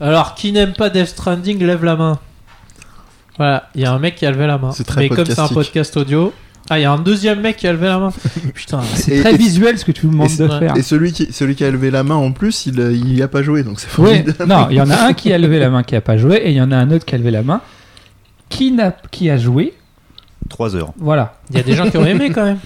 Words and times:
Alors, 0.00 0.34
qui 0.34 0.52
n'aime 0.52 0.72
pas 0.72 0.90
Death 0.90 1.08
Stranding, 1.08 1.58
lève 1.64 1.84
la 1.84 1.96
main. 1.96 2.18
Voilà, 3.36 3.68
il 3.74 3.80
y 3.82 3.84
a 3.84 3.92
un 3.92 3.98
mec 3.98 4.16
qui 4.16 4.26
a 4.26 4.30
levé 4.30 4.46
la 4.46 4.58
main. 4.58 4.72
C'est 4.72 4.84
très 4.84 5.02
Mais 5.02 5.08
comme 5.08 5.24
c'est 5.26 5.38
un 5.38 5.48
podcast 5.48 5.96
audio. 5.96 6.32
Ah, 6.70 6.78
il 6.78 6.82
y 6.82 6.84
a 6.84 6.92
un 6.92 6.98
deuxième 6.98 7.40
mec 7.40 7.56
qui 7.58 7.66
a 7.66 7.72
levé 7.72 7.86
la 7.88 7.98
main. 7.98 8.12
Putain, 8.54 8.80
C'est 8.94 9.16
Et- 9.16 9.20
très 9.20 9.34
et- 9.34 9.36
visuel 9.36 9.78
ce 9.78 9.84
que 9.84 9.92
tu 9.92 10.06
nous 10.06 10.12
demandes 10.12 10.30
et- 10.30 10.36
de 10.36 10.48
faire. 10.48 10.76
Et 10.76 10.82
celui 10.82 11.12
qui, 11.12 11.30
celui 11.32 11.54
qui 11.54 11.64
a 11.64 11.70
levé 11.70 11.90
la 11.90 12.02
main 12.04 12.14
en 12.14 12.32
plus, 12.32 12.66
il, 12.66 12.80
euh, 12.80 12.92
il 12.92 13.14
y 13.16 13.22
a 13.22 13.28
pas 13.28 13.42
joué, 13.42 13.62
donc 13.62 13.80
c'est 13.80 13.88
Ouais, 14.00 14.24
formidable. 14.24 14.46
non, 14.48 14.66
il 14.70 14.76
y 14.76 14.80
en 14.80 14.88
a 14.90 14.96
un 15.08 15.12
qui 15.12 15.32
a 15.32 15.38
levé 15.38 15.58
la 15.58 15.68
main 15.68 15.82
qui 15.82 15.94
a 15.96 16.00
pas 16.00 16.16
joué 16.16 16.36
et 16.36 16.50
il 16.50 16.56
y 16.56 16.62
en 16.62 16.70
a 16.72 16.76
un 16.76 16.90
autre 16.90 17.04
qui 17.04 17.14
a 17.14 17.18
levé 17.18 17.30
la 17.30 17.42
main 17.42 17.60
qui, 18.48 18.72
n'a, 18.72 18.92
qui 19.10 19.28
a 19.30 19.36
joué. 19.36 19.74
3 20.48 20.76
heures. 20.76 20.92
Voilà. 20.98 21.34
il 21.50 21.56
y 21.56 21.60
a 21.60 21.62
des 21.62 21.74
gens 21.74 21.90
qui 21.90 21.96
ont 21.98 22.06
aimé 22.06 22.30
quand 22.30 22.44
même. 22.44 22.58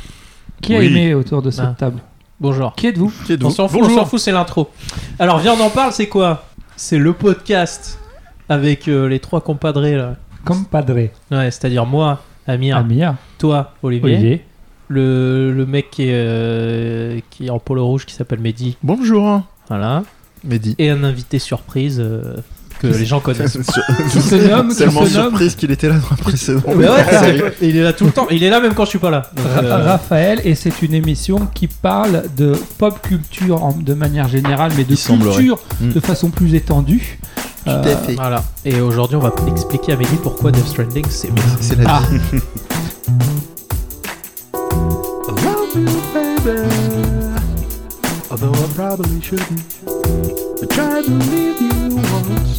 Qui 0.61 0.75
a 0.77 0.79
Oui. 0.81 0.87
aimé 0.87 1.15
autour 1.15 1.41
de 1.43 1.51
cette 1.51 1.65
Ah. 1.65 1.75
table 1.79 2.01
Bonjour. 2.41 2.75
Qui 2.77 2.89
êtes-vous 2.89 3.13
Qui 3.27 3.33
est 3.33 3.43
On 3.45 3.51
s'en 3.51 3.69
fout, 3.69 3.81
on 3.83 3.89
s'en 3.89 4.05
fout, 4.05 4.19
c'est 4.21 4.33
l'intro. 4.33 4.71
Alors, 5.19 5.39
viens, 5.39 5.55
on 5.55 5.61
en 5.61 5.71
parle, 5.71 5.93
c'est 5.93 6.07
quoi 6.09 6.45
C'est 6.81 6.99
le 6.99 7.13
podcast 7.13 7.99
avec 8.49 8.86
euh, 8.86 9.09
les 9.09 9.19
trois 9.19 9.41
compadrés 9.41 9.96
là. 9.96 10.14
Compadre. 10.45 10.95
Ouais, 10.95 11.11
c'est-à-dire 11.50 11.85
moi, 11.85 12.23
Amir, 12.46 12.77
Amir. 12.77 13.17
toi, 13.36 13.75
Olivier, 13.82 14.13
Olivier. 14.14 14.45
Le, 14.86 15.53
le 15.53 15.67
mec 15.67 15.91
qui 15.91 16.05
est, 16.05 16.13
euh, 16.14 17.19
qui 17.31 17.46
est 17.46 17.50
en 17.50 17.59
polo 17.59 17.85
rouge 17.85 18.07
qui 18.07 18.14
s'appelle 18.14 18.39
Mehdi, 18.39 18.77
Bonjour, 18.85 19.43
voilà, 19.69 20.05
Mehdi. 20.45 20.77
et 20.79 20.89
un 20.91 21.03
invité 21.03 21.41
surprise 21.41 21.99
euh, 22.00 22.36
que 22.81 22.87
les 22.87 23.05
gens 23.07 23.21
connaissent. 23.21 23.59
Qui 24.13 24.21
se 24.23 24.35
nomme, 24.35 24.68
qui 24.71 24.77
Tellement 24.77 25.05
se 25.07 25.14
nomme 25.14 25.29
surprise 25.31 25.55
qu'il 25.57 25.71
était 25.71 25.89
là 25.89 25.96
dans 25.96 26.11
la 26.11 26.17
précédente. 26.17 26.64
Mais 26.77 26.89
ouais, 26.89 27.05
série. 27.11 27.43
il 27.63 27.77
est 27.77 27.82
là 27.82 27.93
tout 27.93 28.05
le 28.07 28.13
temps, 28.13 28.27
il 28.31 28.43
est 28.43 28.50
là 28.50 28.61
même 28.61 28.75
quand 28.75 28.85
je 28.85 28.91
suis 28.91 28.99
pas 28.99 29.11
là. 29.11 29.31
Donc, 29.36 29.46
Ra- 29.55 29.63
euh, 29.63 29.85
Raphaël 29.85 30.41
et 30.45 30.55
c'est 30.55 30.83
une 30.83 30.95
émission 30.95 31.49
qui 31.55 31.67
parle 31.67 32.25
de 32.36 32.53
pop 32.78 33.00
culture 33.03 33.64
en- 33.64 33.72
de 33.72 33.95
manière 33.95 34.28
générale 34.28 34.72
mais 34.77 34.84
de 34.84 34.92
Il 34.92 34.97
semblerait. 34.97 35.36
culture 35.36 35.59
Mm. 35.81 35.92
de 35.92 36.00
façon 36.00 36.31
plus 36.31 36.55
étendue. 36.55 37.19
Tout 37.64 37.70
Euh, 37.72 37.83
à 37.95 37.97
fait. 37.98 38.14
Voilà. 38.14 38.42
Et 38.64 38.81
aujourd'hui, 38.81 39.17
on 39.17 39.20
va 39.20 39.33
expliquer 39.48 39.92
à 39.92 39.97
Mehdi 39.97 40.17
pourquoi 40.22 40.50
Death 40.52 40.67
Stranding 40.69 41.05
c'est 41.11 41.30
bien. 41.33 41.45
C'est 41.61 41.77
la 41.78 41.97
Ah. 41.97 42.02
vie. 42.33 42.41
Although 48.30 48.55
I 48.55 48.67
probably 48.74 49.20
shouldn't. 49.20 49.61
I 50.62 50.67
tried 50.67 51.05
to 51.06 51.11
leave 51.12 51.61
you 51.61 51.97
once. 52.12 52.58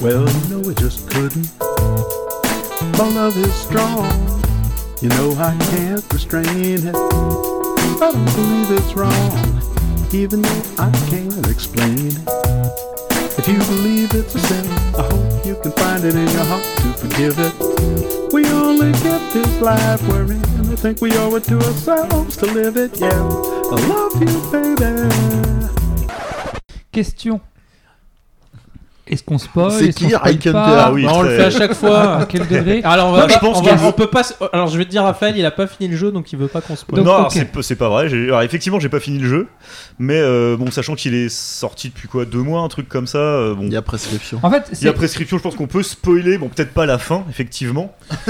Well, 0.00 0.28
you 0.28 0.48
know 0.48 0.70
I 0.70 0.74
just 0.74 1.10
couldn't. 1.10 1.50
My 1.58 3.08
love 3.14 3.36
is 3.36 3.52
strong. 3.52 4.06
You 5.02 5.08
know 5.08 5.32
I 5.32 5.56
can't 5.70 6.12
restrain 6.12 6.46
it. 6.86 6.94
I 6.94 7.96
don't 7.98 8.24
believe 8.36 8.70
it's 8.78 8.94
wrong, 8.94 9.32
even 10.12 10.42
though 10.42 10.62
I 10.78 10.92
can't 11.10 11.44
explain 11.48 11.98
it. 11.98 12.18
If 13.38 13.48
you 13.48 13.58
believe 13.58 14.14
it's 14.14 14.36
a 14.36 14.38
sin, 14.38 14.64
I 14.96 15.02
hope 15.02 15.44
you 15.44 15.56
can 15.62 15.72
find 15.72 16.04
it 16.04 16.14
in 16.14 16.28
your 16.28 16.44
heart 16.44 16.62
to 16.62 16.92
forgive 16.92 17.38
it. 17.40 18.32
We 18.32 18.46
only 18.50 18.92
get 18.92 19.32
this 19.32 19.60
life 19.60 20.00
we're 20.08 20.30
in. 20.30 20.44
I 20.70 20.76
think 20.76 21.00
we 21.00 21.12
owe 21.16 21.34
it 21.34 21.42
to 21.44 21.56
ourselves 21.56 22.36
to 22.36 22.46
live 22.46 22.76
it, 22.76 23.00
yeah. 23.00 23.10
I 23.10 23.76
love 23.88 24.14
you, 24.22 24.40
baby. 24.52 25.10
Question. 26.92 27.40
Est-ce 29.10 29.22
qu'on 29.22 29.38
spoil? 29.38 29.70
C'est 29.72 29.92
qui, 29.92 30.06
Hunter 30.14 30.52
Ah 30.54 30.90
oui, 30.92 31.04
Bah, 31.04 31.12
on 31.14 31.22
le 31.22 31.36
fait 31.36 31.44
à 31.44 31.50
chaque 31.50 31.74
fois. 31.74 32.16
À 32.18 32.26
quel 32.26 32.46
degré? 32.46 32.80
Alors, 32.84 33.08
on 33.08 33.12
va 33.12 33.28
je 33.28 33.38
pense 33.38 33.58
on, 33.58 33.62
va- 33.62 33.76
on 33.86 33.92
peut 33.92 34.06
pas. 34.08 34.22
Alors, 34.52 34.68
je 34.68 34.78
vais 34.78 34.84
te 34.84 34.90
dire, 34.90 35.02
Raphaël, 35.02 35.34
il 35.36 35.44
a 35.44 35.50
pas 35.50 35.66
fini 35.66 35.88
le 35.88 35.96
jeu, 35.96 36.12
donc 36.12 36.32
il 36.32 36.38
veut 36.38 36.48
pas 36.48 36.60
qu'on 36.60 36.76
spoil. 36.76 37.02
Donc, 37.02 37.06
non, 37.06 37.28
c'est 37.62 37.76
pas 37.76 37.88
vrai. 37.88 38.08
J'ai- 38.08 38.24
Alors, 38.24 38.42
effectivement, 38.42 38.80
j'ai 38.80 38.88
pas 38.88 39.00
fini 39.00 39.18
le 39.18 39.28
jeu, 39.28 39.48
mais 39.98 40.18
euh, 40.20 40.56
bon, 40.56 40.70
sachant 40.70 40.94
qu'il 40.94 41.14
est 41.14 41.28
sorti 41.28 41.88
depuis 41.88 42.08
quoi, 42.08 42.24
deux 42.24 42.42
mois, 42.42 42.60
un 42.62 42.68
truc 42.68 42.88
comme 42.88 43.06
ça. 43.06 43.18
euh, 43.18 43.54
bon, 43.54 43.62
Il 43.64 43.72
y 43.72 43.76
a 43.76 43.82
prescription. 43.82 44.40
En 44.42 44.50
fait, 44.50 44.64
il 44.72 44.84
y 44.84 44.88
a 44.88 44.92
prescription. 44.92 45.38
Je 45.38 45.42
pense 45.42 45.54
qu'on 45.56 45.66
peut 45.66 45.82
spoiler. 45.82 46.38
Bon, 46.38 46.48
peut-être 46.48 46.72
pas 46.72 46.86
la 46.86 46.98
fin, 46.98 47.24
effectivement. 47.30 47.94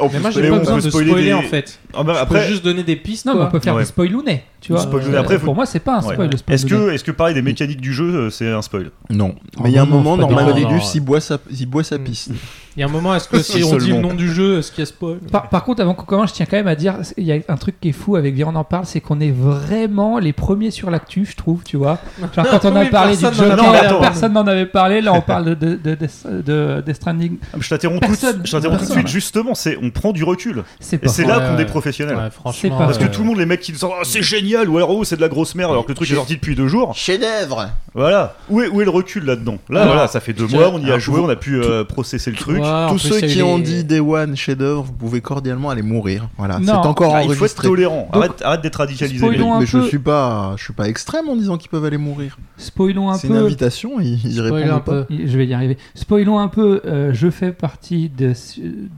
On 0.00 0.06
Mais 0.08 0.12
peut 0.12 0.18
moi, 0.20 0.30
j'ai 0.30 0.42
pas 0.48 0.54
on 0.54 0.58
besoin 0.58 0.76
peut 0.76 0.82
de 0.82 0.88
spoiler 0.90 1.08
spoiler 1.10 1.26
des- 1.26 1.32
en 1.34 1.42
fait. 1.42 1.78
Ah, 1.94 2.02
bah, 2.02 2.26
Je 2.28 2.34
peux 2.34 2.40
juste 2.42 2.64
donner 2.64 2.82
des 2.82 2.96
pistes. 2.96 3.26
non, 3.26 3.34
mais 3.36 3.42
on 3.42 3.50
peut 3.50 3.60
faire 3.60 3.74
Ouais. 3.74 3.82
du 3.82 3.88
spoilounet, 3.88 4.44
tu 4.60 4.72
vois. 4.72 4.86
Euh, 4.86 5.18
Après, 5.18 5.38
pour 5.38 5.54
moi, 5.54 5.66
c'est 5.66 5.80
pas 5.80 5.98
un 5.98 6.02
Ouais. 6.04 6.14
spoil. 6.14 6.30
Est-ce 6.48 6.66
que, 6.66 6.90
est-ce 6.90 7.04
que 7.04 7.10
pareil 7.10 7.34
des 7.34 7.42
mécaniques 7.42 7.80
du 7.80 7.92
jeu, 7.92 8.04
euh, 8.14 8.30
c'est 8.30 8.48
un 8.50 8.62
spoil? 8.62 8.90
Non. 9.08 9.34
Mais 9.62 9.70
il 9.70 9.74
y 9.74 9.78
a 9.78 9.82
un 9.82 9.86
non, 9.86 10.00
moment. 10.00 10.26
Reedus, 10.26 10.64
Non. 10.64 10.78
il 10.94 11.00
boit 11.00 11.20
sa, 11.20 11.38
il 11.50 11.66
boit 11.66 11.82
sa 11.84 11.98
Mm. 11.98 12.04
piste. 12.04 12.30
Il 12.76 12.80
y 12.80 12.82
a 12.84 12.86
un 12.86 12.90
moment, 12.90 13.14
est-ce 13.14 13.28
que 13.28 13.38
si 13.42 13.64
on 13.64 13.76
dit 13.76 13.90
le 13.90 13.98
nom 14.00 14.14
du 14.14 14.32
jeu, 14.32 14.58
est-ce 14.58 14.70
qu'il 14.70 14.80
y 14.80 14.82
a 14.82 14.86
spoil? 14.86 15.16
Par, 15.32 15.48
par 15.48 15.64
contre, 15.64 15.82
avant 15.82 15.94
qu'on 15.94 16.04
commence, 16.04 16.30
je 16.30 16.34
tiens 16.34 16.46
quand 16.46 16.56
même 16.56 16.68
à 16.68 16.76
dire, 16.76 16.94
il 17.16 17.24
y 17.24 17.32
a 17.32 17.38
un 17.48 17.56
truc 17.56 17.80
qui 17.80 17.88
est 17.88 17.92
fou 17.92 18.16
avec 18.16 18.34
Viens 18.34 18.46
on 18.48 18.54
en 18.56 18.64
parle, 18.64 18.86
c'est 18.86 19.00
qu'on 19.00 19.20
est 19.20 19.30
vraiment 19.32 20.18
les 20.18 20.32
premiers 20.32 20.70
sur 20.70 20.90
l'actu, 20.90 21.24
je 21.24 21.36
trouve, 21.36 21.62
tu 21.64 21.76
vois. 21.76 21.98
Genre 22.34 22.46
quand 22.48 22.64
on 22.70 22.76
a 22.76 22.82
Oui, 22.84 22.90
parlé 22.90 23.16
du 23.16 23.22
personne 23.22 23.48
n'en 23.48 23.54
a 23.54 23.56
Joker, 23.56 23.72
parlé 23.72 23.88
avant. 23.88 24.00
personne 24.00 24.32
n'en 24.32 24.46
avait 24.46 24.66
parlé, 24.66 25.00
là 25.00 25.12
on 25.14 25.20
parle 25.32 25.46
de, 25.46 25.54
de, 25.54 25.74
de, 25.76 25.96
de, 25.96 26.40
de- 26.42 26.82
Death 26.86 26.96
Stranding. 26.96 27.38
Je 27.58 27.68
t'interromps 27.68 28.00
tout, 28.06 28.12
de- 28.12 28.86
suite. 28.86 29.06
Justement, 29.08 29.54
c'est 29.54 29.76
on 29.82 29.90
prend 29.90 30.12
du 30.12 30.22
recul. 30.24 30.62
C'est 30.78 31.02
Et 31.04 31.08
c'est 31.08 31.24
là 31.24 31.40
qu'on 31.40 31.58
est 31.58 31.64
professionnel. 31.66 32.16
Parce 32.44 32.98
que 32.98 33.04
tout 33.06 33.22
le 33.22 33.26
monde, 33.26 33.38
les 33.38 33.46
mecs 33.46 33.60
qui 33.60 33.72
disent 33.72 33.84
oh, 33.84 33.92
c'est 34.04 34.22
génial 34.22 34.49
ou 34.56 34.76
alors 34.76 34.90
oh, 34.90 35.04
c'est 35.04 35.16
de 35.16 35.20
la 35.20 35.28
grosse 35.28 35.54
merde 35.54 35.70
alors 35.70 35.84
que 35.84 35.90
le 35.90 35.94
truc 35.94 36.10
est 36.10 36.14
sorti 36.14 36.34
depuis 36.34 36.54
deux 36.54 36.68
jours. 36.68 36.94
Chef-d'œuvre 36.94 37.68
Voilà. 37.94 38.34
Où 38.48 38.60
est, 38.60 38.68
où 38.68 38.80
est 38.80 38.84
le 38.84 38.90
recul 38.90 39.24
là-dedans? 39.24 39.58
Là, 39.68 39.86
voilà, 39.86 40.08
ça 40.08 40.20
fait 40.20 40.32
deux 40.32 40.46
mois, 40.46 40.70
on 40.72 40.78
y 40.84 40.90
a 40.90 40.98
joué, 40.98 41.20
on 41.20 41.28
a 41.28 41.36
pu 41.36 41.56
euh, 41.62 41.84
processer 41.84 42.30
le 42.30 42.36
truc. 42.36 42.58
Ouais, 42.60 42.66
en 42.68 42.90
Tous 42.90 43.00
plus, 43.00 43.08
ceux 43.08 43.18
il 43.18 43.20
y 43.20 43.24
a 43.24 43.28
eu 43.28 43.32
qui 43.36 43.42
ont 43.42 43.58
dit 43.58 43.84
Day 43.84 44.00
One, 44.00 44.36
chef-d'œuvre, 44.36 44.84
vous 44.84 44.92
pouvez 44.92 45.20
cordialement 45.20 45.70
aller 45.70 45.82
mourir. 45.82 46.28
Voilà, 46.38 46.58
c'est 46.64 46.70
encore 46.70 47.14
Ah, 47.14 47.22
il 47.22 47.26
faut 47.28 47.32
être 47.32 47.38
enregistré. 47.40 47.68
tolérant. 47.68 48.08
Donc, 48.12 48.22
arrête 48.24 48.42
arrête 48.42 48.60
d'être 48.62 48.76
radicalisé. 48.76 49.18
spoilons 49.18 49.38
Mehdi. 49.46 49.50
un 49.56 49.60
Mais 49.60 49.66
je 49.66 49.78
peu. 49.78 49.84
suis 49.86 49.98
pas, 49.98 50.54
je 50.56 50.64
suis 50.64 50.72
pas 50.72 50.88
extrême 50.88 51.28
en 51.28 51.36
disant 51.36 51.56
qu'ils 51.58 51.70
peuvent 51.70 51.84
aller 51.84 51.98
mourir. 51.98 52.38
Spoilons 52.56 53.10
un 53.10 53.14
C'est 53.14 53.28
une 53.28 53.34
peu. 53.34 53.40
invitation, 53.44 54.00
ils, 54.00 54.14
ils 54.24 54.30
y 54.32 54.34
Spoil 54.36 54.52
répondent 54.52 54.70
un 54.76 54.80
pas. 54.80 55.02
peu. 55.04 55.06
Je 55.10 55.36
vais 55.38 55.46
y 55.46 55.54
arriver. 55.54 55.78
Spoilons 55.94 56.38
un 56.38 56.48
peu, 56.48 56.80
euh, 56.86 57.10
je 57.12 57.28
fais 57.30 57.52
partie 57.52 58.08
de, 58.08 58.32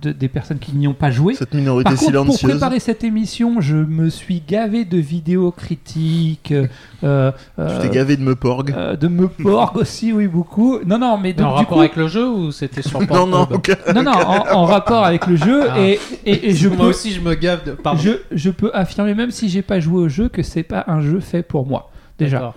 de- 0.02 0.12
des 0.12 0.28
personnes 0.28 0.58
qui 0.58 0.72
n'y 0.76 0.86
ont 0.88 0.94
pas 0.94 1.10
joué. 1.10 1.34
Cette 1.34 1.54
minorité 1.54 1.84
Par 1.84 1.92
contre, 1.94 2.12
pour 2.12 2.20
silencieuse. 2.22 2.50
préparer 2.50 2.78
cette 2.80 3.04
émission, 3.04 3.60
je 3.60 3.76
me 3.76 4.08
suis 4.10 4.42
gavé 4.46 4.84
de 4.84 4.98
vidéos 4.98 5.41
critiques, 5.50 6.52
euh, 6.52 7.32
Tu 7.32 7.38
euh, 7.58 7.80
t'es 7.82 7.88
gavé 7.88 8.16
de 8.16 8.22
me 8.22 8.34
porg. 8.36 8.72
euh, 8.76 8.96
de 8.96 9.08
me 9.08 9.28
porg 9.28 9.76
aussi, 9.76 10.12
oui, 10.12 10.28
beaucoup. 10.28 10.78
Non, 10.86 10.98
non, 10.98 11.18
mais 11.18 11.32
donc, 11.32 11.46
en 11.46 11.50
du 11.50 11.56
rapport 11.58 11.74
coup, 11.76 11.80
avec 11.80 11.96
le 11.96 12.06
jeu 12.08 12.28
ou 12.28 12.52
c'était 12.52 12.82
sur 12.82 13.00
Non, 13.10 13.26
non, 13.26 13.48
non, 13.94 14.02
non, 14.02 14.12
en, 14.12 14.52
en 14.52 14.64
rapport 14.64 15.04
avec 15.04 15.26
le 15.26 15.36
jeu, 15.36 15.64
Ah. 15.70 15.80
et, 15.80 15.98
et, 16.24 16.50
et 16.50 16.54
je 16.54 16.68
Moi 16.68 16.76
peux, 16.78 16.84
aussi, 16.84 17.12
je 17.12 17.20
me 17.20 17.34
gave 17.34 17.64
de. 17.64 17.72
Pardon. 17.72 18.00
je, 18.00 18.10
je 18.30 18.50
peux 18.50 18.70
affirmer, 18.74 19.14
même 19.14 19.30
si 19.30 19.48
j'ai 19.48 19.62
pas 19.62 19.80
joué 19.80 20.02
au 20.02 20.08
jeu, 20.08 20.28
que 20.28 20.42
c'est 20.42 20.62
pas 20.62 20.84
un 20.86 21.00
jeu 21.00 21.20
fait 21.20 21.42
pour 21.42 21.66
moi. 21.66 21.90
Déjà, 22.18 22.54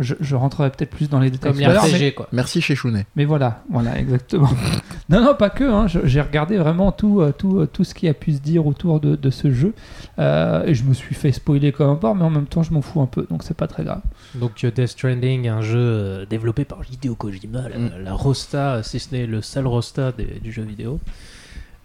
je, 0.00 0.14
je 0.20 0.34
rentrerai 0.34 0.70
peut-être 0.70 0.90
plus 0.90 1.08
dans 1.08 1.20
les 1.20 1.30
détails 1.30 1.52
Comme 1.52 1.60
l'heure, 1.60 1.84
mais- 1.92 2.12
quoi. 2.12 2.28
Merci 2.32 2.60
chez 2.60 2.74
Chounet. 2.74 3.06
Mais 3.14 3.24
voilà, 3.24 3.62
voilà, 3.70 3.98
exactement. 3.98 4.48
non, 5.08 5.20
non, 5.22 5.34
pas 5.34 5.50
que. 5.50 5.64
hein, 5.64 5.86
J'ai 5.86 6.20
regardé 6.20 6.56
vraiment 6.56 6.90
tout, 6.92 7.20
euh, 7.20 7.32
tout, 7.36 7.60
euh, 7.60 7.66
tout 7.66 7.84
ce 7.84 7.94
qui 7.94 8.08
a 8.08 8.14
pu 8.14 8.32
se 8.32 8.40
dire 8.40 8.66
autour 8.66 8.98
de, 9.00 9.14
de 9.16 9.30
ce 9.30 9.52
jeu. 9.52 9.74
Euh, 10.18 10.64
et 10.66 10.74
je 10.74 10.84
me 10.84 10.92
suis 10.94 11.14
fait 11.14 11.30
spoiler 11.32 11.70
comme 11.72 11.90
un 11.90 11.94
porc, 11.96 12.14
mais 12.16 12.24
en 12.24 12.30
même 12.30 12.46
temps, 12.46 12.62
je 12.62 12.72
m'en 12.72 12.82
fous 12.82 13.00
un 13.00 13.06
peu, 13.06 13.26
donc 13.30 13.42
c'est 13.44 13.56
pas 13.56 13.66
très 13.68 13.84
grave. 13.84 14.00
Donc 14.34 14.64
Death 14.64 14.86
Stranding, 14.86 15.48
un 15.48 15.62
jeu 15.62 16.26
développé 16.28 16.64
par 16.64 16.78
Hideo 16.90 17.14
Kojima, 17.14 17.68
la, 17.68 17.78
Mm. 17.78 17.90
la 18.02 18.12
Rosta, 18.12 18.82
si 18.82 18.98
ce 18.98 19.14
n'est 19.14 19.26
le 19.26 19.40
seul 19.42 19.66
Rosta 19.66 20.10
des- 20.12 20.40
du 20.42 20.50
jeu 20.52 20.62
vidéo. 20.62 20.98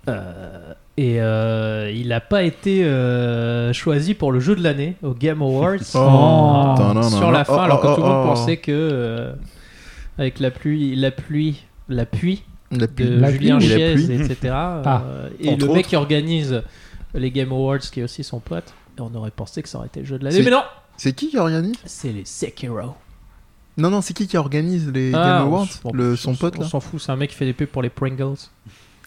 Euh, 0.09 0.73
et 0.97 1.22
euh, 1.22 1.90
il 1.94 2.09
n'a 2.09 2.19
pas 2.19 2.44
été 2.44 2.84
euh, 2.84 3.72
choisi 3.74 4.13
pour 4.13 4.31
le 4.31 4.40
jeu 4.40 4.56
de 4.56 4.62
l'année 4.63 4.96
au 5.03 5.13
Game 5.13 5.41
Awards 5.41 5.78
Oh. 5.96 6.75
Sur 7.09 7.31
la 7.31 7.41
oh, 7.41 7.53
fin, 7.53 7.63
alors 7.63 7.81
que 7.81 7.88
oh, 7.88 7.96
tout 7.96 8.02
le 8.02 8.07
monde 8.07 8.18
oh, 8.19 8.24
oh. 8.25 8.34
pensait 8.34 8.57
que 8.57 8.72
euh, 8.72 9.34
avec 10.18 10.40
la 10.40 10.52
pluie, 10.52 10.96
la 10.96 11.12
pluie, 11.12 11.63
la 11.88 12.06
pluie 12.06 12.44
La 12.72 12.79
de 12.79 12.85
pluie. 12.88 13.06
La 13.19 13.31
Julien 13.31 13.57
pluie 13.57 13.68
ou 13.68 13.69
la 13.69 13.75
Chiez, 13.78 13.94
pluie 13.94 14.16
etc. 14.22 14.38
Ah. 14.53 15.03
euh, 15.06 15.29
et 15.40 15.50
Entre 15.50 15.66
le 15.66 15.72
mec 15.72 15.78
autres. 15.79 15.90
qui 15.90 15.96
organise 15.96 16.62
les 17.13 17.31
Game 17.31 17.52
Awards, 17.52 17.79
qui 17.79 18.02
est 18.02 18.03
aussi 18.03 18.23
son 18.23 18.40
pote. 18.40 18.73
Et 18.97 19.02
on 19.02 19.13
aurait 19.16 19.31
pensé 19.31 19.63
que 19.63 19.69
ça 19.69 19.78
aurait 19.78 19.88
été 19.88 20.02
le 20.02 20.06
jeu 20.06 20.19
de 20.19 20.23
l'année, 20.25 20.38
C'est- 20.38 20.44
mais 20.44 20.52
non, 20.52 20.63
C'est 20.97 21.13
qui 21.13 21.29
qui 21.29 21.38
organise? 21.38 21.75
C'est 21.85 22.12
les 22.12 22.25
Sekiro. 22.25 22.94
Non, 23.78 23.90
non, 23.90 24.02
c'est 24.02 24.13
qui 24.13 24.28
qui 24.28 24.38
organise 24.38 24.91
les 24.91 25.14
Ah, 25.14 25.40
Game 25.40 25.47
Awards? 25.47 25.67
on- 25.85 25.94
le, 25.94 26.14
on 26.14 26.16
Son 26.17 26.35
pote 26.35 26.55
On 26.59 26.64
s'en 26.64 26.82
fout, 26.82 26.99
c'est 26.99 27.11
un 27.11 27.16
mec 27.16 27.29
qui 27.29 27.35
fait 27.37 27.46
des 27.46 27.53
pubs 27.53 27.70
pour 27.70 27.82
les 27.82 27.90
Pringles. 27.90 28.35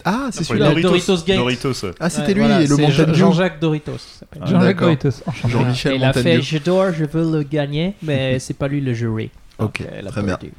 Ah, 0.05 0.29
c'est 0.31 0.43
celui-là. 0.43 0.69
Doritos. 0.69 0.89
Doritos 0.89 1.23
Gate. 1.25 1.37
Doritos, 1.37 1.83
ouais. 1.83 1.91
Ah, 1.99 2.09
c'était 2.09 2.27
Ouais, 2.27 2.33
lui 2.35 2.41
voilà, 2.41 2.61
et 2.61 2.67
le 2.67 2.77
Dew. 2.77 3.13
Jean-Jacques 3.15 3.59
Doritos. 3.59 3.91
Ah, 4.39 4.45
Jean-Jacques. 4.45 4.79
Doritos, 4.79 5.09
enchanté. 5.25 5.51
Jean-Michel 5.51 5.95
il 5.95 6.03
a 6.03 6.13
fait 6.13 6.37
Dew. 6.37 6.41
J'adore, 6.41 6.91
je 6.93 7.05
veux 7.05 7.31
le 7.37 7.43
gagner, 7.43 7.95
mais 8.03 8.39
c'est 8.39 8.53
pas 8.53 8.67
lui 8.67 8.81
le 8.81 8.93
jury. 8.93 9.31
Ok, 9.57 9.79
Donc, 9.79 9.87
elle 9.97 10.07
a 10.07 10.11
très 10.11 10.21
pas 10.21 10.37
bien. 10.37 10.49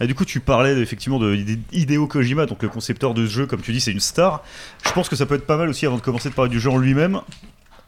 Et 0.00 0.06
du 0.06 0.14
coup, 0.14 0.24
tu 0.24 0.40
parlais 0.40 0.78
effectivement 0.80 1.18
de 1.18 1.36
Hideo 1.72 2.06
Kojima, 2.06 2.46
donc 2.46 2.62
le 2.62 2.68
concepteur 2.68 3.12
de 3.12 3.26
ce 3.26 3.32
jeu, 3.32 3.46
comme 3.46 3.60
tu 3.60 3.72
dis, 3.72 3.80
c'est 3.80 3.90
une 3.90 4.00
star. 4.00 4.42
Je 4.86 4.92
pense 4.92 5.08
que 5.08 5.16
ça 5.16 5.26
peut 5.26 5.34
être 5.34 5.46
pas 5.46 5.56
mal 5.56 5.68
aussi, 5.68 5.84
avant 5.84 5.96
de 5.96 6.00
commencer 6.00 6.30
de 6.30 6.34
parler 6.34 6.50
du 6.50 6.60
jeu 6.60 6.70
en 6.70 6.78
lui-même, 6.78 7.20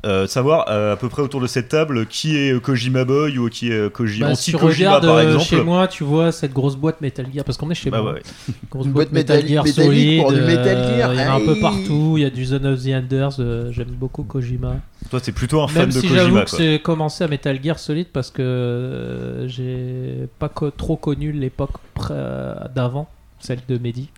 euh, 0.05 0.27
savoir 0.27 0.67
euh, 0.69 0.93
à 0.95 0.97
peu 0.97 1.09
près 1.09 1.23
autour 1.23 1.41
de 1.41 1.47
cette 1.47 1.69
table 1.69 2.07
qui 2.07 2.37
est 2.37 2.61
Kojima 2.61 3.05
Boy 3.05 3.39
ou 3.39 3.49
qui 3.49 3.71
est 3.71 3.93
Kojima 3.93 4.29
Bah, 4.31 4.35
si 4.35 4.51
tu 4.51 4.57
anti-Kojima 4.57 4.89
regardes 4.97 5.07
par 5.07 5.17
euh, 5.17 5.23
exemple. 5.25 5.45
chez 5.45 5.63
moi, 5.63 5.87
tu 5.89 6.03
vois 6.05 6.33
cette 6.33 6.53
grosse 6.53 6.75
boîte 6.77 7.01
Metal 7.01 7.27
Gear, 7.33 7.45
parce 7.45 7.57
qu'on 7.57 7.71
est 7.71 7.75
chez 7.75 7.91
Bah 7.91 8.03
moi. 8.03 8.15
ouais. 8.15 8.23
Grosse 8.71 8.87
Une 8.87 8.93
boîte 8.93 9.11
boîte 9.11 9.29
Metal 9.31 9.47
Gear 9.47 9.67
solide. 9.69 10.23
pour 10.23 10.33
du 10.33 10.41
Metal 10.41 10.77
Gear. 10.97 11.15
Il 11.15 11.21
y 11.21 11.23
en 11.25 11.29
a 11.29 11.35
un 11.35 11.41
peu 11.41 11.53
Aïe. 11.53 11.61
partout. 11.61 12.15
Il 12.17 12.23
y 12.23 12.25
a 12.27 12.31
du 12.31 12.45
Zone 12.45 12.67
of 12.67 12.83
the 12.83 12.89
Enders. 12.89 13.37
euh, 13.39 13.71
J'aime 13.71 13.91
beaucoup 13.91 14.25
Kojima. 14.25 14.77
Toi, 15.11 15.21
t'es 15.21 15.33
plutôt 15.33 15.61
un 15.63 15.69
fan 15.69 15.83
Même 15.83 15.89
de 15.93 16.01
si 16.01 16.09
j'avoue 16.09 16.19
Kojima. 16.31 16.45
que 16.45 16.51
c'est 16.51 16.81
commencé 16.83 17.23
à 17.25 17.29
Metal 17.29 17.59
Gear 17.63 17.79
solide 17.79 18.09
parce 18.13 18.31
que 18.31 18.43
euh, 18.43 19.49
j'ai 19.49 20.29
pas 20.39 20.49
co- 20.49 20.71
trop 20.71 20.97
connu 20.97 21.33
l'époque 21.33 21.71
euh, 22.11 22.55
d'avant, 22.75 23.09
celle 23.43 23.61
de 23.69 23.77
Mehdi. 23.79 24.09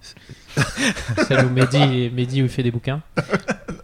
celle 1.26 1.46
où 1.46 1.50
Mehdi, 1.50 2.10
Mehdi 2.14 2.42
où 2.42 2.44
il 2.44 2.48
fait 2.50 2.62
des 2.62 2.70
bouquins. 2.70 3.02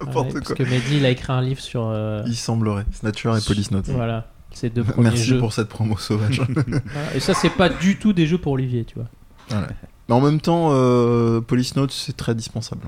N'importe 0.01 0.27
Ouais, 0.29 0.33
parce 0.35 0.47
quoi. 0.49 0.57
que 0.57 0.63
Mehdi, 0.63 0.99
il 0.99 1.05
a 1.07 1.11
écrit 1.11 1.33
un 1.33 1.43
livre 1.43 1.61
sur. 1.61 1.87
euh, 1.89 2.23
Il 2.27 2.37
semblerait. 2.37 2.85
Snatcher 2.93 3.33
et 3.39 3.45
Police 3.47 3.71
Note. 3.71 3.87
Voilà, 3.89 4.29
ces 4.53 4.71
deux 4.71 4.85
premiers 4.85 5.11
Merci 5.11 5.25
jeux. 5.25 5.39
pour 5.39 5.53
cette 5.53 5.69
promo 5.69 5.97
sauvage. 5.97 6.41
Voilà. 6.67 7.15
Et 7.15 7.21
ça, 7.21 7.35
c'est 7.35 7.51
pas 7.51 7.69
du 7.69 7.97
tout 7.99 8.13
des 8.13 8.27
jeux 8.27 8.39
pour 8.39 8.53
Olivier, 8.53 8.85
tu 8.85 8.95
vois. 8.97 9.09
Mais 10.09 10.15
en 10.15 10.21
même 10.21 10.41
temps, 10.41 10.69
euh, 10.73 11.41
Police 11.41 11.77
Note, 11.77 11.91
c'est 11.93 12.17
très 12.17 12.35
dispensable. 12.35 12.83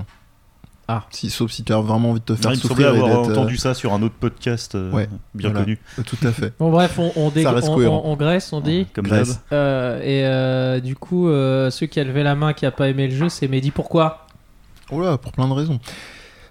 Ah. 0.87 1.03
Si, 1.11 1.29
sauf 1.29 1.49
si 1.51 1.63
tu 1.63 1.71
as 1.71 1.79
vraiment 1.79 2.09
envie 2.11 2.19
de 2.19 2.25
te 2.25 2.35
faire 2.35 2.51
Ah, 2.51 2.53
il 2.53 2.59
souffrir 2.59 2.89
avoir 2.89 3.07
d'être, 3.07 3.29
euh, 3.29 3.31
entendu 3.33 3.55
ça 3.55 3.73
sur 3.73 3.93
un 3.93 4.01
autre 4.01 4.15
podcast 4.19 4.75
euh, 4.75 4.91
Ouais, 4.91 5.07
bien 5.33 5.49
voilà. 5.49 5.63
connu. 5.63 5.79
euh, 5.97 6.03
Tout 6.03 6.17
à 6.23 6.31
fait. 6.33 6.53
Bon, 6.59 6.71
bref, 6.71 6.99
on, 6.99 7.11
on, 7.15 7.29
reste 7.29 7.69
on- 7.69 7.75
cohérent. 7.75 8.01
on- 8.05 8.11
on 8.11 8.15
graisse, 8.17 8.51
on 8.51 8.59
dit. 8.59 8.85
Comme. 8.93 9.07
Euh, 9.53 9.99
et 10.01 10.25
euh, 10.25 10.81
du 10.81 10.95
coup, 10.97 11.29
euh, 11.29 11.69
ceux 11.69 11.85
qui 11.85 11.99
a 12.01 12.03
levé 12.03 12.21
la 12.23 12.35
main 12.35 12.51
qui 12.53 12.65
a 12.65 12.71
pas 12.71 12.89
aimé 12.89 13.07
le 13.07 13.15
jeu, 13.15 13.29
c'est 13.29 13.47
Mehdi. 13.47 13.71
Pourquoi? 13.71 14.27
Oh 14.91 14.99
là, 15.01 15.17
pour 15.17 15.31
plein 15.31 15.47
de 15.47 15.53
raisons. 15.53 15.79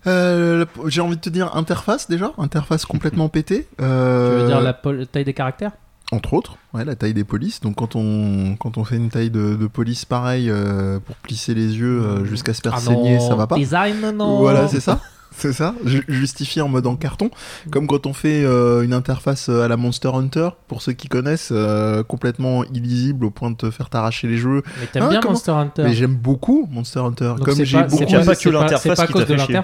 Euh, 0.07 0.65
J'ai 0.87 1.01
envie 1.01 1.17
de 1.17 1.21
te 1.21 1.31
dire 1.31 1.55
interface 1.55 2.09
déjà, 2.09 2.33
interface 2.39 2.85
complètement 2.87 3.29
pétée. 3.29 3.69
Tu 3.79 3.85
veux 3.85 4.47
dire 4.47 4.61
la 4.63 4.73
taille 4.73 5.25
des 5.25 5.35
caractères? 5.35 5.73
Entre 6.13 6.35
autres, 6.35 6.57
ouais, 6.75 6.85
la 6.85 6.95
taille 6.95 7.15
des 7.15 7.25
polices. 7.25 7.61
Donc 7.61 7.77
quand 7.77 7.97
on, 7.97 8.55
quand 8.59 8.77
on 8.79 8.85
fait 8.85 8.97
une 8.97 9.09
taille 9.09 9.31
de, 9.31 9.55
de 9.57 9.67
police 9.67 10.05
pareille 10.05 10.51
euh, 10.51 11.01
pour 11.01 11.17
plisser 11.17 11.55
les 11.55 11.77
yeux 11.79 12.03
euh, 12.03 12.25
jusqu'à 12.27 12.53
se 12.55 12.61
faire 12.61 12.75
Ah 12.77 12.81
saigner, 12.81 13.17
non, 13.17 13.29
ça 13.29 13.35
va 13.35 13.47
pas. 13.47 13.57
Design, 13.57 14.11
non 14.15 14.39
Voilà, 14.39 14.69
c'est 14.69 14.81
ça. 14.81 15.01
C'est 15.35 15.55
ça, 15.55 15.75
Ju- 15.87 16.05
justifié 16.09 16.61
en 16.61 16.69
mode 16.69 16.87
en 16.87 16.95
carton. 16.95 17.31
Comme 17.71 17.87
quand 17.87 18.05
on 18.05 18.13
fait 18.13 18.45
euh, 18.45 18.83
une 18.83 18.93
interface 18.93 19.49
à 19.49 19.67
la 19.67 19.79
Monster 19.79 20.11
Hunter, 20.13 20.51
pour 20.69 20.83
ceux 20.83 20.93
qui 20.93 21.09
connaissent, 21.09 21.49
euh, 21.53 22.03
complètement 22.03 22.65
illisible 22.65 23.25
au 23.25 23.31
point 23.31 23.51
de 23.51 23.57
te 23.57 23.71
faire 23.71 23.89
t'arracher 23.89 24.29
les 24.29 24.37
jeux. 24.37 24.63
Mais 24.79 24.87
t'aimes 24.93 25.05
Ah, 25.07 25.09
bien 25.09 25.21
comment- 25.21 25.33
Monster 25.33 25.53
Hunter. 25.53 25.83
Mais 25.85 25.95
j'aime 25.95 26.15
beaucoup 26.17 26.69
Monster 26.71 27.01
Hunter. 27.01 27.33
Donc 27.39 27.47
j'ai 27.65 27.65
beaucoup, 27.89 28.05
pas- 28.17 28.27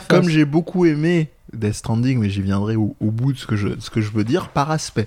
comme 0.09 0.29
j'ai 0.31 0.47
beaucoup 0.47 0.87
aimé 0.87 1.29
Death 1.53 1.75
Stranding, 1.75 2.19
mais 2.19 2.31
j'y 2.31 2.41
viendrai 2.41 2.77
au, 2.77 2.97
au 2.99 3.11
bout 3.11 3.35
de 3.35 3.39
ce 3.39 3.47
que 3.47 3.55
je, 3.57 3.69
ce 3.79 3.91
que 3.91 4.01
je 4.01 4.11
veux 4.11 4.25
dire 4.25 4.49
par 4.49 4.71
aspect. 4.71 5.07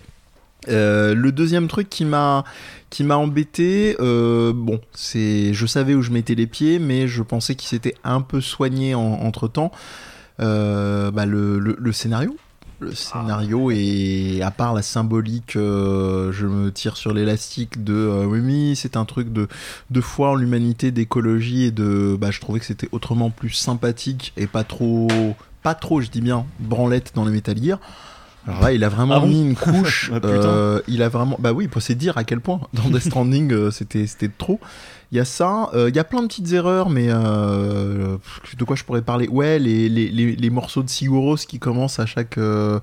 Euh, 0.70 1.16
le 1.16 1.32
deuxième 1.32 1.68
truc 1.68 1.90
qui 1.90 2.06
m'a 2.06 2.44
qui 2.90 3.04
m'a 3.04 3.16
embêté, 3.16 3.96
euh, 4.00 4.54
bon, 4.54 4.80
c'est 4.94 5.54
je 5.54 5.66
savais 5.66 5.96
où 5.96 6.02
je 6.02 6.12
mettais 6.12 6.36
les 6.36 6.48
pieds, 6.48 6.78
mais 6.78 7.08
je 7.08 7.24
pensais 7.24 7.56
qu'il 7.56 7.68
s'était 7.70 7.96
un 8.04 8.22
peu 8.22 8.42
soigné 8.42 8.94
entre 8.96 9.48
temps. 9.48 9.72
le, 10.40 11.10
le, 11.60 11.76
le 11.80 11.92
scénario, 11.92 12.36
le 12.82 12.96
scénario 12.96 13.70
est 13.72 14.42
à 14.42 14.50
part 14.50 14.74
la 14.74 14.82
symbolique, 14.82 15.56
euh, 15.56 16.32
je 16.32 16.48
me 16.48 16.72
tire 16.72 16.98
sur 16.98 17.14
l'élastique 17.14 17.84
de 17.84 17.94
euh, 17.94 18.26
oui, 18.26 18.40
oui, 18.40 18.76
c'est 18.76 18.98
un 18.98 19.06
truc 19.06 19.32
de 19.32 19.48
de 19.92 20.02
foi 20.02 20.32
en 20.32 20.36
l'humanité, 20.36 20.92
d'écologie 20.92 21.66
et 21.66 21.72
de, 21.72 22.18
bah, 22.20 22.32
je 22.32 22.40
trouvais 22.42 22.60
que 22.60 22.66
c'était 22.66 22.90
autrement 22.92 23.30
plus 23.30 23.52
sympathique 23.52 24.34
et 24.36 24.48
pas 24.48 24.64
trop 24.64 25.08
pas 25.62 25.76
trop, 25.76 26.02
je 26.02 26.10
dis 26.10 26.22
bien, 26.22 26.46
branlette 26.60 27.12
dans 27.14 27.24
les 27.24 27.32
Metal 27.32 27.56
Gear. 27.62 27.80
Alors 28.48 28.62
là, 28.62 28.74
il 28.74 28.84
a 28.84 28.90
vraiment 28.90 29.16
Ah 29.16 29.20
bon 29.20 29.28
mis 29.28 29.42
une 29.42 29.56
couche. 29.56 30.12
Ah, 30.14 30.20
euh, 30.26 30.82
il 30.88 31.04
a 31.04 31.10
vraiment, 31.10 31.38
bah 31.40 31.54
oui, 31.54 31.70
c'est 31.80 31.96
dire 31.96 32.18
à 32.18 32.24
quel 32.24 32.40
point 32.42 32.60
dans 32.74 32.90
Death 32.90 33.04
Stranding 33.04 33.52
euh, 33.54 33.72
c'était 33.72 34.08
c'était 34.08 34.30
trop. 34.30 34.60
Il 35.12 35.18
y 35.18 35.20
a 35.20 35.26
ça, 35.26 35.70
euh, 35.74 35.90
il 35.90 35.96
y 35.96 36.00
a 36.00 36.06
plein 36.06 36.22
de 36.22 36.28
petites 36.28 36.54
erreurs, 36.54 36.90
mais 36.90 37.08
euh, 37.10 38.18
de 38.58 38.64
quoi 38.64 38.78
je 38.78 38.84
pourrais 38.86 39.02
parler? 39.02 39.28
Ouais, 39.28 39.60
les, 39.60 39.90
les, 39.90 40.10
les, 40.10 40.36
les 40.38 40.50
morceaux 40.50 40.84
de 40.84 40.90
Siguros 40.90 41.36
qui 41.36 41.60
commencent 41.60 42.00
à 42.00 42.06
chaque 42.06 42.38
euh, 42.38 42.80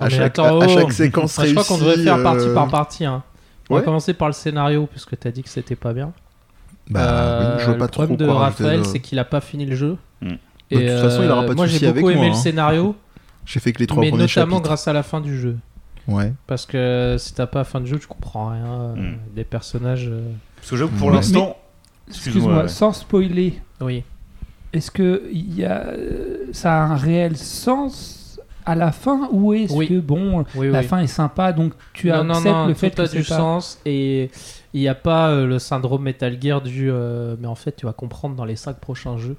à, 0.00 0.06
mais 0.06 0.10
chaque, 0.10 0.38
attends, 0.38 0.60
à, 0.60 0.64
à 0.64 0.66
oh. 0.66 0.74
chaque 0.74 0.92
séquence 0.92 1.36
je 1.36 1.40
réussie. 1.42 1.54
crois 1.54 1.64
qu'on 1.64 1.78
devrait 1.78 2.02
faire 2.02 2.22
partie 2.22 2.48
par 2.52 2.68
partie. 2.68 3.04
Hein. 3.04 3.22
On 3.70 3.76
va 3.76 3.82
commencer 3.82 4.14
par 4.14 4.28
le 4.28 4.34
scénario, 4.34 4.88
puisque 4.90 5.18
t'as 5.18 5.30
dit 5.30 5.42
que 5.42 5.48
c'était 5.48 5.76
pas 5.76 5.92
bien. 5.92 6.12
Bah 6.90 7.00
Euh, 7.00 7.54
oui, 7.56 7.60
je 7.60 7.64
vois 7.66 7.74
pas 7.74 7.84
le 7.84 7.90
trop 7.90 8.02
problème 8.06 8.26
de 8.26 8.32
Raphaël, 8.32 8.84
c'est 8.84 8.98
qu'il 9.00 9.18
a 9.18 9.24
pas 9.24 9.40
fini 9.40 9.64
le 9.66 9.76
jeu. 9.76 9.96
Hmm. 10.20 10.32
Et 10.70 10.84
De 10.86 10.92
toute 10.92 11.00
façon, 11.10 11.22
il 11.22 11.30
aura 11.30 11.42
pas 11.42 11.50
de 11.50 11.54
moi 11.54 11.66
j'ai 11.66 11.78
beaucoup 11.86 12.08
avec 12.08 12.16
aimé 12.16 12.16
moi, 12.16 12.24
le 12.26 12.30
hein. 12.32 12.34
scénario, 12.34 12.96
J'ai 13.48 13.60
fait 13.60 13.72
que 13.72 13.78
les 13.78 13.86
trois 13.86 14.02
mais 14.02 14.10
premiers 14.10 14.24
notamment 14.24 14.56
chapitres. 14.56 14.68
grâce 14.68 14.88
à 14.88 14.92
la 14.92 15.02
fin 15.02 15.20
du 15.20 15.38
jeu. 15.38 15.56
Ouais. 16.06 16.32
Parce 16.46 16.66
que 16.66 17.16
si 17.18 17.34
t'as 17.34 17.46
pas 17.46 17.60
la 17.60 17.64
fin 17.64 17.80
du 17.80 17.86
jeu, 17.86 17.98
tu 17.98 18.06
comprends 18.06 18.50
rien. 18.50 18.94
Hmm. 18.94 19.16
Des 19.34 19.44
personnages. 19.44 20.08
euh, 20.08 20.30
j'avoue 20.70 20.88
que 20.92 20.98
pour 20.98 21.08
Ouais. 21.08 21.14
l'instant, 21.14 21.56
Excuse-moi, 22.08 22.62
ouais. 22.62 22.68
sans 22.68 22.92
spoiler, 22.92 23.58
Oui. 23.80 24.02
est-ce 24.72 24.90
que 24.90 25.22
il 25.32 25.54
y 25.58 25.64
a, 25.64 25.86
euh, 25.86 26.46
ça 26.52 26.74
a 26.74 26.86
un 26.86 26.96
réel 26.96 27.36
sens 27.36 28.38
à 28.66 28.74
la 28.74 28.92
fin 28.92 29.28
ou 29.32 29.54
est-ce 29.54 29.72
Oui. 29.72 29.88
que 29.88 29.98
bon, 30.00 30.44
Oui, 30.54 30.70
la 30.70 30.80
oui. 30.80 30.84
fin 30.86 30.98
est 30.98 31.06
sympa 31.06 31.52
donc 31.54 31.72
tu 31.94 32.08
non, 32.08 32.24
non, 32.24 32.34
acceptes 32.34 32.54
non, 32.54 32.66
le 32.66 32.72
tout 32.74 32.78
fait 32.80 32.90
que 32.94 33.00
a 33.02 33.08
du 33.08 33.18
pas... 33.22 33.36
sens 33.36 33.78
et 33.86 34.30
il 34.74 34.80
n'y 34.80 34.88
a 34.88 34.94
pas 34.94 35.30
euh, 35.30 35.46
le 35.46 35.58
syndrome 35.58 36.02
Metal 36.02 36.36
Gear 36.40 36.60
du. 36.60 36.90
euh, 36.90 37.34
mais 37.40 37.46
en 37.46 37.54
fait, 37.54 37.76
tu 37.76 37.86
vas 37.86 37.94
comprendre 37.94 38.34
dans 38.36 38.44
les 38.44 38.56
5 38.56 38.78
prochains 38.78 39.16
jeux. 39.16 39.36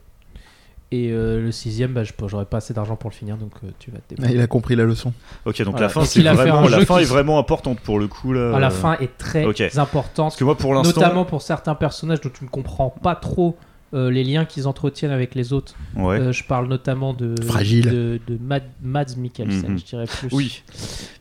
Et 0.92 1.12
euh, 1.12 1.40
le 1.40 1.52
sixième, 1.52 1.94
bah, 1.94 2.04
je 2.04 2.14
j'aurais 2.26 2.46
pas 2.46 2.58
assez 2.58 2.74
d'argent 2.74 2.96
pour 2.96 3.12
le 3.12 3.16
finir, 3.16 3.38
donc 3.38 3.52
euh, 3.64 3.68
tu 3.78 3.92
vas 3.92 3.98
te 4.00 4.04
Ah, 4.04 4.16
débrouiller. 4.16 4.36
il 4.36 4.42
a 4.42 4.48
compris 4.48 4.76
la 4.76 4.86
leçon. 4.86 5.14
ok, 5.46 5.58
donc 5.62 5.74
Voilà. 5.74 5.86
la 5.86 5.90
fin, 5.90 6.04
c'est 6.04 6.22
vraiment, 6.22 6.68
la 6.68 6.84
fin 6.84 6.96
qui- 6.98 7.02
est 7.04 7.06
vraiment 7.06 7.38
importante 7.38 7.80
pour 7.80 8.00
le 8.00 8.08
coup 8.08 8.34
là. 8.34 8.54
Ah, 8.56 8.60
la 8.60 8.68
euh, 8.68 8.70
fin 8.72 8.94
est 9.00 9.16
très 9.20 9.44
importante, 9.78 10.30
Parce 10.30 10.36
que 10.38 10.44
moi, 10.44 10.58
pour 10.58 10.74
l'instant, 10.74 11.00
notamment 11.02 11.26
pour 11.26 11.44
certains 11.44 11.76
personnages 11.76 12.22
dont 12.22 12.32
tu 12.34 12.44
ne 12.44 12.50
comprends 12.50 12.90
pas 12.90 13.14
trop 13.16 13.56
euh, 13.94 14.12
les 14.12 14.24
liens 14.24 14.46
qu'ils 14.46 14.68
entretiennent 14.68 15.12
avec 15.12 15.34
les 15.36 15.52
autres. 15.54 15.74
ouais. 15.96 16.20
Euh, 16.20 16.32
je 16.32 16.44
parle 16.44 16.68
notamment 16.68 17.14
de 17.14 17.34
Fragile. 17.44 17.90
de, 17.90 18.20
de 18.28 18.38
Mad- 18.42 18.70
Mads 18.84 19.16
Mikkelsen, 19.18 19.72
Mhm. 19.72 19.80
je 19.80 19.84
dirais 19.86 20.06
plus. 20.06 20.30
oui. 20.32 20.62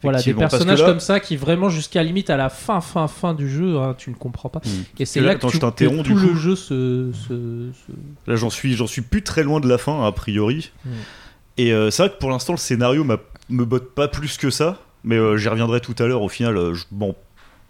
Voilà, 0.02 0.20
des 0.22 0.34
personnages 0.34 0.80
là- 0.82 0.86
comme 0.88 1.00
ça 1.00 1.20
qui 1.20 1.36
vraiment 1.36 1.68
jusqu'à 1.70 2.02
limite 2.02 2.30
à 2.30 2.36
la 2.36 2.48
fin, 2.48 2.80
fin, 2.80 3.08
fin 3.08 3.34
du 3.34 3.48
jeu, 3.48 3.78
hein, 3.78 3.94
tu 3.96 4.10
ne 4.10 4.14
comprends 4.14 4.48
pas. 4.48 4.60
Mhm. 4.64 4.84
Et 4.98 5.04
c'est 5.04 5.20
là, 5.20 5.34
que, 5.34 5.46
je 5.48 5.52
tu, 5.52 5.58
que 5.58 6.02
tout 6.02 6.14
le 6.14 6.34
jeu 6.34 6.56
se, 6.56 7.10
se- 7.12 7.70
se- 7.72 8.30
Là, 8.30 8.36
j'en 8.36 8.50
suis, 8.50 8.74
j'en 8.74 8.86
suis 8.86 9.02
plus 9.02 9.22
très 9.22 9.42
loin 9.42 9.60
de 9.60 9.68
la 9.68 9.78
fin, 9.78 10.04
a 10.06 10.12
priori. 10.12 10.70
Mm. 10.84 10.90
Et 11.56 11.72
euh, 11.72 11.90
c'est 11.90 12.02
vrai 12.02 12.12
que 12.12 12.18
pour 12.18 12.30
l'instant, 12.30 12.52
le 12.52 12.58
scénario 12.58 13.02
m'a- 13.04 13.16
me 13.48 13.64
botte 13.64 13.94
pas 13.94 14.08
plus 14.08 14.36
que 14.36 14.50
ça. 14.50 14.78
Mais 15.04 15.16
euh, 15.16 15.36
j'y 15.36 15.48
reviendrai 15.48 15.80
tout 15.80 15.94
à 16.00 16.06
l'heure. 16.06 16.22
Au 16.22 16.28
final, 16.28 16.56
euh, 16.56 16.74
je 16.74 16.84
m'en 16.92 17.14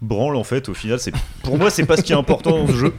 branle 0.00 0.36
en 0.36 0.44
fait. 0.44 0.68
Au 0.68 0.74
final, 0.74 0.98
c'est 0.98 1.12
pour 1.42 1.58
moi, 1.58 1.70
c'est 1.70 1.86
pas 1.86 1.96
ce 1.96 2.02
qui 2.02 2.12
est 2.12 2.16
important 2.16 2.50
dans 2.50 2.66
ce 2.66 2.72
jeu. 2.72 2.94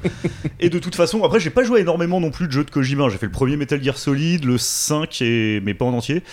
Et 0.60 0.70
de 0.70 0.80
toute 0.80 0.96
façon, 0.96 1.24
après, 1.24 1.40
j'ai 1.40 1.50
pas 1.50 1.64
joué 1.64 1.82
énormément 1.82 2.20
non 2.20 2.32
plus 2.32 2.48
de 2.48 2.52
jeux 2.52 2.64
de 2.64 2.72
Kojima. 2.72 3.10
J'ai 3.10 3.18
fait 3.18 3.26
le 3.26 3.32
premier 3.32 3.58
Metal 3.58 3.82
Gear 3.82 3.98
Solid, 3.98 4.46
le 4.46 4.58
5, 4.58 5.22
et... 5.22 5.62
mais 5.64 5.74
pas 5.74 5.86
en 5.86 5.94
entier. 5.94 6.24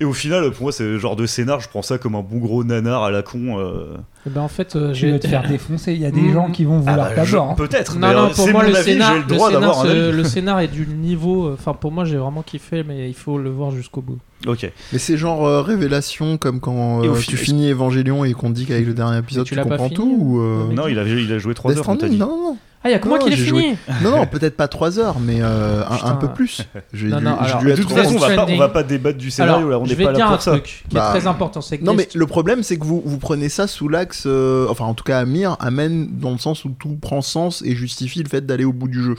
Et 0.00 0.04
au 0.04 0.12
final, 0.12 0.50
pour 0.50 0.62
moi, 0.64 0.72
c'est 0.72 0.98
genre 0.98 1.16
de 1.16 1.26
scénar. 1.26 1.60
Je 1.60 1.68
prends 1.68 1.82
ça 1.82 1.98
comme 1.98 2.14
un 2.14 2.22
bon 2.22 2.38
gros 2.38 2.64
nanar 2.64 3.04
à 3.04 3.10
la 3.10 3.22
con. 3.22 3.58
euh. 3.58 3.96
Eh 4.28 4.34
ben, 4.34 4.42
en 4.42 4.48
fait, 4.48 4.76
euh, 4.76 4.94
Je 4.94 5.06
vais 5.06 5.18
te 5.18 5.26
faire 5.26 5.48
défoncer, 5.48 5.92
il 5.94 6.00
y 6.00 6.06
a 6.06 6.10
des 6.10 6.32
gens 6.32 6.50
qui 6.50 6.64
vont 6.64 6.82
Ah 6.86 6.90
vouloir 6.90 7.08
bah, 7.08 7.24
ta 7.24 7.24
mort. 7.24 7.50
hein. 7.50 7.54
Peut-être. 7.56 7.98
Non, 7.98 8.08
mais 8.08 8.14
non, 8.14 8.20
euh, 8.20 8.26
pour 8.28 8.44
c'est 8.44 8.52
moi, 8.52 8.66
le 8.66 8.74
scénar, 8.74 9.12
j'ai 9.14 9.18
le 9.20 9.24
droit 9.24 9.50
scénar, 9.50 9.84
le 9.86 10.24
scénar 10.24 10.60
est 10.60 10.68
du 10.68 10.86
niveau. 10.86 11.52
Enfin, 11.52 11.72
pour 11.72 11.90
moi, 11.92 12.04
j'ai 12.04 12.16
vraiment 12.16 12.42
kiffé, 12.42 12.82
mais 12.82 13.08
il 13.08 13.14
faut 13.14 13.38
le 13.38 13.50
voir 13.50 13.70
jusqu'au 13.70 14.02
bout. 14.02 14.18
Ok. 14.46 14.70
Mais 14.92 14.98
c'est 14.98 15.16
genre 15.16 15.46
euh, 15.46 15.62
révélation 15.62 16.38
comme 16.38 16.60
quand 16.60 17.02
euh, 17.02 17.18
tu 17.26 17.36
finis 17.36 17.70
Evangelion 17.70 18.24
et 18.24 18.32
qu'on 18.32 18.50
te 18.50 18.54
dit 18.54 18.66
qu'avec 18.66 18.86
le 18.86 18.94
dernier 18.94 19.18
épisode 19.18 19.44
tu 19.44 19.54
tu, 19.54 19.60
comprends 19.60 19.88
tout 19.88 20.16
ou 20.20 20.40
euh, 20.40 20.72
Non, 20.72 20.86
il 20.86 20.98
a, 20.98 21.02
il 21.02 21.32
a 21.32 21.38
joué 21.38 21.54
3 21.54 21.72
Death 21.72 21.78
heures, 21.78 21.84
Stranding. 21.84 22.18
Non, 22.18 22.28
non, 22.28 22.56
Ah, 22.84 22.88
il 22.90 22.92
y 22.92 22.94
a 22.94 23.00
que 23.00 23.08
moi 23.08 23.18
Non, 23.18 23.24
qui 23.24 23.30
l'ai 23.30 23.36
j'ai 23.36 23.46
fini 23.46 23.76
non, 24.04 24.10
non, 24.12 24.26
peut-être 24.26 24.56
pas 24.56 24.68
3 24.68 25.00
heures, 25.00 25.18
mais 25.18 25.38
euh, 25.40 25.82
un, 25.84 26.10
un 26.10 26.14
peu 26.14 26.28
plus. 26.28 26.62
J'ai 26.92 27.08
Non, 27.08 27.18
dû, 27.18 27.24
non, 27.24 27.36
j'ai 27.42 27.46
alors, 27.48 27.58
dû 27.60 27.66
De 27.66 27.70
être 27.72 27.80
toute 27.80 27.90
façon, 27.92 28.14
on 28.14 28.18
va, 28.18 28.34
pas, 28.36 28.46
on 28.48 28.56
va 28.56 28.68
pas 28.68 28.82
débattre 28.84 29.18
du 29.18 29.30
scénario, 29.32 29.56
Alors, 29.66 29.70
là, 29.70 29.78
on 29.80 29.84
je 29.84 29.90
n'est 29.90 29.96
vais 29.96 30.04
pas 30.04 30.12
dire 30.12 30.26
là 30.26 30.30
un 30.30 30.34
pour 30.34 30.42
ça. 30.42 30.50
truc 30.52 30.84
qui 30.88 30.94
Bah, 30.94 31.12
est 31.14 31.18
très 31.18 31.26
important. 31.26 31.60
C'est 31.60 31.78
que 31.78 31.84
Non, 31.84 31.94
mais 31.94 32.08
le 32.14 32.26
problème, 32.26 32.62
c'est 32.62 32.78
que 32.78 32.84
vous, 32.84 33.02
vous 33.04 33.18
prenez 33.18 33.48
ça 33.48 33.66
sous 33.66 33.88
l'axe. 33.88 34.24
euh, 34.26 34.66
enfin, 34.70 34.84
en 34.84 34.94
tout 34.94 35.02
cas, 35.04 35.18
Amir 35.18 35.56
amène 35.58 36.08
dans 36.18 36.30
le 36.30 36.38
sens 36.38 36.64
où 36.64 36.70
tout 36.78 36.94
prend 37.00 37.20
sens 37.20 37.62
et 37.62 37.74
justifie 37.74 38.22
le 38.22 38.28
fait 38.28 38.46
d'aller 38.46 38.64
au 38.64 38.72
bout 38.72 38.88
du 38.88 39.02
jeu. 39.02 39.16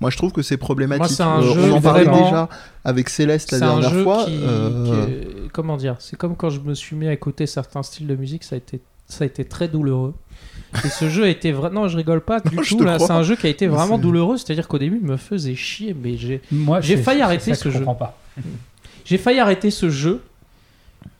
Moi, 0.00 0.10
je 0.10 0.16
trouve 0.18 0.32
que 0.32 0.42
c'est 0.42 0.56
problématique. 0.58 1.00
Moi, 1.00 1.08
c'est 1.08 1.22
un 1.22 1.40
Euh, 1.40 1.54
jeu 1.54 1.72
on 1.72 1.76
en 1.76 1.80
parlait 1.80 2.04
vraiment- 2.04 2.24
déjà 2.24 2.48
avec 2.84 3.08
Céleste 3.08 3.52
la 3.52 3.58
c'est 3.58 3.64
un 3.64 3.68
dernière 3.80 3.90
jeu 3.90 4.02
fois. 4.02 4.24
qui, 4.26 4.38
euh, 4.42 4.84
qui 4.84 5.12
est- 5.12 5.48
comment 5.52 5.76
dire 5.76 5.96
c'est 6.00 6.16
comme 6.16 6.34
quand 6.36 6.50
je 6.50 6.60
me 6.60 6.74
suis 6.74 6.96
mis 6.96 7.06
à 7.06 7.12
écouter 7.12 7.46
certains 7.46 7.82
styles 7.84 8.06
de 8.08 8.16
musique 8.16 8.42
ça 8.42 8.56
a 8.56 8.58
été 8.58 8.80
ça 9.06 9.22
a 9.24 9.26
été 9.26 9.44
très 9.44 9.68
douloureux 9.68 10.14
et 10.84 10.88
ce 10.88 11.08
jeu 11.10 11.24
a 11.24 11.28
été 11.28 11.52
vraiment 11.52 11.82
non 11.82 11.88
je 11.88 11.96
rigole 11.96 12.20
pas 12.22 12.40
du 12.40 12.56
Non, 12.56 12.62
tout 12.62 12.82
là 12.82 12.98
c'est 12.98 13.10
un 13.10 13.22
jeu 13.22 13.36
qui 13.36 13.46
a 13.46 13.50
été 13.50 13.66
vraiment 13.66 13.98
douloureux 13.98 14.36
c'est 14.38 14.50
à 14.52 14.54
dire 14.54 14.68
qu'au 14.68 14.78
début 14.78 14.98
il 15.02 15.06
me 15.06 15.16
faisait 15.18 15.54
chier 15.54 15.94
mais 16.00 16.16
j'ai 16.16 16.40
Moi, 16.50 16.80
J'ai 16.80 16.96
failli 16.96 17.20
arrêter 17.20 17.54
ce 17.54 17.68
je 17.68 17.74
jeu. 17.74 17.78
comprends 17.80 17.94
pas. 17.94 18.18
j'ai 19.04 19.18
failli 19.18 19.38
arrêter 19.38 19.70
ce 19.70 19.90
jeu 19.90 20.22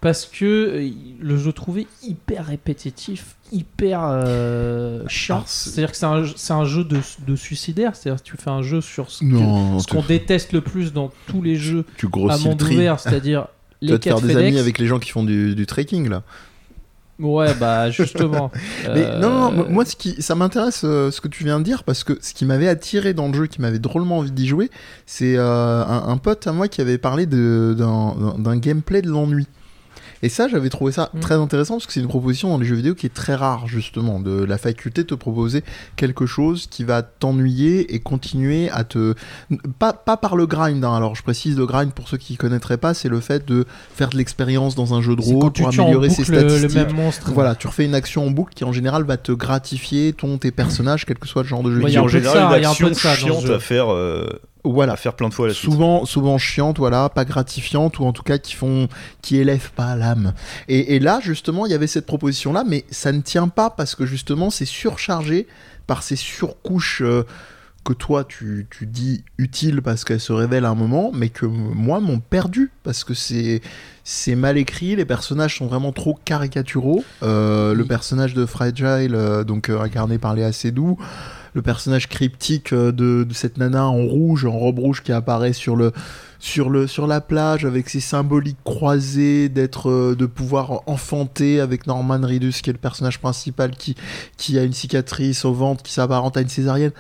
parce 0.01 0.27
que 0.27 0.45
euh, 0.45 0.91
le 1.21 1.37
jeu 1.37 1.53
trouvé 1.53 1.87
hyper 2.03 2.47
répétitif 2.47 3.35
hyper 3.51 4.01
euh, 4.05 5.03
chiant 5.09 5.37
Alors, 5.37 5.49
c'est- 5.49 5.71
c'est 5.71 5.79
à 5.81 5.83
dire 5.83 5.91
que 5.91 5.97
c'est 5.97 6.07
un, 6.07 6.25
c'est 6.37 6.53
un 6.53 6.65
jeu 6.65 6.85
de, 6.85 6.99
de 7.27 7.37
suicidaire 7.37 7.95
c'est 7.95 8.09
à 8.09 8.15
dire 8.15 8.23
que 8.23 8.29
tu 8.29 8.37
fais 8.37 8.51
un 8.51 8.63
jeu 8.63 8.81
sur 8.81 9.11
ce 9.11 9.21
que- 9.21 9.25
Non, 9.27 9.79
ce 9.81 9.87
qu'on 9.87 10.03
déteste 10.03 10.53
le 10.53 10.61
plus 10.61 10.93
dans 10.93 11.11
tous 11.27 11.43
les 11.43 11.57
jeux 11.57 11.85
tu 11.99 12.07
à 12.31 12.39
monde 12.39 12.63
ouvert, 12.63 12.99
c'est-à-dire 13.01 13.47
Tu 13.83 13.87
les 13.87 13.93
vas 13.95 13.99
te 13.99 14.05
faire 14.09 14.21
des 14.21 14.37
amis 14.37 14.59
avec 14.59 14.79
les 14.79 14.87
gens 14.87 15.01
qui 15.01 15.11
font 15.11 15.25
du, 15.25 15.57
du 15.57 15.67
trekking 15.67 16.09
là. 16.09 16.23
Ouais, 17.23 17.55
bah 17.55 17.91
justement. 17.91 18.51
Mais 18.85 19.05
Euh, 19.05 19.19
non, 19.19 19.31
non, 19.31 19.53
non, 19.53 19.71
moi, 19.71 19.85
ce 19.85 19.97
qui, 19.97 20.21
ça 20.21 20.35
m'intéresse 20.35 20.83
euh, 20.85 21.11
ce 21.11 21.21
que 21.21 21.29
tu 21.29 21.45
viens 21.45 21.59
de 21.59 21.65
dire 21.65 21.85
parce 21.85 22.05
que 22.05 22.19
ce 22.21 22.35
qui 22.35 22.45
m'avait 22.45 22.69
attiré 22.69 23.15
dans 23.15 23.29
le 23.29 23.35
jeu, 23.35 23.47
qui 23.47 23.61
m'avait 23.61 23.79
drôlement 23.79 24.19
envie 24.19 24.33
d'y 24.33 24.47
jouer, 24.47 24.71
c'est 25.07 25.37
euh, 25.37 25.85
un, 25.85 26.09
un 26.09 26.17
pote 26.17 26.47
à 26.47 26.53
moi 26.53 26.69
qui 26.69 26.81
avait 26.81 26.99
parlé 26.99 27.27
d'un 27.27 28.57
gameplay 28.57 29.03
de 29.03 29.09
l'ennui. 29.09 29.47
Et 30.23 30.29
ça, 30.29 30.47
j'avais 30.49 30.69
trouvé 30.69 30.93
ça 30.93 31.11
Mm. 31.15 31.21
très 31.21 31.35
intéressant 31.35 31.75
parce 31.75 31.87
que 31.87 31.93
c'est 31.93 32.01
une 32.01 32.09
proposition 32.09 32.49
dans 32.51 32.59
les 32.59 32.65
jeux 32.65 32.77
vidéo 32.77 32.95
qui 32.95 33.07
est 33.07 33.15
très 33.15 33.35
rare, 33.35 33.67
justement, 33.67 34.21
de 34.21 34.45
la 34.45 34.57
faculté 34.57 35.03
de 35.03 35.09
te 35.09 35.15
proposer 35.15 35.65
quelque 35.97 36.27
chose 36.27 36.67
qui 36.71 36.85
va 36.85 37.03
t'ennuyer 37.03 37.95
et 37.95 37.99
continuer 38.01 38.71
à 38.71 38.85
te. 38.85 39.15
Pas, 39.79 39.93
pas 39.93 40.17
par 40.17 40.37
le 40.37 40.47
grind, 40.47 40.85
hein. 40.85 40.95
alors 40.95 41.15
je 41.17 41.23
précise, 41.23 41.57
le 41.57 41.67
grind 41.67 41.93
pour 41.93 42.09
ceux 42.09 42.19
qui 42.19 42.37
connaîtraient 42.37 42.77
pas, 42.77 42.95
c'est 42.95 43.09
le 43.09 43.21
fait 43.21 43.45
de 43.47 43.65
faire 43.95 44.11
de 44.11 44.17
l'expérience 44.17 44.75
dans 44.75 44.95
un 44.95 45.01
jeu 45.01 45.17
de 45.17 45.23
rôle 45.23 45.53
pour 45.53 45.69
améliorer 45.69 46.09
ses 46.11 46.25
statistiques. 46.25 46.75
le 46.77 46.85
même 46.85 46.95
monstre. 46.95 47.33
Voilà, 47.33 47.55
tu 47.55 47.67
refais 47.67 47.85
une 47.85 47.95
action 47.95 48.27
en 48.27 48.31
boucle 48.31 48.55
qui 48.55 48.65
en 48.65 48.73
général 48.73 49.03
va 49.05 49.17
te 49.17 49.33
gratifier 49.33 50.13
ton 50.13 50.39
tes 50.39 50.51
personnages, 50.53 51.05
quel 51.05 51.19
que 51.19 51.27
soit 51.29 51.43
le 51.43 51.49
genre 51.49 51.63
de 51.63 51.73
jeu 51.73 51.83
Ouais, 51.83 51.91
il 51.91 51.95
y 51.95 51.97
a 51.97 52.03
en 52.03 52.05
un 52.05 52.09
vidéo. 52.09 52.21
peu 52.21 52.21
de 52.21 52.33
général 52.33 52.51
ça, 52.51 52.57
une 52.57 52.61
il 52.61 52.63
y 52.63 52.67
a 52.67 52.71
un 52.71 52.75
peu 52.75 52.87
action 52.87 53.15
chiante 53.15 53.45
à 53.51 53.59
faire, 53.59 53.93
euh, 53.93 54.27
Voilà, 54.65 54.97
faire 54.97 55.15
plein 55.15 55.29
de 55.29 55.35
fois 55.35 55.49
la 55.49 55.55
suite. 55.55 55.71
souvent 55.71 56.05
souvent 56.05 56.39
chiantes, 56.39 56.79
voilà, 56.79 57.09
pas 57.09 57.25
gratifiantes 57.25 57.99
ou 57.99 58.05
en 58.05 58.13
tout 58.13 58.23
cas 58.23 58.39
qui 58.39 58.55
font 58.55 58.89
qui 59.21 59.37
élèvent 59.37 59.73
pas 59.73 59.97
l'âme. 59.97 60.35
Et, 60.69 60.95
et 60.95 61.01
là 61.01 61.19
justement, 61.21 61.67
il 61.67 61.73
y 61.73 61.75
avait 61.75 61.89
cette 61.89 62.07
proposition 62.07 62.53
là, 62.53 62.63
mais 62.67 62.85
ça 62.91 63.11
ne 63.13 63.21
tient 63.23 63.49
pas 63.49 63.71
parce 63.71 63.95
que 63.95 64.07
justement 64.07 64.51
c'est 64.51 64.65
surchargé 64.65 65.47
par 65.87 66.03
ces 66.03 66.17
surcouches. 66.17 67.03
euh, 67.03 67.25
que 67.85 67.93
toi 67.93 68.23
tu, 68.25 68.67
tu 68.71 68.87
dis 68.87 69.25
utiles 69.39 69.83
parce 69.83 70.05
qu'elles 70.05 70.21
se 70.21 70.33
révèlent 70.33 70.65
à 70.67 70.71
un 70.71 70.77
moment, 70.77 71.11
mais 71.13 71.31
que 71.31 71.47
moi 71.47 71.99
m'ont 71.99 72.21
perdu 72.21 72.71
parce 72.85 73.03
que 73.03 73.15
c'est 73.15 73.61
c'est 74.05 74.35
mal 74.37 74.57
écrit, 74.57 74.95
les 74.97 75.05
personnages 75.05 75.59
sont 75.59 75.67
vraiment 75.67 75.93
trop 75.93 76.19
caricaturaux. 76.25 77.05
Euh, 77.23 77.75
Le 77.75 77.85
personnage 77.85 78.35
de 78.35 78.47
Fragile, 78.47 79.15
euh, 79.15 79.43
donc 79.45 79.69
euh, 79.69 79.81
incarné 79.81 80.19
par 80.19 80.35
Léa 80.35 80.53
Seydoux, 80.53 80.97
le 81.55 81.63
personnage 81.63 82.09
cryptique 82.09 82.73
euh, 82.73 82.93
de, 82.93 83.27
cette 83.33 83.59
nana 83.59 83.87
en 83.87 84.05
rouge, 84.07 84.45
en 84.45 84.59
robe 84.59 84.79
rouge 84.79 85.03
qui 85.03 85.13
apparaît 85.13 85.53
sur 85.53 85.77
la 85.77 87.21
plage 87.21 87.65
avec 87.65 87.89
ses 87.89 88.01
symboliques 88.01 88.63
croisées, 88.65 89.49
d'être 89.49 89.91
euh, 89.91 90.17
de 90.17 90.27
pouvoir 90.27 90.83
enfanter 90.87 91.61
avec 91.61 91.87
Norman 91.87 92.21
Reedus 92.23 92.63
qui 92.63 92.71
est 92.71 92.73
le 92.73 92.79
personnage 92.79 93.21
principal 93.21 93.73
qui 93.73 93.97
qui 94.37 94.59
a 94.59 94.65
une 94.65 94.73
cicatrice 94.73 95.45
au 95.45 95.53
ventre 95.53 95.83
qui 95.83 95.93
s'apparente 95.93 96.37
à 96.37 96.41
une 96.41 96.49
césarienne. 96.49 96.93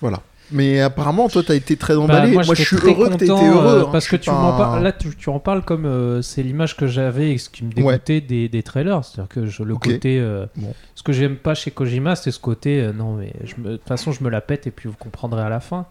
Voilà. 0.00 0.22
Mais 0.52 0.80
apparemment, 0.80 1.28
toi, 1.28 1.42
t'as 1.44 1.54
été 1.54 1.76
très 1.76 1.94
Bah, 1.94 2.00
emballé. 2.02 2.32
moi, 2.32 2.42
je 2.42 2.54
suis 2.54 2.76
heureux 2.76 3.08
que 3.08 3.14
t'aies 3.16 3.24
été 3.24 3.28
content, 3.28 3.46
heureux. 3.52 3.78
euh, 3.78 3.84
hein. 3.84 3.88
parce 3.90 4.06
que 4.06 4.16
tu 4.16 4.30
pas 4.30 4.36
m'en 4.40 4.54
un- 4.54 4.58
parles. 4.58 4.82
Là, 4.84 4.92
tu, 4.92 5.14
tu 5.16 5.28
en 5.28 5.40
parles 5.40 5.62
comme 5.64 5.86
euh, 5.86 6.22
c'est 6.22 6.42
l'image 6.42 6.76
que 6.76 6.86
j'avais 6.86 7.32
et 7.32 7.38
ce 7.38 7.50
qui 7.50 7.64
me 7.64 7.72
dégoûtait 7.72 8.20
des, 8.20 8.48
des 8.48 8.62
trailers. 8.62 9.04
C'est-à-dire 9.04 9.28
que 9.28 9.46
je, 9.46 9.62
le 9.64 9.74
côté. 9.76 10.20
euh, 10.20 10.46
Bon. 10.56 10.72
Ce 10.94 11.02
que 11.02 11.12
j'aime 11.12 11.36
pas 11.36 11.54
chez 11.54 11.70
Kojima, 11.72 12.14
c'est 12.16 12.30
ce 12.30 12.38
côté. 12.40 12.80
euh, 12.80 12.92
non, 12.92 13.14
mais 13.16 13.32
de 13.58 13.76
toute 13.76 13.88
façon, 13.88 14.12
je 14.12 14.22
me 14.22 14.30
la 14.30 14.40
pète 14.40 14.66
et 14.66 14.70
puis 14.70 14.88
vous 14.88 14.96
comprendrez 14.98 15.42
à 15.42 15.48
la 15.48 15.60
fin. 15.60 15.86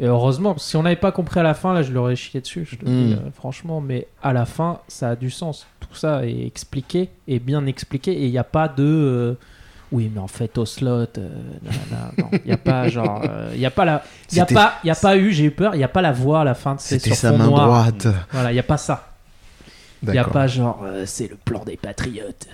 Et 0.00 0.06
heureusement, 0.06 0.56
si 0.58 0.76
on 0.76 0.82
n'avait 0.82 0.96
pas 0.96 1.12
compris 1.12 1.38
à 1.38 1.44
la 1.44 1.54
fin, 1.54 1.72
là, 1.72 1.82
je 1.82 1.92
l'aurais 1.92 2.16
chié 2.16 2.40
dessus. 2.40 2.66
Je 2.68 2.76
te 2.76 2.84
le 2.84 2.90
dis, 2.90 3.14
Mm. 3.14 3.18
euh, 3.26 3.30
franchement. 3.32 3.80
Mais 3.80 4.08
à 4.22 4.32
la 4.32 4.44
fin, 4.46 4.80
ça 4.88 5.10
a 5.10 5.16
du 5.16 5.30
sens. 5.30 5.66
Tout 5.80 5.94
ça 5.94 6.26
est 6.26 6.46
expliqué 6.46 7.10
et 7.28 7.38
bien 7.38 7.64
expliqué. 7.66 8.12
Et 8.12 8.24
il 8.24 8.30
n'y 8.30 8.38
a 8.38 8.44
pas 8.44 8.66
de. 8.66 9.36
Euh, 9.92 9.96
oui, 9.96 10.10
mais 10.12 10.20
en 10.20 10.26
fait, 10.26 10.56
au 10.58 10.66
slot, 10.66 11.06
euh, 11.18 11.28
il 12.32 12.46
n'y 12.46 12.52
a 12.52 12.56
pas 12.56 12.88
genre, 12.88 13.22
il 13.54 13.60
y 13.60 13.66
a 13.66 13.70
pas 13.70 13.84
la, 13.84 14.02
il 14.32 14.38
y 14.38 14.40
a 14.40 14.46
pas, 14.46 14.74
il 14.82 14.88
y 14.88 14.90
a 14.90 14.94
pas 14.94 15.16
eu, 15.16 15.32
j'ai 15.32 15.44
eu 15.44 15.50
peur, 15.50 15.74
il 15.74 15.78
n'y 15.78 15.84
a 15.84 15.88
pas 15.88 16.02
la 16.02 16.12
voix 16.12 16.40
à 16.40 16.44
la 16.44 16.54
fin 16.54 16.74
de 16.74 16.80
C'était 16.80 17.10
sur 17.10 17.16
sa 17.16 17.32
main 17.32 17.46
noir. 17.46 17.66
droite. 17.66 18.06
Voilà, 18.32 18.50
il 18.50 18.54
n'y 18.54 18.60
a 18.60 18.64
pas 18.64 18.76
ça. 18.78 19.12
Il 20.02 20.10
n'y 20.10 20.18
a 20.18 20.24
pas 20.24 20.46
genre, 20.46 20.82
euh, 20.84 21.04
c'est 21.06 21.28
le 21.28 21.36
plan 21.36 21.64
des 21.64 21.76
patriotes. 21.76 22.46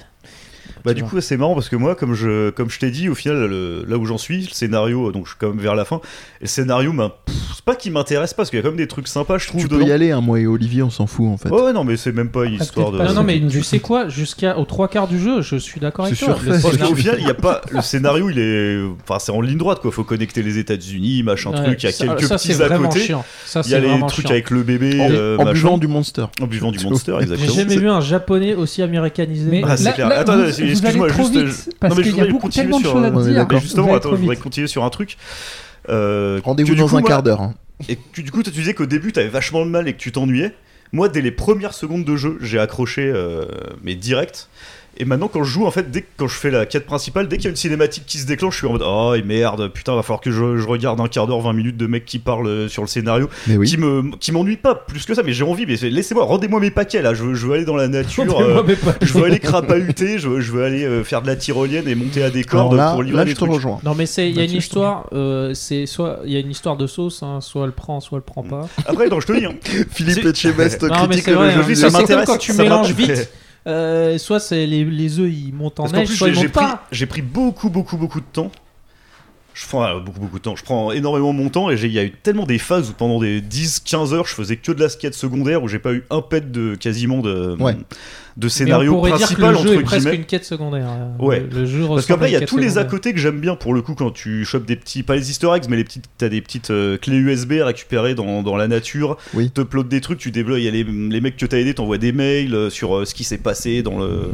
Bah 0.85 0.95
du 0.95 1.03
coup 1.03 1.21
c'est 1.21 1.37
marrant 1.37 1.55
parce 1.55 1.69
que 1.69 1.77
moi 1.77 1.95
comme 1.95 2.15
je 2.15 2.51
comme 2.51 2.71
je 2.71 2.79
t'ai 2.79 2.91
dit 2.91 3.09
au 3.09 3.15
final 3.15 3.47
le- 3.47 3.85
là 3.89 3.99
où 3.99 4.05
j'en 4.07 4.19
suis 4.19 4.43
le 4.43 4.49
scénario 4.53 5.13
donc 5.13 5.27
je 5.27 5.31
suis 5.31 5.39
quand 5.39 5.49
même 5.49 5.59
vers 5.59 5.75
la 5.75 5.85
fin 5.85 5.97
et 6.41 6.45
le 6.45 6.47
scénario 6.49 6.93
ben, 6.93 7.11
pff, 7.27 7.37
c'est 7.57 7.65
pas 7.65 7.75
qu'il 7.75 7.93
m'intéresse 7.93 8.33
pas 8.33 8.39
parce 8.39 8.51
qu'il 8.51 8.59
y 8.59 8.61
a 8.61 8.63
quand 8.63 8.69
même 8.71 8.77
des 8.79 8.87
trucs 8.87 9.09
sympas 9.09 9.39
je 9.39 9.47
trouve 9.49 9.61
Tu 9.63 9.69
peux 9.69 9.77
dedans. 9.77 9.87
y 9.87 9.93
aller, 9.93 10.11
hein, 10.11 10.21
moi 10.21 10.39
et 10.41 10.47
Olivier, 10.47 10.83
on 10.83 10.91
s'en 10.91 11.07
fout 11.07 11.27
en 11.29 11.37
fait. 11.37 11.49
Ouais, 11.51 11.63
ouais, 11.63 11.73
non 11.73 11.85
mais 11.85 11.97
c'est 11.97 12.13
même 12.13 12.31
pas 12.31 12.45
une 12.47 12.57
Ah, 12.59 12.63
histoire 12.63 12.93
de 12.93 12.99
non, 12.99 13.23
mais 13.25 13.41
tu 13.49 13.63
sais 13.63 13.79
quoi, 13.81 14.09
jusqu'aux 14.09 14.65
trois 14.65 14.89
quarts 14.89 15.09
du 15.09 15.19
jeu, 15.21 15.43
je 15.43 15.57
suis 15.57 15.81
d'accord 15.81 16.07
avec 16.07 16.19
toi. 16.19 16.37
Le 16.43 16.51
Parce 16.51 16.63
scénario- 16.63 16.89
qu'au 16.89 16.95
final, 16.97 17.17
il 17.21 17.27
y 17.27 17.31
a 17.31 17.35
pas 17.35 17.61
le 17.71 17.81
scénario, 17.83 18.31
il 18.31 18.39
est, 18.39 18.79
enfin, 19.03 19.19
c'est 19.19 19.33
en 19.33 19.41
ligne 19.41 19.59
droite 19.59 19.81
quoi. 19.81 19.91
Faut 19.93 20.05
connecter 20.05 20.43
les 20.43 20.59
États-Unis, 20.59 21.23
machin 21.23 21.51
Ouais, 21.51 21.65
truc. 21.65 21.83
Il 21.83 21.87
y 21.87 21.89
a 21.89 21.93
ça- 21.93 22.07
quelques 22.07 22.23
ça, 22.23 22.37
petits 22.37 22.53
à 22.63 22.69
côté. 22.79 23.01
Il 23.65 23.71
y 23.71 23.75
a 23.75 23.81
les 23.81 23.99
trucs 24.07 24.27
chiant. 24.27 24.31
avec 24.31 24.51
le 24.51 24.63
bébé, 24.63 25.01
En, 25.01 25.11
euh, 25.11 25.37
en 25.39 25.53
buvant 25.53 25.79
du 25.79 25.89
monster. 25.89 26.25
en 26.41 26.47
buvant 26.47 26.71
du 26.73 26.79
monster, 26.85 27.17
exactement. 27.21 27.53
J'ai 27.53 27.61
jamais 27.63 27.77
vu 27.77 27.89
un 27.91 28.01
japonais 28.01 28.55
aussi 28.55 28.83
américanisé. 28.83 29.63
Ah, 29.67 29.77
c'est 29.77 29.85
là, 29.85 29.93
clair. 29.93 30.09
là, 30.09 30.19
Attends, 30.21 30.39
excuse-moi, 30.73 31.07
allez 31.07 31.15
trop 31.15 31.23
juste, 31.33 31.67
vite, 31.67 31.77
parce 31.81 31.91
non, 31.95 31.97
mais 31.99 32.05
je 32.05 32.09
qu'il 32.09 32.17
y 32.19 32.21
a 32.21 32.25
voudrais 32.25 32.33
beaucoup, 32.33 32.47
continuer 32.47 32.65
tellement 32.65 32.79
de 32.79 32.83
sur, 32.85 32.93
choses 32.93 33.05
à 33.05 33.07
euh, 33.09 33.11
Mais 33.51 33.61
justement, 33.61 33.95
attends, 33.95 34.11
je 34.11 34.17
voudrais 34.17 34.37
continuer 34.37 34.67
sur 34.67 34.85
un 34.85 34.91
truc. 34.91 35.17
Euh, 35.89 36.41
Rendez-vous 36.45 36.75
dans 36.75 36.89
coup, 36.89 36.97
un 36.97 37.01
moi- 37.01 37.09
quart 37.09 37.23
d'heure. 37.23 37.41
hein. 37.41 37.55
Et 37.89 37.97
que 37.97 38.21
du 38.21 38.31
coup, 38.31 38.43
tu 38.43 38.51
disais 38.51 38.75
qu'au 38.75 38.87
début, 38.87 39.13
t'avais 39.13 39.29
vachement 39.29 39.65
de 39.65 39.71
mal 39.71 39.89
et 39.89 39.95
que 39.95 39.99
tu 39.99 40.13
t'ennuyais. 40.13 40.55
Moi, 40.93 41.09
dès 41.09 41.21
les 41.23 41.31
premières 41.31 41.73
secondes 41.73 42.05
de 42.05 42.17
jeu, 42.17 42.37
j'ai 42.41 42.59
accroché, 42.59 43.03
euh, 43.15 43.45
mais 43.83 43.95
direct. 43.95 44.49
Et 44.97 45.05
maintenant, 45.05 45.29
quand 45.29 45.45
je 45.45 45.51
joue, 45.51 45.67
en 45.67 45.71
fait, 45.71 45.91
dès 45.91 46.03
que 46.03 46.07
quand 46.17 46.29
je 46.29 46.35
fais 46.37 46.51
la 46.51 46.67
quête 46.67 46.85
principale, 46.85 47.27
dès 47.29 47.37
qu'il 47.37 47.45
y 47.45 47.49
a 47.49 47.51
une 47.51 47.57
cinématique 47.57 48.05
qui 48.07 48.19
se 48.19 48.27
déclenche, 48.27 48.55
je 48.55 48.59
suis 48.59 48.67
en 48.67 48.73
mode 48.73 48.83
Oh 48.85 49.15
et 49.17 49.23
merde, 49.23 49.69
putain, 49.73 49.95
va 49.95 50.03
falloir 50.03 50.21
que 50.21 50.31
je, 50.31 50.59
je 50.59 50.67
regarde 50.67 51.01
un 51.01 51.09
quart 51.09 51.27
d'heure, 51.27 51.41
20 51.41 51.53
minutes 51.55 51.77
de 51.77 51.87
mecs 51.87 52.05
qui 52.05 52.19
parlent 52.19 52.47
euh, 52.49 52.69
sur 52.69 52.83
le 52.83 52.89
scénario, 52.89 53.31
Mais 53.47 53.57
oui. 53.57 53.67
qui 53.67 53.77
me 53.79 54.11
qui 54.19 54.33
m'ennuie 54.33 54.57
pas 54.57 54.75
plus 54.75 55.07
que 55.07 55.15
ça, 55.15 55.23
mais 55.23 55.33
j'ai 55.33 55.45
envie, 55.45 55.65
mais 55.67 55.77
laissez-moi, 55.77 56.25
rendez-moi 56.25 56.61
mes 56.61 56.71
paquets 56.71 57.03
là, 57.03 57.15
je 57.15 57.23
veux, 57.23 57.35
je 57.35 57.47
veux 57.47 57.55
aller 57.55 57.65
dans 57.65 57.77
la 57.77 57.89
nature, 57.89 58.39
euh, 58.41 58.63
je 59.01 59.13
veux 59.15 59.25
aller 59.25 59.39
crapahuter, 59.39 60.19
je 60.19 60.29
veux, 60.29 60.41
je 60.41 60.53
veux 60.53 60.65
aller 60.65 60.85
euh, 60.85 61.03
faire 61.05 61.23
de 61.23 61.29
la 61.29 61.37
tyrolienne 61.37 61.89
et 61.89 61.95
monter 61.95 62.23
à 62.23 62.31
des 62.31 62.45
cordes 62.45 62.77
là, 62.77 62.93
pour 62.93 63.03
livrer 63.03 63.19
là, 63.19 63.25
des 63.25 63.31
je 63.31 63.37
te 63.37 63.41
trucs. 63.41 63.53
rejoins. 63.53 63.79
Non 63.85 63.95
mais 63.95 64.07
c'est 64.07 64.29
il 64.29 64.37
y 64.37 64.41
a 64.41 64.45
une 64.45 64.53
histoire 64.53 65.07
euh, 65.13 65.55
c'est 65.55 65.87
soit 65.87 66.21
il 66.25 66.33
y 66.33 66.37
a 66.37 66.41
une 66.41 66.51
histoire 66.51 66.77
de 66.77 66.87
sauce 66.87 67.23
hein, 67.23 67.41
soit 67.41 67.65
elle 67.65 67.73
prend 67.73 68.01
soit 68.01 68.19
elle 68.19 68.23
prend 68.23 68.43
pas. 68.43 68.69
Après, 68.87 69.09
non, 69.09 69.21
je 69.21 69.27
te 69.27 69.33
dis, 69.33 69.47
hein, 69.47 69.55
Philippe 69.91 70.25
Etchebest 70.27 70.89
critique 70.89 71.23
c'est 71.25 71.31
le 71.35 71.51
jeu 71.51 71.61
hein. 71.71 71.75
ça 71.75 71.91
m'intéresse. 71.91 72.27
quand 72.27 72.39
tu 72.39 72.53
mélanges 72.53 72.93
vite. 72.93 73.31
Euh, 73.67 74.17
soit 74.19 74.41
c'est 74.41 74.67
les, 74.67 74.85
les 74.85 75.19
œufs 75.19 75.31
ils 75.31 75.53
montent 75.53 75.81
en 75.81 75.85
Parce 75.85 75.93
neige 75.95 76.07
plus, 76.09 76.17
soit 76.17 76.29
j'ai 76.29 76.33
ils 76.33 76.37
j'ai 76.37 76.43
montent 76.45 76.53
pris, 76.53 76.65
pas. 76.65 76.87
j'ai 76.93 77.07
pris 77.07 77.23
beaucoup, 77.23 77.69
beaucoup, 77.71 77.97
beaucoup 77.99 78.21
de 78.21 78.27
temps. 78.33 78.51
Je 79.53 79.67
prends 79.67 79.85
euh, 79.85 80.01
beaucoup, 80.01 80.21
beaucoup 80.21 80.39
de 80.39 80.43
temps. 80.43 80.57
Je 80.57 80.63
prends 80.65 80.93
énormément 80.93 81.33
mon 81.35 81.51
temps 81.51 81.69
et 81.71 81.77
j'ai- 81.77 81.89
il 81.89 81.93
y 81.93 81.99
a 81.99 82.05
eu 82.05 82.13
tellement 82.13 82.47
des 82.47 82.59
phases 82.59 82.89
où 82.89 82.93
pendant 82.95 83.21
des 83.21 83.41
10-15 83.43 84.15
heures, 84.15 84.27
je 84.27 84.35
faisais 84.35 84.57
que 84.57 84.73
de 84.73 84.81
la 84.81 84.89
skate 84.89 85.13
secondaire 85.13 85.63
où 85.63 85.69
j'ai 85.69 85.79
pas 85.81 85.93
eu 85.93 86.05
un 86.09 86.23
pet 86.23 86.51
de 86.51 86.75
quasiment 86.77 87.19
de, 87.19 87.57
Ouais. 87.61 87.77
De 88.37 88.47
Mais 88.47 88.49
scénario 88.51 88.93
on 88.93 88.97
pourrait 88.97 89.13
dire 89.13 89.29
que 89.29 89.35
principal 89.35 89.53
le 89.53 89.59
jeu 89.59 89.69
entre 89.71 89.81
est 89.81 89.83
presque 89.83 90.01
guillemets. 90.07 90.17
une 90.17 90.25
quête 90.25 90.45
secondaire. 90.45 90.87
euh, 90.89 91.25
Ouais. 91.25 91.41
Le, 91.41 91.61
le 91.61 91.67
jeu 91.67 91.87
Parce 91.87 92.07
qu'après, 92.07 92.29
il 92.31 92.33
y 92.33 92.37
a 92.37 92.47
tous 92.47 92.57
les 92.59 92.79
à 92.79 92.85
côté 92.85 93.13
que 93.13 93.19
j'aime 93.19 93.41
bien 93.41 93.57
pour 93.57 93.75
le 93.75 93.83
coup 93.83 93.95
quand 93.95 94.11
tu 94.11 94.45
chopes 94.45 94.67
des 94.67 94.77
petits, 94.77 95.03
pas 95.03 95.17
les 95.17 95.31
easter 95.31 95.49
eggs, 95.55 95.65
mais 95.69 95.77
les 95.77 95.85
petites, 95.85 96.05
t'as 96.19 96.29
des 96.29 96.41
petites 96.41 96.71
euh, 96.71 96.97
clés 96.97 97.17
USB 97.17 97.55
à 97.61 97.67
récupérer 97.67 98.15
dans, 98.15 98.43
dans 98.43 98.57
la 98.57 98.69
nature. 98.69 99.17
Oui. 99.35 99.51
Te 99.51 99.61
upload 99.63 99.89
des 99.89 100.01
trucs, 100.01 100.19
tu 100.19 100.31
débloques, 100.31 100.59
il 100.59 100.65
y 100.65 100.69
a 100.69 100.71
les, 100.71 100.85
les 100.85 101.21
mecs 101.21 101.37
que 101.37 101.47
t'as 101.47 101.59
aidé, 101.59 101.75
t'envoies 101.75 101.99
des 101.99 102.13
mails 102.13 102.55
euh, 102.55 102.71
sur 102.71 102.97
euh, 102.97 103.05
ce 103.05 103.15
qui 103.15 103.25
s'est 103.25 103.39
passé 103.39 103.83
dans 103.83 103.99
le, 103.99 104.31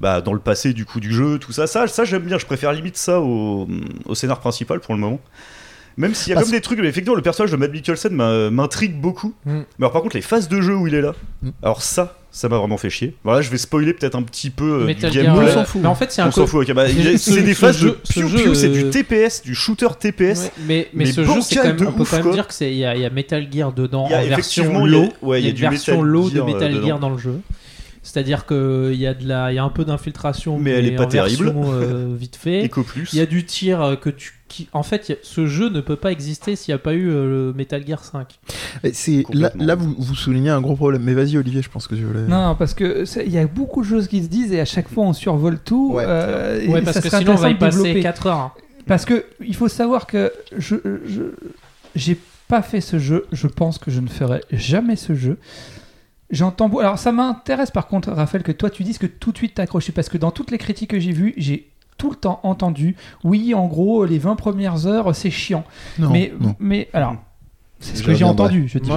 bah, 0.00 0.20
dans 0.20 0.32
le 0.32 0.40
passé 0.40 0.72
du 0.72 0.84
coup 0.84 1.00
du 1.00 1.12
jeu, 1.12 1.38
tout 1.38 1.52
ça. 1.52 1.66
Ça, 1.66 1.86
ça 1.86 2.04
j'aime 2.04 2.22
bien, 2.22 2.38
je 2.38 2.46
préfère 2.46 2.72
limite 2.72 2.96
ça 2.96 3.20
au, 3.20 3.68
au 4.06 4.14
scénar 4.14 4.40
principal 4.40 4.80
pour 4.80 4.94
le 4.94 5.00
moment. 5.00 5.20
Même 5.96 6.14
s'il 6.14 6.30
y 6.30 6.32
a 6.32 6.36
Parce- 6.36 6.46
comme 6.46 6.52
des 6.56 6.60
trucs, 6.60 6.78
mais 6.80 6.88
effectivement, 6.88 7.16
le 7.16 7.22
personnage 7.22 7.50
de 7.50 7.56
Matt 7.56 7.72
Mikkelsen 7.72 8.12
m'a- 8.14 8.50
m'intrigue 8.50 9.00
beaucoup. 9.00 9.34
Mm. 9.44 9.50
Mais 9.50 9.64
alors, 9.80 9.92
par 9.92 10.02
contre, 10.02 10.16
les 10.16 10.22
phases 10.22 10.48
de 10.48 10.60
jeu 10.60 10.74
où 10.74 10.86
il 10.86 10.94
est 10.94 11.00
là, 11.02 11.14
Mm. 11.42 11.50
alors 11.62 11.82
ça, 11.82 12.16
ça 12.30 12.48
m'a 12.48 12.56
vraiment 12.58 12.78
fait 12.78 12.90
chier. 12.90 13.16
Voilà, 13.24 13.42
je 13.42 13.50
vais 13.50 13.58
spoiler 13.58 13.92
peut-être 13.92 14.14
un 14.14 14.22
petit 14.22 14.50
peu 14.50 14.64
euh, 14.64 14.78
du 14.80 14.84
Metal 14.86 15.12
Gear, 15.12 15.24
gameplay. 15.24 15.46
on 15.46 15.48
euh, 15.48 15.54
s'en 15.54 15.64
fout. 15.64 15.80
Mais 15.82 15.88
en 15.88 15.94
fait 15.94 16.12
c'est 16.12 16.22
un 16.22 16.28
On 16.28 16.30
s'en 16.30 16.42
co- 16.42 16.46
fout, 16.46 16.68
ok. 16.68 16.74
Bah, 16.74 16.88
il 16.88 17.04
y 17.04 17.08
a- 17.08 17.12
Ce- 17.18 17.32
c'est 17.32 17.42
des 17.42 17.54
ce 17.54 17.58
phases 17.60 17.76
jeu- 17.78 17.88
de 17.90 17.96
ce 18.04 18.12
piou 18.12 18.28
jeu, 18.28 18.38
piou, 18.42 18.54
c'est 18.54 18.68
euh, 18.68 18.82
du 18.84 18.90
TPS, 18.90 19.42
du 19.42 19.54
shooter 19.54 19.88
TPS. 19.98 20.38
Ouais, 20.44 20.50
mais, 20.66 20.88
mais, 20.94 21.04
mais 21.04 21.12
ce 21.12 21.24
jeu, 21.24 21.40
c'est 21.42 21.56
quand 21.56 21.64
même, 21.64 21.76
de 21.76 21.86
on 21.86 21.92
peut 21.92 22.02
ouf, 22.02 22.10
quand 22.10 22.22
même 22.24 22.32
dire 22.32 22.46
que 22.46 22.54
c'est 22.54 22.70
il 22.70 22.78
y, 22.78 22.84
a- 22.84 22.94
y 22.96 23.10
Metal 23.10 23.46
Gear 23.52 23.72
dedans 23.72 24.06
Il 24.08 24.12
y 24.12 24.14
a 24.14 24.18
en 24.18 24.20
version 24.22 24.62
effectivement, 24.62 24.86
il 24.86 24.92
y 24.92 24.94
low. 24.94 25.08
ouais, 25.22 25.40
il 25.40 25.44
y 25.44 25.46
a 25.46 25.50
une 25.50 25.56
du 25.56 25.62
version 25.62 25.92
Metal 25.96 26.06
low 26.08 26.30
de 26.30 26.40
euh, 26.40 26.44
Metal. 26.44 26.84
Gear 26.84 26.98
dans 27.00 27.10
le 27.10 27.18
jeu. 27.18 27.40
C'est-à-dire 28.02 28.46
qu'il 28.46 28.94
y 28.94 29.06
a 29.06 29.12
de 29.12 29.28
la, 29.28 29.52
il 29.52 29.56
y 29.56 29.58
a 29.58 29.62
un 29.64 29.68
peu 29.68 29.84
d'infiltration, 29.84 30.58
Mais 30.58 30.70
elle 30.70 30.86
est 30.86 30.96
pas 30.96 31.04
terrible. 31.06 31.44
version, 31.44 31.64
euh, 31.74 32.14
vite 32.16 32.36
fait. 32.36 32.70
Il 33.12 33.18
y 33.18 33.20
a 33.20 33.26
du 33.26 33.44
tir 33.44 33.82
euh, 33.82 33.96
que 33.96 34.08
tu, 34.08 34.32
qui, 34.48 34.68
en 34.72 34.82
fait, 34.82 35.10
a- 35.10 35.14
ce 35.22 35.46
jeu 35.46 35.68
ne 35.68 35.82
peut 35.82 35.96
pas 35.96 36.10
exister 36.10 36.56
s'il 36.56 36.72
n'y 36.72 36.76
a 36.76 36.78
pas 36.78 36.94
eu 36.94 37.10
euh, 37.10 37.48
le 37.48 37.52
Metal 37.52 37.86
Gear 37.86 38.02
5. 38.02 38.38
Et 38.84 38.94
c'est 38.94 39.24
là, 39.34 39.52
là 39.54 39.74
vous, 39.74 39.94
vous 39.98 40.14
soulignez 40.14 40.48
un 40.48 40.62
gros 40.62 40.76
problème. 40.76 41.02
Mais 41.02 41.12
vas-y 41.12 41.36
Olivier, 41.36 41.60
je 41.60 41.68
pense 41.68 41.86
que 41.86 41.94
je 41.94 42.06
voulais. 42.06 42.22
Non, 42.22 42.42
non, 42.48 42.54
parce 42.54 42.72
que 42.72 43.04
c'est- 43.04 43.26
il 43.26 43.32
y 43.32 43.38
a 43.38 43.46
beaucoup 43.46 43.82
de 43.82 43.86
choses 43.86 44.08
qui 44.08 44.22
se 44.22 44.28
disent 44.28 44.52
et 44.52 44.60
à 44.60 44.64
chaque 44.64 44.88
fois 44.88 45.04
on 45.04 45.12
survole 45.12 45.58
tout. 45.58 45.92
Ouais, 45.94 46.04
euh, 46.06 46.58
et 46.62 46.68
Ouais, 46.68 46.80
parce 46.80 47.00
que 47.00 47.10
sinon 47.10 47.32
on 47.32 47.36
va 47.36 47.50
y 47.50 47.54
passer 47.58 47.78
développer. 47.82 48.00
4 48.02 48.26
heures. 48.28 48.38
hein. 48.38 48.52
Parce 48.86 49.04
que 49.04 49.26
il 49.46 49.54
faut 49.54 49.68
savoir 49.68 50.06
que 50.06 50.32
je 50.56 50.76
je- 51.04 51.34
j'ai 51.94 52.18
pas 52.48 52.62
fait 52.62 52.80
ce 52.80 52.98
jeu. 52.98 53.26
Je 53.30 53.46
pense 53.46 53.76
que 53.78 53.90
je 53.90 54.00
ne 54.00 54.08
ferai 54.08 54.40
jamais 54.50 54.96
ce 54.96 55.14
jeu. 55.14 55.36
J'entends. 56.30 56.70
Alors 56.78 56.98
ça 56.98 57.12
m'intéresse 57.12 57.70
par 57.70 57.86
contre, 57.86 58.10
Raphaël, 58.10 58.42
que 58.42 58.52
toi 58.52 58.70
tu 58.70 58.84
dises 58.84 58.98
que 58.98 59.06
tout 59.06 59.32
de 59.32 59.36
suite 59.36 59.54
t'as 59.54 59.64
accroché 59.64 59.92
parce 59.92 60.08
que 60.08 60.18
dans 60.18 60.30
toutes 60.30 60.50
les 60.50 60.58
critiques 60.58 60.90
que 60.90 61.00
j'ai 61.00 61.12
vues, 61.12 61.34
j'ai 61.36 61.70
tout 61.98 62.10
le 62.10 62.16
temps 62.16 62.40
entendu. 62.42 62.96
Oui, 63.24 63.52
en 63.54 63.66
gros, 63.66 64.04
les 64.04 64.18
20 64.18 64.36
premières 64.36 64.86
heures, 64.86 65.14
c'est 65.14 65.30
chiant. 65.30 65.64
Non, 65.98 66.10
mais 66.10 66.32
non. 66.40 66.56
mais 66.58 66.88
alors. 66.92 67.16
C'est 67.82 67.96
ce 67.96 68.02
que 68.02 68.12
j'ai 68.14 68.24
entendu. 68.24 68.68
Je 68.68 68.78
dis 68.78 68.90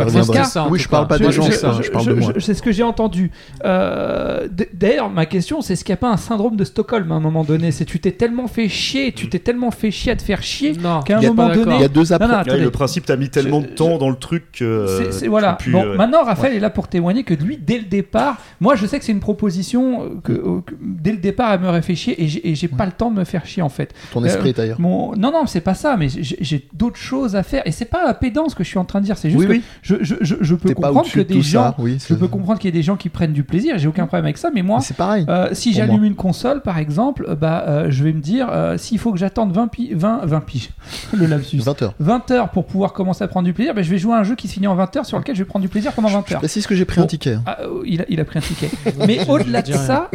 Oui, 0.69 0.79
je 0.79 0.89
parle 0.89 1.07
pas 1.07 1.17
Moi, 1.17 1.27
des 1.27 1.33
gens, 1.33 1.43
je- 1.43 1.51
ça, 1.53 1.79
je 1.81 1.89
parle 1.89 2.05
de 2.05 2.13
moi. 2.13 2.33
C'est 2.39 2.53
ce 2.53 2.61
que 2.61 2.71
j'ai 2.71 2.83
entendu. 2.83 3.31
Euh, 3.65 4.47
D'ailleurs, 4.73 5.09
ma 5.09 5.25
question, 5.25 5.61
c'est 5.61 5.73
est-ce 5.73 5.83
qu'il 5.85 5.93
n'y 5.93 5.97
a 5.97 6.01
pas 6.01 6.11
un 6.11 6.17
syndrome 6.17 6.55
de 6.57 6.63
Stockholm 6.63 7.11
à 7.11 7.15
un 7.15 7.19
moment 7.19 7.43
donné? 7.43 7.71
C'est 7.71 7.85
tu 7.85 7.99
t'es 7.99 8.11
tellement 8.11 8.47
fait 8.47 8.67
chier, 8.67 9.11
tu 9.13 9.29
t'es 9.29 9.39
tellement 9.39 9.71
fait 9.71 9.89
chier 9.91 10.11
à 10.11 10.15
te 10.15 10.21
faire 10.21 10.43
chier 10.43 10.73
Non. 10.73 11.01
qu'à 11.01 11.17
un 11.17 11.19
Il 11.21 11.23
y 11.23 11.25
a 11.27 11.29
moment 11.33 11.49
donné. 11.53 11.75
Il 11.75 11.81
y 11.81 11.85
a 11.85 11.87
deux 11.87 12.01
Non, 12.11 12.17
non, 12.27 12.33
approches. 12.35 12.59
Le 12.59 12.71
principe, 12.71 13.05
t'as 13.05 13.15
mis 13.15 13.29
tellement 13.29 13.61
Je- 13.61 13.67
de 13.67 13.71
temps 13.73 13.97
dans 13.97 14.09
le 14.09 14.15
truc 14.17 14.51
que. 14.51 14.85
C'est- 14.87 15.11
c'est- 15.11 15.23
tu 15.25 15.29
voilà. 15.29 15.57
euh, 15.67 15.95
maintenant, 15.95 16.23
Raphaël 16.23 16.53
est 16.55 16.59
là 16.59 16.69
pour 16.69 16.87
témoigner 16.87 17.23
que 17.23 17.33
lui, 17.33 17.57
dès 17.57 17.77
le 17.77 17.85
départ, 17.85 18.37
moi, 18.59 18.75
je 18.75 18.85
sais 18.85 18.99
que 18.99 19.05
c'est 19.05 19.11
une 19.13 19.19
proposition 19.21 20.03
euh, 20.03 20.07
que, 20.23 20.33
que 20.61 20.75
dès 20.81 21.11
le 21.11 21.17
départ, 21.19 21.53
elle 21.53 21.61
me 21.61 21.67
aurait 21.69 21.81
fait 21.81 21.95
chier 21.95 22.21
et 22.21 22.27
j'ai 22.27 22.49
et 22.49 22.55
j'ai 22.55 22.67
pas 22.67 22.85
le 22.85 22.91
temps 22.91 23.11
de 23.11 23.15
me 23.17 23.23
faire 23.23 23.45
chier 23.45 23.61
en 23.61 23.69
fait. 23.69 23.93
Ton 24.11 24.23
esprit 24.25 24.49
est 24.49 24.59
ailleurs. 24.59 24.79
Mon... 24.81 25.15
Non, 25.15 25.31
non, 25.31 25.45
c'est 25.45 25.61
pas 25.61 25.73
ça, 25.73 25.95
mais 25.97 26.07
j'ai- 26.09 26.67
d'autres 26.73 26.97
choses 26.97 27.35
à 27.35 27.43
faire 27.43 27.61
et 27.65 27.71
c'est 27.71 27.85
pas 27.85 28.13
pédant 28.13 28.49
ce 28.49 28.55
que 28.55 28.63
je 28.63 28.69
suis 28.73 28.79
en 28.79 28.85
train 28.85 28.99
de 28.99 29.05
dire. 29.05 29.17
C'est 29.17 29.29
juste 29.29 29.39
Oui, 29.41 29.47
que 29.47 29.51
oui. 29.53 29.63
je, 29.81 29.95
je, 30.01 30.15
je, 30.21 30.35
je 30.41 30.55
peux 30.55 30.73
comprendre 30.73 31.09
que 31.11 31.19
de 31.19 31.23
des 31.23 31.41
gens, 31.41 31.63
ça. 31.63 31.75
Oui, 31.79 31.93
je 31.99 32.05
c'est- 32.05 32.15
peux 32.15 32.27
comprendre 32.27 32.59
qu'il 32.59 32.67
y 32.67 32.73
ait 32.73 32.79
des 32.79 32.83
gens 32.83 32.95
qui 32.95 33.09
prennent 33.09 33.33
du 33.33 33.43
plaisir. 33.43 33.77
J'ai 33.77 33.87
aucun 33.87 34.05
problème 34.05 34.25
avec 34.25 34.37
ça, 34.37 34.49
mais 34.53 34.61
moi, 34.61 34.79
c'est 34.81 34.95
pareil. 34.97 35.25
euh, 35.29 35.49
si 35.53 35.73
j'allume 35.73 36.03
une 36.03 36.15
console, 36.15 36.61
par 36.61 36.77
exemple, 36.77 37.25
euh, 37.29 37.35
bah, 37.35 37.63
euh, 37.67 37.87
je 37.89 38.03
vais 38.03 38.13
me 38.13 38.21
dire, 38.21 38.47
euh, 38.51 38.77
s'il 38.77 38.99
faut 38.99 39.11
que 39.11 39.17
j'attende 39.17 39.51
20, 39.53 39.67
pi 39.67 39.91
20, 39.93 40.21
20 40.25 40.39
piges, 40.41 40.69
le 41.13 41.25
lapsus, 41.25 41.57
20 41.59 41.81
heures. 41.81 41.93
20 41.99 42.31
heures 42.31 42.49
pour 42.49 42.65
pouvoir 42.65 42.93
commencer 42.93 43.23
à 43.23 43.27
prendre 43.27 43.45
du 43.45 43.53
plaisir, 43.53 43.73
bah, 43.73 43.81
je 43.81 43.89
vais 43.89 43.97
jouer 43.97 44.13
à 44.13 44.17
un 44.17 44.23
jeu 44.23 44.35
qui 44.35 44.47
se 44.47 44.53
finit 44.53 44.67
en 44.67 44.75
20 44.75 44.95
heures 44.97 45.05
sur 45.05 45.17
lequel 45.17 45.35
je 45.35 45.43
vais 45.43 45.47
prendre 45.47 45.63
du 45.63 45.69
plaisir 45.69 45.91
pendant 45.93 46.09
20 46.09 46.23
Je 46.27 46.33
heures. 46.33 46.39
précise 46.39 46.67
que 46.67 46.75
j'ai 46.75 46.85
pris 46.85 46.97
Bon. 46.97 47.03
un 47.03 47.07
ticket. 47.07 47.37
Ah, 47.45 47.57
euh, 47.61 47.81
il, 47.85 48.01
a, 48.01 48.05
il 48.09 48.19
a 48.19 48.25
pris 48.25 48.39
un 48.39 48.41
ticket. 48.41 48.69
Mais 49.07 49.27
au-delà 49.29 49.61
de 49.61 49.73
ça, 49.73 50.09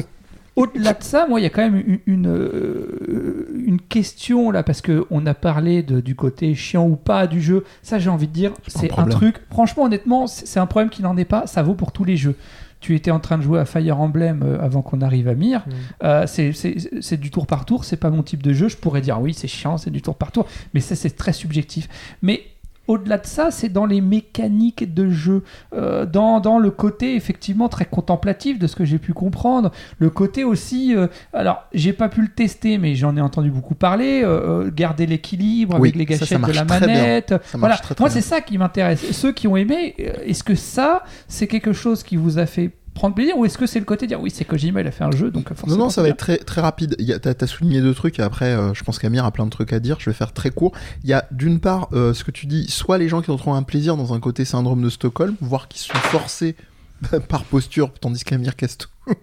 au-delà 0.58 0.92
de 0.92 1.02
ça, 1.02 1.26
moi, 1.28 1.40
il 1.40 1.44
y 1.44 1.46
a 1.46 1.50
quand 1.50 1.62
même 1.62 1.82
une, 1.86 1.98
une, 2.06 2.26
euh, 2.28 3.46
une 3.64 3.80
question 3.80 4.50
là, 4.50 4.62
parce 4.62 4.80
que 4.80 5.04
on 5.10 5.26
a 5.26 5.34
parlé 5.34 5.82
de- 5.82 6.00
du 6.00 6.14
côté 6.14 6.54
chiant 6.54 6.86
ou 6.86 6.96
pas 6.96 7.26
du 7.26 7.40
jeu. 7.40 7.64
Ça, 7.82 7.98
j'ai 7.98 8.10
envie 8.10 8.26
de 8.28 8.32
dire, 8.32 8.52
c'est 8.66 8.90
un 8.98 9.04
truc. 9.06 9.36
Franchement, 9.50 9.84
honnêtement, 9.84 10.26
c'est 10.26 10.60
un 10.60 10.66
problème 10.66 10.90
qui 10.90 11.02
n'en 11.02 11.16
est 11.16 11.24
pas. 11.24 11.46
Ça 11.46 11.62
vaut 11.62 11.74
pour 11.74 11.92
tous 11.92 12.04
les 12.04 12.16
jeux. 12.16 12.34
Tu 12.80 12.94
étais 12.94 13.10
en 13.10 13.18
train 13.18 13.38
de 13.38 13.42
jouer 13.42 13.58
à 13.58 13.64
Fire 13.64 13.98
Emblem 14.00 14.42
euh, 14.44 14.58
avant 14.62 14.82
qu'on 14.82 15.00
arrive 15.00 15.26
à 15.28 15.34
Mir. 15.34 15.64
Mm. 15.66 15.70
Euh, 16.04 16.26
c'est- 16.28 16.52
c'est 16.52 16.76
c'est 17.00 17.16
du 17.18 17.30
tour 17.30 17.46
par 17.48 17.64
tour. 17.64 17.84
C'est 17.84 17.96
pas 17.96 18.10
mon 18.10 18.22
type 18.22 18.42
de 18.42 18.52
jeu. 18.52 18.68
Je 18.68 18.76
pourrais 18.76 19.00
dire 19.00 19.20
oui, 19.20 19.34
c'est 19.34 19.48
chiant, 19.48 19.78
c'est 19.78 19.90
du 19.90 20.00
tour 20.00 20.14
par 20.14 20.30
tour. 20.30 20.46
Mais 20.74 20.80
ça, 20.80 20.94
c'est 20.94 21.10
très 21.16 21.32
subjectif. 21.32 21.88
Mais 22.22 22.42
au-delà 22.88 23.18
de 23.18 23.26
ça, 23.26 23.50
c'est 23.50 23.68
dans 23.68 23.87
les 23.87 24.00
mécaniques 24.00 24.92
de 24.92 25.11
jeu, 25.11 25.45
euh, 25.75 26.07
dans, 26.07 26.40
dans 26.40 26.59
le 26.59 26.71
côté 26.71 27.14
effectivement 27.14 27.68
très 27.68 27.85
contemplatif 27.85 28.59
de 28.59 28.66
ce 28.66 28.75
que 28.75 28.85
j'ai 28.85 28.99
pu 28.99 29.12
comprendre, 29.12 29.71
le 29.99 30.11
côté 30.11 30.42
aussi, 30.42 30.97
euh, 30.97 31.07
alors 31.35 31.64
j'ai 31.75 31.92
pas 31.92 32.09
pu 32.09 32.23
le 32.23 32.28
tester, 32.28 32.78
mais 32.78 32.95
j'en 32.95 33.16
ai 33.16 33.21
entendu 33.21 33.50
beaucoup 33.50 33.75
parler, 33.75 34.23
euh, 34.25 34.71
garder 34.75 35.07
l'équilibre 35.07 35.78
Oui, 35.78 35.92
avec 35.95 36.09
les 36.09 36.16
ça, 36.16 36.25
ça 36.25 36.38
gâchettes 36.38 36.49
de 36.49 36.57
la 36.57 36.64
manette. 36.64 37.35
Voilà, 37.54 37.76
très, 37.76 37.95
très 37.95 38.02
moi 38.02 38.11
c'est 38.11 38.23
ça 38.23 38.40
qui 38.40 38.57
m'intéresse. 38.57 39.12
Ceux 39.12 39.33
qui 39.33 39.47
ont 39.47 39.57
aimé, 39.57 39.95
est-ce 40.25 40.42
que 40.42 40.54
ça, 40.54 41.04
c'est 41.28 41.47
quelque 41.47 41.75
chose 41.75 42.02
qui 42.02 42.16
vous 42.16 42.38
a 42.38 42.47
fait 42.47 42.71
prendre 42.99 43.14
plaisir 43.14 43.37
ou 43.38 43.45
est-ce 43.45 43.57
que 43.57 43.67
c'est 43.67 43.78
le 43.78 43.85
côté 43.85 44.07
de 44.07 44.09
dire 44.09 44.21
oui, 44.21 44.31
c'est 44.31 44.45
Kojima, 44.45 44.81
il 44.81 44.87
a 44.87 44.90
fait 44.90 45.05
un 45.05 45.11
jeu, 45.11 45.31
donc 45.31 45.50
Non, 45.50 45.57
forcément. 45.57 45.85
non, 45.85 45.88
ça 45.90 45.97
c'est 45.97 46.00
va 46.02 46.09
être 46.09 46.17
très, 46.19 46.37
très 46.38 46.61
rapide. 46.61 46.97
Il 46.99 47.07
y 47.07 47.12
a- 47.12 47.19
T'as 47.19 47.33
as 47.40 47.47
souligné 47.47 47.81
deux 47.81 47.95
trucs 47.95 48.19
et 48.19 48.23
après, 48.23 48.47
euh, 48.55 48.75
je 48.75 48.85
pense 48.85 48.99
qu'Amir 48.99 49.25
a 49.25 49.31
plein 49.31 49.45
de 49.47 49.50
trucs 49.50 49.73
à 49.73 49.81
dire. 49.81 49.97
Je 50.00 50.11
vais 50.11 50.14
faire 50.14 50.33
très 50.33 50.50
court. 50.50 50.73
Il 51.05 51.11
y 51.11 51.12
a 51.12 51.25
d'une 51.31 51.61
part 51.61 51.88
euh, 51.93 52.12
ce 52.14 52.25
que 52.25 52.31
tu 52.31 52.47
dis, 52.47 52.69
soit 52.69 52.99
les 52.99 53.09
gens 53.09 53.23
qui 53.23 53.31
ont 53.31 53.37
trouvé 53.37 53.57
un 53.57 53.62
plaisir 53.62 53.97
dans 53.97 54.12
un 54.14 54.21
côté 54.21 54.45
syndrome 54.45 54.83
de 54.83 54.90
Stockholm, 54.90 55.35
voire 55.40 55.69
qui 55.69 55.78
sont 55.78 55.95
forcés 55.95 56.57
par 57.28 57.45
posture, 57.45 57.93
tandis 58.00 58.25
qu'Amir 58.25 58.57
casse 58.57 58.78
tout. 58.78 58.88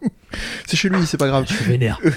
c'est 0.67 0.75
chez 0.77 0.89
lui, 0.89 1.05
c'est 1.05 1.17
pas 1.17 1.27
grave. 1.27 1.45
Je 1.47 1.53
suis 1.53 1.65
vénère. 1.65 1.99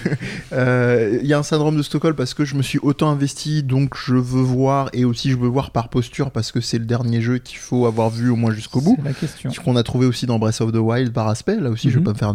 Euh, 0.52 1.18
Il 1.22 1.26
y 1.28 1.34
a 1.34 1.38
un 1.38 1.42
syndrome 1.42 1.76
de 1.76 1.82
Stockholm 1.82 2.14
parce 2.16 2.32
que 2.32 2.44
je 2.44 2.54
me 2.54 2.62
suis 2.62 2.78
autant 2.80 3.10
investi, 3.10 3.62
donc 3.62 3.94
je 4.02 4.14
veux 4.14 4.40
voir, 4.42 4.88
et 4.94 5.04
aussi 5.04 5.30
je 5.30 5.36
veux 5.36 5.48
voir 5.48 5.70
par 5.72 5.90
posture 5.90 6.30
parce 6.30 6.52
que 6.52 6.60
c'est 6.62 6.78
le 6.78 6.86
dernier 6.86 7.20
jeu 7.20 7.38
qu'il 7.38 7.58
faut 7.58 7.84
avoir 7.86 8.08
vu 8.08 8.30
au 8.30 8.36
moins 8.36 8.52
jusqu'au 8.52 8.80
bout. 8.80 8.96
C'est 8.98 9.04
la 9.04 9.12
question. 9.12 9.50
Ce 9.50 9.60
qu'on 9.60 9.76
a 9.76 9.82
trouvé 9.82 10.06
aussi 10.06 10.24
dans 10.26 10.38
Breath 10.38 10.60
of 10.62 10.72
the 10.72 10.76
Wild 10.76 11.12
par 11.12 11.28
aspect, 11.28 11.56
là 11.60 11.68
aussi 11.70 11.90
je 11.90 11.94
vais 11.94 12.00
Mhm. 12.00 12.04
pas 12.06 12.12
me 12.12 12.18
faire 12.18 12.34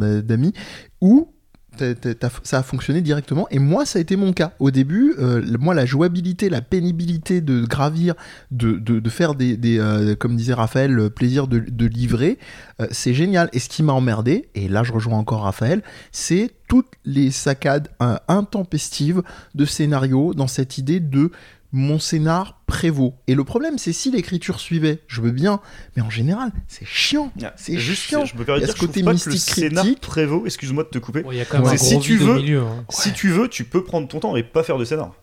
ça 2.44 2.60
a 2.60 2.64
fonctionné 2.64 3.02
directement, 3.02 3.48
et 3.52 3.60
moi 3.60 3.86
ça 3.86 4.00
a 4.00 4.02
été 4.02 4.16
mon 4.16 4.34
cas. 4.34 4.54
Au 4.60 4.72
début, 4.72 5.16
euh, 5.20 5.44
moi 5.60 5.74
la 5.74 5.86
jouabilité, 5.86 6.50
la 6.50 6.62
pénibilité 6.62 7.42
de 7.42 7.66
gravir, 7.66 8.16
de, 8.52 9.10
faire 9.10 9.36
des, 9.36 9.58
euh, 9.80 10.16
comme 10.16 10.36
disait 10.36 10.54
Raphaël, 10.54 11.10
plaisir 11.10 11.48
de, 11.48 11.86
livrer, 11.86 12.38
euh, 12.80 12.88
c'est 12.92 13.14
génial. 13.14 13.50
Et 13.54 13.60
ce 13.60 13.70
qui 13.70 13.84
m'a 13.84 13.94
emmerdé, 13.94 14.50
et 14.56 14.68
là 14.68 14.84
je 14.84 14.94
rejoins 14.94 15.18
encore 15.18 15.42
Raphaël, 15.42 15.84
c'est 16.12 16.52
toutes 16.68 16.94
les 17.06 17.30
saccades 17.30 17.90
intempestives 18.28 19.22
de 19.54 19.66
scénario 19.66 20.34
dans 20.34 20.48
cette 20.48 20.78
idée 20.78 21.00
de 21.00 21.30
mon 21.76 21.98
scénar 22.00 22.62
prévaut. 22.68 23.16
Et 23.28 23.34
le 23.36 23.44
problème, 23.44 23.78
c'est 23.78 23.92
si 23.94 24.12
l'écriture 24.12 24.60
suivait, 24.60 25.00
je 25.08 25.22
veux 25.22 25.32
bien, 25.32 25.60
mais 25.96 26.04
en 26.04 26.10
général, 26.12 26.52
c'est 26.68 26.86
chiant. 26.86 27.32
C'est 27.56 27.78
Juste, 27.78 28.04
chiant. 28.04 28.26
Je 28.26 28.36
me 28.38 28.46
permets 28.46 28.62
Il 28.62 28.64
y 28.64 28.66
de 28.68 28.72
a 28.72 28.74
dire 28.74 28.76
ce 28.76 28.82
je 28.82 28.86
côté 28.88 29.02
trouve 29.02 29.14
pas 29.14 29.20
que 29.20 29.26
le 29.30 29.34
mystique 29.34 29.56
scénar 29.56 29.86
prévaut. 30.00 30.46
Excuse-moi 30.46 30.84
de 30.84 30.90
te 30.90 31.00
couper. 31.00 31.24
Bon, 31.24 31.32
Il 31.32 31.38
y 31.38 31.42
a 31.42 31.46
quand 31.46 31.58
même 31.58 31.68
Ouais. 31.68 31.74
un 31.74 31.78
Si 31.78 31.94
gros 31.96 32.04
tu 32.04 32.14
vide 32.18 32.22
veux- 32.28 32.32
au 32.34 32.36
milieu. 32.36 32.62
hein. 32.62 32.86
Si 32.90 33.12
tu 33.12 33.30
veux, 33.30 33.48
tu 33.50 33.64
peux 33.66 33.84
prendre 33.84 34.08
ton 34.08 34.20
temps 34.20 34.36
et 34.36 34.44
pas 34.44 34.64
faire 34.64 34.78
de 34.78 34.86
scénar. 34.86 35.14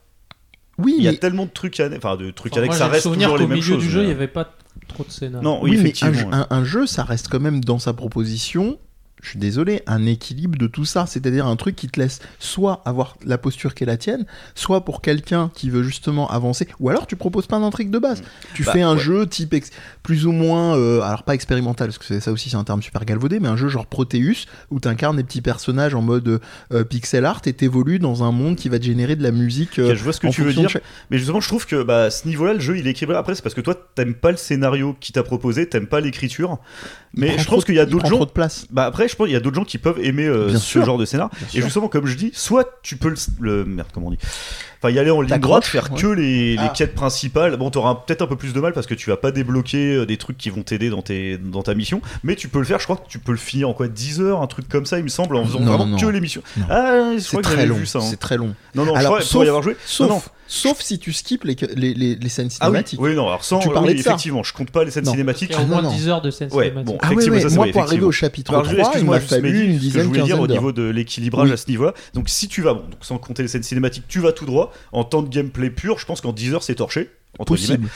Oui, 0.78 0.94
Il 0.98 1.04
y 1.04 1.08
a 1.08 1.12
mais, 1.12 1.18
tellement 1.18 1.44
de 1.46 1.50
trucs, 1.50 1.78
à... 1.78 1.88
enfin 1.96 2.16
de 2.16 2.30
trucs 2.30 2.52
Enfin, 2.52 2.60
avec 2.62 2.70
moi, 2.70 2.78
ça 2.78 2.88
reste 2.88 3.04
toujours 3.04 3.18
les 3.18 3.26
qu'au 3.44 3.48
mêmes 3.48 3.58
milieu 3.58 3.62
choses. 3.74 3.82
du 3.84 3.90
jeu, 3.90 4.00
il 4.00 4.02
mais- 4.02 4.06
n'y 4.08 4.14
avait 4.14 4.28
pas 4.28 4.56
trop 4.88 5.04
de 5.04 5.10
scénar. 5.10 5.42
Non, 5.42 5.60
oui, 5.62 5.70
oui, 5.70 5.76
mais 5.76 5.82
un, 5.82 5.84
effectivement. 5.84 6.32
un- 6.32 6.46
un 6.50 6.64
jeu, 6.64 6.86
ça 6.86 7.04
reste 7.04 7.28
quand 7.28 7.38
même 7.40 7.62
dans 7.62 7.78
sa 7.78 7.92
proposition. 7.92 8.78
Je 9.22 9.28
suis 9.30 9.38
désolé, 9.38 9.82
un 9.86 10.06
équilibre 10.06 10.56
de 10.58 10.66
tout 10.66 10.84
ça, 10.86 11.04
c'est-à-dire 11.06 11.46
un 11.46 11.56
truc 11.56 11.76
qui 11.76 11.88
te 11.88 12.00
laisse 12.00 12.20
soit 12.38 12.82
avoir 12.86 13.16
la 13.24 13.36
posture 13.38 13.74
qui 13.74 13.84
est 13.84 13.86
la 13.86 13.96
tienne, 13.98 14.24
soit 14.54 14.84
pour 14.84 15.02
quelqu'un 15.02 15.50
qui 15.54 15.68
veut 15.68 15.82
justement 15.82 16.30
avancer, 16.30 16.66
ou 16.80 16.88
alors 16.88 17.06
tu 17.06 17.16
proposes 17.16 17.46
pas 17.46 17.58
d'intrigue 17.60 17.90
de 17.90 17.98
base. 17.98 18.22
Tu 18.54 18.64
Bah, 18.64 18.72
fais 18.72 18.82
un 18.82 18.94
ouais. 18.94 18.98
jeu 18.98 19.26
type 19.26 19.50
plus 20.02 20.26
ou 20.26 20.32
moins, 20.32 20.76
euh, 20.76 21.00
alors 21.02 21.24
pas 21.24 21.34
expérimental, 21.34 21.88
parce 21.88 21.98
que 21.98 22.20
ça 22.20 22.30
aussi 22.32 22.48
c'est 22.50 22.56
un 22.56 22.64
terme 22.64 22.82
super 22.82 23.04
galvaudé, 23.04 23.40
mais 23.40 23.48
un 23.48 23.56
jeu 23.56 23.68
genre 23.68 23.86
Proteus, 23.86 24.46
où 24.70 24.78
tu 24.80 24.86
incarnes 24.88 25.16
des 25.16 25.24
petits 25.24 25.40
personnages 25.42 25.94
en 25.94 26.02
mode 26.02 26.40
euh, 26.72 26.84
pixel 26.84 27.24
art 27.24 27.40
et 27.46 27.52
t'évolues 27.52 27.98
dans 27.98 28.22
un 28.22 28.30
monde 28.32 28.54
qui 28.56 28.68
va 28.68 28.78
te 28.78 28.84
générer 28.84 29.16
de 29.16 29.22
la 29.22 29.32
musique. 29.32 29.78
euh, 29.80 29.94
je 29.96 30.02
vois 30.04 30.12
ce 30.12 30.20
que 30.20 30.28
tu 30.28 30.42
veux 30.42 30.52
de 30.52 30.58
dire. 30.58 30.70
Mais 31.10 31.18
justement, 31.18 31.40
je 31.40 31.48
trouve 31.48 31.66
que 31.66 31.82
bah, 31.82 32.10
ce 32.10 32.28
niveau-là, 32.28 32.54
le 32.54 32.60
jeu 32.60 32.78
il 32.78 32.86
est 32.86 32.90
équilibré. 32.90 33.16
Après, 33.16 33.34
c'est 33.34 33.42
parce 33.42 33.54
que 33.56 33.60
toi, 33.60 33.74
t'aimes 33.96 34.14
pas 34.14 34.30
le 34.30 34.36
scénario 34.36 34.96
qui 35.00 35.12
t'a 35.12 35.22
proposé, 35.24 35.68
t'aimes 35.68 35.88
pas 35.88 36.00
l'écriture. 36.00 36.58
Mais 37.12 37.36
je 37.38 37.44
de- 37.62 37.64
qu'il 37.64 37.74
y 37.74 37.80
a 37.80 37.86
d'autres 37.86 38.06
gens. 38.06 38.16
trop 38.16 38.26
de 38.26 38.30
place. 38.30 38.66
Bah 38.70 38.84
après, 38.84 39.08
je 39.10 39.16
pense 39.16 39.26
qu'il 39.26 39.34
y 39.34 39.36
a 39.36 39.40
d'autres 39.40 39.56
gens 39.56 39.64
qui 39.64 39.78
peuvent 39.78 39.98
aimer 40.02 40.26
euh, 40.26 40.52
ce 40.52 40.58
sûr. 40.58 40.84
genre 40.84 40.98
de 40.98 41.04
scénar. 41.04 41.28
Bien 41.30 41.46
Et 41.48 41.50
sûr. 41.50 41.62
justement, 41.64 41.88
comme 41.88 42.06
je 42.06 42.16
dis, 42.16 42.30
soit 42.34 42.78
tu 42.82 42.96
peux 42.96 43.08
le, 43.10 43.16
le- 43.40 43.64
merde, 43.64 43.88
comment 43.92 44.06
on 44.08 44.10
dit? 44.10 44.18
Enfin, 44.82 44.94
y 44.94 44.98
aller 44.98 45.10
en 45.10 45.20
ligne 45.20 45.38
droite, 45.38 45.66
faire 45.66 45.92
ouais. 45.92 46.00
que 46.00 46.06
les, 46.06 46.52
les 46.52 46.58
Ah. 46.58 46.72
quêtes 46.74 46.94
principales. 46.94 47.54
Bon, 47.58 47.70
t'auras 47.70 47.96
peut-être 48.06 48.22
un 48.22 48.26
peu 48.26 48.36
plus 48.36 48.54
de 48.54 48.60
mal 48.60 48.72
parce 48.72 48.86
que 48.86 48.94
tu 48.94 49.10
vas 49.10 49.18
pas 49.18 49.30
débloquer 49.30 49.94
euh, 49.96 50.06
des 50.06 50.16
trucs 50.16 50.38
qui 50.38 50.48
vont 50.48 50.62
t'aider 50.62 50.88
dans, 50.88 51.02
tes, 51.02 51.36
dans 51.36 51.62
ta 51.62 51.74
mission. 51.74 52.00
Mais 52.22 52.34
tu 52.34 52.48
peux 52.48 52.58
le 52.60 52.64
faire, 52.64 52.78
je 52.78 52.84
crois 52.84 52.96
que 52.96 53.06
tu 53.08 53.18
peux 53.18 53.32
le 53.32 53.38
finir 53.38 53.68
en 53.68 53.74
quoi 53.74 53.88
10 53.88 54.22
heures, 54.22 54.40
un 54.40 54.46
truc 54.46 54.68
comme 54.68 54.86
ça, 54.86 54.96
il 54.98 55.04
me 55.04 55.08
semble, 55.10 55.36
en 55.36 55.44
faisant 55.44 55.60
Non, 55.60 55.66
vraiment 55.66 55.86
non. 55.86 55.98
que 55.98 56.06
les 56.06 56.20
missions. 56.20 56.42
Non. 56.56 56.64
Ah, 56.70 57.10
je 57.14 57.18
C'est 57.18 57.28
crois 57.28 57.40
que 57.42 57.46
très 57.48 57.56
j'avais 57.56 57.66
long. 57.68 57.74
vu 57.76 57.84
ça. 57.86 57.98
hein. 57.98 58.06
C'est 58.08 58.18
très 58.18 58.38
long. 58.38 58.54
Non, 58.74 58.86
non, 58.86 58.94
je 58.94 59.00
Alors, 59.00 59.12
crois, 59.12 59.18
pour 59.18 59.26
sauf- 59.28 59.44
y 59.44 59.48
avoir 59.48 59.62
joué. 59.62 59.76
Sauf, 59.84 60.08
non, 60.08 60.14
non. 60.14 60.22
Sauf 60.52 60.80
si 60.80 60.98
tu 60.98 61.12
skippes 61.12 61.44
les, 61.44 61.56
les, 61.76 61.94
les, 61.94 62.14
les 62.16 62.28
scènes 62.28 62.48
Ah 62.58 62.66
oui, 62.70 62.76
cinématiques. 62.76 63.00
oui, 63.00 63.14
non, 63.14 63.28
alors 63.28 63.44
sans. 63.44 63.60
Tu 63.60 63.68
oui, 63.68 63.74
ça. 64.02 64.10
effectivement, 64.10 64.42
je 64.42 64.52
compte 64.52 64.70
pas 64.70 64.82
les 64.84 64.90
scènes 64.90 65.04
Non. 65.04 65.12
cinématiques. 65.12 65.50
Il 65.50 65.52
y 65.52 65.56
a 65.56 65.60
au 65.60 65.62
Ah, 65.62 65.66
moins 65.66 65.82
non, 65.82 65.90
non. 65.90 65.96
10 65.96 66.08
heures 66.08 66.20
de 66.22 66.30
scène 66.30 66.52
Ouais, 66.52 66.64
cinématique. 66.66 66.86
bon. 66.86 66.98
Ah 67.00 67.06
ouais, 67.06 67.12
Effectivement, 67.12 67.36
ouais, 67.36 67.42
ça, 67.42 67.48
c'est 67.50 67.54
moi 67.56 67.66
pour 67.72 67.82
arriver 67.82 68.04
au 68.04 68.12
chapitre 68.12 68.50
Alors, 68.52 68.62
3, 68.64 68.74
juste, 68.74 68.80
il 68.84 68.88
excuse-moi, 68.88 69.14
m'a 69.16 69.20
fallu 69.20 69.48
une 69.48 69.54
ce 69.54 69.66
que 69.66 69.72
je 69.74 69.78
dizaine, 69.78 70.06
voulais 70.06 70.22
dire 70.22 70.40
au 70.40 70.46
niveau 70.48 70.72
de 70.72 70.82
l'équilibrage 70.82 71.48
Oui. 71.48 71.54
à 71.54 71.56
ce 71.56 71.68
niveau-là. 71.70 71.94
Donc 72.14 72.28
si 72.28 72.48
tu 72.48 72.62
vas, 72.62 72.74
bon, 72.74 72.80
donc 72.82 72.98
sans 73.02 73.18
compter 73.18 73.42
les 73.42 73.48
scènes 73.48 73.62
cinématiques, 73.62 74.04
tu 74.08 74.18
vas 74.20 74.32
tout 74.32 74.44
droit. 74.46 74.72
En 74.92 75.04
temps 75.04 75.22
de 75.22 75.28
gameplay 75.28 75.70
pur, 75.70 75.98
je 75.98 76.06
pense 76.06 76.20
qu'en 76.20 76.32
10 76.32 76.54
heures 76.54 76.62
c'est 76.62 76.74
torché. 76.74 77.10
Entre 77.38 77.54
guillemets. 77.54 77.76
Possible. 77.78 77.90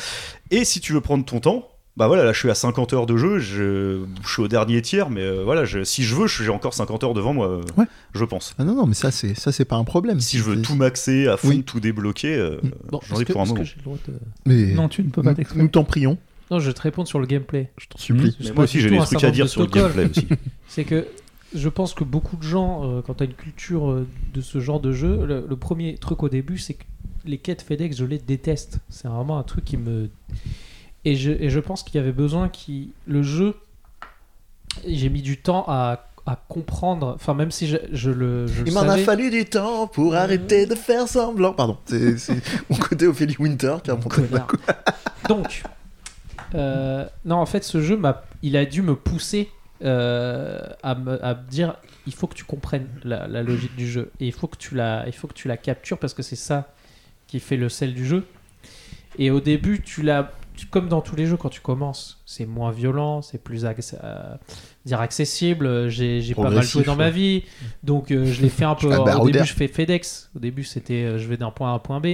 Et 0.52 0.64
si 0.64 0.80
tu 0.80 0.92
veux 0.92 1.00
prendre 1.00 1.24
ton 1.24 1.40
temps, 1.40 1.68
bah 1.96 2.08
voilà, 2.08 2.24
là 2.24 2.32
je 2.32 2.38
suis 2.40 2.50
à 2.50 2.54
50 2.56 2.92
heures 2.92 3.06
de 3.06 3.16
jeu, 3.16 3.38
je, 3.38 4.00
je 4.24 4.28
suis 4.28 4.42
au 4.42 4.48
dernier 4.48 4.82
tiers, 4.82 5.10
mais 5.10 5.22
euh, 5.22 5.44
voilà, 5.44 5.64
je- 5.64 5.84
si 5.84 6.02
je 6.02 6.14
veux, 6.16 6.26
j'ai 6.26 6.48
encore 6.50 6.74
50 6.74 7.04
heures 7.04 7.14
devant 7.14 7.32
moi, 7.34 7.48
euh, 7.48 7.60
Ouais. 7.76 7.84
je 8.14 8.24
pense. 8.24 8.54
Ah 8.58 8.64
non, 8.64 8.74
non, 8.74 8.86
mais 8.86 8.94
ça, 8.94 9.10
c'est 9.12 9.34
ça 9.34 9.52
c'est 9.52 9.64
pas 9.64 9.76
un 9.76 9.84
problème. 9.84 10.18
Si 10.20 10.38
je 10.38 10.42
veux 10.42 10.60
tout 10.60 10.74
maxer 10.74 11.28
à 11.28 11.36
fond, 11.36 11.48
Oui. 11.48 11.62
tout 11.62 11.78
débloquer, 11.80 12.34
euh, 12.34 12.56
Bon, 12.90 13.00
j'en 13.08 13.20
ai 13.20 13.24
pour 13.24 13.40
un 13.40 13.44
moment. 13.46 13.62
de- 13.62 14.12
Mais 14.46 14.72
Non, 14.74 14.88
tu 14.88 15.04
ne 15.04 15.10
peux 15.10 15.22
pas 15.22 15.30
nous, 15.30 15.36
t'exprimer. 15.36 15.62
nous 15.62 15.68
t'en 15.70 15.84
prions, 15.84 16.18
Non, 16.50 16.58
je 16.58 16.66
vais 16.68 16.74
te 16.74 16.80
répondre 16.82 17.06
sur 17.06 17.20
le 17.20 17.26
gameplay. 17.26 17.70
je 17.78 17.86
t'en 17.86 17.98
supplie. 17.98 18.36
Mais 18.40 18.46
C'est 18.46 18.54
moi 18.54 18.64
aussi 18.64 18.80
j'ai 18.80 18.90
des 18.90 18.98
un 18.98 19.04
trucs 19.04 19.22
à 19.24 19.30
dire 19.30 19.48
sur 19.48 19.60
le 19.62 19.68
gameplay 19.68 20.10
aussi. 20.10 20.26
C'est 20.68 20.84
que 20.84 21.06
je 21.54 21.68
pense 21.68 21.94
que 21.94 22.02
beaucoup 22.02 22.36
de 22.36 22.42
gens, 22.42 22.82
euh, 22.84 23.02
quand 23.06 23.14
tu 23.14 23.22
as 23.22 23.26
une 23.26 23.34
culture 23.34 24.04
de 24.34 24.40
ce 24.40 24.58
genre 24.58 24.80
de 24.80 24.90
jeu, 24.90 25.24
le, 25.24 25.46
le 25.48 25.56
premier 25.56 25.94
truc 25.96 26.24
au 26.24 26.28
début, 26.28 26.58
c'est 26.58 26.74
que 26.74 26.82
les 27.24 27.38
quêtes 27.38 27.62
FedEx, 27.62 27.96
je 27.96 28.04
les 28.04 28.18
déteste. 28.18 28.80
C'est 28.88 29.06
vraiment 29.06 29.38
un 29.38 29.44
truc 29.44 29.64
qui 29.64 29.76
me. 29.76 30.10
Et 31.04 31.16
je, 31.16 31.30
et 31.32 31.50
je 31.50 31.60
pense 31.60 31.82
qu'il 31.82 31.96
y 31.96 31.98
avait 31.98 32.12
besoin 32.12 32.48
qui 32.48 32.92
le 33.06 33.22
jeu. 33.22 33.54
J'ai 34.86 35.08
mis 35.08 35.22
du 35.22 35.36
temps 35.36 35.64
à, 35.68 36.06
à 36.26 36.36
comprendre. 36.48 37.12
Enfin, 37.14 37.34
même 37.34 37.50
si 37.50 37.66
je, 37.68 37.76
je 37.92 38.10
le. 38.10 38.46
Je 38.46 38.64
Il 38.66 38.72
m'en 38.72 38.80
a 38.82 38.96
fallu 38.98 39.30
du 39.30 39.44
temps 39.44 39.86
pour 39.86 40.14
arrêter 40.14 40.66
de 40.66 40.74
faire 40.74 41.06
semblant. 41.08 41.52
Pardon, 41.52 41.78
c'est 41.84 42.16
c'est 42.18 42.36
mon 42.70 42.76
côté 42.76 43.06
Ophélie 43.06 43.36
Winter 43.38 43.76
qui 43.84 43.90
a 43.90 43.96
Connard. 43.96 44.46
coup. 44.46 44.56
Donc, 45.28 45.62
euh, 46.54 47.06
non, 47.24 47.36
en 47.36 47.46
fait, 47.46 47.64
ce 47.64 47.80
jeu, 47.80 47.96
m'a, 47.96 48.22
il 48.42 48.56
a 48.56 48.64
dû 48.64 48.82
me 48.82 48.94
pousser 48.94 49.48
euh, 49.84 50.60
à, 50.82 50.94
me, 50.94 51.22
à 51.24 51.34
me 51.34 51.48
dire 51.50 51.76
il 52.06 52.14
faut 52.14 52.26
que 52.26 52.34
tu 52.34 52.44
comprennes 52.44 52.86
la, 53.02 53.26
la 53.26 53.42
logique 53.42 53.74
du 53.76 53.88
jeu 53.90 54.10
et 54.20 54.26
il 54.26 54.32
faut 54.32 54.46
que 54.46 54.56
tu 54.58 54.74
la, 54.74 55.04
il 55.06 55.12
faut 55.14 55.26
que 55.26 55.32
tu 55.34 55.48
la 55.48 55.56
captures 55.56 55.98
parce 55.98 56.12
que 56.14 56.22
c'est 56.22 56.36
ça 56.36 56.72
qui 57.26 57.40
fait 57.40 57.56
le 57.56 57.68
sel 57.68 57.94
du 57.94 58.06
jeu. 58.06 58.26
Et 59.18 59.30
au 59.30 59.40
début, 59.40 59.80
tu 59.80 60.02
l'as, 60.02 60.24
tu- 60.24 60.43
comme 60.70 60.88
dans 60.88 61.00
tous 61.00 61.16
les 61.16 61.26
jeux, 61.26 61.36
quand 61.36 61.48
tu 61.48 61.60
commences, 61.60 62.22
c'est 62.26 62.46
moins 62.46 62.70
violent, 62.70 63.22
c'est 63.22 63.42
plus 63.42 63.64
euh, 63.64 64.36
dire 64.84 65.00
accessible. 65.00 65.88
J'ai 65.88 66.20
pas 66.34 66.42
mal 66.50 66.62
joué 66.62 66.84
dans 66.84 66.96
ma 66.96 67.10
vie, 67.10 67.44
donc 67.82 68.10
euh, 68.10 68.24
je 68.24 68.40
l'ai 68.42 68.48
fait 68.48 68.64
un 68.64 68.74
peu. 68.80 68.92
Ah 68.92 69.00
bah, 69.00 69.18
au 69.18 69.26
début, 69.26 69.38
je 69.46 69.54
fais 69.54 69.68
FedEx. 69.68 70.30
Au 70.36 70.38
début, 70.38 70.64
c'était 70.64 71.04
euh, 71.04 71.18
je 71.18 71.26
vais 71.28 71.36
d'un 71.36 71.50
point 71.50 71.70
A 71.70 71.72
à 71.72 71.74
un 71.74 71.78
point 71.80 72.00
B. 72.00 72.06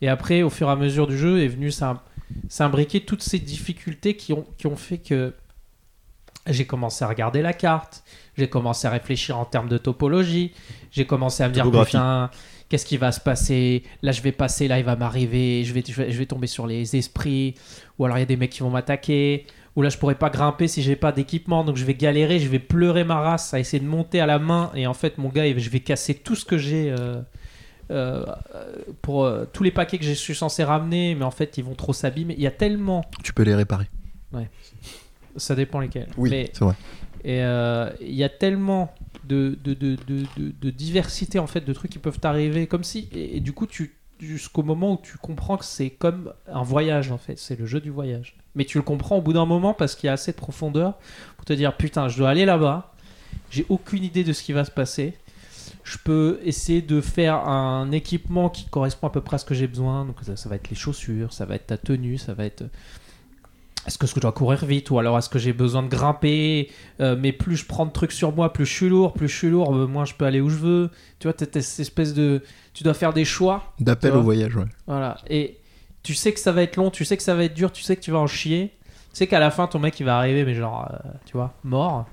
Et 0.00 0.08
après, 0.08 0.42
au 0.42 0.50
fur 0.50 0.68
et 0.68 0.72
à 0.72 0.76
mesure 0.76 1.06
du 1.06 1.16
jeu, 1.18 1.42
est 1.42 1.48
venu 1.48 1.70
s'im- 1.70 2.00
s'imbriquer 2.48 3.00
toutes 3.00 3.22
ces 3.22 3.38
difficultés 3.38 4.16
qui 4.16 4.32
ont, 4.32 4.44
qui 4.58 4.66
ont 4.66 4.76
fait 4.76 4.98
que 4.98 5.32
j'ai 6.46 6.66
commencé 6.66 7.04
à 7.04 7.08
regarder 7.08 7.40
la 7.40 7.54
carte, 7.54 8.04
j'ai 8.36 8.48
commencé 8.48 8.86
à 8.86 8.90
réfléchir 8.90 9.38
en 9.38 9.46
termes 9.46 9.68
de 9.68 9.78
topologie, 9.78 10.52
j'ai 10.90 11.06
commencé 11.06 11.42
à 11.42 11.48
me 11.48 11.54
dire 11.54 11.64
putain, 11.86 12.30
qu'est-ce 12.68 12.86
qui 12.86 12.96
va 12.96 13.12
se 13.12 13.20
passer? 13.20 13.82
Là, 14.02 14.12
je 14.12 14.22
vais 14.22 14.32
passer, 14.32 14.68
là, 14.68 14.78
il 14.78 14.84
va 14.84 14.96
m'arriver, 14.96 15.64
je 15.64 15.72
vais, 15.72 15.82
je, 15.86 15.92
vais, 15.92 16.10
je 16.10 16.18
vais 16.18 16.26
tomber 16.26 16.46
sur 16.46 16.66
les 16.66 16.96
esprits, 16.96 17.54
ou 17.98 18.04
alors 18.04 18.16
il 18.18 18.20
y 18.20 18.24
a 18.24 18.26
des 18.26 18.36
mecs 18.36 18.50
qui 18.50 18.60
vont 18.60 18.70
m'attaquer, 18.70 19.46
ou 19.76 19.82
là, 19.82 19.88
je 19.88 19.98
pourrais 19.98 20.14
pas 20.14 20.30
grimper 20.30 20.68
si 20.68 20.82
j'ai 20.82 20.96
pas 20.96 21.12
d'équipement, 21.12 21.64
donc 21.64 21.76
je 21.76 21.84
vais 21.84 21.94
galérer, 21.94 22.38
je 22.38 22.48
vais 22.48 22.58
pleurer 22.60 23.04
ma 23.04 23.16
race 23.16 23.52
à 23.54 23.58
essayer 23.60 23.82
de 23.82 23.88
monter 23.88 24.20
à 24.20 24.26
la 24.26 24.38
main, 24.38 24.70
et 24.74 24.86
en 24.86 24.94
fait, 24.94 25.18
mon 25.18 25.28
gars, 25.28 25.44
je 25.58 25.68
vais 25.70 25.80
casser 25.80 26.14
tout 26.14 26.34
ce 26.36 26.44
que 26.44 26.58
j'ai. 26.58 26.90
euh, 26.90 27.20
euh, 27.90 28.24
pour 29.02 29.24
euh, 29.24 29.44
tous 29.52 29.62
les 29.62 29.70
paquets 29.70 29.98
que 29.98 30.04
je 30.06 30.12
suis 30.12 30.34
censé 30.34 30.64
ramener, 30.64 31.14
mais 31.14 31.24
en 31.26 31.30
fait 31.30 31.58
ils 31.58 31.64
vont 31.64 31.74
trop 31.74 31.92
s'abîmer. 31.92 32.34
Il 32.38 32.42
y 32.42 32.46
a 32.46 32.50
tellement, 32.50 33.04
Tu 33.22 33.34
peux 33.34 33.42
les 33.42 33.54
réparer. 33.54 33.84
ça 35.36 35.54
dépend 35.54 35.80
lesquels. 35.80 36.08
Oui, 36.16 36.30
Mais 36.30 36.50
c'est 36.54 36.64
vrai. 36.64 36.74
et 37.24 37.40
il 38.00 38.14
y 38.14 38.24
a 38.24 38.28
tellement 38.30 38.90
de, 39.26 40.70
diversité 40.70 41.38
en 41.38 41.46
fait 41.46 41.62
de 41.62 41.72
trucs 41.72 41.90
qui 41.90 41.98
peuvent 41.98 42.20
t'arriver 42.20 42.66
comme 42.66 42.84
si 42.84 43.08
et, 43.12 43.40
du 43.40 43.52
coup 43.52 43.66
tu 43.66 43.96
jusqu'au 44.20 44.62
moment 44.62 44.94
où 44.94 45.00
tu 45.02 45.18
comprends 45.18 45.56
que 45.56 45.64
c'est 45.64 45.90
comme 45.90 46.32
un 46.46 46.62
voyage 46.62 47.10
en 47.10 47.18
fait 47.18 47.38
c'est 47.38 47.58
le 47.58 47.66
jeu 47.66 47.80
du 47.80 47.90
voyage. 47.90 48.36
Mais 48.54 48.64
tu 48.64 48.78
le 48.78 48.82
comprends 48.82 49.16
au 49.16 49.22
bout 49.22 49.32
d'un 49.32 49.46
moment 49.46 49.74
parce 49.74 49.94
qu'il 49.94 50.06
y 50.06 50.10
a 50.10 50.12
assez 50.12 50.32
de 50.32 50.36
profondeur 50.36 50.98
pour 51.36 51.44
te 51.44 51.52
dire 51.52 51.76
putain 51.76 52.08
je 52.08 52.16
dois 52.18 52.30
aller 52.30 52.44
là-bas 52.44 52.94
j'ai 53.50 53.66
aucune 53.68 54.04
idée 54.04 54.24
de 54.24 54.32
ce 54.32 54.42
qui 54.42 54.52
va 54.52 54.64
se 54.64 54.70
passer 54.70 55.14
je 55.82 55.98
peux 55.98 56.40
essayer 56.44 56.80
de 56.80 57.00
faire 57.00 57.46
un 57.48 57.90
équipement 57.90 58.48
qui 58.48 58.66
correspond 58.66 59.08
à 59.08 59.10
peu 59.10 59.20
près 59.20 59.34
à 59.34 59.38
ce 59.38 59.44
que 59.44 59.54
j'ai 59.54 59.66
besoin 59.66 60.04
donc 60.04 60.16
ça 60.22 60.48
va 60.48 60.56
être 60.56 60.70
les 60.70 60.76
chaussures 60.76 61.32
ça 61.32 61.44
va 61.44 61.56
être 61.56 61.66
ta 61.66 61.76
tenue 61.76 62.16
ça 62.16 62.34
va 62.34 62.44
être 62.44 62.64
est-ce 63.86 63.98
que 63.98 64.06
je 64.06 64.18
dois 64.18 64.32
courir 64.32 64.64
vite 64.64 64.90
ou 64.90 64.98
alors 64.98 65.18
est-ce 65.18 65.28
que 65.28 65.38
j'ai 65.38 65.52
besoin 65.52 65.82
de 65.82 65.88
grimper 65.88 66.70
euh, 67.00 67.16
mais 67.18 67.32
plus 67.32 67.56
je 67.56 67.66
prends 67.66 67.84
de 67.86 67.90
trucs 67.92 68.12
sur 68.12 68.34
moi, 68.34 68.52
plus 68.52 68.64
je 68.66 68.72
suis 68.72 68.88
lourd, 68.88 69.12
plus 69.12 69.28
je 69.28 69.36
suis 69.36 69.50
lourd, 69.50 69.74
euh, 69.74 69.86
moins 69.86 70.04
je 70.04 70.14
peux 70.14 70.24
aller 70.24 70.40
où 70.40 70.48
je 70.48 70.56
veux. 70.56 70.90
Tu 71.18 71.28
vois, 71.28 71.34
cette 71.38 71.56
espèce 71.56 72.14
de. 72.14 72.42
Tu 72.72 72.82
dois 72.84 72.94
faire 72.94 73.12
des 73.12 73.24
choix. 73.24 73.74
D'appel 73.80 74.12
au 74.12 74.22
voyage, 74.22 74.56
ouais. 74.56 74.64
Voilà. 74.86 75.18
Et 75.28 75.58
tu 76.02 76.14
sais 76.14 76.32
que 76.32 76.40
ça 76.40 76.52
va 76.52 76.62
être 76.62 76.76
long, 76.76 76.90
tu 76.90 77.04
sais 77.04 77.16
que 77.16 77.22
ça 77.22 77.34
va 77.34 77.44
être 77.44 77.54
dur, 77.54 77.72
tu 77.72 77.82
sais 77.82 77.96
que 77.96 78.00
tu 78.02 78.10
vas 78.10 78.18
en 78.18 78.26
chier. 78.26 78.72
Tu 79.12 79.18
sais 79.18 79.26
qu'à 79.26 79.38
la 79.38 79.50
fin, 79.50 79.66
ton 79.66 79.78
mec, 79.78 79.98
il 80.00 80.04
va 80.04 80.16
arriver, 80.18 80.44
mais 80.44 80.54
genre, 80.54 80.88
euh, 80.92 81.08
tu 81.26 81.34
vois, 81.36 81.54
mort. 81.62 82.06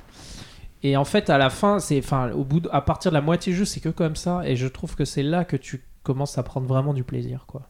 Et 0.84 0.95
en 0.97 1.05
fait, 1.05 1.29
à 1.29 1.38
la 1.38 1.49
fin, 1.49 1.79
c'est. 1.79 1.99
Enfin, 1.99 2.31
au 2.31 2.43
bout 2.43 2.60
de- 2.60 2.69
à 2.71 2.81
partir 2.81 3.12
de 3.12 3.15
la 3.15 3.21
moitié 3.21 3.53
du 3.53 3.57
jeu, 3.60 3.65
c'est 3.65 3.79
que 3.79 3.89
comme 3.89 4.15
ça. 4.15 4.41
Et 4.45 4.55
je 4.55 4.67
trouve 4.67 4.95
que 4.95 5.05
c'est 5.05 5.23
là 5.23 5.45
que 5.45 5.55
tu 5.57 5.84
commences 6.03 6.38
à 6.38 6.43
prendre 6.43 6.67
vraiment 6.67 6.93
du 6.93 7.03
plaisir, 7.03 7.45
quoi. 7.47 7.69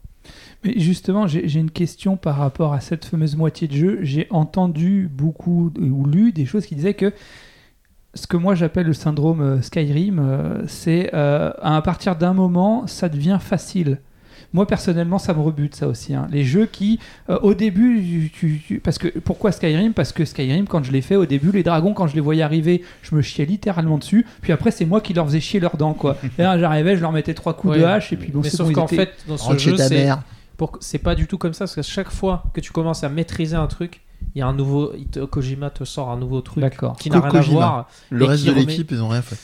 Mais 0.63 0.73
justement, 0.77 1.25
j'ai 1.27 1.59
une 1.59 1.71
question 1.71 2.17
par 2.17 2.37
rapport 2.37 2.73
à 2.73 2.81
cette 2.81 3.05
fameuse 3.05 3.35
moitié 3.35 3.67
de 3.67 3.73
jeu. 3.75 3.99
J'ai 4.03 4.27
entendu 4.29 5.09
beaucoup 5.11 5.71
ou 5.79 6.05
lu 6.05 6.31
des 6.31 6.45
choses 6.45 6.65
qui 6.67 6.75
disaient 6.75 6.93
que 6.93 7.11
ce 8.13 8.27
que 8.27 8.37
moi 8.37 8.55
j'appelle 8.55 8.85
le 8.87 8.93
syndrome 8.93 9.41
euh, 9.41 9.61
Skyrim, 9.61 10.19
euh, 10.19 10.61
c'est 10.67 11.09
euh, 11.13 11.51
à 11.61 11.81
partir 11.81 12.15
d'un 12.15 12.33
moment, 12.33 12.85
ça 12.85 13.07
devient 13.09 13.37
facile. 13.41 13.99
Moi 14.53 14.67
personnellement, 14.67 15.17
ça 15.17 15.33
me 15.33 15.39
rebute 15.39 15.75
ça 15.75 15.87
aussi. 15.87 16.13
hein. 16.13 16.27
Les 16.29 16.43
jeux 16.43 16.65
qui, 16.65 16.99
euh, 17.29 17.39
au 17.41 17.53
début, 17.53 18.01
tu- 18.03 18.29
tu- 18.29 18.61
tu- 18.67 18.79
parce 18.81 18.97
que 18.97 19.07
pourquoi 19.19 19.53
Skyrim? 19.53 19.93
Parce 19.93 20.11
que 20.11 20.25
Skyrim, 20.25 20.67
quand 20.67 20.83
je 20.83 20.91
l'ai 20.91 21.01
fait 21.01 21.15
au 21.15 21.25
début, 21.25 21.51
les 21.53 21.63
dragons, 21.63 21.93
quand 21.93 22.05
je 22.07 22.15
les 22.15 22.21
voyais 22.21 22.43
arriver, 22.43 22.83
je 23.01 23.15
me 23.15 23.21
chiais 23.21 23.45
littéralement 23.45 23.97
dessus. 23.97 24.25
Puis 24.41 24.51
après, 24.51 24.71
c'est 24.71 24.85
moi 24.85 24.99
qui 24.99 25.13
leur 25.13 25.25
faisais 25.25 25.39
chier 25.39 25.61
leurs 25.61 25.77
dents, 25.77 25.93
quoi. 25.93 26.17
Et 26.37 26.41
là, 26.43 26.59
j'arrivais, 26.59 26.97
je 26.97 27.01
leur 27.01 27.13
mettais 27.13 27.33
trois 27.33 27.53
coups 27.55 27.77
de 27.77 27.83
hache 27.85 28.11
et 28.11 28.17
puis 28.17 28.29
bon, 28.31 28.41
mais 28.43 28.49
c'est 28.49 28.57
sauf 28.57 28.65
bon, 28.67 28.71
ils 28.71 28.75
qu'en 28.75 28.85
étaient- 28.87 28.95
fait, 28.97 29.11
dans 29.27 29.37
ce 29.37 29.43
Rentre 29.45 29.59
jeu, 29.59 29.77
c'est. 29.77 30.09
Pour 30.57 30.77
c'est 30.79 30.99
pas 30.99 31.15
du 31.15 31.27
tout 31.27 31.37
comme 31.37 31.53
ça 31.53 31.65
parce 31.65 31.75
que 31.75 31.81
chaque 31.81 32.11
fois 32.11 32.43
que 32.53 32.61
tu 32.61 32.71
commences 32.71 33.03
à 33.03 33.09
maîtriser 33.09 33.55
un 33.55 33.67
truc 33.67 34.01
il 34.35 34.39
y 34.39 34.41
a 34.43 34.47
un 34.47 34.53
nouveau 34.53 34.93
Kojima 35.31 35.71
te 35.71 35.83
sort 35.83 36.09
un 36.11 36.17
nouveau 36.17 36.41
truc 36.41 36.61
D'accord. 36.61 36.95
qui 36.95 37.09
n'a 37.09 37.19
rien 37.19 37.39
à 37.39 37.41
voir 37.41 37.89
Le 38.11 38.25
reste 38.25 38.45
de 38.45 38.51
remet- 38.51 38.65
l'équipe, 38.67 38.91
ils 38.91 39.01
ont 39.01 39.07
rien 39.09 39.23
fait. 39.23 39.37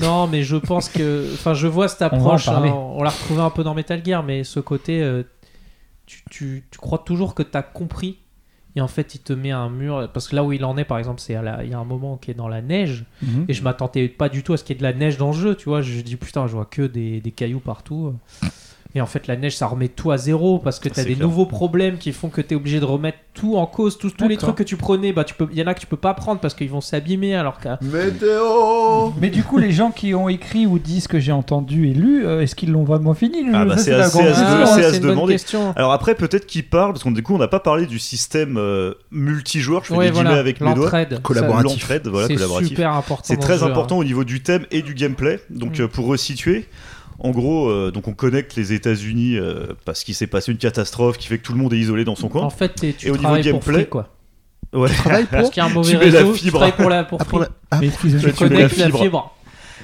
non 0.02 0.26
mais 0.26 0.42
je 0.42 0.56
pense 0.56 0.88
que 0.88 1.30
enfin 1.34 1.54
je 1.54 1.68
vois 1.68 1.86
cette 1.88 2.02
approche 2.02 2.48
hein, 2.48 2.60
on 2.64 3.02
l'a 3.02 3.10
retrouvé 3.10 3.40
un 3.40 3.50
peu 3.50 3.62
dans 3.62 3.74
Metal 3.74 4.04
Gear 4.04 4.22
mais 4.24 4.42
ce 4.44 4.58
côté 4.60 5.00
euh, 5.02 5.22
tu, 6.06 6.22
tu, 6.30 6.64
tu 6.70 6.78
crois 6.78 6.98
toujours 6.98 7.34
que 7.34 7.42
tu 7.44 7.56
as 7.56 7.62
compris 7.62 8.18
et 8.74 8.80
en 8.80 8.88
fait 8.88 9.14
il 9.14 9.20
te 9.20 9.32
met 9.32 9.52
un 9.52 9.70
mur 9.70 10.10
parce 10.12 10.28
que 10.28 10.36
là 10.36 10.44
où 10.44 10.52
il 10.52 10.64
en 10.64 10.76
est 10.76 10.84
par 10.84 10.98
exemple 10.98 11.20
c'est 11.20 11.34
à 11.36 11.42
la- 11.42 11.64
il 11.64 11.70
y 11.70 11.74
a 11.74 11.78
un 11.78 11.84
moment 11.84 12.16
qui 12.16 12.30
est 12.32 12.34
dans 12.34 12.48
la 12.48 12.60
neige 12.62 13.04
Mhm. 13.22 13.46
et 13.48 13.54
je 13.54 13.62
m'attendais 13.62 14.08
pas 14.08 14.28
du 14.28 14.42
tout 14.42 14.52
à 14.52 14.56
ce 14.56 14.64
qu'il 14.64 14.74
y 14.74 14.76
ait 14.76 14.80
de 14.80 14.82
la 14.84 14.92
neige 14.92 15.16
dans 15.18 15.28
le 15.28 15.32
jeu, 15.36 15.54
tu 15.54 15.68
vois. 15.68 15.80
Je 15.82 16.00
dis 16.00 16.16
putain, 16.16 16.46
je 16.46 16.52
vois 16.52 16.66
que 16.66 16.82
des, 16.82 17.20
des 17.20 17.30
cailloux 17.30 17.60
partout. 17.60 18.12
Et 18.96 19.00
en 19.02 19.06
fait, 19.06 19.26
la 19.26 19.36
neige, 19.36 19.54
ça 19.54 19.66
remet 19.66 19.88
tout 19.88 20.10
à 20.10 20.16
zéro 20.16 20.58
parce 20.58 20.78
que 20.80 20.88
tu 20.88 20.98
as 20.98 21.04
des 21.04 21.14
clair. 21.16 21.26
nouveaux 21.28 21.44
problèmes 21.44 21.98
qui 21.98 22.12
font 22.12 22.30
que 22.30 22.40
tu 22.40 22.54
es 22.54 22.56
obligé 22.56 22.80
de 22.80 22.86
remettre 22.86 23.18
tout 23.34 23.56
en 23.58 23.66
cause. 23.66 23.98
Tous, 23.98 24.10
tous 24.10 24.26
les 24.26 24.38
trucs 24.38 24.54
que 24.56 24.62
tu 24.62 24.76
prenais, 24.78 25.12
bah, 25.12 25.22
tu 25.24 25.34
peux, 25.34 25.46
il 25.52 25.58
y 25.58 25.62
en 25.62 25.66
a 25.66 25.74
que 25.74 25.80
tu 25.80 25.86
peux 25.86 25.98
pas 25.98 26.14
prendre 26.14 26.40
parce 26.40 26.54
qu'ils 26.54 26.70
vont 26.70 26.80
s'abîmer 26.80 27.36
alors 27.36 27.58
que. 27.58 27.68
Météo 27.84 29.12
Mais 29.20 29.28
du 29.28 29.42
coup, 29.42 29.58
les 29.58 29.70
gens 29.72 29.90
qui 29.90 30.14
ont 30.14 30.30
écrit 30.30 30.66
ou 30.66 30.78
dit 30.78 31.02
ce 31.02 31.08
que 31.08 31.18
j'ai 31.20 31.32
entendu 31.32 31.88
et 31.90 31.92
lu, 31.92 32.26
euh, 32.26 32.40
est-ce 32.40 32.54
qu'ils 32.54 32.72
l'ont 32.72 32.84
vraiment 32.84 33.12
fini 33.12 33.42
le 33.44 33.52
Ah 33.54 33.64
bah, 33.66 33.76
c'est 33.76 33.92
à 33.92 34.08
se 34.08 34.98
demander. 35.00 35.34
question. 35.34 35.72
Alors 35.76 35.92
après, 35.92 36.14
peut-être 36.14 36.46
qu'il 36.46 36.66
parle, 36.66 36.92
parce 36.92 37.04
qu'on 37.04 37.10
du 37.10 37.22
coup, 37.22 37.34
on 37.34 37.38
n'a 37.38 37.48
pas 37.48 37.60
parlé 37.60 37.84
du 37.84 37.98
système 37.98 38.56
euh, 38.56 38.94
multijoueur. 39.10 39.82
Je 39.84 39.88
fais 39.88 39.94
Ouais, 39.94 40.06
des 40.06 40.12
guillemets 40.12 40.24
voilà, 40.28 40.40
avec 40.40 40.60
mes 40.62 40.74
doigts. 40.74 40.90
Collaboratif. 41.22 41.86
Voilà, 42.06 42.28
c'est 42.28 42.64
super 42.64 42.92
important. 42.94 43.24
C'est 43.26 43.36
très 43.36 43.58
jeu, 43.58 43.64
important 43.64 43.96
hein. 43.96 44.00
au 44.00 44.04
niveau 44.04 44.24
du 44.24 44.42
thème 44.42 44.64
et 44.70 44.80
du 44.80 44.94
gameplay. 44.94 45.38
Donc 45.50 45.78
Mm. 45.78 45.82
euh, 45.82 45.88
pour 45.88 46.06
resituer, 46.06 46.66
en 47.18 47.30
gros, 47.30 47.68
euh, 47.68 47.90
donc 47.90 48.08
on 48.08 48.12
connecte 48.12 48.54
les 48.56 48.72
États-Unis 48.72 49.36
euh, 49.38 49.66
parce 49.84 50.04
qu'il 50.04 50.14
s'est 50.14 50.26
passé 50.26 50.52
une 50.52 50.58
catastrophe 50.58 51.16
qui 51.18 51.26
fait 51.28 51.38
que 51.38 51.44
tout 51.44 51.52
le 51.52 51.58
monde 51.58 51.72
est 51.72 51.78
isolé 51.78 52.04
dans 52.04 52.16
son 52.16 52.28
coin. 52.28 52.42
En 52.42 52.50
fait, 52.50 52.74
tu 52.74 52.86
Et 53.06 53.10
au 53.10 53.12
niveau 53.12 53.22
travailles 53.24 53.42
pour 53.42 53.52
gameplay, 53.52 53.74
free, 53.74 53.88
quoi. 53.88 54.08
Ouais. 54.72 54.88
Travaille 54.90 55.24
Parce 55.26 55.44
pour. 55.44 55.50
qu'il 55.52 55.62
y 55.62 55.66
a 55.66 55.68
un 55.68 55.72
mauvais 55.72 55.90
Tu 55.92 55.96
la 55.96 56.18
réseau, 56.20 56.32
tu 56.32 56.38
fibre. 56.40 56.58
travailles 56.58 56.76
pour 56.76 56.90
la 56.90 57.04
pour 57.04 57.18
Ah, 57.20 57.24
pour 57.24 57.38
la- 57.38 57.48
ah, 57.70 57.78
Mais. 57.80 57.90
Tu 58.00 58.08
la 58.08 58.32
connectes 58.32 58.76
la 58.76 58.90
fibre. 58.90 59.32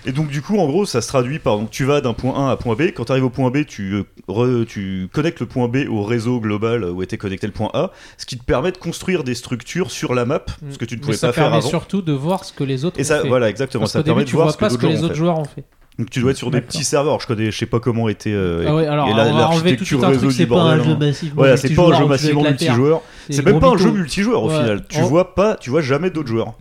Et 0.05 0.11
donc 0.11 0.29
du 0.29 0.43
coup, 0.43 0.59
en 0.59 0.67
gros, 0.67 0.85
ça 0.85 1.01
se 1.01 1.07
traduit 1.07 1.39
par 1.39 1.57
donc 1.59 1.71
tu 1.71 1.85
vas 1.85 2.01
d'un 2.01 2.13
point 2.13 2.35
A 2.35 2.49
à 2.51 2.53
un 2.53 2.57
point 2.57 2.75
B. 2.75 2.91
Quand 2.93 3.05
tu 3.05 3.13
arrives 3.13 3.25
au 3.25 3.31
point 3.31 3.51
B, 3.53 3.65
tu, 3.65 3.93
euh, 3.95 4.03
re- 4.29 4.67
tu 4.67 5.09
connectes 5.13 5.39
le 5.39 5.47
point 5.47 5.69
B 5.69 5.87
au 5.89 6.03
réseau 6.03 6.41
global 6.41 6.83
où 6.85 7.03
était 7.05 7.19
connecté 7.19 7.47
le 7.47 7.53
point 7.53 7.71
A, 7.73 7.93
ce 8.19 8.27
qui 8.27 8.37
te 8.37 8.43
permet 8.45 8.73
de 8.73 8.79
construire 8.79 9.23
des 9.23 9.37
structures 9.37 9.93
sur 9.93 10.15
la 10.15 10.25
map, 10.25 10.43
ce 10.71 10.77
que 10.77 10.85
tu 10.85 10.97
ne 10.97 11.01
pouvais 11.01 11.13
ça 11.17 11.29
pas 11.29 11.33
faire 11.35 11.45
permet 11.45 11.59
avant. 11.59 11.69
surtout 11.69 12.03
de 12.03 12.13
voir 12.13 12.45
ce 12.45 12.53
que 12.53 12.65
les 12.65 12.85
autres 12.85 12.99
Et 12.99 13.03
ont 13.03 13.05
ça, 13.05 13.21
fait. 13.23 13.29
voilà, 13.29 13.49
exactement. 13.49 13.83
Parce 13.83 13.93
ça 13.93 14.03
permet 14.03 14.23
début, 14.23 14.25
de 14.25 14.31
tu 14.31 14.37
voir 14.37 14.51
ce 14.51 14.57
que 14.57 14.61
pas 14.61 14.71
ce 14.71 14.77
que 14.79 14.87
les 14.89 14.97
ont 14.99 15.05
autres 15.05 15.09
fait. 15.13 15.19
joueurs 15.19 15.39
ont 15.39 15.45
fait. 15.45 15.65
Donc 15.99 16.09
tu 16.11 16.21
dois 16.21 16.31
être 16.31 16.37
sur 16.39 16.51
des 16.51 16.61
petits 16.63 16.85
serveurs. 16.85 17.21
Je 17.21 17.27
connais, 17.27 17.51
je 17.51 17.59
sais 17.59 17.67
pas 17.67 17.79
comment 17.81 18.09
était. 18.09 18.33
euh, 18.33 18.65
Ah 18.67 18.75
ouais, 18.75 18.87
alors 18.87 19.09
et 19.09 19.15
la- 19.15 19.27
on 19.29 19.37
va 19.37 19.49
enlever 19.51 19.77
tout, 19.77 19.85
un 20.03 20.13
truc, 20.17 20.33
c'est 20.33 20.47
pas 20.47 20.61
un 20.63 20.77
bordel, 20.79 20.85
jeu 20.85 20.97
massivement 20.97 21.35
Voilà, 21.37 21.57
c'est 21.59 21.75
pas 21.75 21.83
un 21.83 21.93
jeu 21.99 22.07
multijoueur 22.07 22.43
massivement. 22.43 23.03
C'est 23.29 23.45
même 23.45 23.61
pas 23.61 23.69
un 23.69 23.77
jeu 23.77 23.91
multijoueur 23.91 24.43
au 24.45 24.49
Ouais. 24.51 24.59
final. 24.59 24.85
Tu 24.89 24.99
Oh. 25.03 25.07
vois 25.07 25.35
pas, 25.35 25.57
tu 25.57 25.71
vois 25.71 25.83
jamais 25.83 26.11
d'autres 26.11 26.29
joueurs. 26.29 26.55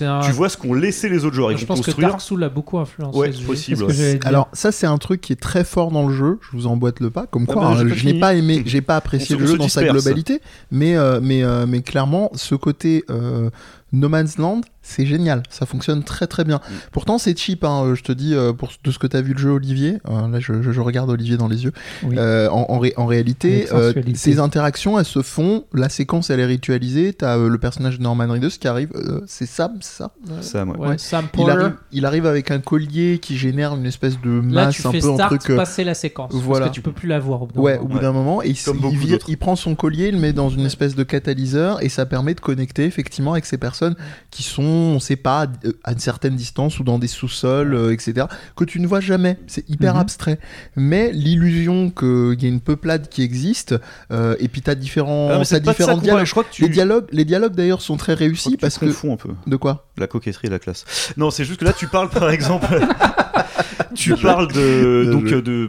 Un- 0.00 0.20
Tu 0.20 0.30
vois 0.30 0.48
ce 0.48 0.56
qu'ont 0.56 0.74
laissé 0.74 1.08
les 1.08 1.24
autres 1.24 1.34
joueurs. 1.34 1.50
Ils 1.50 1.58
je 1.58 1.66
pense 1.66 1.80
que. 1.84 2.00
Dark 2.00 2.20
Souls 2.20 2.44
a 2.44 2.48
beaucoup 2.48 2.78
influencé 2.78 3.18
Ouais, 3.18 3.30
possible. 3.44 3.82
Ouais. 3.82 4.20
Alors 4.24 4.48
ça 4.52 4.70
c'est 4.70 4.86
un 4.86 4.96
truc 4.96 5.20
qui 5.20 5.32
est 5.32 5.40
très 5.40 5.64
fort 5.64 5.90
dans 5.90 6.06
le 6.06 6.14
jeu. 6.14 6.38
Je 6.40 6.56
vous 6.56 6.68
emboîte 6.68 7.00
le 7.00 7.10
pas. 7.10 7.26
Comme 7.26 7.46
quoi, 7.46 7.62
Ah 7.64 7.74
bah, 7.74 7.80
hein, 7.80 7.88
je 7.92 8.04
n'ai 8.06 8.14
pas 8.14 8.34
aimé, 8.34 8.62
j'ai 8.66 8.80
pas 8.80 8.94
apprécié 8.96 9.34
le 9.36 9.44
jeu 9.44 9.58
dans 9.58 9.68
sa 9.68 9.82
globalité, 9.82 10.40
mais 10.70 10.96
euh, 10.96 11.18
mais 11.20 11.42
euh, 11.42 11.66
mais 11.66 11.82
clairement 11.82 12.30
ce 12.34 12.54
côté 12.54 13.04
euh, 13.10 13.50
No 13.92 14.08
Man's 14.08 14.38
Land, 14.38 14.60
c'est 14.88 15.06
génial. 15.06 15.42
Ça 15.50 15.66
fonctionne 15.66 16.02
très 16.02 16.26
très 16.26 16.44
bien. 16.44 16.56
Mm. 16.56 16.72
Pourtant 16.92 17.18
c'est 17.18 17.36
cheap. 17.38 17.64
Hein, 17.64 17.82
euh, 17.84 17.94
je 17.94 18.02
te 18.02 18.12
dis 18.12 18.34
euh, 18.34 18.52
pour 18.52 18.70
de 18.82 18.90
ce 18.90 18.98
que 18.98 19.06
t'as 19.06 19.20
vu 19.20 19.32
le 19.34 19.38
jeu 19.38 19.50
Olivier. 19.50 19.98
euh, 20.08 20.28
là 20.28 20.40
je, 20.40 20.62
je- 20.62 20.72
je 20.72 20.80
regarde 20.80 21.10
Olivier 21.10 21.36
dans 21.36 21.48
les 21.48 21.64
yeux. 21.64 21.72
Oui. 22.04 22.16
Euh, 22.18 22.48
en, 22.50 22.66
en 22.70 22.78
ré- 22.78 22.94
en 22.96 23.06
réalité, 23.06 23.68
euh, 23.72 23.92
ces 24.14 24.38
interactions, 24.40 24.98
elles 24.98 25.04
se 25.04 25.22
font. 25.22 25.64
La 25.74 25.88
séquence, 25.88 26.30
elle 26.30 26.40
est 26.40 26.46
ritualisée. 26.46 27.12
T'as 27.12 27.36
euh, 27.36 27.48
le 27.48 27.58
personnage 27.58 27.98
de 27.98 28.02
Norman 28.02 28.26
Reedus 28.28 28.58
qui 28.60 28.68
arrive. 28.68 28.90
euh, 28.94 29.20
c'est 29.26 29.46
Sam, 29.46 29.72
c'est 29.80 29.98
ça 29.98 30.10
Ça, 30.40 30.64
moi. 30.64 30.76
Ouais, 30.78 30.88
Ouais. 30.88 30.98
Sam 30.98 31.26
il 31.38 31.50
arrive, 31.50 31.74
il 31.92 32.06
arrive 32.06 32.26
avec 32.26 32.50
un 32.50 32.58
collier 32.60 33.18
qui 33.20 33.36
génère 33.36 33.74
une 33.74 33.86
espèce 33.86 34.20
de 34.20 34.30
Là, 34.40 34.66
masse 34.66 34.76
tu 34.76 34.86
un 34.86 34.92
fais 34.92 35.00
peu 35.00 35.10
en 35.10 35.14
start, 35.16 35.30
truc. 35.38 35.50
euh, 35.50 35.56
passer 35.56 35.84
la 35.84 35.94
séquence. 35.94 36.32
voilà. 36.34 36.66
Parce 36.66 36.70
que 36.70 36.74
tu 36.74 36.80
peux 36.82 36.92
plus 36.92 37.08
la 37.08 37.18
voir 37.18 37.42
au 37.42 37.46
bout 37.46 37.54
d'un 37.54 37.60
Ouais, 37.60 37.72
moment. 37.76 37.84
au 37.84 37.88
bout 37.88 37.94
Ouais. 37.96 38.02
d'un 38.02 38.12
moment, 38.12 38.42
et 38.42 38.48
il, 38.50 38.58
Comme 38.62 38.76
il 38.76 38.80
beaucoup 38.82 38.96
vire- 38.96 39.10
d'autres. 39.12 39.26
il 39.28 39.36
prend 39.36 39.56
son 39.56 39.74
collier, 39.74 40.08
il 40.08 40.14
le 40.14 40.20
met 40.20 40.32
dans 40.32 40.48
une 40.48 40.64
espèce 40.66 40.94
de 40.94 41.02
catalyseur, 41.02 41.82
et 41.82 41.88
ça 41.88 42.06
permet 42.06 42.34
de 42.34 42.40
connecter 42.40 42.84
effectivement 42.84 43.32
avec 43.32 43.44
ces 43.46 43.58
personnes 43.58 43.96
qui 44.30 44.42
sont, 44.42 44.62
on 44.78 45.00
sait 45.00 45.16
pas, 45.16 45.46
euh, 45.64 45.72
à 45.84 45.92
une 45.92 45.98
certaine 45.98 46.36
distance 46.36 46.78
ou 46.80 46.84
dans 46.84 46.98
des 46.98 47.06
sous-sols, 47.08 47.74
euh, 47.74 47.92
etc., 47.92 48.26
que 48.56 48.64
tu 48.64 48.80
ne 48.80 48.86
vois 48.86 49.00
jamais. 49.00 49.38
C'est 49.46 49.68
hyper 49.68 49.94
Mhm. 49.94 50.00
abstrait. 50.00 50.38
Mais 50.76 51.10
l'illusion 51.12 51.90
qu'il 51.90 52.36
y 52.42 52.46
a 52.46 52.48
une 52.48 52.60
peuplade 52.60 53.08
qui 53.08 53.22
existe, 53.22 53.74
euh, 54.12 54.36
et 54.40 54.48
puis 54.48 54.62
différents, 54.74 55.28
Ah, 55.32 55.38
de 55.38 55.44
ça 55.44 55.60
différents 55.60 55.96
dialogues. 55.98 56.24
Je 56.24 56.30
crois 56.30 56.44
que 56.44 56.52
tu. 56.52 56.62
Les 56.62 56.68
dialogues, 56.68 57.06
les 57.12 57.24
dialogues 57.24 57.54
d'ailleurs 57.54 57.82
sont 57.82 57.96
très 57.96 58.12
je 58.12 58.16
crois 58.16 58.26
réussis 58.26 58.48
que 58.50 58.54
tu 58.56 58.60
parce 58.60 58.78
que 58.78 58.86
confonds 58.86 59.14
un 59.14 59.16
peu 59.16 59.30
de 59.46 59.56
quoi? 59.56 59.88
La 59.96 60.06
coquetterie 60.06 60.48
et 60.48 60.50
la 60.50 60.58
classe. 60.58 60.84
Non, 61.16 61.30
c'est 61.30 61.44
juste 61.44 61.60
que 61.60 61.64
là 61.64 61.72
tu 61.72 61.86
parles 61.88 62.10
par 62.10 62.30
exemple. 62.30 62.66
tu 63.94 64.14
parles 64.16 64.48
de 64.52 65.08
donc 65.10 65.26
jeu. 65.26 65.42
de 65.42 65.68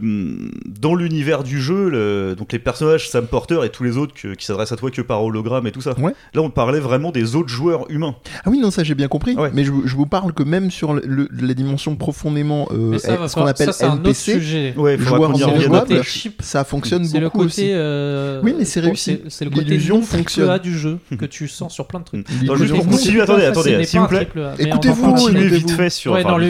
dans 0.80 0.96
l'univers 0.96 1.44
du 1.44 1.62
jeu, 1.62 1.90
le- 1.90 2.36
donc 2.38 2.52
les 2.54 2.60
personnages 2.60 3.10
Sam 3.10 3.28
Porter 3.28 3.60
et 3.66 3.70
tous 3.70 3.84
les 3.84 3.98
autres 3.98 4.14
que- 4.14 4.34
qui 4.36 4.46
s'adressent 4.46 4.72
à 4.72 4.76
toi 4.78 4.92
que 4.92 5.02
par 5.02 5.24
hologramme 5.24 5.68
et 5.68 5.72
tout 5.72 5.82
ça. 5.82 5.98
Ouais. 6.00 6.14
Là, 6.34 6.42
on 6.42 6.50
parlait 6.50 6.80
vraiment 6.80 7.12
des 7.12 7.36
autres 7.36 7.50
joueurs 7.50 7.86
humains. 7.90 8.16
Ah 8.46 8.50
oui, 8.50 8.60
non, 8.60 8.72
ça 8.72 8.84
j'ai 8.84 8.96
bien 8.96 9.08
compris. 9.08 9.36
Ouais. 9.36 9.52
Mais 9.54 9.64
je, 9.64 9.72
vous- 9.72 9.84
je 9.88 9.96
vous 9.96 10.06
parle 10.06 10.34
que 10.34 10.44
même 10.44 10.72
sur 10.72 10.94
le- 10.94 11.02
le- 11.06 11.28
la 11.42 11.54
dimension 11.54 11.96
profondément 11.96 12.68
euh, 12.72 12.98
ça, 12.98 13.28
ce 13.28 13.36
qu'on 13.36 13.46
appelle 13.46 13.68
ça, 13.68 13.74
c'est 13.74 13.86
un 13.86 13.94
autre 13.94 14.00
NPC, 14.02 14.34
sujet. 14.34 14.74
Ouais, 14.78 14.98
côté 14.98 16.04
cheap. 16.04 16.42
ça 16.42 16.64
fonctionne 16.64 17.04
C'est 17.06 17.20
le 17.20 17.26
beaucoup 17.26 17.40
côté. 17.40 17.48
aussi. 17.48 17.68
euh, 17.72 18.42
Oui, 18.44 18.54
mais 18.58 18.66
c'est 18.66 18.80
réussi. 18.80 19.20
C'est 19.30 19.46
le 19.46 19.52
côté 19.52 19.78
non 19.90 20.02
fonctionne. 20.02 20.50
A 20.50 20.60
du 20.60 20.78
jeu 20.78 20.98
que 21.18 21.26
tu 21.26 21.48
sens 21.48 21.74
sur 21.74 21.86
plein 21.88 22.00
de 22.00 22.06
trucs. 22.06 22.26
Non, 22.44 22.56
juste 22.56 22.74
pour 22.74 22.88
continuer, 22.88 23.22
attendez, 23.22 23.46
attendez, 23.46 23.84
s'il 23.86 24.00
vous 24.00 24.08
plaît. 24.08 24.28
Écoutez-vous, 24.58 25.16
vite 25.16 25.72
fait 25.72 25.90
sur, 25.90 26.14
non, 26.14 26.38
le 26.38 26.46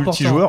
multijoueur, 0.00 0.47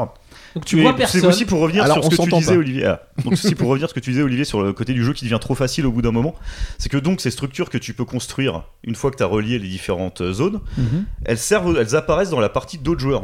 Donc 0.59 0.65
tu 0.65 0.77
Et 0.79 0.81
vois 0.81 0.91
C'est 0.91 0.97
personne. 0.97 1.25
aussi 1.27 1.45
pour 1.45 1.61
revenir 1.61 1.83
Alors, 1.85 1.95
sur 2.03 2.11
ce 2.11 2.17
que 2.17 2.21
tu 2.21 2.29
disais, 2.35 2.51
pas. 2.53 2.59
Olivier. 2.59 2.85
Ah. 2.85 3.01
Donc, 3.23 3.37
ceci 3.37 3.55
pour 3.55 3.69
revenir 3.69 3.87
sur 3.87 3.95
ce 3.95 3.99
que 3.99 4.03
tu 4.03 4.09
disais, 4.09 4.23
Olivier, 4.23 4.43
sur 4.43 4.61
le 4.61 4.73
côté 4.73 4.91
du 4.93 5.05
jeu 5.05 5.13
qui 5.13 5.23
devient 5.23 5.37
trop 5.39 5.55
facile 5.55 5.85
au 5.85 5.91
bout 5.93 6.01
d'un 6.01 6.11
moment. 6.11 6.35
C'est 6.77 6.89
que 6.89 6.97
donc 6.97 7.21
ces 7.21 7.31
structures 7.31 7.69
que 7.69 7.77
tu 7.77 7.93
peux 7.93 8.03
construire 8.03 8.63
une 8.83 8.95
fois 8.95 9.09
que 9.09 9.15
tu 9.15 9.23
as 9.23 9.27
relié 9.27 9.57
les 9.57 9.69
différentes 9.69 10.21
zones, 10.33 10.59
Mhm. 10.77 11.05
elles 11.23 11.37
servent, 11.37 11.77
elles 11.79 11.95
apparaissent 11.95 12.29
dans 12.29 12.41
la 12.41 12.49
partie 12.49 12.77
d'autres 12.77 12.99
joueurs. 12.99 13.23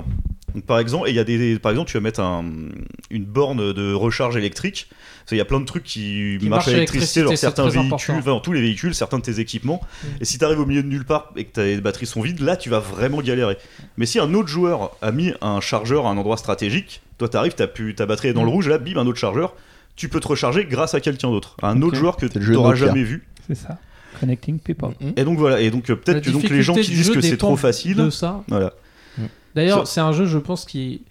Donc, 0.56 0.66
par 0.66 0.80
exemple, 0.80 1.08
et 1.08 1.12
il 1.12 1.16
y 1.16 1.20
a 1.20 1.24
des, 1.24 1.60
par 1.60 1.72
exemple, 1.72 1.92
tu 1.92 1.98
vas 1.98 2.02
mettre 2.02 2.22
un- 2.22 2.46
une 3.12 3.26
borne 3.26 3.74
de 3.74 3.94
recharge 3.94 4.36
électrique. 4.38 4.88
Qu'il 5.28 5.38
y 5.38 5.42
a 5.42 5.46
plein 5.46 5.60
de 5.60 5.66
trucs 5.66 5.84
qui, 5.84 6.38
Qui 6.40 6.50
marchent 6.50 6.68
à 6.68 6.72
l'électricité 6.72 7.22
dans 7.22 7.26
l'électricité, 7.32 7.36
c'est 7.36 7.36
certains 7.36 7.64
très 7.64 7.72
véhicules, 7.80 7.94
important. 7.94 8.14
enfin, 8.20 8.32
dans 8.32 8.40
tous 8.40 8.54
les 8.54 8.62
véhicules, 8.62 8.94
certains 8.94 9.18
de 9.18 9.24
tes 9.24 9.40
équipements. 9.40 9.82
Mm. 10.04 10.08
Et 10.22 10.26
si 10.26 10.38
tu 10.38 10.46
arrives 10.46 10.60
au 10.60 10.66
milieu 10.68 10.84
de 10.84 10.88
nulle 10.88 11.04
part 11.04 11.32
et 11.36 11.46
que 11.46 11.52
tes 11.54 11.82
batteries 11.82 12.06
sont 12.06 12.22
vides, 12.22 12.40
là 12.42 12.56
tu 12.56 12.70
vas 12.70 12.78
vraiment 12.80 13.22
galérer. 13.22 13.58
Mais 13.98 14.06
si 14.06 14.20
un 14.20 14.34
autre 14.36 14.50
joueur 14.50 14.92
a 15.02 15.12
mis 15.12 15.34
un 15.42 15.62
chargeur 15.62 16.06
à 16.06 16.12
un 16.12 16.18
endroit 16.18 16.38
stratégique, 16.38 17.02
toi 17.18 17.28
t'arrives, 17.28 17.56
t'as 17.56 17.66
pu, 17.66 17.96
ta 17.96 18.06
batterie 18.06 18.28
est 18.30 18.34
dans 18.34 18.44
le 18.44 18.50
Mm. 18.50 18.54
rouge, 18.54 18.68
là 18.70 18.78
bim 18.78 18.98
un 18.98 19.08
autre 19.08 19.18
chargeur, 19.18 19.56
tu 19.96 20.10
peux 20.10 20.20
te 20.20 20.28
recharger 20.28 20.64
grâce 20.66 20.94
à 20.94 21.00
quelqu'un 21.02 21.30
d'autre, 21.32 21.58
à 21.64 21.70
un 21.72 21.82
autre 21.82 21.96
joueur 21.98 22.18
que 22.18 22.28
tu 22.28 22.40
n'auras 22.52 22.76
jamais 22.76 23.04
vu. 23.04 23.28
C'est 23.48 23.56
ça. 23.56 23.80
Connecting 24.20 24.60
people. 24.60 24.90
Et 25.18 25.24
donc 25.26 25.40
voilà, 25.40 25.60
et 25.60 25.72
donc 25.72 25.90
euh, 25.90 25.96
peut-être 25.96 26.24
que 26.24 26.30
donc 26.30 26.48
les 26.50 26.62
gens 26.62 26.76
qui 26.76 26.92
disent 26.92 27.10
que 27.10 27.20
c'est 27.22 27.36
trop 27.38 27.58
facile, 27.58 27.96
de 27.98 28.10
ça. 28.12 28.44
voilà. 28.48 28.74
D'ailleurs, 29.56 29.88
c'est 29.88 30.02
un 30.02 30.12
jeu, 30.12 30.26
je 30.26 30.38
pense, 30.38 30.66
qui 30.66 31.02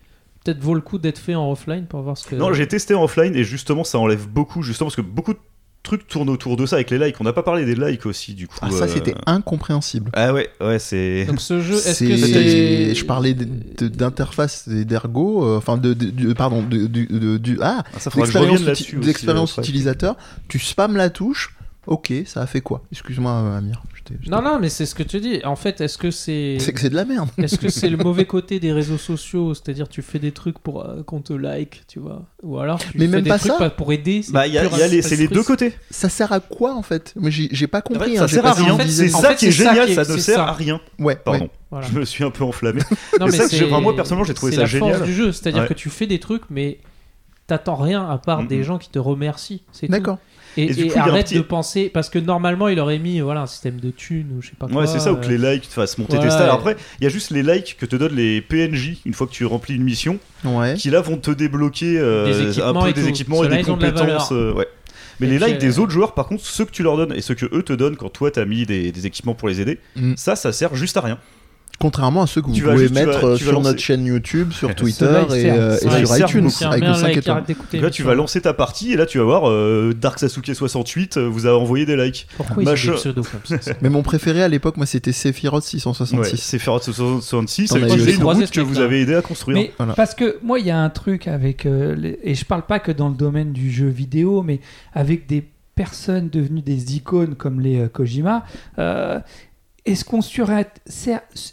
peut-être 0.45 0.61
vaut 0.61 0.75
le 0.75 0.81
coup 0.83 0.99
d'être 0.99 1.19
fait 1.19 1.35
en 1.35 1.51
offline 1.51 1.87
pour 1.87 2.03
voir 2.03 2.17
ce 2.19 2.27
que. 2.27 2.37
Non, 2.37 2.53
j'ai 2.53 2.69
testé 2.69 2.95
en 2.95 3.05
offline 3.05 3.35
et 3.35 3.45
justement 3.45 3.83
ça 3.85 3.99
enlève 3.99 4.29
beaucoup, 4.29 4.63
justement 4.63 4.89
parce 4.89 4.97
que 4.97 5.01
beaucoup 5.03 5.33
de 5.33 5.39
trucs 5.83 6.07
tournent 6.07 6.31
autour 6.31 6.57
de 6.57 6.67
ça 6.67 6.77
avec 6.77 6.91
les 6.91 6.99
likes. 6.99 7.17
On 7.21 7.25
n'a 7.25 7.33
pas 7.33 7.43
parlé 7.43 7.65
des 7.65 7.75
likes 7.75 8.07
aussi 8.07 8.35
du 8.35 8.47
coup. 8.47 8.57
Ah, 8.63 8.71
ça 8.71 8.85
euh, 8.85 8.89
c'était 8.89 9.15
incompréhensible. 9.27 10.11
Ah 10.15 10.33
ouais, 10.33 10.49
ouais, 10.61 10.79
c'est. 10.79 11.25
Donc 11.29 11.41
ce 11.41 11.61
jeu, 11.61 11.75
est-ce 11.75 11.95
C'est- 11.95 12.07
que 12.07 12.17
c'est. 12.17 12.95
Je 12.95 13.05
parlais 13.05 13.35
d'interface 13.35 14.69
et 14.69 14.85
d'ergo, 14.85 15.47
euh, 15.47 15.59
enfin 15.59 15.77
de, 15.79 15.95
de- 15.95 16.11
de- 16.11 16.33
pardon, 16.33 16.63
de, 16.63 16.87
de- 16.87 17.05
de- 17.05 17.37
du 17.39 17.59
ah, 17.63 17.83
Ah, 17.95 18.11
d'expérience 19.01 19.57
utilisateur. 19.59 20.17
Tu 20.49 20.59
spams 20.59 20.97
la 20.97 21.11
touche. 21.11 21.57
Ok, 21.87 22.13
ça 22.25 22.41
a 22.41 22.47
fait 22.47 22.63
quoi? 22.63 22.83
Excuse-moi, 22.93 23.31
euh, 23.31 23.59
Amir. 23.59 23.83
Non, 24.29 24.43
non, 24.43 24.59
mais 24.61 24.69
c'est 24.69 24.87
ce 24.87 24.95
que 24.95 25.03
tu 25.03 25.21
dis. 25.21 25.41
En 25.45 25.57
fait, 25.57 25.81
est-ce 25.81 25.97
que 25.99 26.11
c'est. 26.11 26.57
C'est 26.61 26.73
que 26.73 26.81
c'est 26.81 26.91
de 26.91 26.95
la 26.95 27.05
merde. 27.05 27.29
Est-ce 27.39 27.59
que 27.59 27.69
c'est 27.69 27.89
le 27.89 27.97
mauvais 28.05 28.25
côté 28.27 28.61
des 28.61 28.73
réseaux 28.73 28.99
sociaux 28.99 29.55
C'est-à-dire, 29.55 29.89
tu 29.89 30.03
fais 30.03 30.19
des 30.19 30.33
trucs 30.33 30.59
pour 30.59 30.85
euh, 30.85 31.03
qu'on 31.03 31.21
te 31.21 31.33
like, 31.33 31.83
tu 31.89 31.99
vois? 32.01 32.23
Ou 32.43 32.59
alors, 32.59 32.79
tu 32.81 32.89
Mais 32.95 33.07
fais 33.07 33.11
même 33.13 33.23
des 33.23 33.31
pas 33.31 33.39
trucs 33.39 33.53
ça. 33.53 33.71
pour 33.71 33.93
aider 33.93 34.23
c'est 34.23 34.33
Bah, 34.33 34.47
il 34.47 34.53
y 34.55 34.59
a, 34.59 34.63
pur 34.69 34.77
y 34.79 34.83
a 34.83 34.87
les- 34.89 35.01
c'est 35.03 35.17
les 35.17 35.23
altruisme. 35.23 35.35
deux 35.35 35.43
côtés. 35.43 35.73
Ça 35.91 36.09
sert 36.09 36.33
à 36.33 36.41
quoi 36.41 36.75
en 36.75 36.83
fait? 36.83 37.13
Moi 37.17 37.31
j'ai 37.31 37.49
j'ai 37.53 37.67
pas 37.67 37.81
compris. 37.83 38.17
hein, 38.19 38.21
ça 38.21 38.27
j'ai 38.27 38.35
sert 38.37 38.47
à 38.47 38.53
rien. 38.53 38.79
C'est 38.87 39.15
en 39.15 39.21
ça 39.21 39.29
fait, 39.31 39.37
qui 39.37 39.47
est 39.47 39.53
c'est 39.53 39.63
ça 39.65 39.71
génial, 39.71 39.87
qui 39.87 39.93
est- 39.93 39.95
ça 39.95 40.01
ne 40.13 40.17
c'est 40.17 40.21
sert 40.21 40.35
ça. 40.37 40.45
à 40.49 40.53
rien. 40.53 40.81
Ouais, 40.99 41.17
Pardon. 41.17 41.45
ouais. 41.45 41.51
Voilà. 41.71 41.87
Je 41.89 41.99
me 41.99 42.05
suis 42.05 42.25
un 42.25 42.31
peu 42.31 42.45
enflammé. 42.45 42.81
Non, 43.19 43.27
Mais 43.27 43.27
mais 43.27 43.31
ça, 43.33 43.49
j'ai- 43.49 43.59
c'est 43.59 43.65
enfin, 43.65 43.81
moi, 43.81 43.95
personnellement, 43.97 44.25
j'ai 44.25 44.35
trouvé 44.35 44.53
c'est 44.53 44.57
ça 44.57 44.63
la 44.63 44.67
génial. 44.69 44.95
force 44.97 45.07
du 45.07 45.15
jeu, 45.15 45.33
c'est-à-dire 45.33 45.63
Ouais. 45.63 45.69
que 45.69 45.75
tu 45.75 45.89
fais 45.91 46.07
des 46.07 46.21
trucs, 46.21 46.43
mais 46.51 46.79
t'attends 47.47 47.75
rien 47.77 48.09
à 48.09 48.17
part 48.19 48.47
des 48.47 48.63
gens 48.63 48.79
qui 48.79 48.91
te 48.91 48.99
remercient. 48.99 49.63
C'est 49.73 49.87
tout. 49.87 49.93
D'accord. 49.93 50.19
Et, 50.57 50.89
coup, 50.89 50.99
arrête 50.99 51.27
petit- 51.27 51.35
de 51.37 51.41
penser 51.41 51.91
parce 51.93 52.09
que 52.09 52.19
normalement 52.19 52.69
il 52.69 52.79
aurait 52.81 52.99
mis 52.99 53.21
voilà 53.21 53.43
un 53.43 53.47
système 53.47 53.81
de 53.81 53.91
thunes 53.91 54.29
ou 54.37 54.43
je 54.43 54.49
sais 54.49 54.55
pas 54.59 54.67
quoi. 54.69 54.83
Ouais, 54.83 54.87
c'est 54.87 55.01
ça, 55.01 55.13
ou 55.13 55.17
que 55.17 55.27
euh, 55.27 55.37
les 55.37 55.55
likes 55.55 55.69
te 55.69 55.75
fassent 55.75 55.99
monter 55.99 56.19
tes 56.19 56.31
stats. 56.31 56.53
Après, 56.53 56.77
il 57.01 57.05
y 57.05 57.07
a 57.07 57.11
juste 57.11 57.31
les 57.31 57.43
likes 57.43 57.77
que 57.79 57.87
te 57.87 57.97
donnent 57.97 58.15
les 58.17 58.41
PNJ 58.41 58.99
une 59.05 59.15
fois 59.15 59.27
que 59.27 59.33
tu 59.33 59.45
remplis 59.45 59.75
une 59.75 59.85
mission, 59.85 60.19
Ouais. 60.45 60.75
qui 60.75 60.91
là 60.91 61.01
vont 61.01 61.17
te 61.17 61.31
débloquer 61.31 61.99
euh, 61.99 62.27
Des 62.27 62.45
un 62.47 62.51
équipements 62.51 62.83
peu 62.83 62.89
et 62.89 62.93
des 62.93 63.09
équipements 63.09 63.45
et 63.45 63.49
des 63.49 63.63
compétences. 63.63 64.33
euh, 64.33 64.53
ouais. 64.53 64.69
Mais 65.21 65.29
Et 65.29 65.39
les 65.39 65.47
likes 65.47 65.59
des 65.59 65.79
euh, 65.79 65.83
autres 65.83 65.93
joueurs, 65.93 66.13
par 66.15 66.27
contre, 66.27 66.45
ceux 66.45 66.65
que 66.65 66.73
tu 66.73 66.83
leur 66.83 66.97
donnes 66.97 67.13
et 67.15 67.21
ceux 67.21 67.35
que 67.37 67.47
eux 67.55 67.63
te 67.63 67.73
donnent 67.73 67.97
quand 67.97 68.09
toi 68.09 68.33
t'as 68.33 68.45
mis 68.45 68.67
des, 68.67 68.91
des 68.91 69.07
équipements 69.07 69.35
pour 69.35 69.47
les 69.49 69.61
aider, 69.61 69.79
Mm. 69.95 70.15
ça, 70.17 70.35
ça 70.35 70.53
sert 70.53 70.75
juste 70.75 70.97
à 70.97 71.03
rien. 71.03 71.19
Contrairement 71.81 72.23
à 72.23 72.27
ceux 72.27 72.41
que 72.41 72.47
vous 72.47 72.55
pouvez 72.55 72.77
juste- 72.79 72.95
tu 72.95 73.01
vas- 73.01 73.07
mettre 73.07 73.25
euh, 73.25 73.37
tu 73.37 73.45
sur 73.45 73.61
notre 73.61 73.79
chaîne 73.81 74.07
YouTube, 74.07 74.53
sur 74.53 74.75
Twitter 74.75 75.05
et, 75.35 75.51
euh, 75.51 75.75
et 75.77 75.79
sur 76.07 76.19
iTunes 76.19 76.49
avec 76.63 76.81
bien 76.81 76.91
le 76.91 76.95
un 76.95 76.99
5 76.99 77.07
like, 77.09 77.17
étoiles. 77.19 77.45
là, 77.83 77.91
tu 77.91 78.03
vas 78.03 78.15
lancer 78.15 78.41
ta 78.41 78.55
partie 78.55 78.93
et 78.93 78.97
là, 78.97 79.07
tu 79.07 79.19
vas 79.19 79.25
voir 79.25 79.51
euh, 79.51 79.93
Dark 79.99 80.19
Sasuke 80.19 80.55
68 80.55 81.17
euh, 81.17 81.27
vous 81.29 81.47
a 81.47 81.51
envoyé 81.53 81.85
des 81.85 81.97
likes. 81.97 82.27
Pourquoi 82.37 82.63
ils 82.63 82.67
Machin. 82.67 82.93
des 82.93 82.97
pseudos 82.97 83.27
comme 83.29 83.59
ça 83.61 83.73
Mais 83.83 83.91
mon 83.91 84.03
préféré 84.03 84.43
à 84.43 84.49
l'époque, 84.49 84.77
moi, 84.77 84.87
c'était 84.87 85.13
Sephiroth 85.13 85.65
Ouais, 85.65 85.69
666. 85.71 86.37
c'est 86.41 86.59
Ferrat 86.59 86.81
66, 86.81 87.69
T'en 87.69 87.75
ça 87.77 87.83
as 87.83 87.87
utilisait 87.89 88.13
eu 88.13 88.15
une 88.17 88.25
route 88.25 88.51
que 88.51 88.61
vous 88.61 88.79
avez 88.81 89.01
aidé 89.03 89.15
à 89.15 89.23
construire. 89.23 89.59
Mais 89.59 89.73
Voilà. 89.77 89.93
parce 89.95 90.15
que 90.15 90.39
moi, 90.43 90.59
il 90.61 90.67
y 90.67 90.71
a 90.71 90.79
un 90.79 90.91
truc 90.91 91.29
avec. 91.29 91.67
euh, 91.67 91.95
les- 91.95 92.19
et 92.23 92.35
je 92.35 92.45
parle 92.45 92.63
pas 92.63 92.79
que 92.79 92.93
dans 92.93 93.09
le 93.09 93.15
domaine 93.15 93.53
du 93.53 93.71
jeu 93.71 93.89
vidéo, 93.89 94.43
mais 94.43 94.61
avec 94.95 95.27
des 95.27 95.45
personnes 95.75 96.29
devenues 96.29 96.63
des 96.63 96.95
icônes 96.97 97.35
comme 97.35 97.61
les 97.61 97.81
euh, 97.81 97.89
Kojima. 97.89 98.45
euh, 98.79 99.19
est-ce 99.87 100.05
qu'on 100.05 100.21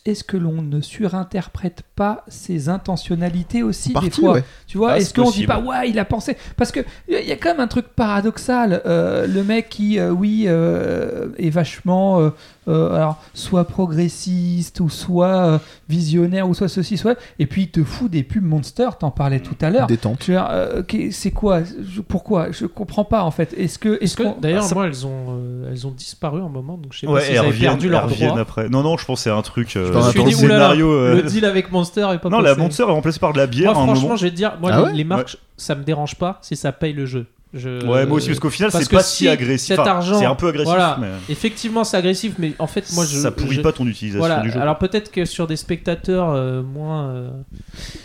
est-ce 0.06 0.24
que 0.24 0.38
l'on 0.38 0.62
ne 0.62 0.80
surinterprète 0.80 1.84
pas 1.96 2.24
ses 2.30 2.70
intentionnalité 2.70 3.62
aussi 3.62 3.94
des 4.02 4.10
fois 4.10 4.34
ouais. 4.34 4.44
Tu 4.68 4.78
vois, 4.78 4.94
Ah, 4.94 4.98
est-ce 5.00 5.14
qu'on 5.14 5.30
dit 5.30 5.46
pas 5.46 5.60
ouais, 5.60 5.90
il 5.90 6.00
a 6.00 6.06
pensé 6.06 6.38
Parce 6.56 6.72
que 6.72 6.80
il 7.10 7.26
y 7.26 7.32
a 7.34 7.36
quand 7.36 7.50
même 7.50 7.60
un 7.60 7.68
truc 7.68 7.88
paradoxal. 7.90 8.82
euh, 8.86 9.28
le 9.28 9.44
mec 9.44 9.68
qui, 9.68 10.00
euh, 10.00 10.12
oui, 10.12 10.46
euh, 10.48 11.28
est 11.38 11.50
vachement, 11.50 12.32
euh, 12.68 12.94
alors 12.96 13.18
soit 13.34 13.66
progressiste 13.66 14.80
ou 14.80 14.90
soit 14.90 15.28
euh, 15.28 15.58
visionnaire 15.90 16.48
ou 16.48 16.54
soit 16.54 16.68
ceci, 16.68 16.98
soit, 16.98 17.18
et 17.40 17.46
puis 17.46 17.64
il 17.64 17.70
te 17.72 17.84
fout 17.84 18.10
des 18.12 18.24
pubs 18.24 18.44
Monster. 18.44 18.90
T'en 19.00 19.12
parlais 19.12 19.40
tout 19.40 19.56
à 19.62 19.70
l'heure. 19.70 19.88
Détente. 19.88 20.26
Euh, 20.30 20.84
c'est 21.12 21.32
quoi? 21.32 21.62
Je- 21.64 22.02
Pourquoi? 22.02 22.52
Je 22.52 22.66
comprends 22.66 23.06
pas 23.06 23.24
en 23.24 23.32
fait. 23.32 23.54
Est-ce 23.58 23.80
que, 23.80 23.90
est-ce 23.96 24.04
Est-ce 24.04 24.18
que 24.18 24.24
qu'on- 24.24 24.40
d'ailleurs 24.40 24.64
Ah, 24.64 24.68
ça- 24.68 24.76
moi 24.76 24.88
elles 24.88 25.06
ont 25.06 25.26
euh, 25.30 25.70
elles 25.72 25.88
ont 25.88 25.92
disparu 25.92 26.42
un 26.42 26.50
moment 26.50 26.78
donc 26.78 26.94
je 26.94 27.00
sais 27.00 27.08
pas 27.08 27.14
Ouais, 27.14 27.22
si 27.22 27.32
avaient 27.38 27.48
reviennent, 27.48 27.72
perdu 27.72 27.86
elles 27.88 27.92
leur 27.92 28.08
droit. 28.08 28.40
après. 28.40 28.70
Non, 28.70 28.84
non, 28.84 28.98
je 28.98 29.06
pense 29.06 29.20
que 29.20 29.24
c'est 29.24 29.30
un 29.30 29.42
truc 29.42 29.76
euh, 29.76 29.92
dans 29.92 30.06
le 30.06 30.12
dit 30.14 30.20
oulala, 30.20 30.36
scénario. 30.36 30.92
euh, 30.92 31.16
le 31.16 31.24
deal 31.24 31.46
avec 31.46 31.72
Monster 31.72 32.08
est 32.14 32.20
pas 32.20 32.30
Non, 32.30 32.40
la. 32.42 32.56
Monster 32.56 32.84
est 32.84 32.86
remplacée 32.86 33.20
par 33.20 33.34
de 33.34 33.38
la 33.38 33.48
bière 33.48 33.74
Moi 33.74 33.84
franchement 33.86 34.02
moment. 34.04 34.16
je 34.18 34.24
vais 34.26 34.32
te 34.32 34.36
dire 34.36 34.58
moi 34.62 34.70
Ah 34.74 34.78
les, 34.78 34.84
ouais 34.84 34.94
les 34.94 35.04
marques 35.04 35.38
ça 35.58 35.76
me 35.76 35.84
dérange 35.84 36.16
pas 36.16 36.40
si 36.42 36.56
ça 36.56 36.72
paye 36.72 36.94
le 36.94 37.06
jeu. 37.06 37.26
Je- 37.54 37.86
Ouais, 37.86 38.06
moi 38.06 38.16
aussi, 38.18 38.28
parce 38.28 38.40
qu'au 38.40 38.50
final, 38.50 38.72
c'est 38.72 38.90
pas 38.90 39.04
si 39.04 39.18
si 39.18 39.28
agressif. 39.28 39.68
cet 39.68 39.80
Enfin, 39.80 39.92
argent- 39.92 40.18
c'est 40.20 40.26
un 40.26 40.36
peu 40.36 40.48
agressif, 40.48 40.70
voilà. 40.70 40.98
mais 41.02 41.10
Effectivement, 41.28 41.84
c'est 41.84 41.98
agressif, 41.98 42.36
mais 42.40 42.54
en 42.60 42.68
fait, 42.68 42.86
moi, 42.94 43.04
je. 43.06 43.18
ça 43.18 43.30
pourrit 43.32 43.56
je- 43.56 43.62
pas 43.62 43.74
ton 43.74 43.86
utilisation 43.88 44.20
Voilà. 44.26 44.40
du 44.42 44.52
jeu. 44.52 44.60
Alors 44.62 44.78
peut-être 44.78 45.12
que 45.12 45.26
sur 45.26 45.48
des 45.48 45.58
spectateurs 45.58 46.30
euh, 46.30 46.64
moins, 46.64 47.10
euh, 47.10 47.30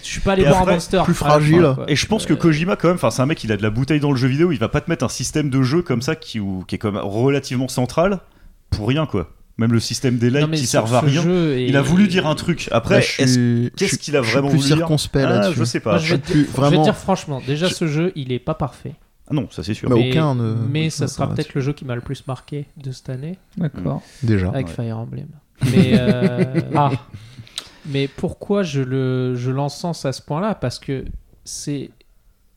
je 0.02 0.08
suis 0.08 0.20
pas 0.20 0.32
allé 0.32 0.42
voir 0.42 0.62
après, 0.62 0.72
Monster. 0.74 1.02
plus 1.04 1.14
fin, 1.14 1.26
fragile. 1.26 1.74
Et 1.86 1.94
je 1.94 2.06
pense 2.06 2.26
que 2.26 2.32
Euh, 2.32 2.36
Kojima, 2.36 2.74
quand 2.74 2.88
même, 2.88 2.96
enfin, 2.96 3.10
c'est 3.10 3.22
un 3.22 3.26
mec, 3.26 3.44
il 3.44 3.52
a 3.52 3.56
de 3.56 3.62
la 3.62 3.70
bouteille 3.70 4.00
dans 4.00 4.10
le 4.10 4.16
jeu 4.16 4.26
vidéo. 4.26 4.50
Il 4.50 4.58
va 4.58 4.68
pas 4.68 4.80
te 4.80 4.90
mettre 4.90 5.04
un 5.04 5.08
système 5.08 5.48
de 5.48 5.62
jeu 5.62 5.80
comme 5.82 6.02
ça 6.02 6.16
qui, 6.16 6.40
ou- 6.40 6.64
qui 6.66 6.74
est 6.74 6.78
comme 6.78 6.96
relativement 6.96 7.68
central 7.68 8.18
pour 8.70 8.88
rien, 8.88 9.06
quoi. 9.06 9.30
Même 9.58 9.72
le 9.72 9.80
système 9.80 10.18
des 10.18 10.28
likes 10.28 10.50
qui 10.50 10.66
servent 10.66 10.92
à 10.92 11.00
rien. 11.02 11.22
Il 11.56 11.76
a 11.76 11.82
voulu 11.82 12.08
dire 12.08 12.26
un 12.26 12.34
truc. 12.34 12.68
Après, 12.72 13.00
qu'est-ce 13.00 13.96
qu'il 13.98 14.16
a 14.16 14.20
vraiment 14.22 14.48
voulu 14.48 14.60
dire? 14.60 14.76
circonspect 14.78 15.24
Ah, 15.24 15.30
là-dessus. 15.38 15.58
je 15.60 15.64
sais 15.64 15.80
pas. 15.80 15.90
Moi, 15.92 15.98
je 16.00 16.14
vais, 16.16 16.20
Je 16.28 16.32
dire, 16.34 16.46
je 16.56 16.70
vais 16.70 16.78
dire 16.82 16.96
franchement, 16.96 17.40
déjà 17.46 17.68
Je- 17.68 17.74
ce 17.74 17.86
jeu, 17.86 18.12
il 18.16 18.32
est 18.32 18.40
pas 18.40 18.54
parfait. 18.54 18.94
Ah 19.28 19.34
non, 19.34 19.48
ça 19.50 19.62
c'est 19.64 19.74
sûr. 19.74 19.88
Mais 19.90 19.96
mais, 19.96 20.10
aucun 20.10 20.34
ne- 20.34 20.54
mais 20.54 20.90
ça 20.90 21.08
sera 21.08 21.28
peut-être 21.32 21.54
le 21.54 21.60
jeu 21.60 21.72
qui 21.72 21.84
m'a 21.84 21.94
le 21.94 22.00
plus 22.00 22.26
marqué 22.26 22.66
de 22.76 22.92
cette 22.92 23.08
année 23.10 23.38
D'accord. 23.56 24.02
Déjà. 24.22 24.48
avec 24.50 24.66
Ouais. 24.68 24.72
Fire 24.72 24.98
Emblem. 24.98 25.28
Mais 25.72 25.98
euh, 25.98 26.60
Ah. 26.74 26.90
Mais 27.86 28.08
pourquoi 28.08 28.62
je 28.62 28.80
le 28.82 29.34
je 29.36 29.50
l'encense 29.50 30.04
à 30.04 30.12
ce 30.12 30.20
point-là? 30.22 30.54
Parce 30.54 30.78
que 30.78 31.04
c'est 31.44 31.90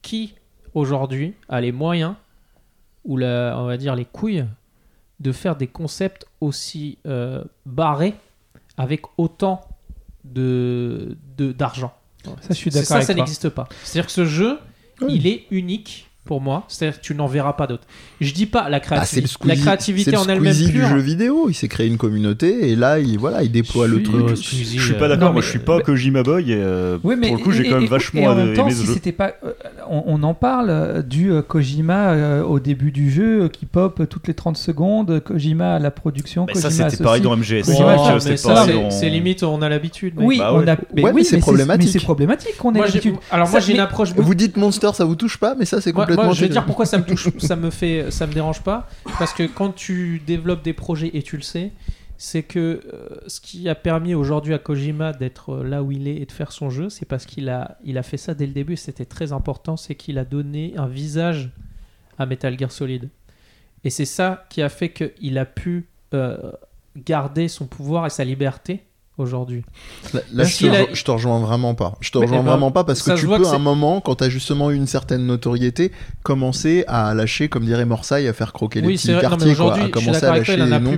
qui 0.01 0.33
aujourd'hui 0.73 1.33
a 1.49 1.61
les 1.61 1.71
moyens 1.71 2.13
ou 3.05 3.15
la, 3.17 3.55
on 3.57 3.65
va 3.65 3.77
dire 3.77 3.95
les 3.95 4.05
couilles 4.05 4.45
de 5.19 5.31
faire 5.31 5.55
des 5.55 5.67
concepts 5.67 6.25
aussi 6.41 6.97
euh, 7.05 7.43
barrés 7.65 8.13
avec 8.77 9.01
autant 9.17 9.61
de 10.25 11.17
de- 11.37 11.51
d'argent? 11.51 11.93
Ça, 12.25 12.31
je 12.49 12.53
suis 12.55 12.69
d'accord 12.71 12.87
ça, 12.87 12.95
avec 12.95 13.07
ça 13.07 13.13
n'existe 13.13 13.49
pas. 13.49 13.67
C'est-à-dire 13.83 14.07
que 14.07 14.11
ce 14.11 14.25
jeu, 14.25 14.59
Oui. 15.01 15.13
il 15.15 15.27
est 15.27 15.45
unique 15.51 16.08
pour 16.29 16.41
moi. 16.41 16.63
C'est-à-dire 16.67 16.99
que 17.01 17.03
tu 17.03 17.15
n'en 17.15 17.25
verras 17.25 17.53
pas 17.53 17.65
d'autres. 17.65 17.85
Je 18.21 18.31
dis 18.33 18.45
pas 18.45 18.69
la, 18.69 18.77
Ah, 18.77 18.79
créativité 18.79 19.15
c'est 19.15 19.21
le 19.21 19.27
Squeezie, 19.27 19.55
la 19.57 19.61
créativité 19.63 20.11
c'est 20.11 20.15
le 20.15 20.21
en 20.21 20.27
elle-même 20.29 20.53
Squeezie 20.53 20.71
du 20.71 20.85
jeu 20.85 20.97
vidéo. 20.99 21.47
Il 21.49 21.55
s'est 21.55 21.67
créé 21.67 21.87
une 21.87 21.97
communauté 21.97 22.69
et 22.69 22.75
là, 22.75 22.99
il, 22.99 23.17
voilà, 23.17 23.41
il 23.41 23.51
déploie 23.51 23.87
Je 23.87 23.91
le 23.93 23.97
suis- 23.97 24.05
truc. 24.05 24.29
Euh, 24.29 24.35
Je 24.35 24.43
suis 24.85 24.93
pas 24.93 25.07
d'accord, 25.07 25.31
moi 25.33 25.41
mais- 25.41 25.45
je 25.45 25.49
suis 25.49 25.57
pas 25.59 25.81
Kojima 25.81 26.21
Boy 26.21 26.51
et 26.51 26.55
euh, 26.55 26.99
Oui, 27.03 27.15
mais 27.19 27.29
pour 27.29 27.37
le 27.37 27.43
coup 27.43 27.51
j'ai 27.51 27.65
et- 27.65 27.69
quand 27.69 27.77
et- 27.77 27.79
même 27.79 27.83
et 27.85 27.87
vachement 27.87 28.23
en 28.25 28.33
aimé 28.33 28.43
même 28.45 28.53
temps, 28.55 28.69
si 28.69 28.85
c'était 28.85 29.11
pas, 29.11 29.31
euh, 29.43 29.53
on, 29.89 30.03
on 30.05 30.21
en 30.23 30.35
parle 30.35 30.69
euh, 30.69 31.01
du 31.01 31.31
euh, 31.31 31.41
Kojima 31.41 32.11
euh, 32.11 32.43
au 32.43 32.59
début 32.59 32.91
du 32.91 33.09
jeu 33.09 33.43
euh, 33.43 33.47
qui 33.49 33.65
pop 33.65 34.03
toutes 34.07 34.27
les 34.27 34.35
30 34.35 34.55
secondes, 34.57 35.19
Kojima 35.23 35.73
à 35.75 35.79
la 35.79 35.89
production, 35.89 36.45
Mais 36.47 36.53
ça 36.53 36.67
Kojima 36.69 36.89
c'était 36.91 37.03
pareil 37.03 37.21
dans 37.21 37.35
MGS. 37.35 37.63
Pareil 37.65 38.19
c'est 38.19 38.37
c'est 38.91 39.09
limite, 39.09 39.41
on 39.41 39.61
a 39.63 39.69
l'habitude. 39.69 40.13
Oui, 40.17 40.37
Bah 40.37 40.51
on 40.53 40.59
ouais. 40.59 40.69
a, 40.69 40.77
mais 40.93 41.23
c'est 41.23 41.37
problématique. 41.39 41.89
C'est 41.91 41.99
problématique 41.99 42.55
qu'on 42.57 42.73
ait 42.75 42.81
l'habitude. 42.81 43.15
alors 43.31 43.49
moi 43.49 43.59
j'ai 43.59 43.73
une 43.73 43.79
approche 43.79 44.09
Vous 44.15 44.35
dites 44.35 44.57
Monster, 44.57 44.89
ça 44.93 45.05
vous 45.05 45.15
touche 45.15 45.37
pas, 45.37 45.55
mais 45.57 45.65
ça 45.65 45.81
c'est 45.81 45.93
complètement 45.93 46.18
complètement 46.21 46.25
moi, 46.25 46.33
je 46.35 46.41
vais 46.41 46.49
dire 46.49 46.65
pourquoi 46.65 46.85
ça 46.85 46.97
me 46.97 47.03
touche, 47.03 47.29
ça 47.39 47.55
me 47.55 47.69
fait, 47.69 48.11
ça 48.11 48.27
me 48.27 48.33
dérange 48.33 48.61
pas, 48.61 48.87
parce 49.17 49.33
que 49.33 49.43
quand 49.43 49.71
tu 49.71 50.21
développes 50.25 50.63
des 50.63 50.73
projets 50.73 51.11
et 51.13 51.23
tu 51.23 51.35
le 51.35 51.41
sais, 51.41 51.71
c'est 52.17 52.43
que 52.43 52.81
euh, 52.93 53.17
ce 53.27 53.39
qui 53.39 53.69
a 53.69 53.75
permis 53.75 54.13
aujourd'hui 54.13 54.53
à 54.53 54.59
Kojima 54.59 55.13
d'être 55.13 55.51
euh, 55.51 55.63
là 55.63 55.83
où 55.83 55.91
il 55.91 56.05
est 56.07 56.17
et 56.17 56.25
de 56.25 56.31
faire 56.31 56.51
son 56.51 56.69
jeu, 56.69 56.89
c'est 56.89 57.05
parce 57.05 57.25
qu'il 57.25 57.47
a, 57.47 57.77
il 57.85 57.97
a 57.97 58.03
fait 58.03 58.17
ça 58.17 58.33
dès 58.33 58.45
le 58.45 58.51
début. 58.51 58.75
C'était 58.75 59.05
très 59.05 59.31
important, 59.31 59.77
c'est 59.77 59.95
qu'il 59.95 60.17
a 60.17 60.25
donné 60.25 60.73
un 60.75 60.87
visage 60.87 61.49
à 62.17 62.25
Metal 62.25 62.59
Gear 62.59 62.71
Solid, 62.71 63.09
et 63.85 63.89
c'est 63.89 64.05
ça 64.05 64.45
qui 64.49 64.61
a 64.61 64.67
fait 64.67 64.91
qu'il 64.91 65.37
a 65.37 65.45
pu 65.45 65.87
euh, 66.13 66.51
garder 66.97 67.47
son 67.47 67.67
pouvoir 67.67 68.05
et 68.05 68.09
sa 68.09 68.25
liberté 68.25 68.83
aujourd'hui. 69.19 69.63
Là, 70.13 70.43
je, 70.43 70.57
te 70.57 70.65
a- 70.67 70.93
je 70.93 71.03
te 71.03 71.11
rejoins 71.11 71.39
vraiment 71.39 71.75
pas. 71.75 71.95
Je 72.01 72.11
te 72.11 72.17
Mais, 72.17 72.25
rejoins 72.25 72.39
eh 72.39 72.43
ben, 72.43 72.49
vraiment 72.51 72.71
pas 72.71 72.83
parce 72.83 73.01
que 73.01 73.11
tu 73.17 73.27
peux 73.27 73.37
que 73.39 73.47
à 73.47 73.55
un 73.55 73.59
moment, 73.59 74.01
quand 74.01 74.15
t'as 74.15 74.29
justement 74.29 74.71
eu 74.71 74.75
une 74.75 74.87
certaine 74.87 75.25
notoriété, 75.25 75.91
commencer 76.23 76.83
à 76.87 77.13
lâcher, 77.13 77.49
comme 77.49 77.65
dirait 77.65 77.85
Morsaille, 77.85 78.27
à 78.27 78.33
faire 78.33 78.53
croquer 78.53 78.81
les 78.81 78.87
Oui, 78.87 78.93
petits 78.95 79.07
c'est 79.07 79.13
vrai. 79.13 79.23
Non, 79.23 79.29
quartiers, 79.29 79.55
quoi, 79.55 79.75
à 79.75 79.89
commencer 79.89 80.25
à 80.25 80.35
lâcher 80.37 80.57
les 80.57 80.79
noms. 80.79 80.97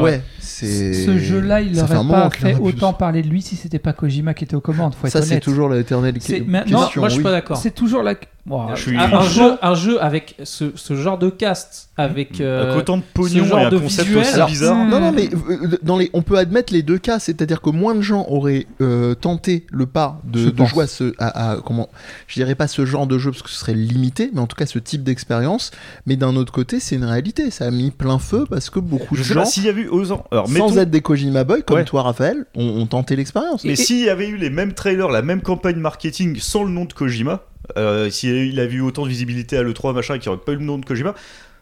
Ouais, 0.00 0.22
c'est. 0.40 0.92
Ce 0.92 1.18
jeu-là, 1.18 1.62
il 1.62 1.72
n'aurait 1.72 2.06
pas 2.06 2.30
fait 2.30 2.52
plus. 2.52 2.62
autant 2.62 2.92
parler 2.92 3.22
de 3.22 3.28
lui 3.28 3.40
si 3.42 3.56
c'était 3.56 3.78
pas 3.78 3.92
Kojima 3.92 4.34
qui 4.34 4.44
était 4.44 4.54
aux 4.54 4.60
commandes. 4.60 4.94
Faut 4.94 5.06
être 5.06 5.12
Ça, 5.12 5.22
c'est 5.22 5.40
toujours 5.40 5.68
l'éternelle 5.68 6.14
question. 6.14 6.44
Moi, 6.46 6.64
je 6.66 7.08
suis 7.08 7.18
oui. 7.18 7.22
pas 7.22 7.30
d'accord. 7.30 7.56
C'est 7.56 7.74
toujours 7.74 8.02
la. 8.02 8.14
Suis- 8.76 8.96
Un, 8.96 9.20
jeu, 9.22 9.52
un 9.62 9.74
jeu 9.74 10.02
avec 10.02 10.34
ce, 10.44 10.72
ce 10.74 10.94
genre 10.96 11.18
de 11.18 11.28
cast, 11.30 11.90
avec 11.96 12.40
euh, 12.40 12.62
Avec 12.70 12.78
autant 12.78 12.96
de 12.96 13.02
pognon 13.14 13.44
genre 13.44 13.58
et 13.60 13.64
un 13.64 13.68
de 13.70 13.78
concept 13.78 14.08
visuel. 14.08 14.24
aussi 14.42 14.50
bizarre. 14.52 14.76
hmm. 14.76 14.88
Non, 14.90 15.00
non, 15.00 15.12
mais 15.12 15.28
euh, 15.32 15.78
dans 15.82 15.98
les, 15.98 16.10
on 16.14 16.22
peut 16.22 16.38
admettre 16.38 16.72
les 16.72 16.82
deux 16.82 16.98
cas, 16.98 17.18
c'est-à-dire 17.18 17.60
que 17.60 17.70
moins 17.70 17.94
de 17.94 18.00
gens 18.00 18.24
auraient 18.28 18.66
euh, 18.80 19.14
tenté 19.14 19.66
le 19.70 19.86
pas 19.86 20.20
de, 20.24 20.50
de 20.50 20.64
jouer 20.64 20.84
à 20.84 20.86
ce, 20.86 21.12
à, 21.18 21.52
à- 21.52 21.56
comment, 21.60 21.88
je 22.26 22.34
dirais 22.34 22.54
pas 22.54 22.66
ce 22.66 22.84
genre 22.86 23.06
de 23.06 23.18
jeu 23.18 23.30
parce 23.30 23.42
que 23.42 23.50
ce 23.50 23.58
serait 23.58 23.74
limité, 23.74 24.30
mais 24.32 24.40
en 24.40 24.46
tout 24.46 24.56
cas 24.56 24.66
ce 24.66 24.78
type 24.78 25.02
d'expérience. 25.04 25.70
Mais 26.06 26.16
d'un 26.16 26.34
autre 26.36 26.52
côté, 26.52 26.80
c'est 26.80 26.96
une 26.96 27.04
réalité, 27.04 27.50
ça 27.50 27.66
a 27.66 27.70
mis 27.70 27.90
plein 27.90 28.18
feu 28.18 28.46
parce 28.48 28.70
que 28.70 28.80
beaucoup 28.80 29.14
Je 29.14 29.22
de 29.22 29.26
sais 29.28 29.34
gens, 29.34 29.44
s'il 29.44 29.64
y 29.64 29.68
avait 29.68 29.82
eu 29.82 29.88
osant. 29.88 30.24
Alors, 30.32 30.46
sans 30.46 30.52
mettons- 30.52 30.76
être 30.78 30.90
des 30.90 31.02
Kojima 31.02 31.44
Boy 31.44 31.62
comme 31.62 31.76
Ouais. 31.76 31.84
toi, 31.84 32.02
Raphaël, 32.02 32.46
ont, 32.56 32.64
ont 32.80 32.86
tenté 32.86 33.16
l'expérience. 33.16 33.64
Mais 33.64 33.76
s'il 33.76 34.00
y 34.04 34.08
avait 34.08 34.28
eu 34.28 34.36
les 34.36 34.50
mêmes 34.50 34.72
trailers, 34.72 35.08
la 35.10 35.22
même 35.22 35.42
campagne 35.42 35.76
marketing 35.76 36.38
sans 36.40 36.64
le 36.64 36.70
nom 36.70 36.84
de 36.86 36.92
Kojima, 36.92 37.42
euh, 37.76 38.10
s'il 38.10 38.58
avait 38.60 38.74
eu 38.74 38.80
autant 38.80 39.04
de 39.04 39.08
visibilité 39.08 39.56
à 39.56 39.62
l'E3, 39.62 39.94
machin, 39.94 40.14
et 40.14 40.18
qu'il 40.18 40.30
n'y 40.30 40.36
aurait 40.36 40.44
pas 40.44 40.52
eu 40.52 40.56
le 40.56 40.64
nom 40.64 40.78
de 40.78 40.84
Kojima, 40.84 41.14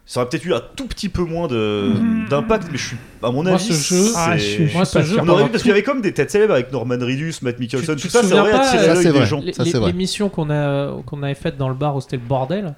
ça 0.05 0.21
aurait 0.21 0.29
peut-être 0.29 0.45
eu 0.45 0.53
un 0.55 0.61
tout 0.75 0.87
petit 0.87 1.07
peu 1.09 1.23
moins 1.23 1.47
de- 1.47 1.91
d'impact, 2.29 2.67
mais 2.71 2.77
je 2.79 2.87
suis, 2.87 2.97
à 3.21 3.29
mon 3.31 3.43
Moi, 3.43 3.53
avis, 3.53 3.63
ce 3.73 3.93
jeu- 3.93 4.11
Ah, 4.15 4.37
je 4.37 4.43
suis- 4.43 4.73
Moi, 4.73 4.83
ce 4.85 5.01
jeu, 5.03 5.17
on 5.21 5.27
aurait 5.27 5.43
vu 5.43 5.49
parce 5.51 5.61
qu'il 5.61 5.69
y 5.69 5.71
avait 5.73 5.83
comme 5.83 6.01
des 6.01 6.13
têtes 6.13 6.31
célèbres 6.31 6.53
avec 6.53 6.71
Norman 6.71 6.95
Reedus, 6.99 7.35
Matt 7.43 7.59
Mickelson, 7.59 7.93
Tu- 7.93 8.01
tu 8.01 8.07
tout 8.07 8.13
ça, 8.13 8.23
ça 8.23 8.41
aurait 8.41 8.51
attiré 8.53 8.89
euh, 8.89 8.93
l'œil 8.95 9.11
des 9.13 9.25
gens. 9.25 9.39
Les-. 9.41 9.53
L'émission 9.85 10.29
qu'on 10.29 10.49
a 10.49 10.93
qu'on 11.05 11.21
avait 11.21 11.35
faite 11.35 11.57
dans 11.57 11.69
le 11.69 11.75
bar 11.75 11.95
où 11.95 12.01
c'était 12.01 12.17
le 12.17 12.23
bordel. 12.27 12.73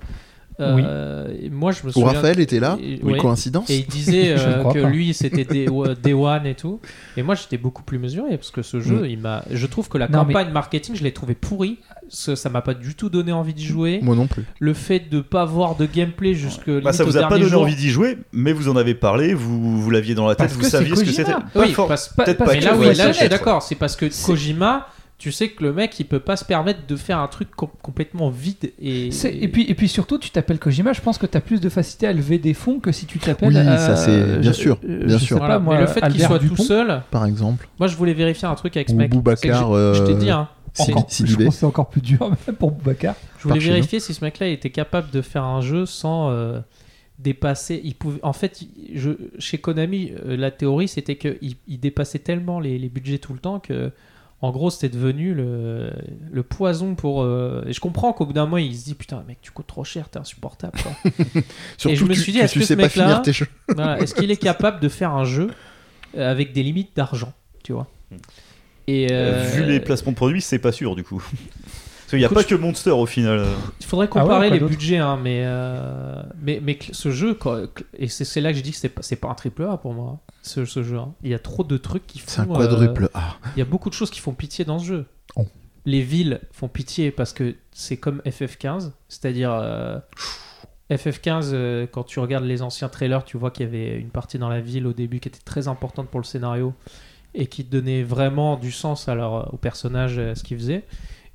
Euh, 0.59 1.27
et 1.41 1.49
Moi, 1.49 1.71
je 1.71 1.83
me 1.83 1.89
Où 1.89 1.93
souviens. 1.93 2.09
Raphaël 2.13 2.39
était 2.39 2.59
là, 2.59 2.77
et- 2.81 2.99
oui, 3.03 3.13
ouais. 3.13 3.17
coïncidence. 3.17 3.69
Et 3.69 3.77
il 3.77 3.85
disait 3.87 4.33
euh, 4.37 4.63
que 4.71 4.81
pas. 4.81 4.89
lui 4.89 5.13
c'était 5.13 5.43
Day, 5.45 5.67
One 6.13 6.45
et 6.45 6.55
tout. 6.55 6.79
Et 7.17 7.23
moi 7.23 7.35
j'étais 7.35 7.57
beaucoup 7.57 7.83
plus 7.83 7.97
mesuré 7.99 8.37
parce 8.37 8.51
que 8.51 8.61
ce 8.61 8.79
jeu, 8.79 9.01
Mm. 9.03 9.05
il 9.05 9.19
m'a. 9.19 9.43
Je 9.49 9.65
trouve 9.67 9.87
que 9.89 9.97
la 9.97 10.07
Non, 10.07 10.25
mais- 10.25 10.33
campagne 10.33 10.51
marketing, 10.53 10.95
je 10.95 11.03
l'ai 11.03 11.11
trouvé 11.13 11.33
pourri. 11.35 11.79
Ça 12.09 12.35
ça 12.35 12.49
m'a 12.49 12.61
pas 12.61 12.73
du 12.73 12.93
tout 12.95 13.09
donné 13.09 13.31
envie 13.31 13.53
d'y 13.53 13.65
jouer. 13.65 13.99
Moi 14.01 14.15
non 14.15 14.27
plus. 14.27 14.43
Le 14.59 14.73
fait 14.73 15.09
de 15.09 15.21
pas 15.21 15.45
voir 15.45 15.75
de 15.77 15.85
gameplay 15.85 16.33
jusque. 16.33 16.69
Bah, 16.81 16.91
ça 16.93 17.03
vous 17.05 17.15
a 17.17 17.27
pas 17.27 17.37
donné 17.37 17.49
jour. 17.49 17.61
envie 17.61 17.75
d'y 17.75 17.89
jouer, 17.89 18.17
mais 18.33 18.51
vous 18.53 18.67
en 18.69 18.75
avez 18.75 18.95
parlé, 18.95 19.33
vous, 19.33 19.81
vous 19.81 19.89
l'aviez 19.89 20.13
dans 20.15 20.27
la 20.27 20.35
tête, 20.35 20.47
Parce 20.47 20.57
vous 20.59 20.63
saviez 20.69 20.95
ce 20.95 21.03
que 21.03 21.11
c'était. 21.11 21.31
Oui, 21.55 21.73
parce, 21.87 22.09
Pas- 22.09 22.25
peut-être 22.25 22.37
parce 22.39 22.49
pas 22.51 22.55
mais 22.55 22.59
que 22.61 22.65
là, 22.65 22.75
oui, 22.77 22.95
là, 22.95 23.11
je 23.13 23.17
suis 23.17 23.29
d'accord. 23.29 23.61
C'est 23.61 23.75
parce 23.75 23.95
que 23.95 24.05
Kojima, 24.25 24.87
tu 25.21 25.31
sais 25.31 25.49
que 25.49 25.63
le 25.63 25.71
mec, 25.71 25.99
il 25.99 26.05
peut 26.05 26.19
pas 26.19 26.35
se 26.35 26.43
permettre 26.43 26.87
de 26.87 26.95
faire 26.95 27.19
un 27.19 27.27
truc 27.27 27.49
com- 27.55 27.69
complètement 27.83 28.31
vide 28.31 28.71
et. 28.81 29.09
Et 29.25 29.47
puis, 29.49 29.65
et 29.69 29.75
puis 29.75 29.87
surtout, 29.87 30.17
tu 30.17 30.31
t'appelles 30.31 30.57
Kojima, 30.57 30.93
je 30.93 31.01
pense 31.01 31.19
que 31.19 31.27
tu 31.27 31.37
as 31.37 31.41
plus 31.41 31.61
de 31.61 31.69
facilité 31.69 32.07
à 32.07 32.13
lever 32.13 32.39
des 32.39 32.55
fonds 32.55 32.79
que 32.79 32.91
si 32.91 33.05
tu 33.05 33.19
t'appelles. 33.19 33.49
Oui, 33.49 33.55
euh, 33.57 33.77
ça, 33.77 33.95
c'est- 33.95 34.39
bien 34.39 34.51
je- 34.51 34.57
sûr, 34.57 34.79
euh, 34.83 35.05
bien 35.05 35.17
je 35.19 35.23
sûr. 35.23 35.35
sais 35.35 35.39
Voilà. 35.39 35.53
pas, 35.55 35.59
moi, 35.59 35.75
mais 35.75 35.81
le 35.81 35.87
fait 35.87 36.01
qu'il 36.09 36.21
soit 36.23 36.39
Dupont, 36.39 36.55
tout 36.55 36.63
seul, 36.63 37.03
Par 37.11 37.25
exemple. 37.27 37.67
moi 37.77 37.87
je 37.87 37.95
voulais 37.95 38.15
vérifier 38.15 38.47
un 38.47 38.55
truc 38.55 38.75
avec 38.75 38.89
ce 38.89 38.95
mec. 38.95 39.11
Boubacar, 39.11 39.71
Je 39.93 40.03
t'ai 40.05 40.13
euh, 40.13 40.17
dit, 40.17 40.31
hein, 40.31 40.47
encore- 40.79 41.07
je 41.11 41.35
pense 41.35 41.37
que 41.37 41.51
c'est 41.51 41.65
encore 41.67 41.89
plus 41.89 42.01
dur 42.01 42.19
même 42.47 42.55
pour 42.55 42.71
Boubacar. 42.71 43.13
je 43.37 43.47
voulais 43.47 43.59
vérifier 43.59 43.99
si 43.99 44.15
ce 44.15 44.25
mec-là 44.25 44.47
était 44.47 44.71
capable 44.71 45.11
de 45.11 45.21
faire 45.21 45.43
un 45.43 45.61
jeu 45.61 45.85
sans 45.85 46.31
euh, 46.31 46.59
dépasser. 47.19 47.79
Il 47.83 47.93
pouvait, 47.95 48.19
en 48.23 48.33
fait, 48.33 48.59
je, 48.95 49.11
chez 49.37 49.59
Konami, 49.59 50.11
euh, 50.25 50.35
la 50.35 50.49
théorie 50.51 50.87
c'était 50.87 51.15
qu'il 51.17 51.55
il 51.67 51.79
dépassait 51.79 52.19
tellement 52.19 52.59
les, 52.59 52.79
les 52.79 52.89
budgets 52.89 53.19
tout 53.19 53.33
le 53.33 53.39
temps 53.39 53.59
que. 53.59 53.91
En 54.43 54.49
gros, 54.51 54.71
c'était 54.71 54.89
devenu 54.89 55.33
le, 55.35 55.91
le 56.31 56.43
poison 56.43 56.95
pour. 56.95 57.21
euh, 57.21 57.63
Et 57.67 57.73
je 57.73 57.79
comprends 57.79 58.11
qu'au 58.11 58.25
bout 58.25 58.33
d'un 58.33 58.45
moment, 58.45 58.57
il 58.57 58.75
se 58.75 58.85
dit 58.85 58.95
Putain, 58.95 59.23
mec, 59.27 59.37
tu 59.41 59.51
coûtes 59.51 59.67
trop 59.67 59.83
cher, 59.83 60.09
t'es 60.09 60.17
insupportable. 60.17 60.79
quoi. 60.81 60.91
Surtout, 61.77 61.95
je 61.95 62.05
me 62.05 62.13
suis 62.15 62.31
dit, 62.31 62.39
tu- 62.39 62.43
est-ce 62.45 62.53
que 62.55 62.61
sais 62.61 62.67
ce 62.67 62.73
pas 62.73 62.81
mec-là- 62.83 63.03
finir 63.07 63.21
tes 63.21 63.33
jeux. 63.33 63.47
Voilà. 63.69 63.99
Est-ce 64.01 64.15
qu'il 64.15 64.31
est 64.31 64.37
capable 64.37 64.79
de 64.79 64.89
faire 64.89 65.11
un 65.11 65.25
jeu 65.25 65.51
euh, 66.17 66.31
avec 66.31 66.53
des 66.53 66.63
limites 66.63 66.95
d'argent 66.95 67.33
Tu 67.63 67.71
vois? 67.73 67.87
Et 68.87 69.07
Euh, 69.11 69.35
euh, 69.45 69.49
Vu 69.51 69.63
les 69.65 69.79
placements 69.79 70.11
de 70.11 70.17
produits, 70.17 70.41
c'est 70.41 70.57
pas 70.59 70.71
sûr 70.71 70.95
du 70.95 71.03
coup. 71.03 71.23
Parce 72.11 72.17
qu'il 72.17 72.19
n'y 72.19 72.25
a 72.25 72.27
Écoute, 72.27 72.37
pas 72.37 72.43
que 72.43 72.55
Monster 72.55 72.89
au 72.91 73.05
final. 73.05 73.45
Il 73.79 73.85
faudrait 73.85 74.09
Ah 74.11 74.15
ouais, 74.17 74.21
comparer 74.21 74.49
les 74.49 74.59
budgets, 74.59 74.97
hein, 74.97 75.17
mais, 75.21 75.43
euh, 75.45 76.21
mais, 76.41 76.59
mais 76.61 76.77
ce 76.91 77.09
jeu, 77.11 77.33
quoi, 77.35 77.61
et 77.97 78.09
c'est 78.09 78.41
là 78.41 78.51
que 78.51 78.57
je 78.57 78.63
dis 78.63 78.71
que 78.71 78.77
c'est 78.77 78.89
pas, 78.89 79.01
c'est 79.01 79.15
pas 79.15 79.29
un 79.29 79.33
triple 79.33 79.63
A 79.63 79.77
pour 79.77 79.93
moi, 79.93 80.19
ce, 80.41 80.65
ce 80.65 80.83
jeu. 80.83 80.97
hein. 80.97 81.13
Il 81.23 81.29
y 81.29 81.33
a 81.33 81.39
trop 81.39 81.63
de 81.63 81.77
trucs 81.77 82.05
qui 82.07 82.19
font. 82.19 82.25
C'est 82.27 82.41
un 82.41 82.49
euh, 82.49 82.53
quadruple 82.53 83.09
A. 83.13 83.37
il 83.55 83.59
y 83.59 83.61
a 83.61 83.65
beaucoup 83.65 83.89
de 83.89 83.93
choses 83.95 84.09
qui 84.09 84.19
font 84.19 84.33
pitié 84.33 84.65
dans 84.65 84.79
ce 84.79 84.85
jeu. 84.85 85.05
Oh. 85.37 85.45
Les 85.85 86.01
villes 86.01 86.41
font 86.51 86.67
pitié 86.67 87.11
parce 87.11 87.31
que 87.33 87.55
c'est 87.71 87.97
comme 87.97 88.21
FF15, 88.25 88.91
c'est-à-dire 89.07 89.51
euh, 89.53 89.97
FF15, 90.89 91.51
euh, 91.53 91.87
quand 91.89 92.03
tu 92.03 92.19
regardes 92.19 92.43
les 92.43 92.61
anciens 92.61 92.89
trailers, 92.89 93.23
tu 93.23 93.37
vois 93.37 93.51
qu'il 93.51 93.65
y 93.65 93.69
avait 93.69 93.97
une 93.97 94.09
partie 94.09 94.37
dans 94.37 94.49
la 94.49 94.59
ville 94.59 94.85
au 94.85 94.93
début 94.93 95.19
qui 95.19 95.29
était 95.29 95.39
très 95.43 95.67
importante 95.69 96.09
pour 96.09 96.19
le 96.19 96.25
scénario 96.25 96.73
et 97.33 97.47
qui 97.47 97.63
donnait 97.63 98.03
vraiment 98.03 98.57
du 98.57 98.71
sens 98.73 99.07
à 99.07 99.15
leur, 99.15 99.53
au 99.53 99.57
personnage, 99.57 100.19
à 100.19 100.35
ce 100.35 100.43
qu'ils 100.43 100.57
faisaient. 100.57 100.83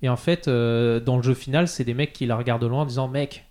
Et 0.02 0.08
en 0.08 0.16
fait, 0.16 0.48
euh, 0.48 1.00
dans 1.00 1.16
le 1.16 1.22
jeu 1.22 1.34
final, 1.34 1.68
c'est 1.68 1.84
des 1.84 1.94
mecs 1.94 2.12
qui 2.12 2.26
la 2.26 2.36
regardent 2.36 2.62
de 2.62 2.66
loin 2.66 2.82
en 2.82 2.86
disant 2.86 3.08
Mec, 3.08 3.45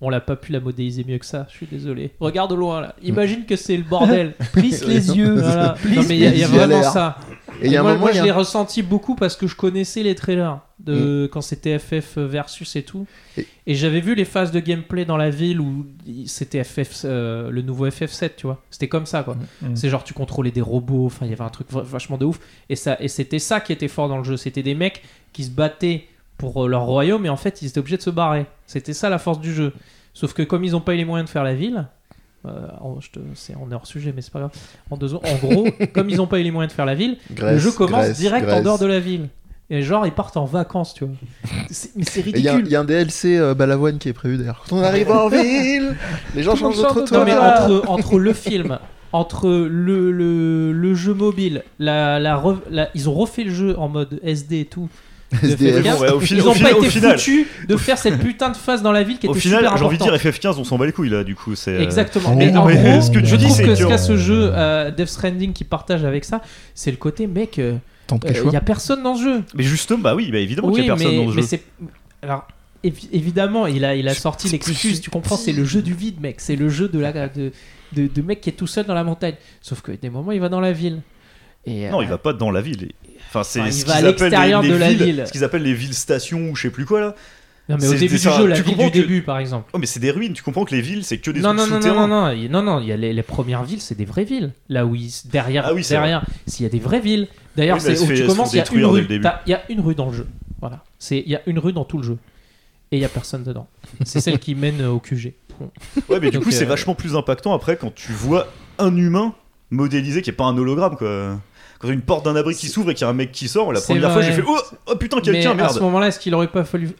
on 0.00 0.10
l'a 0.10 0.20
pas 0.20 0.36
pu 0.36 0.52
la 0.52 0.60
modéliser 0.60 1.04
mieux 1.06 1.18
que 1.18 1.26
ça, 1.26 1.46
je 1.50 1.56
suis 1.56 1.66
désolé. 1.66 2.10
Regarde 2.20 2.50
de 2.50 2.56
loin 2.56 2.80
là, 2.80 2.94
imagine 3.02 3.46
que 3.46 3.56
c'est 3.56 3.76
le 3.76 3.82
bordel. 3.82 4.34
Plisse 4.52 4.84
les 4.84 5.16
yeux. 5.16 5.34
Voilà. 5.40 5.70
Plisse 5.82 5.96
Non, 5.96 6.02
mais 6.08 6.16
il 6.16 6.22
y 6.22 6.26
a, 6.26 6.34
y 6.34 6.42
vraiment 6.44 6.82
ça. 6.82 7.18
Et 7.62 7.66
il 7.66 7.72
y 7.72 7.76
a 7.76 7.80
un 7.80 7.82
moi, 7.82 7.94
moment, 7.94 8.12
je 8.12 8.22
l'ai 8.22 8.30
ressenti 8.30 8.82
beaucoup 8.82 9.14
parce 9.14 9.36
que 9.36 9.46
je 9.46 9.56
connaissais 9.56 10.02
les 10.02 10.14
trailers 10.14 10.58
de 10.78 11.26
quand 11.32 11.40
c'était 11.40 11.78
FF 11.78 12.18
versus 12.18 12.76
et 12.76 12.82
tout. 12.82 13.06
Et- 13.38 13.46
Et, 13.66 13.74
j'avais 13.74 14.00
vu 14.00 14.14
les 14.14 14.26
phases 14.26 14.52
de 14.52 14.60
gameplay 14.60 15.06
dans 15.06 15.16
la 15.16 15.30
ville 15.30 15.60
où 15.60 15.86
c'était 16.26 16.62
FF, 16.62 17.02
euh, 17.04 17.50
le 17.50 17.62
nouveau 17.62 17.88
FF7, 17.88 18.32
tu 18.36 18.46
vois. 18.46 18.62
C'était 18.70 18.88
comme 18.88 19.06
ça, 19.06 19.22
quoi. 19.22 19.36
Mm. 19.62 19.74
C'est 19.74 19.88
genre 19.88 20.04
tu 20.04 20.12
contrôlais 20.12 20.50
des 20.50 20.60
robots, 20.60 21.06
enfin 21.06 21.24
il 21.24 21.30
y 21.30 21.32
avait 21.32 21.44
un 21.44 21.48
truc 21.48 21.68
vachement 21.70 22.18
de 22.18 22.26
ouf. 22.26 22.38
Et, 22.68 22.76
ça, 22.76 22.98
et 23.00 23.08
c'était 23.08 23.38
ça 23.38 23.60
qui 23.60 23.72
était 23.72 23.88
fort 23.88 24.08
dans 24.08 24.18
le 24.18 24.24
jeu. 24.24 24.36
C'était 24.36 24.62
des 24.62 24.74
mecs 24.74 25.02
qui 25.32 25.44
se 25.44 25.50
battaient 25.50 26.04
pour 26.38 26.64
euh, 26.64 26.68
leur 26.68 26.82
royaume 26.84 27.24
et 27.26 27.28
en 27.28 27.36
fait 27.36 27.62
ils 27.62 27.68
étaient 27.68 27.78
obligés 27.80 27.96
de 27.96 28.02
se 28.02 28.10
barrer. 28.10 28.46
C'était 28.66 28.92
ça 28.94 29.08
la 29.08 29.18
force 29.18 29.40
du 29.40 29.52
jeu. 29.54 29.72
Sauf 30.14 30.32
que 30.32 30.42
comme 30.42 30.64
ils 30.64 30.72
n'ont 30.72 30.80
pas 30.80 30.94
eu 30.94 30.98
les 30.98 31.04
moyens 31.04 31.28
de 31.28 31.32
faire 31.32 31.44
la 31.44 31.54
ville, 31.54 31.86
euh, 32.46 32.50
on, 32.82 33.00
je 33.00 33.10
te- 33.10 33.18
c'est- 33.34 33.54
on 33.60 33.70
est 33.70 33.74
hors 33.74 33.86
sujet 33.86 34.12
mais 34.14 34.22
c'est 34.22 34.32
pas 34.32 34.38
grave. 34.40 34.52
En, 34.90 34.96
deux, 34.96 35.14
en 35.14 35.20
gros, 35.42 35.66
comme 35.94 36.10
ils 36.10 36.16
n'ont 36.16 36.26
pas 36.26 36.38
eu 36.38 36.42
les 36.42 36.50
moyens 36.50 36.72
de 36.72 36.76
faire 36.76 36.86
la 36.86 36.94
ville, 36.94 37.16
le 37.36 37.58
jeu 37.58 37.72
commence 37.72 38.04
Grèce, 38.04 38.18
direct 38.18 38.48
en 38.50 38.62
dehors 38.62 38.78
de 38.78 38.86
la 38.86 39.00
ville. 39.00 39.28
Et 39.68 39.82
genre, 39.82 40.06
ils 40.06 40.12
partent 40.12 40.36
en 40.36 40.44
vacances, 40.44 40.94
tu 40.94 41.04
vois. 41.04 41.14
C'est- 41.70 41.90
mais 41.96 42.04
c'est 42.04 42.20
Et 42.20 42.28
Il 42.30 42.38
y, 42.40 42.46
a- 42.48 42.52
ridicule. 42.52 42.68
il 42.68 42.72
y 42.72 42.76
a 42.76 42.80
un 42.80 42.84
DLC 42.84 43.36
euh, 43.36 43.52
Balavoine 43.52 43.98
qui 43.98 44.08
est 44.08 44.12
prévu 44.12 44.36
d'ailleurs. 44.38 44.64
Quand 44.70 44.76
on 44.76 44.82
arrive 44.82 45.10
en 45.10 45.28
ville, 45.30 45.96
les 46.36 46.42
gens 46.44 46.52
Tout 46.52 46.58
changent 46.58 46.78
de 46.78 46.82
trottoir. 46.84 47.20
Non, 47.20 47.26
mais 47.26 47.36
entre, 47.36 47.82
entre 47.90 48.18
le 48.20 48.32
film, 48.32 48.78
entre 49.12 49.48
le, 49.48 50.12
le, 50.12 50.70
le 50.72 50.94
jeu 50.94 51.14
mobile, 51.14 51.64
la, 51.80 52.20
la- 52.20 52.40
ils 52.94 53.08
ont 53.08 53.14
refait 53.14 53.42
le 53.42 53.50
jeu 53.50 53.76
en 53.76 53.88
mode 53.88 54.20
SD 54.22 54.60
et 54.60 54.64
tout. 54.66 54.88
SDF. 55.42 55.58
FF15. 55.60 55.82
Mais 55.82 55.82
bon, 55.82 56.00
ouais, 56.00 56.10
au 56.10 56.20
ils 56.22 56.40
au 56.42 56.48
ont 56.48 56.54
fi- 56.54 56.62
pas 56.62 56.72
au 56.74 56.78
été 56.82 56.90
final- 56.90 57.18
foutus 57.18 57.46
de 57.68 57.76
faire 57.76 57.98
cette 57.98 58.18
putain 58.20 58.50
de 58.50 58.56
phase 58.56 58.82
dans 58.82 58.92
la 58.92 59.02
ville 59.02 59.18
qui 59.18 59.26
Au 59.26 59.32
était 59.32 59.40
final, 59.40 59.60
super 59.64 59.76
j'ai 59.76 59.84
envie 59.84 59.98
de 59.98 60.02
dire 60.02 60.14
FF15, 60.14 60.58
on 60.58 60.64
s'en 60.64 60.78
bat 60.78 60.86
les 60.86 60.92
couilles 60.92 61.08
là, 61.10 61.24
du 61.24 61.34
coup. 61.34 61.54
c'est, 61.56 61.72
euh, 61.72 61.82
Exactement. 61.82 62.30
Oh. 62.32 62.36
Mais 62.36 62.56
en 62.56 62.66
Mais 62.66 62.76
gros, 62.76 63.00
ce 63.00 63.10
que 63.10 63.18
tu 63.18 63.26
je 63.26 63.36
dis, 63.36 63.44
trouve 63.46 63.56
c'est 63.56 63.64
que 63.64 63.74
ce 63.74 63.84
qu'a 63.84 63.98
ce 63.98 64.16
jeu 64.16 64.50
euh, 64.54 64.90
Death 64.90 65.08
Stranding 65.08 65.52
qui 65.52 65.64
partage 65.64 66.04
avec 66.04 66.24
ça, 66.24 66.40
c'est 66.74 66.90
le 66.90 66.96
côté 66.96 67.26
mec. 67.26 67.58
euh, 67.58 67.76
Il 68.12 68.18
quelque 68.20 68.38
chose. 68.42 68.52
y 68.52 68.56
a 68.56 68.60
personne 68.60 69.02
dans 69.02 69.16
ce 69.16 69.22
jeu. 69.24 69.42
Mais 69.56 69.64
justement, 69.64 69.98
bah 69.98 70.14
oui, 70.14 70.30
bah 70.30 70.38
évidemment 70.38 70.70
qu'il 70.70 70.82
Oui, 70.82 70.86
y 70.86 70.90
a 70.90 70.94
personne 70.94 71.10
mais, 71.12 71.16
dans 71.24 71.30
le 71.30 71.34
mais 71.36 71.42
jeu. 71.42 71.48
c'est. 71.48 71.62
Alors, 72.22 72.46
évi- 72.84 73.08
évidemment, 73.12 73.66
il 73.66 73.84
a, 73.84 73.96
il 73.96 74.06
a 74.08 74.14
sorti 74.14 74.48
l'excuse, 74.48 75.00
tu 75.00 75.10
comprends, 75.10 75.36
c'est 75.36 75.52
le 75.52 75.64
jeu 75.64 75.82
du 75.82 75.92
vide, 75.92 76.20
mec. 76.20 76.36
C'est 76.40 76.54
le 76.54 76.68
jeu 76.68 76.86
de, 76.88 77.00
la, 77.00 77.28
de, 77.28 77.50
de, 77.94 78.06
de 78.06 78.22
mec 78.22 78.40
qui 78.40 78.50
est 78.50 78.52
tout 78.52 78.68
seul 78.68 78.84
dans 78.86 78.94
la 78.94 79.02
montagne. 79.02 79.34
Sauf 79.60 79.80
que 79.80 79.90
des 79.90 80.08
moments, 80.08 80.30
il 80.30 80.40
va 80.40 80.48
dans 80.48 80.60
la 80.60 80.70
ville. 80.70 81.02
Et, 81.66 81.88
Non, 81.90 81.98
euh, 81.98 82.04
il 82.04 82.08
va 82.08 82.18
pas 82.18 82.32
dans 82.32 82.52
la 82.52 82.60
ville. 82.60 82.92
Enfin, 83.40 83.44
c'est 83.44 83.60
Enfin, 83.60 83.70
ce 83.70 83.84
qu'ils 83.84 83.92
appellent 83.92 84.30
les, 84.62 84.68
de 84.68 84.72
les 84.74 84.78
la 84.78 84.88
villes, 84.88 85.02
ville. 85.04 85.22
Ce 85.26 85.32
qu'ils 85.32 85.44
appellent 85.44 85.62
les 85.62 85.74
villes 85.74 85.94
stations 85.94 86.50
ou 86.50 86.56
je 86.56 86.62
sais 86.62 86.70
plus 86.70 86.84
quoi 86.86 87.00
là. 87.00 87.14
Non, 87.68 87.76
mais 87.80 87.88
au 87.88 87.94
début 87.94 88.14
du 88.14 88.18
ça, 88.18 88.38
jeu, 88.38 88.46
la 88.46 88.54
tu 88.56 88.62
ville 88.62 88.76
du 88.76 88.86
que- 88.90 88.92
début, 88.92 89.22
par 89.22 89.38
exemple. 89.40 89.68
Oh, 89.72 89.78
mais 89.78 89.86
c'est 89.86 89.98
des 89.98 90.12
ruines. 90.12 90.32
Tu 90.34 90.42
comprends 90.44 90.64
que 90.64 90.72
les 90.72 90.80
villes, 90.80 91.02
c'est 91.04 91.18
que 91.18 91.32
des 91.32 91.40
Non, 91.40 91.48
trucs 91.56 91.68
non, 91.68 91.80
non, 91.80 91.86
non, 91.94 91.94
non, 91.94 92.08
non, 92.08 92.30
il- 92.30 92.48
non, 92.48 92.62
non, 92.62 92.80
il 92.80 92.86
y 92.86 92.92
a 92.92 92.96
les, 92.96 93.12
les 93.12 93.22
premières 93.24 93.64
villes, 93.64 93.80
c'est 93.80 93.96
des 93.96 94.04
vraies 94.04 94.22
villes. 94.24 94.52
Là 94.68 94.86
où 94.86 94.96
derrière, 95.24 95.64
Ah 95.66 95.74
oui, 95.74 95.84
derrière, 95.88 96.24
s'il 96.46 96.62
y 96.62 96.66
a 96.66 96.70
des 96.70 96.78
vraies 96.78 97.00
villes. 97.00 97.26
D'ailleurs, 97.56 97.78
Oui, 97.78 97.82
elles 97.88 97.96
c'est 97.96 98.04
où 98.04 98.06
fait- 98.06 98.14
tu 98.14 98.26
commences, 98.26 98.52
il 98.52 98.58
y 98.58 98.60
a 98.60 98.64
une 98.72 98.84
rue. 98.86 99.04
Il 99.10 99.50
y 99.50 99.54
a 99.54 99.62
une 99.68 99.80
rue 99.80 99.96
dans 99.96 100.06
le 100.06 100.12
jeu. 100.16 100.26
Voilà. 100.60 100.84
C'est, 101.00 101.18
il 101.18 101.30
y 101.30 101.34
a 101.34 101.40
une 101.46 101.58
rue 101.58 101.72
dans 101.72 101.84
tout 101.84 101.96
le 101.98 102.04
jeu. 102.04 102.18
et 102.92 102.98
il 102.98 103.00
y 103.02 103.04
a 103.04 103.08
personne 103.08 103.42
dedans. 103.42 103.66
C'est 104.04 104.20
celle 104.20 104.38
qui 104.38 104.54
mène 104.54 104.84
au 104.86 105.00
QG. 105.00 105.32
Ouais, 106.08 106.20
mais 106.20 106.30
du 106.30 106.38
coup, 106.38 106.52
c'est 106.52 106.64
euh, 106.64 106.68
vachement 106.68 106.94
plus 106.94 107.16
impactant 107.16 107.52
après 107.52 107.76
quand 107.76 107.92
tu 107.92 108.12
vois 108.12 108.46
un 108.78 108.94
humain 108.96 109.34
modélisé 109.72 110.22
qui 110.22 110.30
est 110.30 110.32
pas 110.34 110.44
un 110.44 110.56
hologramme, 110.56 110.94
quoi. 110.96 111.40
Quand 111.78 111.88
une 111.88 112.00
porte 112.00 112.24
d'un 112.24 112.36
abri 112.36 112.54
qui 112.54 112.68
s'ouvre 112.68 112.90
et 112.90 112.94
qu'il 112.94 113.04
y 113.04 113.06
a 113.06 113.10
un 113.10 113.14
mec 113.14 113.32
qui 113.32 113.48
sort, 113.48 113.72
la 113.72 113.80
première 113.80 114.12
fois 114.12 114.22
j'ai 114.22 114.32
fait 114.32 114.42
oh, 114.46 114.56
oh 114.86 114.96
putain, 114.96 115.20
quelqu'un, 115.20 115.50
à 115.50 115.52
ce 115.52 115.56
merde. 115.74 115.80
moment-là, 115.80 116.08
est-ce 116.08 116.18
qu'il 116.18 116.34
aurait 116.34 116.48
pas 116.48 116.64
fallu 116.64 116.90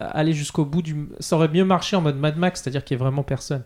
aller 0.00 0.32
jusqu'au 0.32 0.64
bout 0.64 0.82
du. 0.82 1.08
Ça 1.20 1.36
aurait 1.36 1.48
mieux 1.48 1.64
marché 1.64 1.96
en 1.96 2.00
mode 2.00 2.18
Mad 2.18 2.36
Max, 2.36 2.62
c'est-à-dire 2.62 2.84
qu'il 2.84 2.96
y 2.96 3.00
a 3.00 3.02
vraiment 3.02 3.22
personne. 3.22 3.62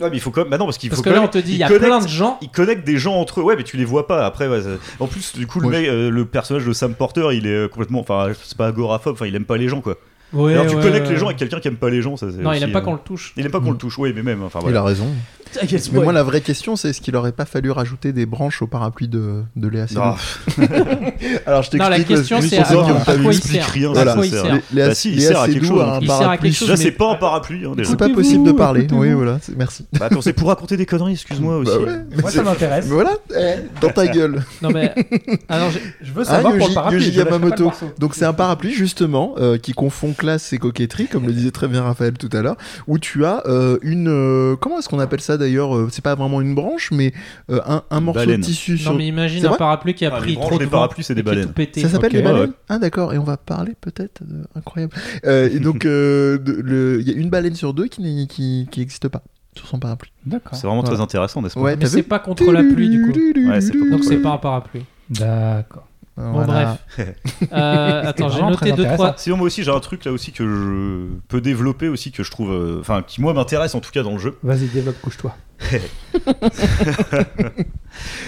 Ouais, 0.00 0.08
mais 0.10 0.16
il 0.16 0.20
faut 0.20 0.30
quand 0.30 0.40
même. 0.42 0.50
Bah 0.50 0.58
non, 0.58 0.64
parce 0.64 0.78
qu'il 0.78 0.88
Parce 0.88 0.98
faut 1.00 1.04
que 1.04 1.08
quand 1.10 1.14
là, 1.14 1.20
même- 1.20 1.28
on 1.28 1.32
te 1.32 1.38
dit, 1.38 1.52
il 1.52 1.58
y 1.58 1.62
a 1.62 1.68
connecte- 1.68 1.84
plein 1.86 2.00
de 2.00 2.08
gens. 2.08 2.38
Ils 2.40 2.48
connectent 2.50 2.86
des 2.86 2.96
gens 2.98 3.14
entre 3.14 3.40
eux, 3.40 3.42
ouais, 3.44 3.56
mais 3.56 3.62
tu 3.62 3.76
les 3.76 3.84
vois 3.84 4.06
pas 4.06 4.24
après. 4.24 4.48
ouais, 4.48 4.62
ça- 4.62 4.68
en 5.00 5.06
plus, 5.06 5.34
du 5.36 5.46
coup, 5.46 5.60
le, 5.60 5.68
Ouais. 5.68 5.80
mec, 5.82 5.88
euh, 5.88 6.10
le 6.10 6.24
personnage 6.24 6.64
de 6.64 6.72
Sam 6.72 6.94
Porter, 6.94 7.28
il 7.32 7.46
est 7.46 7.50
euh, 7.50 7.68
complètement. 7.68 8.00
Enfin, 8.00 8.28
c'est 8.42 8.56
pas 8.56 8.68
agoraphobe, 8.68 9.14
enfin, 9.14 9.26
il 9.26 9.34
aime 9.36 9.44
pas 9.44 9.56
les 9.58 9.68
gens, 9.68 9.80
quoi. 9.82 9.96
Ouais, 10.32 10.54
Alors, 10.54 10.66
tu 10.66 10.76
ouais, 10.76 10.82
connectes 10.82 11.06
ouais. 11.08 11.12
les 11.12 11.18
gens 11.18 11.26
avec 11.26 11.36
quelqu'un 11.36 11.60
qui 11.60 11.68
aime 11.68 11.76
pas 11.76 11.90
les 11.90 12.00
gens, 12.00 12.16
ça 12.16 12.28
c'est 12.30 12.38
Non, 12.38 12.52
il 12.54 12.62
aime 12.62 12.72
pas 12.72 12.78
euh, 12.78 12.82
qu'on 12.82 12.94
le 12.94 13.00
touche. 13.00 13.34
Il 13.36 13.44
aime 13.44 13.52
pas 13.52 13.58
qu'on 13.60 13.66
Mm. 13.68 13.72
le 13.72 13.78
touche, 13.78 13.98
oui, 13.98 14.12
mais 14.14 14.22
même. 14.22 14.42
Enfin, 14.42 14.60
Il 14.66 14.74
a 14.74 14.82
raison. 14.82 15.08
Mais 15.92 16.00
moi, 16.02 16.12
la 16.12 16.22
vraie 16.22 16.40
question, 16.40 16.76
c'est 16.76 16.90
est-ce 16.90 17.00
qu'il 17.00 17.14
aurait 17.16 17.32
pas 17.32 17.44
fallu 17.44 17.70
rajouter 17.70 18.12
des 18.12 18.26
branches 18.26 18.62
au 18.62 18.66
parapluie 18.66 19.08
de, 19.08 19.42
de 19.56 19.68
Léa 19.68 19.86
Seydoux 19.86 20.00
Non, 20.00 20.14
Alors, 21.46 21.62
je 21.62 21.70
t'explique. 21.70 21.82
Non, 21.82 21.88
la 21.88 22.00
question, 22.00 22.40
que- 22.40 22.46
c'est 22.46 22.62
pour 22.62 22.82
à, 22.82 22.92
ont 22.92 22.96
à 22.96 23.16
quoi 23.16 23.32
il 23.32 23.42
sert 23.42 23.66
rien, 23.68 23.90
À 23.90 23.92
Voilà. 23.92 24.14
quoi 24.14 24.26
il 24.26 24.32
sert. 24.32 24.58
Léa, 24.72 24.88
Bah 24.88 24.94
si, 24.94 25.10
il 25.12 25.18
Léa 25.18 25.28
sert 25.28 25.40
à 25.40 25.46
quelque 25.46 25.60
Seydoux 25.64 25.74
chose, 25.78 25.82
un 25.88 25.98
Il 26.00 26.06
sert 26.06 26.16
à 26.16 26.20
parapluie. 26.20 26.48
quelque 26.50 26.58
chose. 26.58 26.68
Là, 26.68 26.74
mais- 26.78 26.82
c'est 26.84 26.90
pas 26.92 27.10
un 27.12 27.14
parapluie, 27.16 27.64
hein, 27.66 27.72
déjà. 27.76 27.90
C'est 27.90 27.96
pas 27.96 28.08
possible 28.08 28.44
de 28.44 28.52
parler. 28.52 28.86
Oui, 28.92 29.12
voilà. 29.12 29.38
Merci. 29.56 29.86
Bah, 29.98 30.06
attends, 30.06 30.22
c'est 30.22 30.32
pour 30.32 30.48
raconter 30.48 30.76
des 30.76 30.86
conneries, 30.86 31.12
excuse-moi 31.12 31.56
aussi. 31.58 31.70
Bah 31.72 31.78
ouais, 31.78 31.98
mais 32.10 32.22
Moi, 32.22 32.30
ça 32.30 32.42
m'intéresse. 32.42 32.86
voilà, 32.86 33.12
eh, 33.36 33.54
dans 33.80 33.90
ta 33.90 34.06
gueule. 34.06 34.42
Non, 34.62 34.70
mais. 34.70 34.94
Alors, 35.48 35.70
Je 36.02 36.12
veux 36.12 36.22
Ah, 36.26 36.36
savoir 36.36 36.52
pour 36.56 36.66
Yoji- 36.66 36.68
le 36.70 36.74
parapluie. 36.74 37.08
Yamamoto. 37.10 37.72
Donc 37.98 38.14
c'est 38.14 38.24
un 38.24 38.32
parapluie 38.32 38.72
justement 38.72 39.34
euh, 39.38 39.58
qui 39.58 39.72
confond 39.72 40.12
classe 40.12 40.52
et 40.52 40.58
coquetterie, 40.58 41.06
comme 41.06 41.26
le 41.26 41.32
disait 41.32 41.50
très 41.50 41.68
bien 41.68 41.82
Raphaël 41.82 42.12
tout 42.14 42.28
à 42.32 42.42
l'heure, 42.42 42.56
où 42.86 42.98
tu 42.98 43.24
as 43.24 43.42
euh, 43.46 43.78
une 43.82 44.08
euh, 44.08 44.56
comment 44.56 44.78
est-ce 44.78 44.88
qu'on 44.88 44.98
appelle 44.98 45.20
ça 45.20 45.36
d'ailleurs 45.42 45.76
euh, 45.76 45.88
C'est 45.90 46.02
pas 46.02 46.14
vraiment 46.14 46.40
une 46.40 46.54
branche, 46.54 46.90
mais 46.92 47.12
euh, 47.50 47.60
un, 47.66 47.82
un 47.90 48.00
morceau 48.00 48.20
baleine. 48.20 48.40
de 48.40 48.46
tissu 48.46 48.78
sur. 48.78 48.92
Non, 48.92 48.98
mais 48.98 49.06
imagine 49.06 49.44
un 49.46 49.54
parapluie 49.56 49.94
qui 49.94 50.06
a 50.06 50.10
Ah, 50.12 50.16
les 50.18 50.22
pris 50.22 50.34
branches 50.34 50.46
trop 50.48 50.54
de 50.58 50.60
des 50.60 50.64
vent 50.66 50.70
parapluies, 50.78 51.04
c'est 51.04 51.14
des 51.14 51.22
baleines. 51.22 51.52
Ça 51.76 51.88
s'appelle 51.88 52.06
Ok, 52.10 52.12
les 52.14 52.22
baleines 52.22 52.40
ouais. 52.50 52.56
Ah 52.68 52.78
d'accord, 52.78 53.12
et 53.12 53.18
on 53.18 53.24
va 53.24 53.36
parler 53.36 53.74
peut-être 53.80 54.22
de... 54.24 54.44
incroyable. 54.54 54.94
Euh, 55.26 55.50
et 55.52 55.58
donc 55.58 55.84
euh, 55.86 56.38
il 57.00 57.08
y 57.08 57.12
a 57.12 57.16
une 57.16 57.30
baleine 57.30 57.54
sur 57.54 57.74
deux 57.74 57.86
qui 57.88 58.00
n'est- 58.02 58.26
qui 58.26 58.66
qui 58.70 58.80
existe 58.80 59.08
pas 59.08 59.22
sur 59.56 59.66
son 59.66 59.78
parapluie. 59.78 60.10
D'accord. 60.24 60.54
C'est 60.54 60.66
vraiment 60.66 60.80
Voilà. 60.80 60.96
très 60.96 61.02
intéressant, 61.04 61.42
n'est-ce 61.42 61.54
pas 61.54 61.60
Ouais, 61.60 61.76
Mais 61.76 61.86
c'est 61.86 62.02
pas 62.02 62.18
contre 62.18 62.50
la 62.52 62.62
pluie, 62.62 62.88
du 62.88 63.02
coup. 63.02 63.18
Ouais, 63.50 63.60
c'est 63.60 63.72
pas 63.72 63.90
Donc 63.90 64.04
c'est 64.04 64.16
pas 64.18 64.30
un 64.30 64.38
parapluie. 64.38 64.84
D'accord. 65.10 65.86
Bon, 66.16 66.32
Voilà. 66.32 66.78
bref. 66.96 67.16
Euh, 67.52 68.02
attends, 68.06 68.28
j'ai 68.28 68.42
noté 68.42 68.72
deux, 68.72 68.84
trois. 68.84 69.14
Sinon, 69.16 69.36
moi 69.38 69.46
aussi, 69.46 69.62
j'ai 69.62 69.70
un 69.70 69.80
truc 69.80 70.04
là 70.04 70.12
aussi 70.12 70.32
que 70.32 70.44
je 70.46 71.06
peux 71.28 71.40
développer 71.40 71.88
aussi, 71.88 72.12
que 72.12 72.22
je 72.22 72.30
trouve. 72.30 72.50
euh, 72.52 72.80
Enfin, 72.80 73.02
qui 73.02 73.20
moi 73.20 73.32
m'intéresse 73.34 73.74
en 73.74 73.80
tout 73.80 73.90
cas 73.90 74.02
dans 74.02 74.12
le 74.12 74.18
jeu. 74.18 74.36
Vas-y, 74.42 74.66
développe, 74.66 75.00
couche-toi. 75.00 75.34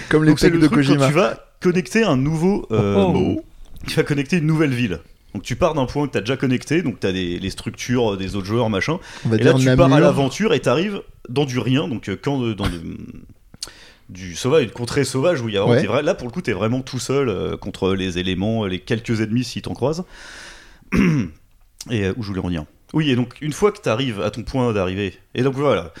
Comme 0.09 0.23
les 0.23 0.31
Donc, 0.31 0.39
c'est 0.39 0.47
pecs 0.47 0.55
le 0.55 0.61
de 0.61 0.67
truc 0.67 0.85
quand 0.85 0.93
Kojima. 0.93 1.07
tu 1.07 1.13
vas 1.13 1.37
connecter 1.61 2.03
un 2.03 2.17
nouveau. 2.17 2.65
euh, 2.71 2.95
Oh, 2.97 3.13
oh. 3.37 3.41
Tu 3.87 3.95
vas 3.95 4.03
connecter 4.03 4.37
une 4.37 4.45
nouvelle 4.47 4.73
ville. 4.73 4.99
Donc 5.33 5.43
tu 5.43 5.55
pars 5.57 5.73
d'un 5.73 5.85
point 5.85 6.07
que 6.07 6.13
tu 6.13 6.17
as 6.17 6.21
déjà 6.21 6.37
connecté, 6.37 6.81
donc 6.81 6.99
tu 7.01 7.07
as 7.07 7.11
des, 7.11 7.37
les 7.39 7.49
structures 7.49 8.15
des 8.17 8.35
autres 8.37 8.45
joueurs, 8.47 8.69
machin. 8.69 8.99
On 9.25 9.29
va 9.29 9.35
Et 9.35 9.39
là, 9.43 9.53
dire 9.53 9.71
tu 9.71 9.77
pars 9.77 9.91
à 9.91 9.99
l'aventure 9.99 10.53
et 10.53 10.59
tu 10.61 10.69
arrives 10.69 11.01
dans 11.27 11.43
du 11.45 11.59
rien, 11.59 11.87
donc 11.89 12.07
euh, 12.09 12.17
quand 12.19 12.39
dans 12.39 12.67
de- 12.67 12.81
du 14.09 14.35
sauvage, 14.35 14.63
une 14.65 14.71
contrée 14.71 15.03
sauvage 15.03 15.41
où 15.41 15.49
il 15.49 15.55
y 15.55 15.57
a 15.57 15.61
vraiment, 15.61 15.75
Ouais. 15.75 15.81
t'es 15.81 15.87
vrai- 15.87 16.03
là 16.03 16.13
pour 16.13 16.27
le 16.27 16.31
coup, 16.33 16.41
tu 16.41 16.51
es 16.51 16.53
vraiment 16.53 16.81
tout 16.81 16.99
seul 16.99 17.27
euh, 17.29 17.57
contre 17.57 17.93
les 17.93 18.17
éléments, 18.19 18.65
les 18.65 18.79
quelques 18.79 19.21
ennemis 19.21 19.43
si 19.43 19.61
t'en 19.61 19.73
croises. 19.73 20.03
et 20.93 22.03
euh, 22.05 22.13
où 22.17 22.23
je 22.23 22.27
voulais 22.29 22.41
en 22.41 22.49
dire 22.49 22.65
Oui, 22.93 23.09
et 23.09 23.15
donc 23.15 23.35
une 23.41 23.53
fois 23.53 23.71
que 23.71 23.81
tu 23.81 23.89
arrives 23.89 24.21
à 24.21 24.31
ton 24.31 24.43
point 24.43 24.71
d'arrivée, 24.73 25.17
et 25.33 25.43
donc 25.43 25.55
voilà. 25.55 25.93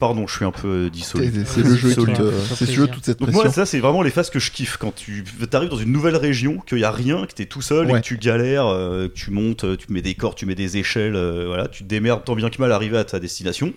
Pardon, 0.00 0.26
je 0.26 0.34
suis 0.36 0.44
un 0.44 0.50
peu 0.50 0.90
dissolu. 0.90 1.30
C'est 1.46 1.62
le 1.62 1.76
jeu 1.76 1.90
C'est 1.90 2.66
le 2.66 2.72
jeu 2.72 2.88
toute 2.88 3.04
cette 3.04 3.20
Donc 3.20 3.28
pression. 3.28 3.44
moi, 3.44 3.52
ça, 3.52 3.64
c'est 3.64 3.78
vraiment 3.78 4.02
les 4.02 4.10
phases 4.10 4.28
que 4.28 4.40
je 4.40 4.50
kiffe 4.50 4.76
quand 4.76 4.92
tu 4.94 5.24
arrives 5.52 5.70
dans 5.70 5.76
une 5.76 5.92
nouvelle 5.92 6.16
région, 6.16 6.58
qu'il 6.66 6.78
y 6.78 6.84
a 6.84 6.90
rien, 6.90 7.24
que 7.26 7.32
t'es 7.32 7.46
tout 7.46 7.62
seul 7.62 7.88
et 7.88 7.92
que 7.94 7.98
tu 8.00 8.18
galères, 8.18 8.66
euh, 8.66 9.06
que 9.08 9.14
tu 9.14 9.30
montes, 9.30 9.64
tu 9.78 9.86
mets 9.92 10.02
des 10.02 10.14
cordes, 10.14 10.36
tu 10.36 10.46
mets 10.46 10.56
des 10.56 10.78
échelles, 10.78 11.14
euh, 11.14 11.44
voilà, 11.46 11.68
tu 11.68 11.84
te 11.84 11.88
démerdes 11.88 12.24
tant 12.24 12.34
bien 12.34 12.50
que 12.50 12.60
mal 12.60 12.72
à 12.72 12.74
arriver 12.74 12.98
à 12.98 13.04
ta 13.04 13.20
destination. 13.20 13.72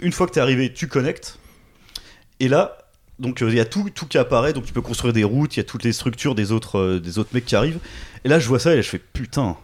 Une 0.00 0.12
fois 0.12 0.26
que 0.26 0.32
t'es 0.32 0.40
arrivé, 0.40 0.72
tu 0.74 0.88
connectes. 0.88 1.38
Et 2.38 2.48
là, 2.48 2.76
donc 3.18 3.42
euh, 3.42 3.48
il 3.50 3.56
y 3.56 3.60
a 3.60 3.64
tout, 3.64 3.88
tout 3.94 4.06
qui 4.06 4.18
apparaît, 4.18 4.52
donc 4.52 4.64
tu 4.64 4.72
peux 4.72 4.82
construire 4.82 5.12
des 5.14 5.24
routes, 5.24 5.56
il 5.56 5.58
y 5.58 5.60
a 5.60 5.64
toutes 5.64 5.84
les 5.84 5.92
structures 5.92 6.34
des 6.34 6.52
autres, 6.52 6.78
euh, 6.78 7.00
des 7.00 7.18
autres 7.18 7.30
mecs 7.32 7.46
qui 7.46 7.56
arrivent. 7.56 7.78
Et 8.24 8.28
là, 8.28 8.38
je 8.38 8.48
vois 8.48 8.58
ça 8.58 8.74
et 8.74 8.82
je 8.82 8.88
fais 8.88 8.98
putain. 9.12 9.56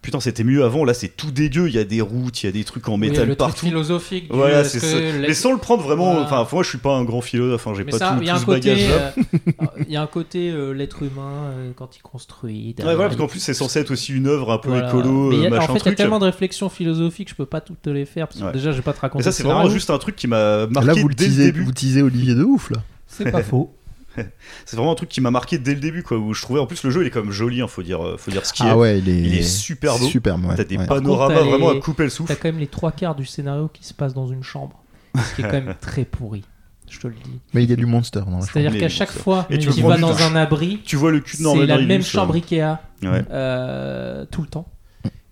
Putain, 0.00 0.20
c'était 0.20 0.44
mieux 0.44 0.62
avant. 0.64 0.84
Là, 0.84 0.94
c'est 0.94 1.08
tout 1.08 1.32
dégueu. 1.32 1.66
Il 1.68 1.74
y 1.74 1.78
a 1.78 1.84
des 1.84 2.00
routes, 2.00 2.42
il 2.42 2.46
y 2.46 2.48
a 2.48 2.52
des 2.52 2.62
trucs 2.62 2.88
en 2.88 2.92
Oui, 2.92 3.00
métal 3.10 3.26
le 3.26 3.34
truc 3.34 3.38
partout. 3.50 3.66
philosophique. 3.66 4.30
du, 4.30 4.36
Voilà, 4.36 4.60
est-ce 4.60 4.78
c'est 4.78 4.86
ça. 4.86 4.96
Mais 5.20 5.34
sans 5.34 5.50
le 5.52 5.58
prendre 5.58 5.82
vraiment. 5.82 6.12
Voilà. 6.12 6.26
Enfin, 6.26 6.46
moi, 6.52 6.62
je 6.62 6.68
suis 6.68 6.78
pas 6.78 6.94
un 6.94 7.02
grand 7.02 7.20
philosophe. 7.20 7.66
Enfin, 7.66 7.76
j'ai 7.76 7.82
Mais 7.84 7.90
pas 7.90 7.98
ça, 7.98 8.16
tout, 8.16 8.24
tout 8.24 8.38
ce 8.38 8.44
côté, 8.44 8.70
bagage-là. 8.70 9.12
euh, 9.18 9.66
il 9.88 9.92
y 9.92 9.96
a 9.96 10.02
un 10.02 10.06
côté 10.06 10.50
euh, 10.52 10.70
l'être 10.72 11.02
humain 11.02 11.50
euh, 11.50 11.72
quand 11.74 11.96
il 11.96 12.02
construit. 12.02 12.76
Ouais, 12.78 12.84
voilà, 12.84 13.08
parce 13.08 13.16
qu'en 13.16 13.26
plus, 13.26 13.40
c'est 13.40 13.54
censé 13.54 13.80
être 13.80 13.90
aussi 13.90 14.12
une 14.14 14.28
œuvre 14.28 14.52
un 14.52 14.58
peu 14.58 14.68
Voilà. 14.68 14.88
écolo, 14.88 15.30
Mais 15.30 15.46
a- 15.46 15.50
machin 15.50 15.64
en 15.64 15.66
fait, 15.66 15.72
il 15.72 15.74
y 15.74 15.78
a 15.78 15.80
truc. 15.80 15.96
tellement 15.96 16.20
de 16.20 16.26
réflexions 16.26 16.68
philosophiques, 16.68 17.30
je 17.30 17.34
peux 17.34 17.44
pas 17.44 17.60
toutes 17.60 17.82
te 17.82 17.90
les 17.90 18.06
faire 18.06 18.28
parce 18.28 18.38
que 18.40 18.46
Ouais. 18.46 18.52
déjà, 18.52 18.70
je 18.70 18.76
vais 18.76 18.82
pas 18.82 18.92
te 18.92 19.00
raconter. 19.00 19.22
Et 19.22 19.24
ça, 19.24 19.30
le 19.30 19.34
c'est 19.34 19.42
vraiment 19.42 19.68
juste 19.68 19.90
un 19.90 19.98
truc 19.98 20.14
qui 20.14 20.28
m'a 20.28 20.68
marqué 20.68 20.86
Là, 20.86 20.94
vous 20.94 21.08
le 21.08 21.14
dès 21.16 21.26
le 21.26 21.34
début. 21.34 21.64
vous 21.64 21.72
teasez 21.72 22.02
Olivier 22.02 22.36
de 22.36 22.44
ouf 22.44 22.70
là. 22.70 22.78
C'est 23.08 23.30
pas 23.32 23.42
faux. 23.42 23.74
C'est 24.64 24.76
vraiment 24.76 24.92
un 24.92 24.96
truc 24.96 25.08
qui 25.08 25.20
m'a 25.20 25.30
marqué 25.30 25.58
dès 25.58 25.74
le 25.74 25.80
début, 25.80 26.02
quoi. 26.02 26.18
Où 26.18 26.34
je 26.34 26.42
trouvais, 26.42 26.58
en 26.60 26.66
plus, 26.66 26.82
le 26.82 26.90
jeu, 26.90 27.02
il 27.02 27.06
est 27.06 27.10
comme 27.10 27.30
joli, 27.30 27.60
hein, 27.60 27.68
faut 27.68 27.82
dire, 27.82 28.04
euh, 28.04 28.16
faut 28.16 28.30
dire 28.30 28.44
ce 28.44 28.52
qu'il 28.52 28.66
est. 28.66 28.70
Ah 28.70 28.76
ouais, 28.76 28.98
il 28.98 29.08
est. 29.08 29.18
Il 29.20 29.34
est 29.38 29.42
super 29.42 29.96
beau. 29.98 30.06
Superbe, 30.06 30.44
ouais. 30.46 30.56
T'as 30.56 30.64
des 30.64 30.76
ouais. 30.76 30.86
panoramas 30.86 31.34
contre, 31.34 31.44
t'as 31.44 31.50
vraiment 31.50 31.70
les- 31.72 31.78
à 31.78 31.80
couper 31.80 32.02
le 32.04 32.08
T'as 32.10 32.14
souffle. 32.16 32.34
quand 32.36 32.48
même 32.48 32.58
les 32.58 32.66
trois 32.66 32.90
quarts 32.92 33.14
du 33.14 33.24
scénario 33.24 33.68
qui 33.72 33.84
se 33.84 33.94
passe 33.94 34.14
dans 34.14 34.26
une 34.26 34.42
chambre, 34.42 34.82
ce 35.16 35.34
qui 35.36 35.42
est 35.42 35.44
quand 35.44 35.52
même 35.52 35.74
très 35.80 36.04
pourri. 36.04 36.42
Je 36.90 36.98
te 36.98 37.06
le 37.06 37.14
dis. 37.22 37.38
Mais 37.52 37.64
il 37.64 37.70
y 37.70 37.72
a 37.72 37.76
du 37.76 37.84
monster 37.86 38.20
dans 38.20 38.24
la 38.26 38.30
chambre. 38.38 38.44
C'est-à-dire 38.50 38.80
qu'à 38.80 38.88
chaque 38.88 39.10
fois 39.12 39.46
Et 39.50 39.58
que 39.58 39.62
tu 39.70 39.82
vas 39.82 39.98
dans 39.98 40.22
un 40.22 40.34
abri, 40.36 40.80
Tu 40.86 40.96
vois 40.96 41.10
le 41.12 41.20
cul 41.20 41.36
de 41.36 41.42
c'est 41.46 41.66
la 41.66 41.78
même 41.78 42.02
chambre 42.02 42.34
Ikea 42.34 42.78
Ouais. 43.02 43.22
euh, 43.30 44.24
tout 44.30 44.40
le 44.42 44.48
temps. 44.48 44.66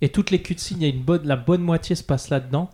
Et 0.03 0.11
toutes 0.11 0.31
les 0.31 0.43
cutscenes, 0.43 0.77
il 0.81 0.87
y 0.87 0.91
a 0.91 0.95
une 0.95 1.03
bonne, 1.03 1.23
la 1.27 1.37
bonne 1.37 1.63
moitié 1.63 1.97
se 1.97 2.03
passe 2.05 2.29
là-dedans. 2.29 2.71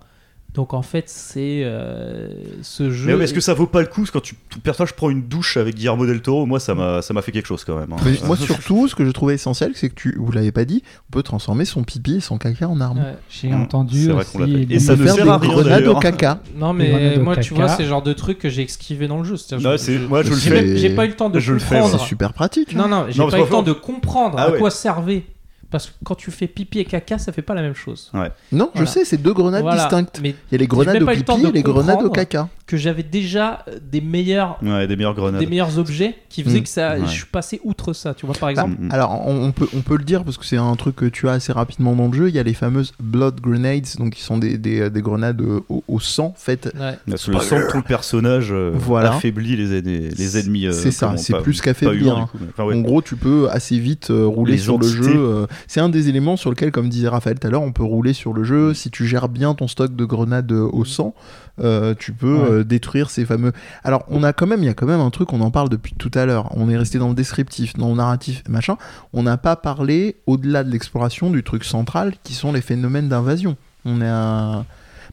Donc 0.55 0.75
en 0.75 0.83
fait, 0.83 1.05
c'est 1.09 1.63
euh, 1.65 2.29
ce 2.61 2.91
jeu. 2.91 3.07
Mais 3.07 3.15
ouais, 3.15 3.25
est-ce 3.25 3.33
que 3.33 3.41
ça 3.41 3.55
vaut 3.55 3.67
pas 3.67 3.81
le 3.81 3.87
coup 3.87 4.05
quand 4.13 4.21
tu, 4.21 4.35
ton 4.51 4.61
personnage 4.61 4.93
prend 4.93 5.09
une 5.09 5.23
douche 5.23 5.57
avec 5.57 5.77
Guillermo 5.77 6.05
del 6.05 6.21
Toro 6.21 6.45
Moi, 6.45 6.61
ça 6.61 6.75
m'a, 6.75 7.01
ça 7.01 7.15
m'a 7.15 7.23
fait 7.23 7.33
quelque 7.33 7.47
chose 7.47 7.65
quand 7.65 7.75
même. 7.79 7.91
hein. 7.93 7.97
Mais 8.05 8.13
moi 8.27 8.37
surtout, 8.41 8.87
ce 8.87 8.95
que 8.95 9.07
je 9.07 9.11
trouvais 9.13 9.35
essentiel, 9.35 9.73
c'est 9.75 9.89
que 9.89 9.95
tu, 9.95 10.15
vous 10.19 10.31
l'avez 10.31 10.53
pas 10.53 10.67
dit, 10.67 10.83
on 11.09 11.13
peut 11.13 11.23
transformer 11.23 11.65
son 11.65 11.85
pipi 11.85 12.17
et 12.17 12.21
son 12.21 12.37
caca 12.37 12.69
en 12.69 12.83
arme. 12.83 12.99
Ouais. 12.99 13.15
J'ai 13.31 13.49
Mmh, 13.49 13.63
entendu 13.63 14.05
c'est 14.05 14.13
vrai 14.13 14.25
qu'on 14.31 14.39
l'a 14.41 14.45
aussi. 14.45 14.53
fait. 14.59 14.65
les- 14.67 14.75
Et 14.77 14.79
ça 14.79 14.95
ne 14.97 15.07
sert 15.07 15.31
à 15.31 15.39
rien, 15.39 15.49
grenades 15.51 15.67
au 15.67 15.85
d'ailleurs. 15.85 16.01
caca. 16.01 16.43
Non, 16.55 16.75
mais 16.75 17.17
moi, 17.17 17.37
tu 17.39 17.55
vois, 17.55 17.69
c'est 17.69 17.85
le 17.85 17.89
genre 17.89 18.03
de 18.03 18.13
truc 18.13 18.39
que 18.39 18.51
j'ai 18.51 18.63
esquivé 18.63 19.09
dans 19.09 19.19
le 19.19 19.25
jeu. 19.25 19.37
Je- 19.37 19.57
je- 19.59 20.07
moi, 20.07 20.23
je 20.23 20.31
le 20.31 20.37
j'ai 20.37 20.51
fais. 20.51 20.77
J'ai 20.77 20.91
pas 20.91 21.07
eu 21.07 21.09
le 21.09 21.17
temps 21.17 21.31
de 21.31 21.41
Je 21.41 21.55
le 21.55 21.59
fais, 21.61 21.77
comprendre. 21.79 21.99
C'est 21.99 22.07
super 22.07 22.35
pratique. 22.35 22.75
Non, 22.75 22.85
hein. 22.85 22.89
non, 22.89 23.07
j'ai 23.09 23.19
Non, 23.21 23.25
pas 23.27 23.31
parce 23.39 23.43
eu 23.43 23.47
le 23.47 23.51
temps 23.51 23.63
de 23.63 23.73
comprendre 23.73 24.37
Ah 24.39 24.49
à 24.49 24.53
quoi 24.53 24.71
servait. 24.71 25.25
Parce 25.73 25.87
que 25.87 25.93
quand 26.05 26.15
tu 26.15 26.31
fais 26.31 26.47
pipi 26.47 26.79
et 26.81 26.85
caca, 26.85 27.19
ça 27.19 27.33
fait 27.33 27.43
pas 27.43 27.55
la 27.55 27.63
même 27.63 27.75
chose. 27.75 28.13
Non, 28.53 28.71
je 28.75 28.85
sais, 28.85 29.05
c'est 29.05 29.17
deux 29.17 29.33
grenades 29.33 29.63
Voilà. 29.63 29.81
distinctes. 29.83 30.21
Mais 30.23 30.31
Il 30.51 30.53
y 30.53 30.55
a 30.57 30.59
les 30.59 30.67
grenades 30.67 31.03
au 31.03 31.07
pipi 31.07 31.47
et 31.47 31.53
les 31.53 31.63
grenades 31.63 32.03
au 32.03 32.11
caca. 32.11 32.49
que 32.65 32.77
j'avais 32.79 33.03
déjà 33.03 33.65
euh, 33.69 33.79
des 33.91 34.01
meilleurs, 34.01 34.57
Ouais, 34.63 34.87
des 34.87 34.97
meilleures 34.97 35.13
grenades. 35.15 35.41
des 35.41 35.47
meilleurs 35.47 35.79
objets 35.79 36.15
qui 36.31 36.43
faisaient 36.43 36.61
Mm. 36.61 36.63
que 36.63 36.69
ça, 36.71 36.93
Ouais. 36.95 37.01
je 37.05 37.11
suis 37.11 37.27
passé 37.27 37.61
outre 37.65 37.93
ça. 37.93 38.15
Tu 38.15 38.25
vois, 38.25 38.35
par 38.35 38.49
exemple. 38.49 38.77
Mm. 38.79 38.91
Alors, 38.93 39.27
on, 39.29 39.45
on 39.45 39.53
peut, 39.53 39.69
on 39.77 39.81
peut 39.83 39.97
le 39.99 40.05
dire 40.05 40.25
parce 40.25 40.39
que 40.39 40.47
c'est 40.47 40.57
un 40.57 40.75
truc 40.77 40.97
que 40.97 41.05
tu 41.05 41.29
as 41.29 41.33
assez 41.33 41.53
rapidement 41.53 41.95
dans 41.95 42.07
le 42.09 42.15
jeu. 42.17 42.29
Il 42.31 42.35
y 42.35 42.39
a 42.39 42.43
les 42.43 42.55
fameuses 42.55 42.93
blood 42.99 43.41
grenades, 43.43 43.85
donc 43.99 44.15
qui 44.15 44.23
sont 44.23 44.39
des, 44.39 44.57
des, 44.57 44.89
des 44.89 45.03
grenades 45.03 45.43
euh, 45.43 45.61
au, 45.69 45.85
au 45.87 46.01
sang 46.01 46.33
faites. 46.37 46.73
Ouais. 46.79 46.97
Le 47.07 47.17
sang 47.19 47.33
de 47.59 47.71
ton 47.71 47.83
personnage 47.83 48.49
euh, 48.53 48.71
Voilà. 48.75 49.15
affaiblit 49.15 49.57
les, 49.57 49.79
ennemis- 49.79 50.09
les 50.17 50.39
ennemis. 50.39 50.67
euh, 50.67 50.73
C'est 50.73 50.93
ça, 50.93 51.15
c'est 51.19 51.37
plus 51.43 51.61
qu'affaiblir, 51.61 52.17
hein. 52.17 52.29
enfin, 52.51 52.65
ouais. 52.65 52.75
En 52.75 52.81
gros, 52.81 53.03
tu 53.03 53.17
peux 53.17 53.51
assez 53.51 53.79
vite 53.79 54.11
euh, 54.11 54.25
rouler 54.25 54.53
Les 54.53 54.59
sur 54.59 54.79
le 54.79 54.87
jeu. 54.87 55.47
C'est 55.67 55.81
un 55.81 55.89
des 55.89 56.09
éléments 56.09 56.37
sur 56.37 56.51
lequel, 56.51 56.71
comme 56.71 56.89
disait 56.89 57.09
Raphaël 57.09 57.39
tout 57.39 57.47
à 57.47 57.51
l'heure, 57.51 57.63
on 57.63 57.73
peut 57.73 57.83
rouler 57.83 58.13
sur 58.13 58.33
le 58.33 58.45
jeu. 58.45 58.75
Si 58.75 58.91
tu 58.91 59.07
gères 59.07 59.29
bien 59.29 59.55
ton 59.55 59.69
stock 59.69 59.95
de 59.97 60.05
grenades 60.05 60.53
au 60.53 60.85
sang, 60.85 61.15
euh, 61.61 61.95
tu 61.99 62.13
peux 62.13 62.35
Ouais. 62.35 62.51
euh, 62.51 62.65
détruire 62.65 63.11
ces 63.11 63.25
fameux. 63.25 63.53
Alors, 63.85 64.05
on 64.09 64.23
a 64.23 64.33
quand 64.33 64.47
même, 64.47 64.63
il 64.63 64.67
y 64.67 64.71
a 64.71 64.75
quand 64.75 64.87
même 64.87 65.01
un 65.01 65.11
truc, 65.11 65.33
on 65.33 65.41
en 65.41 65.51
parle 65.51 65.69
depuis 65.69 65.95
tout 65.99 66.11
à 66.15 66.25
l'heure. 66.27 66.49
On 66.57 66.69
est 66.71 66.77
resté 66.77 66.99
dans 66.99 67.09
le 67.09 67.15
descriptif, 67.15 67.75
dans 67.77 67.91
le 67.91 67.97
narratif, 67.97 68.43
machin. 68.49 68.77
On 69.13 69.23
n'a 69.23 69.37
pas 69.37 69.57
parlé, 69.57 70.17
au-delà 70.27 70.65
de 70.65 70.71
l'exploration, 70.71 71.31
du 71.31 71.43
truc 71.43 71.65
central, 71.65 72.15
qui 72.23 72.35
sont 72.35 72.53
les 72.53 72.61
phénomènes 72.63 73.09
d'invasion. 73.09 73.57
On 73.85 74.01
est 74.01 74.09
un. 74.09 74.65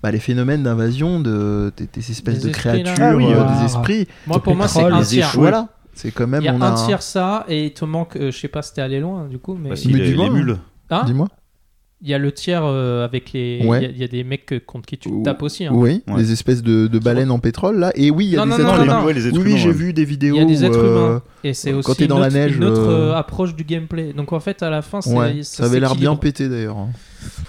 Bah, 0.01 0.11
les 0.11 0.19
phénomènes 0.19 0.63
d'invasion 0.63 1.19
de, 1.19 1.73
de- 1.75 1.87
des 1.91 2.11
espèces 2.11 2.39
Des 2.39 2.47
de 2.49 2.53
créatures, 2.53 2.93
Ah 3.01 3.15
oui, 3.17 3.25
euh, 3.27 3.43
des 3.59 3.65
esprits. 3.65 4.07
Moi, 4.27 4.41
pour 4.41 4.55
moi, 4.55 4.69
c'est 4.69 4.81
un 4.81 4.97
les 4.99 5.05
tiers. 5.05 5.31
Voilà. 5.35 5.67
C'est 6.01 6.11
quand 6.11 6.27
même. 6.27 6.41
Il 6.41 6.45
y 6.45 6.47
a 6.49 6.53
on 6.55 6.61
un 6.61 6.73
tiers 6.75 7.01
ça, 7.01 7.45
et 7.49 7.65
il 7.65 7.73
te 7.73 7.83
manque, 7.83 8.15
euh, 8.15 8.31
je 8.31 8.37
sais 8.37 8.47
pas 8.47 8.61
si 8.61 8.73
t'es 8.73 8.81
allé 8.81 8.99
loin 9.01 9.25
du 9.27 9.37
coup, 9.37 9.57
mais. 9.59 9.69
Bah, 9.69 9.75
si, 9.75 9.89
Mais 9.89 9.99
les, 9.99 10.07
dis-moi, 10.11 10.25
les 10.25 10.29
mules. 10.31 10.57
Hein 10.89 11.03
Dis-moi. 11.05 11.27
Il 12.01 12.07
y 12.07 12.13
a 12.13 12.17
le 12.17 12.31
tiers 12.31 12.61
euh, 12.63 13.03
avec 13.03 13.33
les. 13.33 13.59
Il 13.61 13.67
Ouais. 13.67 13.81
y 13.81 13.85
a- 13.85 13.89
il 13.89 13.97
y, 13.97 14.03
a 14.05 14.07
des 14.07 14.23
mecs 14.23 14.53
euh, 14.53 14.61
contre 14.65 14.85
qui 14.85 14.97
tu 14.97 15.09
tapes 15.21 15.43
aussi. 15.43 15.65
hein. 15.65 15.71
Oui, 15.73 16.01
Ouais. 16.07 16.15
les 16.15 16.31
espèces 16.31 16.63
de, 16.63 16.87
de 16.87 16.97
baleines 16.99 17.29
en 17.29 17.39
pétrole 17.39 17.77
là. 17.77 17.91
Et 17.95 18.09
oui, 18.09 18.27
il 18.27 18.31
y 18.31 18.37
a 18.37 18.45
Non, 18.45 18.55
des 18.55 18.63
non, 18.63 18.69
êtres 18.69 18.83
humains. 18.85 19.03
ouais, 19.03 19.13
Oui, 19.37 19.57
j'ai 19.57 19.71
vu 19.73 19.91
des 19.91 20.05
vidéos. 20.05 20.35
Il 20.35 20.39
y 20.39 20.41
a 20.41 20.45
des 20.45 20.63
êtres 20.63 20.77
euh, 20.79 21.09
humains. 21.09 21.21
Et 21.43 21.53
c'est 21.53 21.73
quand 21.73 21.79
aussi 21.89 21.95
t'es 21.97 22.07
dans 22.07 22.15
une 22.15 22.21
la 22.21 22.27
autre, 22.27 22.37
neige, 22.37 22.55
une 22.55 22.63
autre 22.63 22.81
euh, 22.87 23.11
euh, 23.11 23.15
approche 23.15 23.53
du 23.53 23.65
gameplay. 23.65 24.13
Donc 24.13 24.31
en 24.31 24.39
fait, 24.39 24.63
à 24.63 24.69
la 24.69 24.81
fin, 24.81 25.01
c'est- 25.01 25.13
Ouais, 25.13 25.43
ça 25.43 25.65
avait 25.65 25.81
l'air 25.81 25.93
bien 25.97 26.15
pété 26.15 26.47
d'ailleurs. 26.47 26.77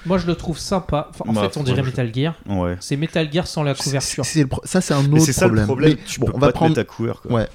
Moi, 0.05 0.19
je 0.19 0.27
le 0.27 0.35
trouve 0.35 0.59
sympa. 0.59 1.11
Enfin, 1.11 1.25
en 1.29 1.33
Bah, 1.33 1.43
fait, 1.49 1.57
on 1.57 1.63
dirait 1.63 1.83
je- 1.83 1.87
Metal 1.87 2.13
Gear. 2.13 2.35
Ouais. 2.49 2.77
C'est 2.81 2.97
Metal 2.97 3.33
Gear 3.33 3.47
sans 3.47 3.63
la 3.63 3.75
couverture. 3.77 4.25
C'est- 4.25 4.47
pro- 4.47 4.63
Ça, 4.65 4.81
c'est 4.81 4.95
un 4.95 5.05
autre 5.13 5.21
c'est 5.21 5.33
ça 5.33 5.43
problème. 5.47 5.63
le 5.63 5.67
problème, 5.69 5.97
tu 6.05 6.19
peux 6.19 6.27
on 6.35 6.39
va 6.39 6.51
pas 6.51 6.59
te 6.59 6.65
mettre. 6.77 7.31
Ouais. 7.31 7.47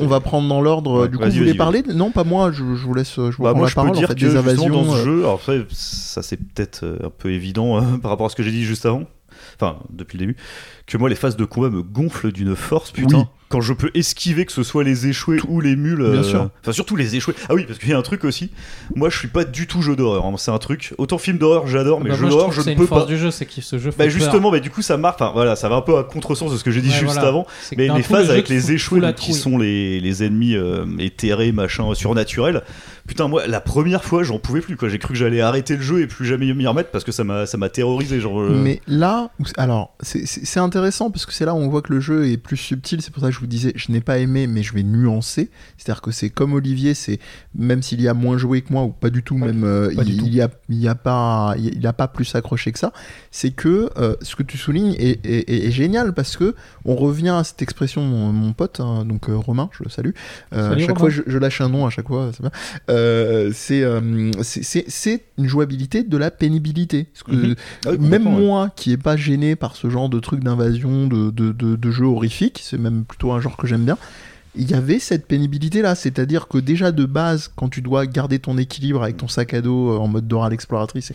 On, 0.00 0.06
va 0.06 0.20
prendre 0.20 0.48
dans 0.48 0.60
l'ordre. 0.60 1.02
Ouais, 1.02 1.08
du 1.08 1.16
coup, 1.18 1.24
vous 1.24 1.30
voulez 1.30 1.54
parler 1.54 1.82
Non, 1.82 2.10
pas 2.10 2.24
moi. 2.24 2.52
Je, 2.52 2.58
je 2.74 2.84
vous 2.84 2.94
laisse. 2.94 3.14
Je 3.16 3.36
vous 3.36 3.42
Bah, 3.42 3.52
moi, 3.54 3.62
la 3.62 3.68
je 3.68 3.74
parole. 3.74 3.92
peux 3.92 3.96
dire 3.96 4.04
en 4.06 4.08
fait, 4.08 4.14
que 4.14 4.20
des 4.20 4.36
invasions. 4.36 4.68
dans 4.68 4.92
ce 4.92 4.98
euh, 4.98 5.04
jeu, 5.04 5.18
alors 5.20 5.34
après, 5.34 5.64
ça 5.70 6.22
c'est 6.22 6.36
peut-être 6.36 6.84
euh, 6.84 7.06
un 7.06 7.10
peu 7.10 7.32
évident 7.32 7.78
euh, 7.78 7.96
par 8.02 8.10
rapport 8.10 8.26
à 8.26 8.28
ce 8.28 8.36
que 8.36 8.42
j'ai 8.42 8.50
dit 8.50 8.64
juste 8.64 8.86
avant, 8.86 9.04
enfin 9.56 9.78
depuis 9.90 10.18
le 10.18 10.26
début, 10.26 10.36
que 10.86 10.98
moi 10.98 11.08
les 11.08 11.14
phases 11.14 11.36
de 11.36 11.44
combat 11.44 11.70
me 11.70 11.82
gonflent 11.82 12.32
d'une 12.32 12.54
force, 12.56 12.90
putain. 12.90 13.18
Oui. 13.18 13.24
Quand 13.54 13.60
je 13.60 13.72
peux 13.72 13.92
esquiver 13.94 14.44
que 14.46 14.50
ce 14.52 14.64
soit 14.64 14.82
les 14.82 15.06
échoués 15.06 15.38
ou 15.46 15.60
les 15.60 15.76
mules, 15.76 15.98
Bien 15.98 16.06
euh, 16.06 16.22
sûr. 16.24 16.50
enfin 16.60 16.72
surtout 16.72 16.96
les 16.96 17.14
échoués. 17.14 17.34
Ah 17.48 17.54
oui, 17.54 17.62
parce 17.68 17.78
qu'il 17.78 17.88
y 17.88 17.92
a 17.92 17.96
un 17.98 18.02
truc 18.02 18.24
aussi. 18.24 18.50
Moi, 18.96 19.10
je 19.10 19.16
suis 19.16 19.28
pas 19.28 19.44
du 19.44 19.68
tout 19.68 19.80
jeu 19.80 19.94
d'horreur. 19.94 20.24
hein. 20.26 20.34
C'est 20.38 20.50
un 20.50 20.58
truc. 20.58 20.92
Autant 20.98 21.18
film 21.18 21.38
d'horreur, 21.38 21.68
j'adore, 21.68 22.00
mais 22.00 22.10
Bah, 22.10 22.16
jeu 22.16 22.28
d'horreur, 22.28 22.50
je 22.50 22.62
ne 22.62 22.70
une 22.72 22.76
peux 22.76 22.86
force 22.86 23.02
pas. 23.02 23.06
du 23.08 23.16
jeu, 23.16 23.30
c'est 23.30 23.46
que 23.46 23.60
ce 23.60 23.78
jeu 23.78 23.92
fait 23.92 23.96
Bah 23.96 24.04
peur. 24.06 24.12
justement, 24.12 24.50
bah 24.50 24.58
du 24.58 24.70
coup 24.70 24.82
ça 24.82 24.96
marque. 24.96 25.20
Enfin 25.22 25.30
voilà, 25.32 25.54
ça 25.54 25.68
va 25.68 25.76
un 25.76 25.82
peu 25.82 25.96
à 25.96 26.02
contresens 26.02 26.50
de 26.52 26.56
ce 26.56 26.64
que 26.64 26.72
j'ai 26.72 26.80
dit 26.80 26.88
Ouais, 26.88 26.94
juste 26.94 27.12
voilà. 27.12 27.28
avant. 27.28 27.46
Mais 27.76 27.86
les 27.86 27.94
le 27.94 28.02
phases 28.02 28.28
avec 28.28 28.48
les 28.48 28.72
échoués, 28.72 29.00
qui 29.16 29.32
sont 29.34 29.56
les, 29.56 30.00
les 30.00 30.24
ennemis 30.24 30.56
euh, 30.56 30.84
éthérés, 30.98 31.52
machin, 31.52 31.94
surnaturels. 31.94 32.62
Putain, 33.06 33.28
moi, 33.28 33.46
la 33.46 33.60
première 33.60 34.02
fois, 34.02 34.22
j'en 34.24 34.38
pouvais 34.38 34.62
plus. 34.62 34.76
quoi. 34.76 34.88
J'ai 34.88 34.98
cru 34.98 35.10
que 35.12 35.18
j'allais 35.18 35.42
arrêter 35.42 35.76
le 35.76 35.82
jeu 35.82 36.00
et 36.00 36.06
plus 36.06 36.24
jamais 36.26 36.52
m'y 36.54 36.66
remettre 36.66 36.90
parce 36.90 37.04
que 37.04 37.12
ça 37.12 37.22
m'a, 37.22 37.44
ça 37.46 37.56
m'a 37.58 37.68
terrorisé. 37.68 38.18
Genre, 38.18 38.40
euh, 38.40 38.58
Mais 38.60 38.80
là, 38.88 39.30
alors, 39.58 39.94
c'est 40.00 40.58
intéressant 40.58 41.10
parce 41.10 41.26
que 41.26 41.32
c'est 41.34 41.44
là 41.44 41.54
où 41.54 41.58
on 41.58 41.68
voit 41.68 41.82
que 41.82 41.92
le 41.92 42.00
jeu 42.00 42.26
est 42.28 42.38
plus 42.38 42.56
subtil. 42.56 43.02
C'est 43.02 43.12
pour 43.12 43.20
ça 43.22 43.28
que 43.28 43.34
je 43.34 43.38
vous 43.44 43.50
disais, 43.50 43.72
je 43.76 43.92
n'ai 43.92 44.00
pas 44.00 44.18
aimé, 44.18 44.46
mais 44.46 44.62
je 44.62 44.72
vais 44.74 44.82
nuancer. 44.82 45.50
C'est-à-dire 45.78 46.02
que 46.02 46.10
c'est 46.10 46.30
comme 46.30 46.52
Olivier, 46.54 46.94
c'est 46.94 47.18
même 47.54 47.82
s'il 47.82 48.00
y 48.00 48.08
a 48.08 48.14
moins 48.14 48.38
joué 48.38 48.62
que 48.62 48.72
moi 48.72 48.82
ou 48.84 48.88
pas 48.90 49.10
du 49.10 49.22
tout, 49.22 49.38
Pas 49.38 49.46
même 49.46 49.64
euh, 49.64 49.88
du 49.88 50.12
il, 50.12 50.16
tout. 50.18 50.24
il 50.26 50.34
y 50.34 50.40
a, 50.40 50.48
il 50.68 50.78
y 50.80 50.88
a 50.88 50.94
pas, 50.94 51.54
il 51.58 51.80
y 51.82 51.86
a 51.86 51.92
pas 51.92 52.08
plus 52.08 52.34
accroché 52.34 52.72
que 52.72 52.78
ça. 52.78 52.92
C'est 53.30 53.50
que 53.50 53.90
euh, 53.98 54.16
ce 54.22 54.34
que 54.36 54.42
tu 54.42 54.58
soulignes 54.58 54.94
est, 54.98 55.24
est- 55.26 55.48
est- 55.50 55.66
est 55.66 55.70
génial 55.70 56.12
parce 56.14 56.36
que 56.36 56.54
on 56.84 56.96
revient 56.96 57.28
à 57.30 57.44
cette 57.44 57.62
expression, 57.62 58.02
mon, 58.02 58.32
mon 58.32 58.52
pote, 58.52 58.80
hein, 58.80 59.04
donc 59.04 59.28
euh, 59.28 59.36
Romain, 59.36 59.70
je 59.78 59.84
le 59.84 59.90
salue. 59.90 60.10
Salut, 60.52 60.74
à 60.74 60.78
chaque 60.78 60.88
Romain. 60.88 61.00
fois, 61.00 61.10
je, 61.10 61.22
je 61.26 61.38
lâche 61.38 61.60
un 61.60 61.68
nom 61.68 61.86
à 61.86 61.90
chaque 61.90 62.08
fois. 62.08 62.30
c'est 63.52 63.82
une 65.38 65.46
jouabilité 65.48 66.02
de 66.02 66.16
la 66.16 66.30
pénibilité. 66.30 67.04
Parce 67.12 67.22
que 67.22 67.34
Mhm. 67.34 67.54
Ah 67.86 67.90
oui, 67.92 67.98
même 67.98 68.26
ouais. 68.26 68.40
moi 68.40 68.70
qui 68.74 68.92
est 68.92 68.96
pas 68.96 69.16
gêné 69.16 69.56
par 69.56 69.76
ce 69.76 69.90
genre 69.90 70.08
de 70.08 70.20
truc 70.20 70.42
d'invasion, 70.42 71.06
de, 71.06 71.30
de, 71.30 71.52
de, 71.52 71.76
de 71.76 71.90
jeux 71.90 72.06
horrifiques, 72.06 72.60
c'est 72.62 72.78
même 72.78 73.04
plutôt 73.04 73.23
un 73.32 73.40
genre 73.40 73.56
que 73.56 73.66
j'aime 73.66 73.84
bien. 73.84 73.96
Il 74.56 74.70
y 74.70 74.74
avait 74.74 75.00
cette 75.00 75.26
pénibilité 75.26 75.82
là, 75.82 75.96
c'est-à-dire 75.96 76.46
que 76.46 76.58
déjà 76.58 76.92
de 76.92 77.04
base, 77.06 77.50
quand 77.56 77.68
tu 77.68 77.82
dois 77.82 78.06
garder 78.06 78.38
ton 78.38 78.56
équilibre 78.56 79.02
avec 79.02 79.16
ton 79.16 79.26
sac 79.26 79.52
à 79.52 79.60
dos 79.60 79.90
euh, 79.90 79.98
en 79.98 80.06
mode 80.06 80.28
Dora 80.28 80.48
l'exploratrice, 80.48 81.12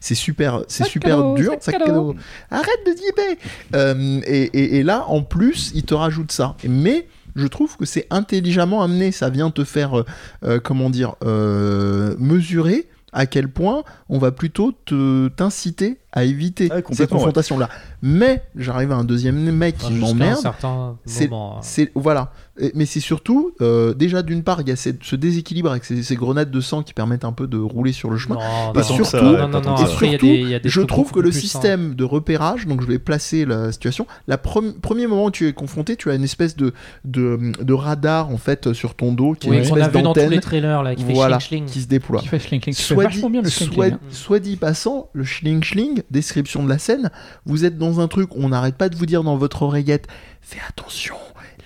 c'est- 0.00 0.14
super, 0.16 0.62
c'est 0.66 0.84
super 0.84 1.34
dur. 1.34 1.52
sac 1.60 1.76
à 1.80 1.86
dos. 1.88 2.16
Arrête 2.50 2.80
de 2.84 2.90
diber. 2.92 3.40
Euh, 3.76 4.20
et, 4.26 4.42
et, 4.58 4.78
et 4.78 4.82
là, 4.82 5.04
en 5.06 5.22
plus, 5.22 5.70
il 5.76 5.84
te 5.84 5.94
rajoute 5.94 6.32
ça. 6.32 6.56
Mais 6.68 7.06
je 7.36 7.46
trouve 7.46 7.76
que 7.76 7.84
c'est 7.84 8.08
intelligemment 8.10 8.82
amené. 8.82 9.12
Ça 9.12 9.30
vient 9.30 9.52
te 9.52 9.62
faire, 9.62 10.00
euh, 10.00 10.04
euh, 10.44 10.58
comment 10.58 10.90
dire, 10.90 11.14
euh, 11.24 12.16
mesurer 12.18 12.88
à 13.12 13.26
quel 13.26 13.46
point 13.48 13.84
on 14.08 14.18
va 14.18 14.32
plutôt 14.32 14.72
te 14.72 15.28
t'inciter 15.28 15.98
à 16.16 16.24
éviter 16.24 16.68
Ah, 16.70 16.76
ces 16.92 17.02
ouais. 17.02 17.06
confrontations-là. 17.08 17.68
Mais 18.00 18.42
j'arrive 18.56 18.92
à 18.92 18.94
un 18.94 19.04
deuxième 19.04 19.36
mec 19.50 19.76
qui 19.78 19.86
Enfin, 19.86 19.94
m'emmerde. 19.94 20.38
C'est- 21.04 21.30
hein. 21.32 21.58
C'est 21.60 21.90
voilà, 21.96 22.32
Et- 22.58 22.70
mais 22.76 22.86
c'est 22.86 23.00
surtout 23.00 23.52
euh, 23.60 23.94
déjà 23.94 24.22
d'une 24.22 24.44
part 24.44 24.60
il 24.60 24.68
y 24.68 24.70
a 24.70 24.76
cette- 24.76 25.02
ce 25.02 25.16
déséquilibre 25.16 25.70
avec 25.72 25.84
ces, 25.84 26.02
ces 26.04 26.14
grenades 26.14 26.52
de 26.52 26.60
sang 26.60 26.82
qui 26.84 26.94
permettent 26.94 27.24
un 27.24 27.32
peu 27.32 27.48
de 27.48 27.58
rouler 27.58 27.90
sur 27.92 28.10
le 28.10 28.16
chemin. 28.16 28.36
Non, 28.36 28.72
Et 28.74 28.76
non, 28.78 28.82
surtout- 28.84 29.16
non, 29.16 29.48
non, 29.48 29.48
non, 29.48 29.60
non, 29.60 29.76
et 29.76 29.80
y 29.80 29.84
a 29.84 29.86
surtout, 29.88 30.26
des- 30.26 30.34
il 30.34 30.48
y 30.50 30.54
a 30.54 30.60
des 30.60 30.68
je 30.68 30.80
trucs 30.80 30.88
trouve 30.88 31.10
que 31.10 31.18
le 31.20 31.32
système 31.32 31.96
de 31.96 32.04
repérage, 32.04 32.66
donc 32.68 32.80
je 32.80 32.86
vais 32.86 33.00
placer 33.00 33.44
la 33.44 33.72
situation, 33.72 34.06
la 34.28 34.38
premier 34.38 35.06
moment 35.08 35.24
où 35.24 35.30
tu 35.32 35.48
es 35.48 35.52
confronté, 35.52 35.96
tu 35.96 36.10
as 36.10 36.14
une 36.14 36.22
espèce 36.22 36.54
de, 36.56 36.72
de, 37.04 37.52
de 37.60 37.72
radar 37.72 38.30
en 38.30 38.38
fait 38.38 38.72
sur 38.72 38.94
ton 38.94 39.12
dos 39.12 39.34
qui 39.34 39.48
Oui, 39.50 39.56
est 39.56 39.58
une 39.58 39.64
espèce 39.64 39.86
vu 39.88 39.92
dans 40.02 40.12
tous 40.12 40.20
d'antenne 40.20 40.30
les 40.30 40.40
trailers 40.40 40.82
là, 40.84 40.94
qui 40.94 41.02
fait 41.02 41.12
voilà, 41.12 41.38
qui 41.38 41.80
se 41.80 41.88
déploie. 41.88 42.20
Qui 42.20 42.28
fait 42.28 42.38
Soit 42.72 43.06
dit, 43.06 43.20
bien 43.28 43.42
le 43.42 43.48
schling 43.50 43.72
soit, 43.72 43.84
schling. 43.86 43.94
hein. 43.96 44.06
soit 44.10 44.38
dit 44.38 44.54
passant, 44.56 45.08
le 45.12 45.24
schling 45.24 45.62
schling, 45.64 46.02
description 46.10 46.62
de 46.62 46.68
la 46.68 46.78
scène, 46.78 47.10
vous 47.44 47.64
êtes 47.64 47.78
dans 47.78 48.00
un 48.00 48.08
truc 48.08 48.30
on 48.36 48.48
n'arrête 48.48 48.76
pas 48.76 48.88
de 48.88 48.96
vous 48.96 49.06
dire 49.06 49.24
dans 49.24 49.36
votre 49.36 49.62
oreillette, 49.62 50.06
fais 50.40 50.60
attention, 50.68 51.16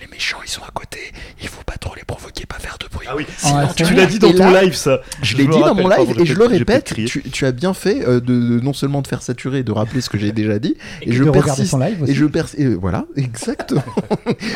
les 0.01 0.07
méchants 0.07 0.37
ils 0.45 0.49
sont 0.49 0.61
à 0.63 0.71
côté, 0.73 0.99
il 1.41 1.47
faut 1.47 1.63
pas 1.63 1.77
trop 1.79 1.93
les 1.95 2.03
provoquer, 2.03 2.45
pas 2.45 2.57
faire 2.59 2.77
de 2.79 2.87
bruit. 2.93 3.07
Ah 3.09 3.15
oui, 3.17 3.25
Ah, 3.43 3.67
tu 3.75 3.93
l'as 3.93 4.05
dit 4.05 4.19
dans 4.19 4.29
Et 4.29 4.35
ton 4.35 4.49
là, 4.51 4.63
live, 4.63 4.73
ça. 4.75 5.01
Je, 5.21 5.35
l'ai 5.37 5.43
dit 5.47 5.59
dans 5.59 5.75
mon 5.75 5.87
live 5.87 6.15
et 6.19 6.25
je 6.25 6.33
le 6.35 6.45
répète, 6.45 6.93
tu, 7.07 7.21
tu 7.23 7.45
as 7.45 7.51
bien 7.51 7.73
fait 7.73 8.07
euh, 8.07 8.19
de, 8.19 8.33
de- 8.57 8.59
non 8.61 8.73
seulement 8.73 9.01
de 9.01 9.07
faire 9.07 9.21
saturer 9.21 9.59
et 9.59 9.63
de 9.63 9.71
rappeler 9.71 10.01
ce 10.01 10.09
que 10.09 10.17
j'ai 10.17 10.31
déjà 10.31 10.59
dit, 10.59 10.75
et, 11.01 11.11
je 11.13 11.23
persiste. 11.23 11.71
son 11.71 11.79
live 11.79 12.01
aussi. 12.01 12.11
Et 12.11 12.15
je 12.15 12.25
persiste. 12.25 12.61
Voilà, 12.79 13.05
exactement. 13.15 13.83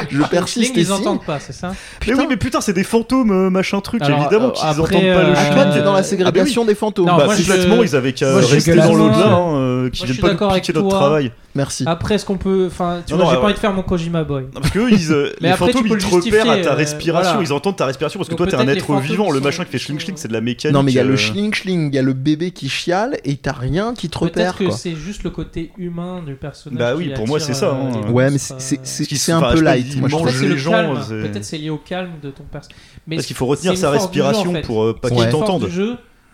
je 0.09 0.21
persiste 0.23 0.73
Schling, 0.73 0.85
ils 0.87 0.93
entendent 0.93 1.23
pas, 1.25 1.39
c'est 1.39 1.53
ça 1.53 1.73
Mais 2.07 2.13
oui, 2.13 2.25
mais 2.29 2.37
putain, 2.37 2.61
c'est 2.61 2.73
des 2.73 2.83
fantômes, 2.83 3.31
euh, 3.31 3.49
machin 3.49 3.81
truc, 3.81 4.01
Alors, 4.01 4.21
évidemment, 4.21 4.47
euh, 4.47 4.51
qu'ils 4.51 4.67
entendent 4.81 4.87
pas 4.89 4.99
le 4.99 5.03
euh, 5.29 5.33
Ah, 5.35 5.53
toi, 5.65 5.77
es 5.77 5.81
dans 5.83 5.93
la 5.93 5.99
Euh, 5.99 6.03
ségrégation 6.03 6.65
des 6.65 6.75
fantômes. 6.75 7.07
non, 7.07 7.17
Bah, 7.17 7.27
complètement, 7.35 7.83
ils 7.83 7.95
avaient 7.95 8.13
qu'à 8.13 8.35
rester 8.37 8.75
dans 8.75 8.93
l'au-delà, 8.93 9.27
hein, 9.33 9.55
euh, 9.55 9.89
qui 9.89 10.03
viennent 10.03 10.13
suis 10.13 10.21
pas 10.21 10.29
d'accord 10.29 10.47
nous 10.49 10.53
avec 10.53 10.63
piquer 10.63 10.73
notre 10.73 10.89
toi. 10.89 10.99
travail. 10.99 11.31
Merci. 11.55 11.83
Après, 11.85 12.15
est-ce 12.15 12.25
qu'on 12.25 12.37
peut. 12.37 12.65
Enfin, 12.67 13.01
tu 13.05 13.13
Non, 13.13 13.17
vois, 13.17 13.25
non, 13.25 13.31
j'ai 13.31 13.35
ouais. 13.35 13.41
pas 13.41 13.45
envie 13.47 13.53
de 13.55 13.59
faire 13.59 13.73
mon 13.73 13.83
Kojima 13.83 14.23
Boy. 14.23 14.43
Non, 14.45 14.61
parce 14.61 14.71
que 14.71 14.79
eux, 14.79 14.91
ils, 14.91 15.11
euh, 15.11 15.33
Mais 15.41 15.49
les 15.49 15.53
après, 15.53 15.67
tu 15.67 15.73
fantômes, 15.77 15.91
ils 15.91 16.03
te 16.03 16.15
repèrent 16.15 16.49
à 16.49 16.57
ta 16.57 16.71
euh, 16.71 16.75
respiration, 16.75 17.31
voilà. 17.33 17.47
ils 17.47 17.53
entendent 17.53 17.75
ta 17.75 17.85
respiration 17.85 18.17
parce 18.19 18.27
que 18.29 18.35
Donc 18.35 18.49
toi, 18.49 18.57
t'es 18.57 18.63
un 18.63 18.67
être 18.67 18.95
vivant. 18.99 19.29
Le 19.29 19.37
sont- 19.37 19.43
machin 19.45 19.63
qui 19.65 19.71
fait 19.71 19.77
schling 19.77 19.99
schling, 19.99 20.17
c'est 20.17 20.27
de 20.27 20.33
la 20.33 20.41
mécanique. 20.41 20.73
Non, 20.73 20.81
mais 20.83 20.91
il 20.91 20.95
y 20.95 20.99
a 20.99 21.03
euh, 21.03 21.07
le 21.07 21.15
schling 21.17 21.53
schling, 21.53 21.89
il 21.91 21.95
y 21.95 21.99
a 21.99 22.01
le 22.01 22.13
bébé 22.13 22.51
qui 22.51 22.69
chiale 22.69 23.17
et 23.23 23.35
t'as 23.37 23.51
rien 23.51 23.93
qui 23.93 24.09
te 24.09 24.17
repère. 24.17 24.53
Peut-être 24.53 24.57
que 24.57 24.63
quoi. 24.65 24.75
c'est 24.77 24.95
juste 24.95 25.23
le 25.23 25.29
côté 25.29 25.71
humain 25.77 26.23
du 26.25 26.33
personnage. 26.35 26.79
Bah 26.79 26.95
oui, 26.95 27.09
qui 27.09 27.13
pour 27.13 27.27
moi, 27.27 27.39
c'est 27.39 27.53
ça, 27.53 27.67
euh, 27.67 27.73
hein. 28.07 28.11
Ouais, 28.11 28.31
mais 28.31 28.37
c'est- 28.39 29.31
un 29.31 29.41
peu 29.51 29.61
light. 29.61 29.95
Moi, 29.97 30.09
je 30.09 30.15
mangent 30.15 30.23
Peut-être 30.23 30.35
c'est 30.37 30.43
les 30.43 30.49
le 30.49 30.57
gens, 30.57 30.95
Peut-être 31.07 31.45
c'est 31.45 31.57
lié 31.57 31.69
au 31.69 31.77
calme 31.77 32.11
de 32.21 32.29
ton 32.31 32.43
personnage. 32.43 32.77
Mais 33.05 33.17
Parce 33.17 33.27
qu'il 33.27 33.35
faut 33.35 33.45
retenir 33.45 33.77
sa 33.77 33.91
respiration 33.91 34.53
pour 34.61 34.95
pas 34.99 35.09
qu'ils 35.09 35.29
t'entendent. 35.29 35.69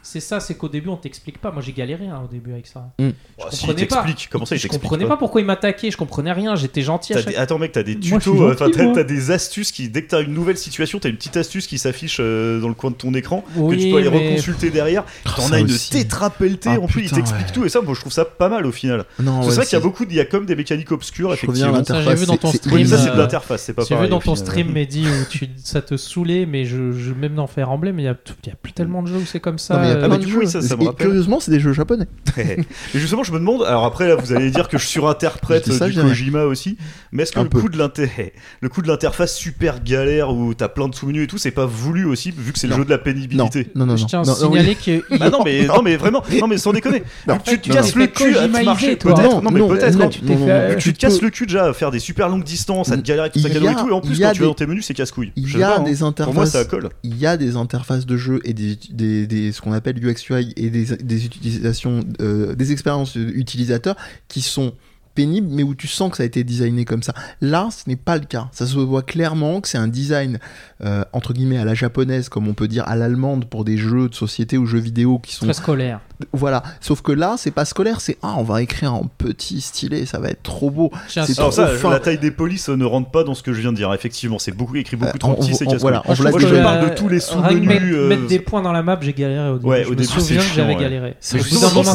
C'est 0.02 0.20
ça, 0.22 0.40
c'est 0.40 0.56
qu'au 0.56 0.70
début 0.70 0.90
on 0.90 0.96
t'explique 0.98 1.40
pas. 1.40 1.52
Moi 1.52 1.62
j'ai 1.62 1.74
galéré 1.74 2.08
hein, 2.08 2.22
au 2.24 2.28
début 2.28 2.52
avec 2.54 2.68
ça. 2.68 2.90
Oh, 3.00 3.04
Je 3.52 3.58
comprenais 3.60 3.86
pas. 3.86 3.96
t'explique. 4.04 4.30
Comment 4.32 4.46
ça, 4.46 4.56
il 4.56 4.60
je 4.60 4.68
comprenais 4.68 5.06
pas 5.06 5.18
pourquoi 5.18 5.42
il 5.42 5.46
m'attaquait. 5.48 5.92
Je 5.92 5.98
comprenais 5.98 6.32
rien. 6.32 6.56
J'étais 6.56 6.82
gentil 6.82 7.14
à 7.14 7.18
chaque 7.18 7.28
des- 7.28 7.36
Attends 7.36 7.60
mec, 7.60 7.72
t'as 7.74 7.84
des 7.84 8.00
tutos, 8.00 8.42
euh, 8.44 8.54
enfin 8.54 8.70
t'as 8.72 9.04
des 9.04 9.32
astuces 9.32 9.72
qui, 9.72 9.90
dès 9.90 10.04
que 10.04 10.10
t'as 10.10 10.22
une 10.22 10.34
nouvelle 10.34 10.58
situation, 10.58 11.00
t'as 11.00 11.10
une 11.10 11.18
petite 11.18 11.38
astuce 11.38 11.68
qui 11.68 11.78
s'affiche 11.78 12.18
euh, 12.20 12.60
dans 12.60 12.68
le 12.70 12.74
coin 12.74 12.92
de 12.92 12.96
ton 12.96 13.14
écran, 13.14 13.44
que 13.54 13.76
tu 13.76 13.90
peux 13.92 13.98
aller 13.98 14.10
mais- 14.10 14.30
reconsulter 14.30 14.70
derrière. 14.72 15.04
Oh, 15.26 15.30
T'en 15.36 15.52
as 15.52 15.60
une 15.60 15.66
aussi. 15.66 15.90
tétrapelletée, 15.92 16.70
Ah, 16.74 16.80
en 16.80 16.88
plus 16.88 17.04
il 17.04 17.12
t'explique 17.12 17.48
ouais. 17.48 17.54
tout, 17.54 17.66
et 17.66 17.70
ça 17.70 17.82
moi 17.82 17.94
je 17.94 18.00
trouve 18.00 18.14
ça 18.14 18.26
pas 18.26 18.50
mal 18.50 18.66
au 18.66 18.72
final. 18.72 19.06
Non, 19.20 19.42
c'est 19.44 19.50
ouais, 19.50 19.56
vrai 19.56 19.66
qu'il 19.66 19.74
y 19.74 19.82
a 19.82 19.84
beaucoup, 19.84 20.06
il 20.10 20.16
y 20.16 20.20
a 20.20 20.26
comme 20.26 20.46
des 20.46 20.56
mécaniques 20.56 20.92
obscures, 20.92 21.34
effectivement. 21.34 21.84
Ça, 21.84 22.02
j'ai 22.02 22.16
vu 22.16 22.26
dans 22.26 22.38
ton 22.38 22.52
c'est- 22.52 22.58
stream, 22.58 22.86
ça 22.88 22.98
c'est 22.98 23.10
euh, 23.10 23.14
de 23.14 23.18
l'interface, 23.20 23.64
c'est 23.64 23.74
pas 23.74 23.84
J'ai 23.88 23.96
vu 23.96 24.08
dans 24.08 24.20
ton 24.20 24.36
stream, 24.36 24.72
Mehdi, 24.72 25.06
où 25.08 25.46
ça 25.58 25.82
te 25.82 25.98
saoulait, 25.98 26.46
mais 26.46 26.66
je, 26.66 27.14
même 27.14 27.36
dans 27.36 27.48
Fire 27.48 27.70
Emblem, 27.72 27.96
mais 27.96 28.04
il 28.04 28.06
y 28.06 28.10
a, 28.10 28.16
tout- 28.16 28.34
il 28.44 28.50
y 28.50 28.52
a 28.52 28.56
plus 28.56 28.74
tellement 28.74 29.04
de 29.04 29.08
jeux 29.08 29.18
où 29.18 29.26
c'est 29.26 29.40
comme 29.40 29.60
ça. 29.60 29.89
Mais 29.96 30.04
euh, 30.16 30.18
du 30.18 30.48
ça, 30.48 30.62
ça 30.62 30.76
me 30.76 30.84
Et 30.84 30.94
curieusement, 30.96 31.40
c'est 31.40 31.52
des 31.52 31.60
jeux 31.60 31.74
japonais. 31.74 32.08
Et 32.38 32.66
justement, 32.94 33.24
je 33.24 33.32
me 33.32 33.40
demande, 33.40 33.64
alors 33.64 33.86
après 33.86 34.08
là, 34.08 34.16
vous 34.16 34.34
allez 34.34 34.52
dire 34.52 34.68
que 34.68 34.78
je 34.78 34.86
surinterprète 34.86 35.64
Je 35.68 35.72
ça, 35.74 35.88
du 35.88 35.94
je. 35.94 36.02
Kojima 36.02 36.44
aussi, 36.44 36.78
mais 37.12 37.24
est-ce 37.24 37.32
que 37.32 37.40
le 37.40 37.50
coup 37.50 37.70
de 37.70 37.78
l'inter- 37.78 38.34
le 38.62 38.70
coup 38.70 38.82
de 38.82 38.88
l'interface 38.88 39.36
super 39.36 39.84
galère 39.84 40.32
où 40.34 40.54
t'as 40.54 40.68
plein 40.68 40.88
de 40.88 40.96
sous-menus 40.96 41.24
et 41.24 41.28
tout, 41.28 41.38
c'est 41.38 41.52
pas 41.52 41.66
voulu 41.66 42.06
aussi, 42.06 42.32
vu 42.36 42.52
que 42.54 42.60
c'est 42.60 42.68
le 42.68 42.76
jeu 42.76 42.86
de 42.86 42.90
la 42.90 42.98
Non, 42.98 43.04
pénibilité 43.04 43.68
non, 43.76 43.86
non. 43.86 43.96
je 43.98 44.02
non. 44.04 44.08
tiens 44.08 44.22
à 44.22 44.26
Non, 44.26 44.32
non, 44.32 44.36
signaler 44.36 44.76
que. 44.76 45.18
Bah 45.18 45.30
non 45.30 45.40
mais 45.44 45.64
non 45.68 45.82
mais 45.82 45.98
vraiment 45.98 46.24
non 46.40 46.48
mais 46.48 46.58
sans 46.58 46.74
déconner 46.74 47.04
Non. 47.28 47.38
tu 47.44 47.60
te 47.60 47.70
Non, 47.70 47.76
casses 47.76 47.96
non. 47.96 48.02
le 48.02 48.08
cul 48.08 48.38
à 48.38 48.48
te 48.48 48.66
marcher 48.66 48.98
toi. 48.98 49.14
peut-être 49.16 49.30
Non, 49.36 49.42
non 49.42 49.52
mais 49.52 49.60
non, 49.60 49.68
peut-être 49.68 49.94
non, 49.98 50.06
non, 50.06 50.76
tu 50.78 50.94
te 50.94 51.00
casses 51.00 51.22
le 51.22 51.30
cul 51.30 51.46
déjà 51.46 51.66
à 51.66 51.74
faire 51.74 51.92
des 51.92 52.00
super 52.00 52.30
longues 52.30 52.44
distances 52.44 52.92
à 52.92 52.98
te 52.98 53.02
galérer 53.02 53.28
avec 53.28 53.34
ton 53.34 53.40
sac 53.42 53.52
à 53.56 53.60
dos 53.60 53.70
et 53.70 53.76
tout 53.76 53.90
et 53.90 53.92
en 53.92 54.02
plus 54.02 54.10
quand 54.10 54.16
tu 54.16 54.22
vas 54.22 54.34
des- 54.34 54.40
dans 54.46 54.54
tes 54.54 54.66
menus 54.68 54.86
c'est 54.86 54.94
casse-couille 54.94 55.32
Il 55.36 55.48
Je 55.48 55.58
y 55.58 55.64
a 55.64 55.70
pas, 55.72 55.78
hein. 55.80 55.84
des 55.84 55.96
pour 55.96 56.02
moi 56.02 56.10
interfaces. 56.44 56.50
ça 56.52 56.66
colle 56.66 56.90
il 57.04 57.18
y 57.18 57.26
a 57.26 57.38
des 57.38 57.56
interfaces 57.56 58.06
de 58.06 58.18
jeu 58.18 58.40
et 58.44 58.54
des, 58.54 58.78
des, 58.92 59.28
des- 59.28 59.52
ce 59.52 59.62
qu'on 59.62 59.72
appelle 59.80 59.98
UX 60.04 60.32
et 60.56 60.70
des, 60.70 60.86
des 60.98 61.26
utilisations, 61.26 62.02
euh, 62.22 62.56
des 62.56 62.72
expériences 62.72 63.16
utilisateurs 63.16 63.96
qui 64.28 64.42
sont 64.42 64.74
pénible, 65.20 65.50
mais 65.52 65.64
où 65.64 65.76
tu 65.76 65.88
sens 65.88 66.10
que 66.12 66.16
ça 66.18 66.24
a 66.24 66.26
été 66.26 66.46
designé 66.46 66.86
comme 66.86 67.04
ça. 67.04 67.14
Là, 67.42 67.68
ce 67.72 67.90
n'est 67.90 67.98
pas 67.98 68.16
le 68.18 68.24
cas. 68.26 68.48
Ça 68.54 68.66
se 68.66 68.78
voit 68.78 69.02
clairement 69.02 69.60
que 69.60 69.68
c'est 69.68 69.78
un 69.78 69.90
design 69.90 70.40
euh, 70.86 71.04
entre 71.12 71.34
guillemets 71.34 71.58
à 71.58 71.66
la 71.66 71.74
japonaise, 71.74 72.30
comme 72.30 72.48
on 72.48 72.54
peut 72.54 72.70
dire 72.70 72.86
à 72.88 72.96
l'allemande 72.96 73.44
pour 73.50 73.66
des 73.66 73.76
jeux 73.76 74.08
de 74.08 74.16
société 74.16 74.58
ou 74.58 74.66
jeux 74.66 74.80
vidéo 74.80 75.20
qui 75.20 75.36
sont 75.36 75.46
Très 75.46 75.54
scolaire. 75.54 76.00
voilà. 76.32 76.64
Sauf 76.80 77.02
que 77.02 77.12
là, 77.12 77.36
c'est 77.38 77.52
pas 77.52 77.66
scolaire, 77.66 78.00
c'est 78.00 78.18
ah, 78.22 78.36
on 78.38 78.44
va 78.44 78.62
écrire 78.62 78.94
en 78.94 79.04
petit 79.18 79.60
stylé, 79.60 80.06
ça 80.06 80.20
va 80.20 80.30
être 80.30 80.42
trop 80.42 80.72
beau. 80.72 80.90
C'est 81.10 81.20
Alors 81.38 81.52
trop 81.52 81.52
ça, 81.52 81.68
fin. 81.68 81.90
la 81.90 82.00
taille 82.00 82.18
des 82.18 82.32
polices 82.32 82.70
euh, 82.70 82.78
ne 82.78 82.86
rentre 82.86 83.12
pas 83.12 83.26
dans 83.26 83.34
ce 83.34 83.44
que 83.44 83.52
je 83.52 83.60
viens 83.60 83.72
de 83.74 83.78
dire. 83.78 83.94
Effectivement, 83.94 84.40
c'est 84.40 84.54
beaucoup 84.54 84.78
écrit 84.78 84.96
beaucoup 84.96 85.12
Euh, 85.16 85.20
trop 85.20 85.32
on- 85.34 85.36
petit, 85.44 85.54
c'est 85.54 85.66
voilà, 85.80 85.98
Moi, 86.06 86.12
on 86.12 86.16
je, 86.16 86.24
je 86.48 86.56
parle 86.64 86.90
de 86.90 86.96
tous 86.96 87.10
les 87.10 87.20
sous-menus. 87.20 87.68
mettre, 87.68 87.86
euh, 87.86 88.08
mettre 88.08 88.28
des 88.28 88.40
points 88.40 88.62
dans 88.62 88.72
la 88.72 88.82
map, 88.84 88.98
j'ai 89.02 89.12
galéré 89.14 89.50
au 89.50 89.58
début. 89.58 89.68
Ouais, 89.70 89.84
je 89.84 89.88
au 89.88 89.92
me 89.92 89.96
début, 89.98 90.08
c'est 90.08 90.20
souviens 90.22 90.38
que 90.42 90.54
j'avais 90.56 90.76
ouais. 90.76 90.82
galéré. 90.82 91.16
C'est 91.20 91.40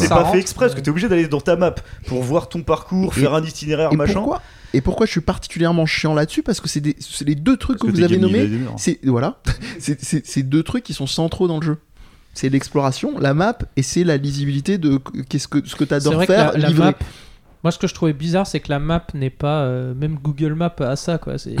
pas 0.09 0.25
fait 0.31 0.39
exprès 0.39 0.65
parce 0.67 0.75
que 0.75 0.81
t'es 0.81 0.91
obligé 0.91 1.07
d'aller 1.09 1.27
dans 1.27 1.41
ta 1.41 1.55
map 1.55 1.73
pour 2.05 2.21
voir 2.21 2.49
ton 2.49 2.61
parcours, 2.61 3.13
Et- 3.17 3.21
faire 3.21 3.33
un 3.33 3.43
itinéraire, 3.43 3.89
Et 3.91 3.95
machin. 3.95 4.13
pourquoi 4.15 4.41
Et 4.73 4.81
pourquoi 4.81 5.05
je 5.05 5.11
suis 5.11 5.21
particulièrement 5.21 5.85
chiant 5.85 6.13
là-dessus 6.13 6.43
Parce 6.43 6.59
que 6.61 6.67
c'est 6.67 6.83
les 7.25 7.35
deux 7.35 7.57
trucs 7.57 7.77
Parce 7.79 7.91
que, 7.91 7.95
que 7.95 7.97
vous 7.97 8.03
avez 8.03 8.17
nommés. 8.17 8.49
C'est 8.77 8.99
voilà, 9.05 9.39
c'est- 9.79 10.43
deux 10.43 10.63
trucs 10.63 10.83
qui 10.83 10.93
sont 10.93 11.07
centraux 11.07 11.47
dans 11.47 11.59
le 11.59 11.65
jeu. 11.65 11.77
C'est 12.33 12.49
l'exploration, 12.49 13.17
la 13.17 13.33
map, 13.33 13.57
et 13.77 13.81
c'est 13.81 14.03
la 14.03 14.17
lisibilité 14.17 14.77
de 14.77 14.99
qu'est-ce 15.29 15.47
que 15.47 15.65
ce 15.65 15.75
que 15.77 15.85
t'adores 15.85 16.25
faire. 16.25 16.51
la, 16.51 16.57
la 16.57 16.67
livrer. 16.67 16.85
map. 16.87 16.93
Moi, 17.65 17.71
ce 17.71 17.79
que 17.79 17.87
je 17.87 17.95
trouvais 17.95 18.13
bizarre, 18.13 18.45
c'est 18.45 18.59
que 18.59 18.69
la 18.69 18.77
map 18.77 19.03
n'est 19.15 19.31
pas. 19.31 19.61
euh, 19.63 19.95
même 19.95 20.19
Google 20.21 20.53
Maps 20.53 20.75
a 20.81 20.95
ça, 20.95 21.17
quoi. 21.17 21.39
C'est- 21.39 21.55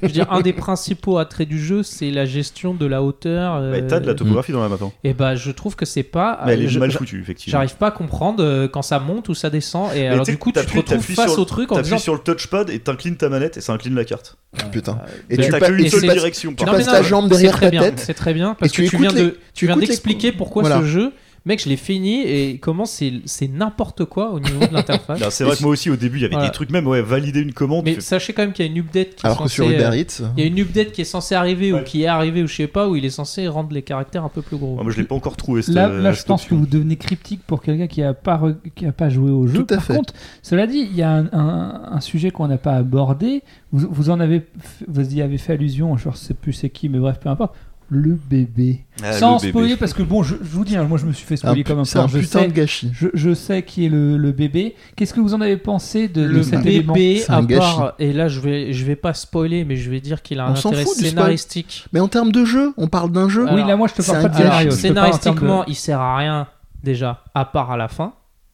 je 0.00 0.06
veux 0.06 0.12
dire, 0.12 0.30
un 0.32 0.42
des 0.42 0.52
principaux 0.52 1.18
attraits 1.18 1.48
du 1.48 1.58
jeu, 1.60 1.82
c'est 1.82 2.12
la 2.12 2.24
gestion 2.24 2.72
de 2.72 2.86
la 2.86 3.02
hauteur. 3.02 3.56
euh, 3.56 3.72
Ouais, 3.72 3.84
T'as 3.84 3.98
de 3.98 4.06
la 4.06 4.14
topographie 4.14 4.52
dans 4.52 4.62
la 4.62 4.68
map. 4.68 4.76
hein. 4.80 4.92
Et 5.02 5.12
bah, 5.12 5.34
je 5.34 5.50
trouve 5.50 5.74
que 5.74 5.84
c'est 5.84 6.04
pas. 6.04 6.40
Mais 6.46 6.52
elle 6.52 6.62
est 6.62 6.68
je- 6.68 6.78
mal 6.78 6.92
foutue, 6.92 7.20
effectivement. 7.20 7.50
J'arrive 7.58 7.74
pas 7.74 7.88
à 7.88 7.90
comprendre 7.90 8.44
euh, 8.44 8.68
quand 8.68 8.82
ça 8.82 9.00
monte 9.00 9.28
ou 9.28 9.34
ça 9.34 9.50
descend. 9.50 9.92
Et 9.96 10.06
alors, 10.06 10.24
du 10.24 10.38
coup, 10.38 10.52
tu 10.52 10.64
te 10.64 10.76
retrouves 10.76 11.00
face 11.02 11.36
au 11.36 11.44
truc 11.44 11.72
en 11.72 11.74
T'appuies 11.74 11.88
disant. 11.94 11.98
sur 11.98 12.12
le 12.14 12.20
touchpad 12.20 12.70
et 12.70 12.78
t'inclines 12.78 13.16
ta 13.16 13.28
manette 13.28 13.56
et 13.56 13.60
ça 13.60 13.72
incline 13.72 13.96
la 13.96 14.04
carte. 14.04 14.36
Putain. 14.70 15.00
Euh, 15.02 15.06
Et 15.30 15.36
ben, 15.36 15.44
tu 15.46 15.50
T'as 15.50 15.60
qu'une 15.60 15.88
seule 15.88 16.00
tu 16.02 16.06
passes- 16.06 16.16
direction. 16.16 16.54
tu 16.54 16.64
passes 16.64 16.86
ta 16.86 17.02
jambe 17.02 17.28
derrière 17.28 17.58
ta 17.58 17.70
tête. 17.70 17.98
C'est 17.98 18.14
très 18.14 18.34
bien 18.34 18.54
parce 18.54 18.70
Et 18.70 18.72
tu 18.72 18.84
que 18.84 19.34
tu 19.52 19.66
viens 19.66 19.76
d'expliquer 19.76 20.30
pourquoi 20.30 20.62
ce 20.78 20.84
jeu, 20.84 21.12
mec, 21.46 21.62
je 21.62 21.68
l'ai 21.68 21.76
fini 21.76 22.22
et 22.22 22.58
comment 22.58 22.84
c'est 22.84 23.14
c'est 23.24 23.48
n'importe 23.48 24.04
quoi 24.04 24.30
au 24.32 24.40
niveau 24.40 24.66
de 24.66 24.72
l'interface. 24.74 25.20
C'est 25.30 25.44
vrai 25.44 25.56
que 25.56 25.62
moi 25.62 25.72
aussi 25.72 25.90
au 25.90 25.96
début 25.96 26.18
il 26.18 26.22
y 26.22 26.24
avait 26.24 26.34
Voilà. 26.34 26.48
des 26.48 26.52
trucs 26.54 26.70
même 26.70 26.86
ouais 26.86 27.02
valider 27.02 27.40
une 27.40 27.52
commande. 27.52 27.84
Mais 27.84 28.00
sachez 28.00 28.32
quand 28.32 28.42
même 28.42 28.52
qu'il 28.52 28.64
y 28.66 28.68
a 28.68 28.70
une 28.72 28.78
update 28.78 29.14
qui 29.14 29.22
est 29.22 29.26
Alors 29.26 29.38
que 29.38 29.42
censée, 29.44 29.54
sur 29.54 29.70
Uber 29.70 29.84
euh, 29.84 29.96
Eats, 29.96 30.22
il 30.36 30.40
y 30.42 30.46
a 30.46 30.46
une 30.48 30.58
update 30.60 30.92
qui 30.92 31.00
est 31.00 31.04
censée 31.04 31.34
arriver 31.34 31.72
ou 31.72 31.82
qui 31.82 32.02
est 32.02 32.06
arrivée 32.06 32.42
ou 32.42 32.46
je 32.46 32.54
sais 32.56 32.66
pas 32.66 32.88
où 32.88 32.96
il 32.96 33.04
est 33.04 33.10
censé 33.10 33.48
rendre 33.48 33.72
les 33.72 33.82
caractères 33.82 34.24
un 34.24 34.28
peu 34.28 34.42
plus 34.42 34.56
gros. 34.56 34.76
Ah, 34.78 34.82
moi 34.82 34.92
je 34.92 34.98
l'ai 34.98 35.04
pas 35.04 35.14
encore 35.14 35.36
trouvé. 35.36 35.62
cette- 35.62 35.74
Là, 35.74 35.88
là, 35.88 36.12
je 36.12 36.22
pense 36.24 36.44
que 36.44 36.54
vous 36.54 36.66
devenez 36.66 36.96
cryptique 36.96 37.40
pour 37.46 37.62
quelqu'un 37.62 37.86
qui 37.86 38.02
a 38.02 38.12
pas 38.14 38.36
re- 38.36 38.56
qui 38.74 38.86
a 38.86 38.92
pas 38.92 39.08
joué 39.08 39.30
au 39.30 39.46
jeu. 39.46 39.54
Tout 39.64 39.74
à 39.74 39.76
Par 39.76 39.84
fait. 39.84 39.96
contre, 39.96 40.14
cela 40.42 40.66
dit, 40.66 40.88
il 40.90 40.96
y 40.96 41.02
a 41.02 41.10
un, 41.10 41.26
un- 41.32 41.82
un 41.92 42.00
sujet 42.00 42.30
qu'on 42.30 42.48
n'a 42.48 42.58
pas 42.58 42.74
abordé. 42.76 43.42
Vous, 43.72 43.86
vous 43.90 44.10
en 44.10 44.20
avez, 44.20 44.42
vous 44.88 45.14
y 45.14 45.22
avez 45.22 45.38
fait 45.38 45.52
allusion. 45.54 45.96
Je 45.96 46.08
ne 46.08 46.14
sais 46.14 46.34
plus 46.34 46.52
c'est 46.52 46.70
qui, 46.70 46.88
mais 46.88 46.98
bref, 46.98 47.18
peu 47.20 47.28
importe. 47.28 47.54
Le 47.92 48.16
bébé. 48.30 48.84
Ah, 49.02 49.12
Sans 49.12 49.34
le 49.34 49.40
bébé. 49.40 49.48
spoiler, 49.50 49.76
parce 49.76 49.92
que 49.94 50.04
bon, 50.04 50.22
je, 50.22 50.36
je 50.40 50.48
vous 50.50 50.64
dis, 50.64 50.76
hein, 50.76 50.84
moi 50.84 50.96
je 50.96 51.06
me 51.06 51.12
suis 51.12 51.26
fait 51.26 51.34
un 51.34 51.38
spoiler 51.38 51.64
comme 51.64 51.80
un 51.80 51.84
c'est 51.84 51.98
un. 51.98 52.06
Je 52.06 52.18
putain 52.18 52.40
sais, 52.42 52.46
de 52.48 52.52
gâchis. 52.52 52.90
je, 52.94 53.08
je 53.14 53.34
sais 53.34 53.64
qui 53.64 53.86
est 53.86 53.88
le, 53.88 54.16
le 54.16 54.30
bébé. 54.30 54.76
Qu'est-ce 54.94 55.12
que 55.12 55.18
vous 55.18 55.34
en 55.34 55.40
avez 55.40 55.56
pensé 55.56 56.06
de, 56.06 56.22
de 56.22 56.26
le 56.26 56.42
cet 56.44 56.62
bébé, 56.62 57.24
un 57.28 57.44
à 57.44 57.58
part, 57.58 57.94
et 57.98 58.12
là 58.12 58.28
je 58.28 58.38
vais, 58.38 58.72
je 58.72 58.84
vais 58.84 58.94
pas 58.94 59.12
spoiler, 59.12 59.64
mais 59.64 59.74
je 59.74 59.90
vais 59.90 60.00
dire 60.00 60.22
qu'il 60.22 60.38
a 60.38 60.46
un 60.46 60.52
On 60.52 60.54
s'en 60.54 60.68
intérêt 60.68 60.84
scénaristique. 60.86 61.86
Mais 61.92 61.98
en 61.98 62.06
termes 62.06 62.30
de 62.30 62.44
jeu, 62.44 62.72
on 62.76 62.86
parle 62.86 63.10
d'un 63.10 63.28
jeu. 63.28 63.42
Alors, 63.48 63.54
Oui, 63.60 63.66
là, 63.66 63.76
moi 63.76 63.88
je 63.88 63.94
te 64.00 64.06
parle 64.06 64.18
un 64.18 64.22
pas 64.22 64.28
de 64.28 64.34
gâchis. 64.34 64.46
scénario. 64.46 64.68
termes 64.70 64.76
de- 64.76 64.80
Scénaristiquement, 64.80 65.64
il 65.66 65.74
sert 65.74 65.98
à 66.00 66.16
rien 66.16 66.46
déjà, 66.84 67.24
à 67.34 67.44
part 67.44 67.72
à 67.72 67.76
la 67.76 67.88
fin. 67.88 68.12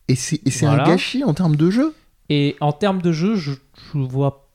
Et 0.08 0.14
c'est 0.14 0.40
et 0.46 0.50
c'est 0.50 0.64
Voilà. 0.66 0.84
un 0.84 0.86
gâchis 0.86 1.24
en 1.24 1.34
termes 1.34 1.56
de 1.56 1.70
jeu. 1.70 1.94
Et 2.30 2.56
en 2.60 2.72
termes 2.72 3.02
de 3.02 3.12
jeu, 3.12 3.34
je, 3.36 3.52
je 3.92 3.98
vois. 3.98 4.45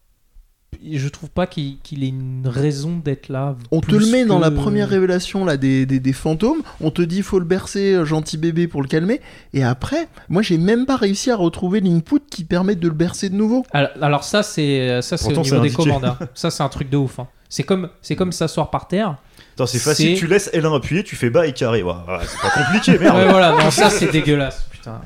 Je 0.90 1.08
trouve 1.10 1.30
pas 1.30 1.46
qu'il 1.48 1.78
ait 2.04 2.08
une 2.08 2.44
raison 2.48 2.98
d'être 3.04 3.30
là. 3.30 3.56
On 3.72 3.82
te 3.82 3.96
le 3.96 4.06
met 4.08 4.26
dans 4.26 4.40
la 4.40 4.50
première 4.52 4.90
révélation 4.90 5.46
là 5.46 5.58
des, 5.58 5.86
des, 5.86 6.00
des 6.00 6.14
fantômes. 6.14 6.62
On 6.80 6.90
te 6.92 7.02
dit 7.02 7.22
faut 7.22 7.40
le 7.40 7.46
bercer, 7.46 7.94
euh, 7.94 8.06
gentil 8.06 8.38
bébé, 8.38 8.68
pour 8.68 8.82
le 8.82 8.88
calmer. 8.88 9.22
Et 9.54 9.64
après, 9.64 10.08
moi 10.30 10.42
j'ai 10.42 10.58
même 10.58 10.86
pas 10.86 10.96
réussi 10.98 11.30
à 11.30 11.36
retrouver 11.36 11.82
l'input 11.82 12.22
qui 12.30 12.44
permet 12.44 12.76
de 12.76 12.88
le 12.88 12.94
bercer 12.94 13.30
de 13.30 13.36
nouveau. 13.36 13.64
Alors, 13.72 13.90
alors 14.02 14.24
ça, 14.24 14.42
c'est 14.44 15.02
ça 15.02 15.18
c'est 15.18 15.38
au 15.38 15.42
niveau 15.42 15.60
des 15.60 15.70
commandes. 15.72 16.06
hein. 16.06 16.18
Ça, 16.34 16.50
c'est 16.50 16.64
un 16.64 16.70
truc 16.70 16.90
de 16.90 16.98
ouf. 16.98 17.20
hein. 17.20 17.28
C'est 17.50 17.64
comme, 17.64 17.90
c'est 18.02 18.16
comme 18.16 18.32
s'asseoir 18.32 18.70
par 18.70 18.88
terre. 18.88 19.18
Attends, 19.56 19.66
c'est 19.68 19.78
facile, 19.80 20.18
tu 20.18 20.26
laisses 20.26 20.50
L1 20.54 20.78
appuyé, 20.78 21.04
tu 21.04 21.18
fais 21.18 21.30
bas 21.30 21.46
et 21.46 21.52
carré. 21.52 21.84
Ouais, 21.84 21.92
ouais, 21.92 22.20
c'est 22.26 22.40
pas 22.40 22.50
compliqué, 22.50 22.98
merde. 23.00 23.18
Ouais, 23.18 23.30
voilà, 23.30 23.52
non, 23.62 23.70
ça 23.70 23.90
c'est 23.90 24.10
dégueulasse. 24.10 24.66
Putain. 24.72 25.02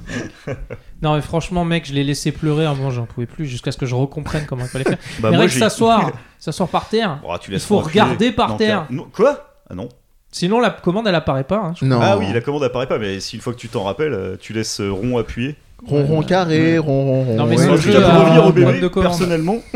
mec. 0.48 0.58
Non, 1.06 1.14
mais 1.16 1.22
franchement, 1.22 1.64
mec, 1.66 1.86
je 1.86 1.94
l'ai 1.94 2.04
laissé 2.04 2.32
pleurer. 2.32 2.66
À 2.66 2.72
un 2.72 2.74
moment, 2.76 2.90
j'en 2.90 3.06
pouvais 3.06 3.28
plus 3.28 3.46
jusqu'à 3.46 3.72
ce 3.72 3.78
que 3.78 3.86
je 3.86 3.94
recomprenne 3.94 4.46
comment 4.48 4.64
il 4.64 4.70
fallait 4.70 4.86
faire. 4.86 4.98
Bah, 5.20 5.30
mais 5.30 5.38
moi, 5.38 5.46
j'ai- 5.48 5.60
s'asseoir, 5.60 6.12
s'asseoir 6.40 6.68
par 6.68 6.90
terre. 6.90 7.20
Oh, 7.24 7.36
tu 7.40 7.54
Il 7.54 7.60
faut 7.60 7.80
appuyer. 7.80 8.02
regarder 8.02 8.32
par 8.32 8.50
Non, 8.50 8.58
terre. 8.58 8.86
non, 8.90 9.08
quoi? 9.14 9.54
Ah 9.70 9.76
non. 9.76 9.88
Sinon, 10.32 10.60
la 10.60 10.72
commande, 10.72 11.08
elle 11.08 11.14
apparaît 11.16 11.44
pas. 11.44 11.58
hein. 11.58 11.74
Je- 11.80 11.86
Non. 11.86 12.00
Ah 12.02 12.18
oui, 12.18 12.26
la 12.34 12.42
commande 12.42 12.64
apparaît 12.64 12.88
pas, 12.88 12.98
mais 12.98 13.20
si 13.20 13.36
une 13.36 13.42
fois 13.44 13.54
que 13.54 13.60
tu 13.60 13.70
t'en 13.70 13.84
rappelles, 13.84 14.14
euh, 14.14 14.36
tu 14.38 14.52
laisses 14.52 14.82
euh, 14.82 14.90
rond 14.92 15.18
appuyé. 15.20 15.56
Ronron 15.86 16.24
carré, 16.24 16.78
ronron 16.80 17.24
rond. 17.26 17.36
Non, 17.36 17.46
mais 17.46 17.58
ouais. 17.58 17.66
à- 17.96 18.20
revenir 18.20 18.46
au 18.46 18.52
bébé, 18.52 18.90
personnellement, 18.90 19.58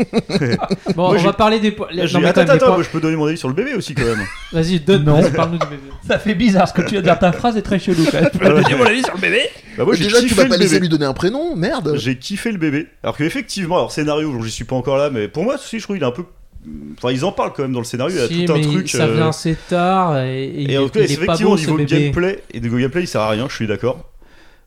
Bon, 0.96 1.08
Moi, 1.10 1.14
on 1.18 1.22
va 1.22 1.32
parler 1.34 1.60
des. 1.60 1.76
j'ai- 1.92 2.14
Non, 2.14 2.20
mais 2.20 2.28
attends, 2.28 2.40
attends, 2.42 2.74
moi, 2.74 2.82
je 2.82 2.88
peux 2.88 3.00
donner 3.00 3.16
mon 3.16 3.26
avis 3.26 3.36
sur 3.36 3.48
le 3.48 3.54
bébé 3.54 3.74
aussi 3.74 3.94
quand 3.94 4.04
même. 4.04 4.24
Vas-y, 4.52 4.80
donne. 4.80 5.04
Non. 5.04 5.22
Parle-nous 5.30 5.58
du 5.58 5.66
bébé. 5.66 5.82
Ça 6.08 6.18
fait 6.18 6.34
bizarre 6.34 6.66
ce 6.68 6.72
que 6.72 6.82
tu 6.82 6.96
de 6.96 7.00
dire. 7.02 7.18
Ta 7.18 7.32
phrase 7.32 7.56
est 7.56 7.62
très 7.62 7.78
chelou 7.78 8.04
quand 8.10 8.20
même. 8.20 8.30
Ah 8.42 8.54
ouais. 8.54 8.76
mon 8.76 8.84
avis 8.86 9.02
sur 9.02 9.14
le 9.14 9.20
bébé 9.20 9.42
Bah, 9.76 9.84
moi, 9.84 9.94
j'ai 9.94 10.04
Déjà, 10.04 10.16
tu 10.20 10.24
kiffé 10.24 10.34
vas 10.36 10.42
le 10.44 10.48
pas 10.48 10.56
laisser 10.56 10.70
bébé. 10.74 10.80
lui 10.80 10.88
donner 10.88 11.04
un 11.06 11.12
prénom, 11.12 11.54
merde. 11.54 11.92
J'ai 11.96 12.16
kiffé 12.16 12.50
le 12.50 12.58
bébé. 12.58 12.86
Alors 13.04 13.16
que 13.16 13.22
effectivement, 13.22 13.76
alors 13.76 13.92
scénario, 13.92 14.32
j'y 14.42 14.50
suis 14.50 14.64
pas 14.64 14.76
encore 14.76 14.96
là, 14.96 15.10
mais 15.10 15.28
pour 15.28 15.44
moi, 15.44 15.56
si 15.58 15.78
je 15.78 15.84
trouve 15.84 15.96
il 15.96 16.02
est 16.02 16.06
un 16.06 16.10
peu. 16.10 16.24
Enfin, 16.98 17.12
ils 17.12 17.24
en 17.24 17.32
parlent 17.32 17.52
quand 17.54 17.62
même 17.62 17.72
dans 17.72 17.78
le 17.78 17.84
scénario. 17.84 18.14
Il 18.16 18.20
y 18.20 18.24
a 18.24 18.26
Si, 18.28 18.44
tout 18.46 18.52
un 18.52 18.56
mais 18.56 18.62
truc. 18.62 18.88
ça 18.90 19.04
euh, 19.04 19.14
vient 19.14 19.28
assez 19.28 19.56
tard 19.68 20.18
et, 20.18 20.64
et 20.68 20.76
en 20.78 20.84
tout 20.84 20.90
cas, 20.90 21.00
effectivement, 21.00 21.52
au 21.52 21.56
niveau 21.56 21.76
gameplay 21.76 22.42
et 22.52 22.60
de 22.60 22.68
gameplay, 22.68 23.02
il 23.02 23.06
sert 23.06 23.20
à 23.20 23.30
rien. 23.30 23.46
Je 23.48 23.54
suis 23.54 23.66
d'accord. 23.66 24.10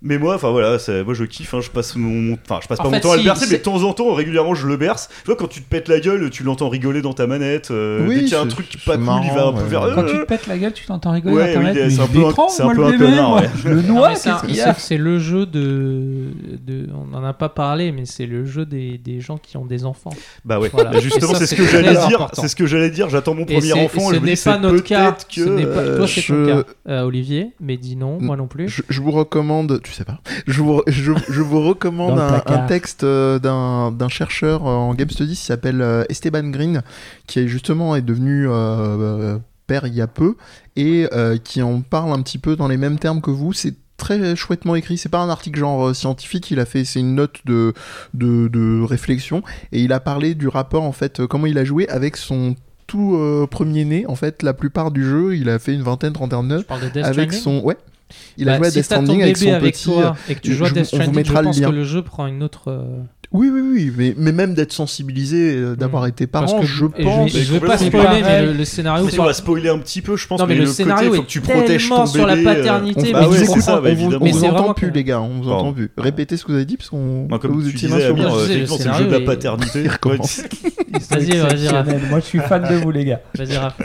Mais 0.06 0.18
moi, 0.18 0.36
enfin 0.36 0.52
voilà, 0.52 0.78
moi 1.06 1.14
je 1.14 1.24
kiffe, 1.24 1.54
hein, 1.54 1.62
je 1.62 1.70
passe 1.70 1.96
mon, 1.96 2.34
enfin 2.34 2.60
je 2.62 2.68
passe 2.68 2.80
En 2.80 2.84
pas 2.84 2.90
mon 2.90 2.96
fait, 2.96 3.00
temps 3.02 3.12
à 3.14 3.18
le 3.18 3.24
bercer, 3.24 3.46
mais 3.50 3.58
de 3.58 3.64
temps 3.64 3.84
en 3.84 3.94
temps, 3.94 4.14
régulièrement, 4.14 4.54
je 4.54 4.68
le 4.68 4.76
berce. 4.76 5.08
Tu 5.22 5.28
vois, 5.28 5.36
quand 5.38 5.48
tu 5.48 5.62
te 5.62 5.70
pètes 5.70 5.88
la 5.88 6.00
gueule, 6.02 6.30
tu 6.30 6.44
l'entends 6.44 6.68
rigoler 6.68 7.02
dans 7.02 7.14
ta 7.14 7.26
manette. 7.26 7.72
euh, 7.72 8.06
Oui, 8.06 8.16
dès 8.16 8.22
qu'il 8.24 8.32
y 8.34 8.36
a 8.36 8.42
un 8.42 8.48
truc 8.48 8.68
pas 8.86 8.98
cool, 8.98 9.22
il 9.24 9.32
va 9.32 9.48
un 9.48 9.54
peu 9.54 9.64
vers. 9.64 9.82
Quand 9.96 10.04
tu 10.04 10.12
te 10.14 10.18
Euh, 10.18 10.26
pètes 10.26 10.48
la 10.48 10.58
gueule, 10.58 10.74
tu 10.74 10.86
t'entends 10.86 11.12
rigoler 11.12 11.36
Ouais, 11.36 11.54
dans 11.54 11.60
oui, 11.62 11.66
ta 11.68 11.74
tête. 11.74 11.92
c'est 11.92 12.02
un 12.02 12.08
peu 12.08 12.20
un- 12.26 12.30
un 12.30 12.70
peu 12.70 12.76
le 12.76 12.84
un 12.86 12.98
connard, 12.98 13.36
ouais. 13.36 13.50
Le 13.64 13.76
mais 13.76 14.74
c'est 14.78 14.98
le 14.98 15.20
jeu 15.20 15.46
de, 15.46 16.32
de. 16.66 16.88
On 16.94 17.06
n'en 17.08 17.24
a 17.24 17.34
pas 17.34 17.50
parlé, 17.50 17.92
mais 17.92 18.06
c'est 18.06 18.26
le 18.26 18.46
jeu 18.46 18.66
des, 18.66 18.98
des 18.98 19.22
gens 19.22 19.38
qui 19.38 19.58
ont 19.58 19.66
des 19.66 19.86
enfants. 19.86 20.14
Bah 20.46 20.60
ouais. 20.60 20.70
Voilà. 20.74 20.92
Bah, 20.92 21.00
justement, 21.00 21.34
c'est 21.36 21.46
ce 21.46 21.56
que 21.56 21.66
j'allais 21.66 21.94
dire. 22.08 22.28
C'est 22.34 22.48
ce 22.48 22.56
que 22.56 22.66
j'allais 22.66 22.90
dire. 22.90 23.10
J'attends 23.10 23.36
mon 23.36 23.46
premier 23.46 23.72
enfant. 23.74 24.10
ce 24.12 24.16
n'est 24.18 24.36
pas 24.36 24.58
notre 24.58 24.84
cas. 24.84 25.12
peut-être 25.14 25.28
Ce 25.30 25.42
n'est 25.50 25.64
pas- 25.66 25.80
euh, 25.80 25.98
Toi, 25.98 26.08
c'est 26.08 26.22
ton 26.22 26.34
je- 26.34 26.46
cas, 26.62 26.64
euh, 26.90 27.02
Olivier, 27.04 27.52
mais 27.62 27.78
dis 27.78 27.96
non, 27.96 28.18
moi 28.20 28.36
non 28.36 28.48
plus. 28.48 28.68
Je, 28.90 29.02
vous 29.02 29.12
recommande, 29.12 29.80
sais 29.96 30.06
pas, 30.06 30.20
je 30.48 30.62
vous, 30.62 30.82
je, 30.88 31.14
je 31.30 31.42
vous 31.42 31.62
recommande 31.68 32.20
un, 32.20 32.66
texte 32.68 33.04
euh, 33.04 33.40
d'un 33.40 33.92
d'un 33.92 34.10
chercheur 34.10 34.66
euh, 34.68 34.72
en 34.72 34.94
Game 34.94 35.10
Studies 35.10 35.36
qui 35.36 35.46
s'appelle 35.46 35.82
euh, 35.82 36.04
Esteban 36.10 36.50
Green, 36.50 36.82
qui 37.28 37.40
est 37.40 37.48
justement 37.48 37.96
est 37.96 38.02
devenu 38.02 38.48
euh, 38.50 39.38
père 39.68 39.88
il 39.88 39.94
y 39.94 40.02
a 40.02 40.08
peu 40.08 40.36
et 40.76 41.08
euh, 41.14 41.38
qui 41.38 41.62
en 41.62 41.82
parle 41.82 42.12
un 42.12 42.22
petit 42.22 42.38
peu 42.38 42.56
dans 42.56 42.68
les 42.68 42.78
mêmes 42.78 43.00
termes 43.00 43.22
que 43.22 43.32
vous. 43.32 43.54
C'est 43.54 43.76
très 43.98 44.36
chouettement 44.36 44.76
écrit. 44.76 44.98
C'est 44.98 45.10
pas 45.10 45.20
un 45.22 45.30
article 45.30 45.60
genre 45.60 45.88
euh, 45.90 45.94
scientifique. 45.94 46.52
Il 46.52 46.60
a 46.60 46.66
fait, 46.66 46.84
c'est 46.84 47.00
une 47.00 47.16
note 47.16 47.38
de, 47.46 47.74
de 48.14 48.48
de 48.48 48.84
réflexion 48.84 49.44
et 49.72 49.82
il 49.82 49.94
a 49.94 50.00
parlé 50.00 50.36
du 50.36 50.48
rapport 50.48 50.84
en 50.84 50.92
fait, 50.92 51.26
comment 51.28 51.46
il 51.48 51.58
a 51.58 51.64
joué 51.64 51.88
avec 51.90 52.18
son 52.18 52.56
tout 52.88 53.16
euh, 53.16 53.48
premier 53.48 53.86
né. 53.86 54.06
En 54.08 54.16
fait, 54.16 54.44
la 54.44 54.54
plupart 54.54 54.92
du 54.92 55.04
jeu, 55.06 55.36
il 55.38 55.50
a 55.50 55.58
fait 55.58 55.74
une 55.74 55.84
vingtaine, 55.84 56.12
trentaine 56.14 56.48
d'heures 56.50 56.60
Je 56.60 56.66
parle 56.66 56.82
de 56.82 56.90
Death 56.90 57.06
avec 57.06 57.32
Stranding? 57.32 57.62
son 57.62 57.66
ouais. 57.66 57.78
Il 58.38 58.50
a 58.50 58.54
Bah, 58.54 58.58
joué 58.58 58.68
à 58.68 58.72
si 58.72 58.76
Death 58.78 58.86
Stranding 58.86 59.22
avec 59.22 59.36
bébé 59.40 59.46
son 59.52 59.56
avec 59.56 59.74
petit. 59.76 59.90
euh, 59.90 59.94
toi 59.94 60.16
et 60.30 60.36
que 60.36 60.40
tu 60.42 60.54
joues 60.54 60.66
à 60.66 60.70
Death 60.72 60.86
Stranding, 60.86 61.26
je 61.26 61.32
pense 61.34 61.60
lien. 61.60 61.70
que 61.70 61.76
le 61.76 61.84
jeu 61.84 62.02
prend 62.02 62.26
une 62.28 62.42
autre. 62.44 62.64
euh, 62.72 62.82
Oui, 63.32 63.50
oui, 63.52 63.62
oui, 63.62 63.92
mais, 63.98 64.14
mais 64.16 64.32
même 64.32 64.54
d'être 64.54 64.72
sensibilisé, 64.74 65.56
euh, 65.56 65.76
d'avoir 65.76 66.04
Mm. 66.04 66.08
été 66.10 66.28
parce 66.28 66.52
parent, 66.52 66.62
que 66.62 66.68
je 66.68 66.86
pense. 66.86 67.32
Je, 67.32 67.40
je 67.40 67.54
vais 67.54 67.60
pas 67.60 67.78
spoiler, 67.80 68.22
mais 68.22 68.46
le, 68.46 68.54
le 68.54 68.66
scénario. 68.66 69.06
Mais 69.12 69.20
on 69.20 69.26
va 69.26 69.34
spoiler 69.34 69.70
un 69.70 69.80
petit 69.80 70.02
peu, 70.04 70.16
je 70.18 70.28
pense. 70.28 70.40
Non, 70.40 70.46
mais 70.46 70.54
le 70.54 70.62
côté, 70.66 70.74
scénario 70.76 71.10
faut 71.14 71.22
est 71.22 71.24
que 71.24 71.30
tu 71.30 71.42
protèges 71.42 71.90
ton 71.90 71.96
tellement 71.96 72.06
sur 72.06 72.28
la 72.28 72.36
bébé, 72.36 72.48
euh, 72.50 72.54
paternité, 72.56 73.00
On, 73.00 73.04
mais 73.06 73.12
bah 73.14 73.28
c'est 73.32 73.44
écoute, 73.44 73.62
ça, 73.62 73.80
on 73.80 73.82
bah, 73.82 73.94
vous, 73.96 74.14
on 74.14 74.20
Mais 74.24 74.34
entend 74.48 74.74
plus, 74.76 74.90
que- 74.90 74.94
les 74.94 75.04
gars. 75.04 75.20
On 75.22 75.42
vous 75.42 75.50
entend 75.50 75.74
plus. 75.74 75.90
Répétez 75.98 76.38
ce 76.38 76.44
que 76.46 76.52
vous 76.52 76.58
avez 76.58 76.66
dit, 76.66 76.78
parce 76.78 76.90
qu'on 76.92 77.28
comme 77.40 77.54
vous 77.54 77.62
main 77.62 78.00
sur 78.00 78.16
le- 78.16 78.22
euh, 78.24 78.48
le 78.48 78.52
effectivement, 78.54 78.78
c'est 78.78 78.88
le 78.90 78.94
jeu 78.94 79.06
de 79.06 79.12
la 79.12 79.20
paternité. 79.22 79.84
Vas-y, 81.10 81.38
vas-y. 81.38 82.10
Moi, 82.10 82.20
je 82.20 82.26
suis 82.26 82.40
fan 82.40 82.62
de 82.70 82.76
vous, 82.76 82.92
les 82.92 83.06
gars. 83.06 83.22
Vas-y, 83.36 83.58
Raph. 83.58 83.78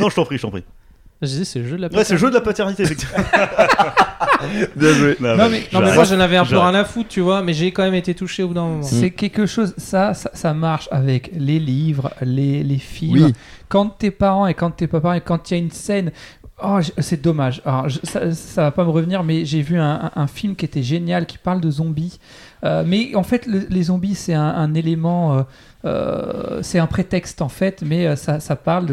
Non, 0.00 0.10
je 0.10 0.14
t'en 0.14 0.24
prie, 0.24 0.36
je 0.36 0.42
t'en 0.42 0.50
prie. 0.50 0.64
Je 1.22 1.26
disais, 1.28 1.44
c'est 1.44 1.60
le 1.60 1.66
jeu 1.68 1.76
de 1.76 1.82
la 1.82 1.88
Ouais, 1.88 2.04
c'est 2.04 2.14
le 2.14 2.18
jeu 2.18 2.28
de 2.30 2.34
la 2.34 2.40
paternité, 2.40 2.82
effectivement. 2.82 3.16
Bien 4.76 4.92
joué. 4.94 5.16
Non, 5.20 5.36
mais- 5.48 5.62
Non, 5.72 5.80
mais 5.80 5.94
moi 5.94 6.04
j'en 6.04 6.20
avais 6.20 6.36
un 6.36 6.44
peu 6.44 6.58
rien 6.58 6.74
à 6.74 6.84
foutre, 6.84 7.08
tu 7.08 7.20
vois, 7.20 7.42
mais 7.42 7.52
j'ai 7.52 7.72
quand 7.72 7.82
même 7.84 7.94
été 7.94 8.14
touché 8.14 8.42
au 8.42 8.48
bout 8.48 8.54
d'un 8.54 8.62
moment. 8.64 8.82
C'est 8.82 9.10
quelque 9.10 9.46
chose, 9.46 9.74
ça, 9.76 10.14
ça, 10.14 10.30
ça 10.34 10.52
marche 10.54 10.88
avec 10.90 11.30
les 11.34 11.58
livres, 11.58 12.10
les, 12.22 12.62
les 12.62 12.78
films. 12.78 13.24
Oui. 13.26 13.32
Quand 13.68 13.86
t'es 13.86 14.10
parent 14.10 14.46
et 14.46 14.54
quand 14.54 14.70
t'es 14.72 14.86
pas 14.86 15.00
parent 15.00 15.14
et 15.14 15.20
quand 15.20 15.50
il 15.50 15.54
y 15.54 15.56
a 15.56 15.62
une 15.62 15.70
scène. 15.70 16.10
Oh, 16.64 16.78
c'est 16.98 17.20
dommage. 17.20 17.60
Alors, 17.64 17.88
je- 17.88 17.98
ça, 18.04 18.30
ça 18.32 18.62
va 18.62 18.70
pas 18.70 18.84
me 18.84 18.90
revenir, 18.90 19.24
mais 19.24 19.44
j'ai 19.44 19.62
vu 19.62 19.80
un, 19.80 20.12
un- 20.14 20.22
un 20.22 20.26
film 20.28 20.54
qui 20.54 20.64
était 20.64 20.82
génial, 20.82 21.26
qui 21.26 21.36
parle 21.36 21.60
de 21.60 21.68
zombies. 21.70 22.20
Euh, 22.64 22.84
mais 22.86 23.16
en 23.16 23.24
fait, 23.24 23.46
le- 23.46 23.66
les 23.68 23.84
zombies, 23.84 24.14
c'est 24.14 24.34
un, 24.34 24.42
un 24.46 24.72
élément, 24.74 25.38
euh, 25.38 25.42
euh, 25.86 26.58
c'est 26.62 26.78
un 26.78 26.86
prétexte 26.86 27.42
en 27.42 27.48
fait, 27.48 27.82
mais 27.84 28.06
euh, 28.06 28.14
ça, 28.14 28.38
ça 28.38 28.54
parle 28.54 28.86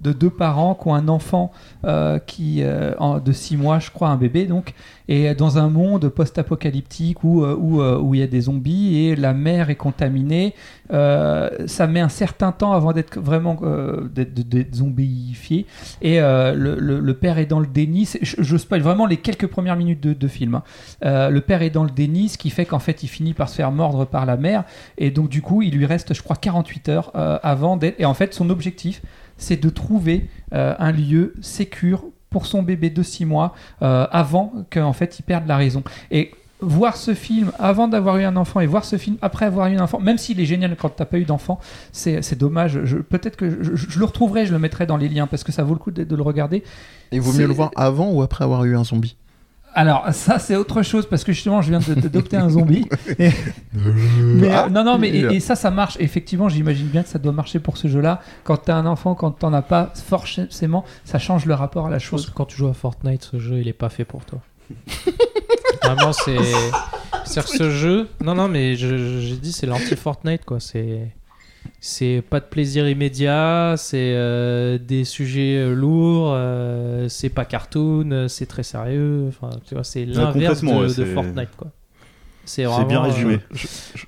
de, 0.00 0.12
deux 0.12 0.30
parents 0.30 0.74
qui 0.74 0.88
ont 0.88 0.94
un 0.94 1.08
enfant 1.08 1.52
euh, 1.84 2.18
qui, 2.18 2.62
euh, 2.62 2.92
de 3.24 3.32
6 3.32 3.56
mois, 3.56 3.78
je 3.78 3.90
crois, 3.90 4.08
un 4.08 4.16
bébé 4.16 4.46
donc, 4.46 4.74
et 5.08 5.34
dans 5.34 5.58
un 5.58 5.68
monde 5.68 6.08
post-apocalyptique 6.08 7.24
où, 7.24 7.44
euh, 7.44 7.56
où, 7.58 7.80
euh, 7.80 7.98
où 7.98 8.14
il 8.14 8.20
y 8.20 8.22
a 8.22 8.26
des 8.26 8.42
zombies 8.42 8.96
et 9.06 9.16
la 9.16 9.32
mer 9.34 9.70
est 9.70 9.76
contaminée. 9.76 10.54
Euh, 10.92 11.50
ça 11.66 11.86
met 11.86 12.00
un 12.00 12.08
certain 12.08 12.52
temps 12.52 12.72
avant 12.72 12.92
d'être 12.92 13.18
vraiment 13.20 13.56
euh, 13.62 14.08
d'être, 14.08 14.74
zombifié. 14.74 15.66
Et 16.02 16.20
euh, 16.20 16.54
le, 16.54 16.76
le- 16.78 17.14
père 17.14 17.38
est 17.38 17.46
dans 17.46 17.60
le 17.60 17.66
déni. 17.66 18.08
Je, 18.22 18.56
spoil 18.56 18.80
vraiment 18.80 19.06
les 19.06 19.18
quelques 19.18 19.46
premières 19.46 19.76
minutes 19.76 20.00
de, 20.00 20.12
de 20.14 20.28
film. 20.28 20.54
hein. 20.56 20.62
Euh, 21.04 21.28
le 21.28 21.40
père 21.40 21.62
est 21.62 21.70
dans 21.70 21.84
le 21.84 21.90
déni, 21.90 22.28
ce 22.28 22.38
qui 22.38 22.50
fait 22.50 22.64
qu'en 22.64 22.78
fait, 22.78 23.02
il 23.02 23.08
finit 23.08 23.34
par 23.34 23.48
se 23.48 23.56
faire 23.56 23.70
mordre 23.72 24.04
par 24.04 24.26
la 24.26 24.36
mère. 24.36 24.64
Et 24.98 25.10
donc, 25.10 25.28
du 25.28 25.42
coup, 25.42 25.62
il 25.62 25.74
lui 25.74 25.86
reste, 25.86 26.14
je 26.14 26.22
crois, 26.22 26.36
48 26.36 26.88
heures 26.88 27.12
euh, 27.14 27.38
avant 27.42 27.76
d'être. 27.76 28.00
Et 28.00 28.04
en 28.04 28.14
fait, 28.14 28.32
son 28.34 28.48
objectif, 28.50 29.02
c'est 29.40 29.60
de 29.60 29.68
trouver 29.70 30.28
euh, 30.52 30.74
un 30.78 30.92
lieu 30.92 31.34
sécure 31.40 32.04
pour 32.30 32.46
son 32.46 32.62
bébé 32.62 32.90
de 32.90 33.02
6 33.02 33.24
mois 33.24 33.54
euh, 33.82 34.06
avant 34.12 34.52
qu'en 34.70 34.92
fait, 34.92 35.18
il 35.18 35.22
perde 35.22 35.48
la 35.48 35.56
raison. 35.56 35.82
Et 36.12 36.30
voir 36.62 36.96
ce 36.96 37.14
film 37.14 37.50
avant 37.58 37.88
d'avoir 37.88 38.18
eu 38.18 38.24
un 38.24 38.36
enfant 38.36 38.60
et 38.60 38.66
voir 38.66 38.84
ce 38.84 38.98
film 38.98 39.16
après 39.22 39.46
avoir 39.46 39.66
eu 39.68 39.76
un 39.76 39.80
enfant, 39.82 39.98
même 39.98 40.18
s'il 40.18 40.38
est 40.40 40.44
génial 40.44 40.76
quand 40.76 40.90
t'as 40.90 41.06
pas 41.06 41.18
eu 41.18 41.24
d'enfant, 41.24 41.58
c'est 41.90 42.38
dommage. 42.38 42.78
Peut-être 43.08 43.36
que 43.36 43.50
je, 43.64 43.74
je- 43.74 43.90
je 43.90 43.98
le 43.98 44.04
retrouverai, 44.04 44.44
je 44.46 44.52
le 44.52 44.58
mettrai 44.60 44.84
dans 44.86 44.98
les 44.98 45.08
liens 45.08 45.26
parce 45.26 45.42
que 45.42 45.52
ça 45.52 45.64
vaut 45.64 45.72
le 45.72 45.80
coup 45.80 45.90
de, 45.90 46.04
de 46.04 46.14
le 46.16 46.22
regarder. 46.22 46.62
Il 47.12 47.20
vaut 47.22 47.32
mieux 47.32 47.46
le 47.48 47.54
voir 47.54 47.70
avant 47.76 48.10
ou 48.12 48.22
après 48.22 48.44
avoir 48.44 48.64
eu 48.64 48.76
un 48.76 48.84
zombie? 48.84 49.16
Alors 49.74 50.04
ça 50.12 50.38
c'est 50.38 50.56
autre 50.56 50.82
chose 50.82 51.06
parce 51.06 51.22
que 51.24 51.32
justement 51.32 51.62
je 51.62 51.70
viens 51.70 51.78
de- 51.78 51.94
d'adopter 52.00 52.36
un 52.36 52.48
zombie. 52.50 52.86
Et- 53.18 53.30
mais, 53.72 54.50
Ah, 54.50 54.64
euh, 54.66 54.68
non 54.68 54.82
non 54.84 54.98
mais 54.98 55.10
là. 55.12 55.32
et, 55.32 55.36
et 55.36 55.40
ça 55.40 55.54
ça 55.54 55.70
marche. 55.70 55.96
Effectivement 56.00 56.48
j'imagine 56.48 56.86
bien 56.88 57.02
que 57.02 57.08
ça 57.08 57.18
doit 57.18 57.32
marcher 57.32 57.60
pour 57.60 57.76
ce 57.76 57.86
jeu-là. 57.88 58.20
Quand 58.44 58.56
t'as 58.56 58.74
un 58.74 58.86
enfant, 58.86 59.14
quand 59.14 59.30
t'en 59.30 59.52
as 59.52 59.62
pas, 59.62 59.92
forcément 59.94 60.84
ça 61.04 61.18
change 61.18 61.46
le 61.46 61.54
rapport 61.54 61.86
à 61.86 61.90
la 61.90 61.98
chose. 61.98 62.26
que 62.26 62.32
quand 62.32 62.46
tu 62.46 62.56
joues 62.56 62.68
à 62.68 62.74
Fortnite, 62.74 63.22
ce 63.30 63.38
jeu, 63.38 63.58
il 63.60 63.68
est 63.68 63.72
pas 63.72 63.88
fait 63.90 64.04
pour 64.04 64.24
toi. 64.24 64.40
Vraiment, 65.82 66.12
c'est. 66.12 66.36
C'est-à-dire 67.24 67.50
que 67.52 67.58
ce 67.58 67.70
jeu. 67.70 68.08
Non, 68.22 68.34
non, 68.34 68.48
mais 68.48 68.76
je- 68.76 68.96
je- 68.96 69.20
j'ai 69.20 69.36
dit, 69.36 69.52
c'est 69.52 69.66
l'anti-Fortnite, 69.66 70.44
quoi. 70.44 70.60
C'est. 70.60 71.08
C'est 71.82 72.22
pas 72.28 72.40
de 72.40 72.44
plaisir 72.44 72.86
immédiat, 72.88 73.74
c'est 73.78 74.12
euh, 74.14 74.76
des 74.78 75.04
sujets 75.04 75.56
euh, 75.56 75.74
lourds, 75.74 76.32
euh, 76.34 77.08
c'est 77.08 77.30
pas 77.30 77.46
cartoon, 77.46 78.26
c'est 78.28 78.44
très 78.46 78.62
sérieux. 78.62 79.24
Enfin, 79.28 79.48
tu 79.66 79.74
vois, 79.74 79.84
c'est 79.84 80.04
l'inverse 80.04 80.60
de, 80.60 80.66
complètement, 80.66 80.78
ouais, 80.80 80.86
de 80.88 80.92
c'est- 80.92 81.06
Fortnite, 81.14 81.56
quoi. 81.56 81.68
C'est 82.44 82.64
bien 82.88 83.00
résumé. 83.00 83.38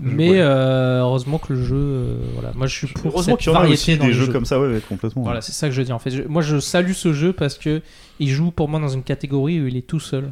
mais 0.01 0.31
Ouais. 0.31 0.41
euh, 0.41 1.01
heureusement 1.01 1.39
que 1.39 1.53
le 1.53 1.63
jeu, 1.63 1.77
euh, 1.77 2.17
voilà, 2.35 2.51
moi 2.57 2.67
je 2.67 2.75
suis 2.75 2.87
pour 2.89 3.07
Heureusement 3.13 3.37
cette 3.37 3.47
y 3.47 3.49
en 3.51 3.53
variété 3.53 3.75
aussi 3.75 3.97
dans 3.97 4.05
des 4.05 4.11
les 4.11 4.17
jeux 4.19 4.27
jeux. 4.27 4.33
comme 4.33 4.45
ça, 4.47 4.59
ouais, 4.61 4.67
ouais, 4.69 4.81
complètement. 4.87 5.23
Voilà, 5.23 5.41
c'est 5.41 5.53
ça 5.53 5.69
que 5.69 5.75
je 5.75 5.81
dis 5.83 5.93
en 5.93 5.99
fait. 6.01 6.11
Je- 6.11 6.23
moi, 6.25 6.43
je 6.43 6.59
salue 6.59 6.93
ce 6.93 7.13
jeu 7.13 7.33
parce 7.33 7.57
que 7.57 7.83
il 8.19 8.29
joue 8.31 8.51
pour 8.51 8.69
moi 8.69 8.81
dans 8.81 8.89
une 8.89 9.03
catégorie 9.05 9.61
où 9.61 9.67
il 9.69 9.77
est 9.77 9.87
tout 9.87 10.01
seul. 10.01 10.31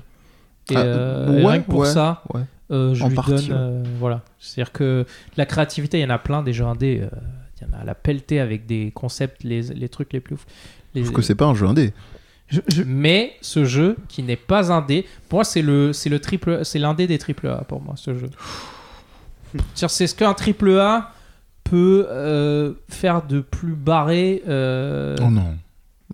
Et, 0.70 0.76
Ah, 0.76 0.80
euh, 0.80 1.42
ouais, 1.44 1.58
et 1.58 1.60
pour 1.60 1.80
ouais, 1.80 1.88
ça, 1.92 2.22
ouais. 2.34 2.42
euh, 2.70 2.94
je 2.94 3.02
En 3.04 3.08
lui 3.08 3.14
partie, 3.16 3.48
donne. 3.48 3.56
euh, 3.58 3.82
voilà. 3.98 4.22
C'est-à-dire 4.38 4.72
que 4.72 5.04
la 5.36 5.46
créativité, 5.46 5.98
il 5.98 6.02
y 6.02 6.04
en 6.04 6.10
a 6.10 6.18
plein 6.18 6.42
des 6.42 6.52
jeux 6.52 6.64
indés. 6.66 7.00
euh, 7.02 7.08
Il 7.60 7.68
y 7.68 7.70
en 7.74 7.78
a 7.78 7.82
à 7.82 7.84
la 7.84 7.94
pelletée 7.94 8.40
avec 8.40 8.64
des 8.66 8.90
concepts, 8.94 9.44
les, 9.44 9.60
les 9.62 9.88
trucs 9.90 10.12
les 10.14 10.20
plus 10.20 10.34
ouf. 10.34 10.46
Les- 10.94 11.04
Sauf 11.04 11.14
que 11.14 11.22
c'est 11.22 11.34
pas 11.34 11.44
un 11.46 11.54
jeu 11.54 11.66
indé. 11.66 11.92
Je- 12.48 12.60
je- 12.68 12.82
Mais 12.84 13.34
ce 13.42 13.64
jeu 13.64 13.96
qui 14.08 14.22
n'est 14.22 14.34
pas 14.36 14.72
indé, 14.72 15.06
pour 15.28 15.36
moi 15.38 15.44
c'est 15.44 15.62
le 15.62 15.92
c'est 15.92 16.08
le 16.08 16.18
triple 16.20 16.64
c'est 16.64 16.78
l'indé 16.80 17.06
des 17.06 17.18
triple 17.18 17.46
A 17.48 17.58
pour 17.64 17.80
moi 17.82 17.94
ce 17.96 18.16
jeu. 18.18 18.28
C'est 19.74 20.06
ce 20.06 20.14
qu'un 20.14 20.34
triple 20.34 20.70
A 20.78 21.12
peut 21.64 22.06
euh, 22.08 22.72
faire 22.88 23.22
de 23.26 23.40
plus 23.40 23.74
barré 23.74 24.42
euh, 24.48 25.16
Oh 25.20 25.30
non. 25.30 25.56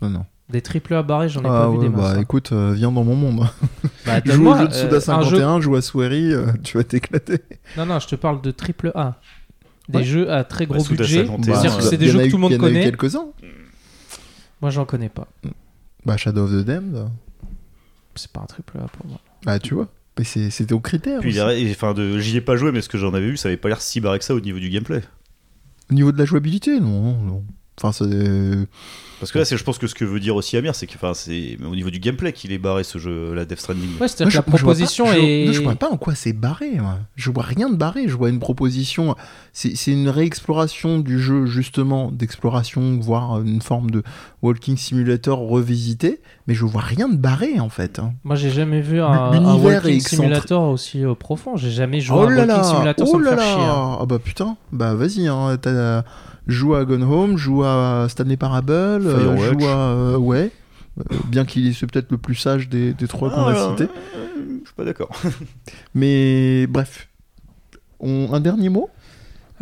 Non, 0.02 0.11
non. 0.11 0.24
Des 0.49 0.61
triple 0.62 0.94
A 0.94 1.03
barrés, 1.03 1.28
j'en 1.28 1.40
ai 1.42 1.47
Ah 1.47 1.62
pas 1.66 1.70
vu 1.70 1.78
des 1.78 1.88
masses. 1.88 2.01
bah 2.01 2.14
hein. 2.16 2.20
écoute, 2.20 2.53
euh, 2.53 2.72
viens 2.74 2.92
dans 2.92 3.05
mon 3.05 3.16
monde. 3.16 3.47
Bah, 4.07 4.20
joue 4.24 4.49
au 4.49 4.57
jeu 4.57 4.68
de 4.68 4.72
Suda 4.72 4.94
euh, 4.94 4.97
un 4.97 5.22
jeu- 5.22 5.36
51, 5.38 5.61
joue 5.61 5.74
à 5.76 5.82
Swery, 5.82 6.32
euh, 6.32 6.47
tu 6.62 6.76
vas 6.78 6.84
t'éclater. 6.84 7.40
Non, 7.76 7.86
non, 7.86 7.99
je 7.99 8.07
te 8.07 8.14
parle 8.14 8.40
de 8.40 8.51
triple 8.53 8.92
A. 8.94 9.16
Des 9.88 9.99
Ouais. 9.99 10.05
jeux 10.05 10.32
à 10.32 10.44
très 10.44 10.66
gros 10.66 10.78
Bah, 10.82 10.88
budget. 10.90 11.26
51, 11.26 11.42
C'est-à-dire 11.42 11.76
que 11.78 11.82
euh, 11.82 11.86
c'est 11.90 11.97
des 11.97 12.09
jeux 12.09 12.20
que 12.20 12.30
tout 12.30 12.36
le 12.36 12.40
monde 12.42 12.53
il 12.53 12.57
y 12.57 12.61
en 12.61 12.62
a 12.64 12.68
eu 12.68 12.72
connaît. 12.72 12.84
quelques-uns. 12.84 13.26
Moi, 14.62 14.70
j'en 14.70 14.84
connais 14.84 15.09
pas. 15.09 15.26
Bah, 16.05 16.16
Shadow 16.16 16.44
of 16.44 16.51
the 16.53 16.64
Damned. 16.64 17.09
C'est 18.14 18.30
pas 18.30 18.40
un 18.40 18.47
triple 18.47 18.78
A 18.78 18.88
pour 18.88 19.07
moi. 19.07 19.18
Bah, 19.44 19.59
tu 19.59 19.74
vois. 19.74 19.88
Mais 20.18 20.24
c'est- 20.24 20.51
c'était 20.51 20.72
au 20.72 20.80
critère. 20.80 21.20
Puis, 21.20 21.38
enfin, 21.72 21.92
de, 21.94 22.18
j'y 22.18 22.36
ai 22.36 22.40
pas 22.40 22.57
joué, 22.57 22.72
mais 22.72 22.80
ce 22.80 22.88
que 22.88 22.97
j'en 22.99 23.12
avais 23.12 23.26
vu, 23.26 23.36
ça 23.36 23.49
avait 23.49 23.57
pas 23.59 23.68
l'air 23.68 23.82
si 23.82 24.01
barré 24.01 24.18
que 24.18 24.24
ça 24.24 24.34
au 24.34 24.40
niveau 24.40 24.59
du 24.59 24.70
gameplay. 24.70 25.03
Au 25.90 25.94
niveau 25.94 26.11
de 26.12 26.18
la 26.18 26.24
jouabilité, 26.24 26.80
non. 26.80 27.12
non. 27.22 27.44
Enfin, 27.80 27.92
c'est. 27.92 28.68
Parce 29.21 29.33
que 29.33 29.39
là, 29.39 29.45
c'est, 29.45 29.57
je 29.57 29.64
pense 29.64 29.79
que 29.79 29.87
ce 29.87 29.95
que 29.95 30.05
veut 30.05 30.21
dire 30.21 30.37
aussi 30.37 30.57
Amir, 30.57 30.75
c'est 30.75 30.87
que, 30.87 30.93
c'est 31.14 31.57
au 31.64 31.75
niveau 31.75 31.91
du 31.91 31.99
gameplay 32.01 32.33
qu'il 32.33 32.53
est 32.53 32.59
barré 32.59 32.85
ce 32.85 32.99
jeu, 32.99 33.33
la 33.35 33.45
Death 33.47 33.61
Stranding. 33.61 33.99
Ouais, 34.01 34.09
c'est-à-dire 34.09 34.27
que 34.27 34.31
je- 34.33 34.37
la 34.39 34.45
moi, 34.47 34.59
je 34.59 34.62
vois 34.64 34.73
pas- 34.73 34.77
proposition 34.79 35.07
je, 35.07 35.19
est. 35.19 35.53
Je 35.55 35.62
vois 35.62 35.75
pas 35.75 35.89
en 35.91 35.97
quoi 35.97 36.14
c'est 36.14 36.33
barré. 36.35 36.73
moi. 36.79 36.99
Je 37.14 37.31
vois 37.31 37.43
rien 37.45 37.71
de 37.71 37.77
barré. 37.77 38.09
Je 38.09 38.14
vois 38.17 38.29
une 38.29 38.39
proposition. 38.41 39.17
C'est 39.53 39.75
c'est 39.75 39.93
une 39.93 40.09
réexploration 40.11 40.99
du 40.99 41.19
jeu, 41.19 41.47
justement, 41.47 42.11
d'exploration, 42.12 42.99
voire 43.01 43.41
une 43.41 43.62
forme 43.62 43.91
de 43.91 44.03
walking 44.43 44.77
simulator 44.77 45.39
revisité. 45.39 46.21
Mais 46.47 46.55
je 46.55 46.64
vois 46.64 46.83
rien 46.83 47.09
de 47.09 47.17
barré, 47.17 47.59
en 47.59 47.69
fait. 47.71 47.99
hein. 47.99 48.12
Moi, 48.23 48.37
j'ai 48.37 48.51
jamais 48.51 48.81
vu 48.83 49.01
un, 49.01 49.09
un 49.11 49.55
walking 49.57 49.99
simulator 50.01 50.62
aussi 50.71 51.05
euh, 51.05 51.14
profond. 51.14 51.57
J'ai 51.57 51.71
jamais 51.71 52.01
joué 52.01 52.17
Oh 52.21 52.23
à 52.25 52.27
un 52.27 52.31
là 52.35 52.37
walking 52.43 52.57
là 52.57 52.62
simulator 52.64 53.09
Oh 53.09 53.12
sans 53.12 53.19
me 53.19 53.25
là 53.25 53.31
faire 53.31 53.39
là 53.39 53.55
chier. 53.55 53.64
hein. 53.64 53.99
Ah 54.01 54.07
bah 54.07 54.19
putain 54.19 54.57
Bah 54.73 54.95
vas-y, 54.95 55.27
hein, 55.27 55.57
t'as- 55.61 56.05
joue 56.47 56.74
à 56.74 56.84
Gone 56.84 57.03
Home, 57.03 57.36
joue 57.36 57.64
à 57.64 58.07
Stanley 58.09 58.36
Parable, 58.36 59.07
euh, 59.07 59.36
joue 59.36 59.66
à... 59.66 59.76
euh, 59.76 60.16
ouais. 60.16 60.51
Euh, 60.99 61.16
bien 61.28 61.44
qu'il 61.44 61.74
c'est 61.74 61.86
peut-être 61.86 62.11
le 62.11 62.18
plus 62.18 62.34
sage 62.36 62.68
des, 62.68 62.92
des 62.94 63.07
trois 63.09 63.30
qu'on 63.30 63.42
a 63.42 63.53
Ah, 63.55 63.70
cités. 63.76 63.90
Je 64.62 64.64
suis 64.66 64.74
pas 64.76 64.84
d'accord. 64.84 65.11
Mais 65.94 66.66
bref. 66.66 67.09
On- 68.01 68.32
un 68.32 68.40
dernier 68.40 68.68
mot? 68.68 68.88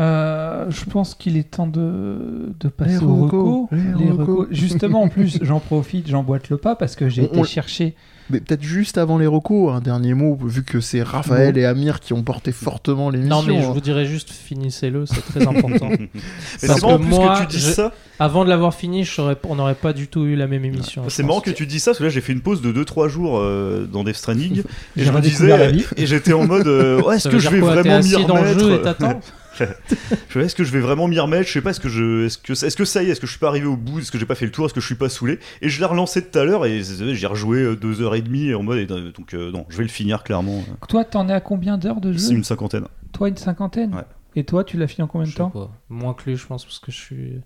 Euh, 0.00 0.66
je 0.70 0.84
pense 0.86 1.14
qu'il 1.14 1.36
est 1.36 1.50
temps 1.50 1.66
de, 1.68 2.52
de 2.58 2.68
passer 2.68 2.92
Les 2.92 4.10
recos. 4.10 4.46
Justement, 4.50 5.02
en 5.02 5.08
plus, 5.08 5.38
j'en 5.42 5.60
profite, 5.60 6.08
j'emboîte 6.08 6.48
le 6.50 6.56
pas 6.56 6.74
parce 6.74 6.96
que 6.96 7.08
j'ai 7.08 7.24
été 7.24 7.38
on- 7.38 7.44
chercher. 7.44 7.94
Mais 8.30 8.40
peut-être 8.40 8.62
juste 8.62 8.96
avant 8.96 9.18
les 9.18 9.26
recos, 9.26 9.70
un 9.70 9.82
dernier 9.82 10.14
mot, 10.14 10.34
vu 10.42 10.64
que 10.64 10.80
c'est 10.80 11.02
Raphaël 11.02 11.58
et 11.58 11.66
Amir 11.66 12.00
qui 12.00 12.14
ont 12.14 12.22
porté 12.22 12.52
fortement 12.52 13.10
l'émission. 13.10 13.42
Non, 13.42 13.46
mais 13.46 13.60
je 13.60 13.66
hein. 13.68 13.72
vous 13.72 13.82
dirais 13.82 14.06
juste 14.06 14.30
finissez-le, 14.30 15.04
c'est 15.04 15.20
très 15.20 15.46
important. 15.46 15.90
C'est 16.56 16.68
Parce 16.68 16.80
marrant 16.80 16.96
que 16.96 17.02
plus 17.02 17.10
moi, 17.10 17.44
que 17.44 17.50
tu 17.52 17.58
je- 17.58 17.70
ça. 17.72 17.92
Avant 18.18 18.44
de 18.46 18.48
l'avoir 18.48 18.72
fini, 18.74 19.04
je 19.04 19.20
on 19.46 19.56
n'aurait 19.56 19.74
pas 19.74 19.92
du 19.92 20.08
tout 20.08 20.24
eu 20.24 20.36
la 20.36 20.46
même 20.46 20.64
émission. 20.64 21.02
C'est 21.08 21.22
marrant 21.22 21.40
que 21.42 21.50
tu 21.50 21.66
dis 21.66 21.80
ça, 21.80 21.90
parce 21.90 21.98
que 21.98 22.04
là 22.04 22.08
j'ai 22.08 22.22
fait 22.22 22.32
une 22.32 22.40
pause 22.40 22.62
de 22.62 22.72
2-3 22.72 23.08
jours 23.08 23.38
euh, 23.38 23.84
dans 23.86 24.04
Death 24.04 24.16
Stranding 24.16 24.62
et 24.96 25.04
je 25.04 25.12
me 25.12 25.20
disais 25.20 25.72
et 25.98 26.06
j'étais 26.06 26.32
en 26.32 26.46
mode 26.46 26.66
euh, 26.66 27.02
ouais, 27.02 27.16
est-ce 27.16 27.28
que 27.28 27.38
je 27.38 27.50
vais 27.50 27.60
quoi, 27.60 27.74
vraiment 27.74 27.98
m'y 28.02 28.14
assis 28.14 28.24
dans 28.24 28.40
le 28.40 28.54
jeu 28.58 28.70
et 28.70 28.76
remettre? 28.78 29.16
Je 30.28 30.38
vais, 30.38 30.44
Est-ce 30.46 30.54
que 30.54 30.64
je 30.64 30.72
vais 30.72 30.80
vraiment 30.80 31.06
m'y 31.08 31.18
remettre? 31.18 31.46
Je 31.48 31.52
sais 31.52 31.60
pas. 31.62 31.70
Est-ce 31.70 31.80
que 31.80 31.88
je, 31.88 32.26
est-ce 32.26 32.38
que, 32.38 32.52
est-ce 32.52 32.76
que 32.76 32.84
ça 32.84 33.02
y 33.02 33.06
est 33.06 33.10
Est-ce 33.10 33.20
que 33.20 33.26
je 33.26 33.32
suis 33.32 33.40
pas 33.40 33.48
arrivé 33.48 33.66
au 33.66 33.76
bout? 33.76 34.00
Est-ce 34.00 34.10
que 34.12 34.18
j'ai 34.18 34.26
pas 34.26 34.34
fait 34.34 34.46
le 34.46 34.52
tour? 34.52 34.66
Est-ce 34.66 34.74
que 34.74 34.80
je 34.80 34.86
suis 34.86 34.94
pas 34.94 35.08
saoulé? 35.08 35.38
Et 35.62 35.68
je 35.68 35.78
l'ai 35.80 35.86
relancé 35.86 36.24
tout 36.24 36.38
à 36.38 36.44
l'heure 36.44 36.66
et 36.66 36.82
c'est- 36.82 37.14
j'ai 37.14 37.26
rejoué 37.26 37.58
euh, 37.60 37.76
deux 37.76 38.02
heures 38.02 38.14
et 38.14 38.22
demie 38.22 38.52
en 38.54 38.62
mode 38.62 38.90
euh, 38.90 39.12
donc 39.12 39.34
euh, 39.34 39.50
non, 39.52 39.66
je 39.68 39.76
vais 39.76 39.84
le 39.84 39.88
finir 39.88 40.22
clairement. 40.24 40.62
Toi, 40.88 41.04
t'en 41.04 41.28
es 41.28 41.32
à 41.32 41.40
combien 41.40 41.78
d'heures 41.78 42.00
de 42.00 42.12
C'est 42.16 42.30
jeu 42.30 42.36
une 42.36 42.44
cinquantaine. 42.44 42.86
Toi, 43.12 43.28
une 43.28 43.36
cinquantaine? 43.36 43.94
Ouais. 43.94 44.02
Et 44.36 44.44
toi, 44.44 44.64
tu 44.64 44.76
l'as 44.76 44.88
fini 44.88 45.04
en 45.04 45.06
combien 45.06 45.24
de 45.26 45.30
Je 45.30 45.34
sais 45.36 45.38
temps? 45.38 45.50
pas. 45.50 45.70
Moins 45.88 46.14
que 46.14 46.28
lui, 46.28 46.36
je 46.36 46.44
pense, 46.46 46.64
parce 46.64 46.80
que 46.80 46.90
je 46.90 46.96
suis, 46.98 47.40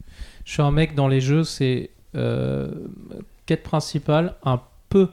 je 0.46 0.52
suis 0.52 0.62
un 0.62 0.70
mec 0.70 0.94
dans 0.94 1.08
les 1.08 1.20
jeux, 1.20 1.44
c'est 1.44 1.90
euh, 2.14 2.70
quête 3.44 3.62
principale, 3.62 4.34
un 4.44 4.60
peu 4.88 5.08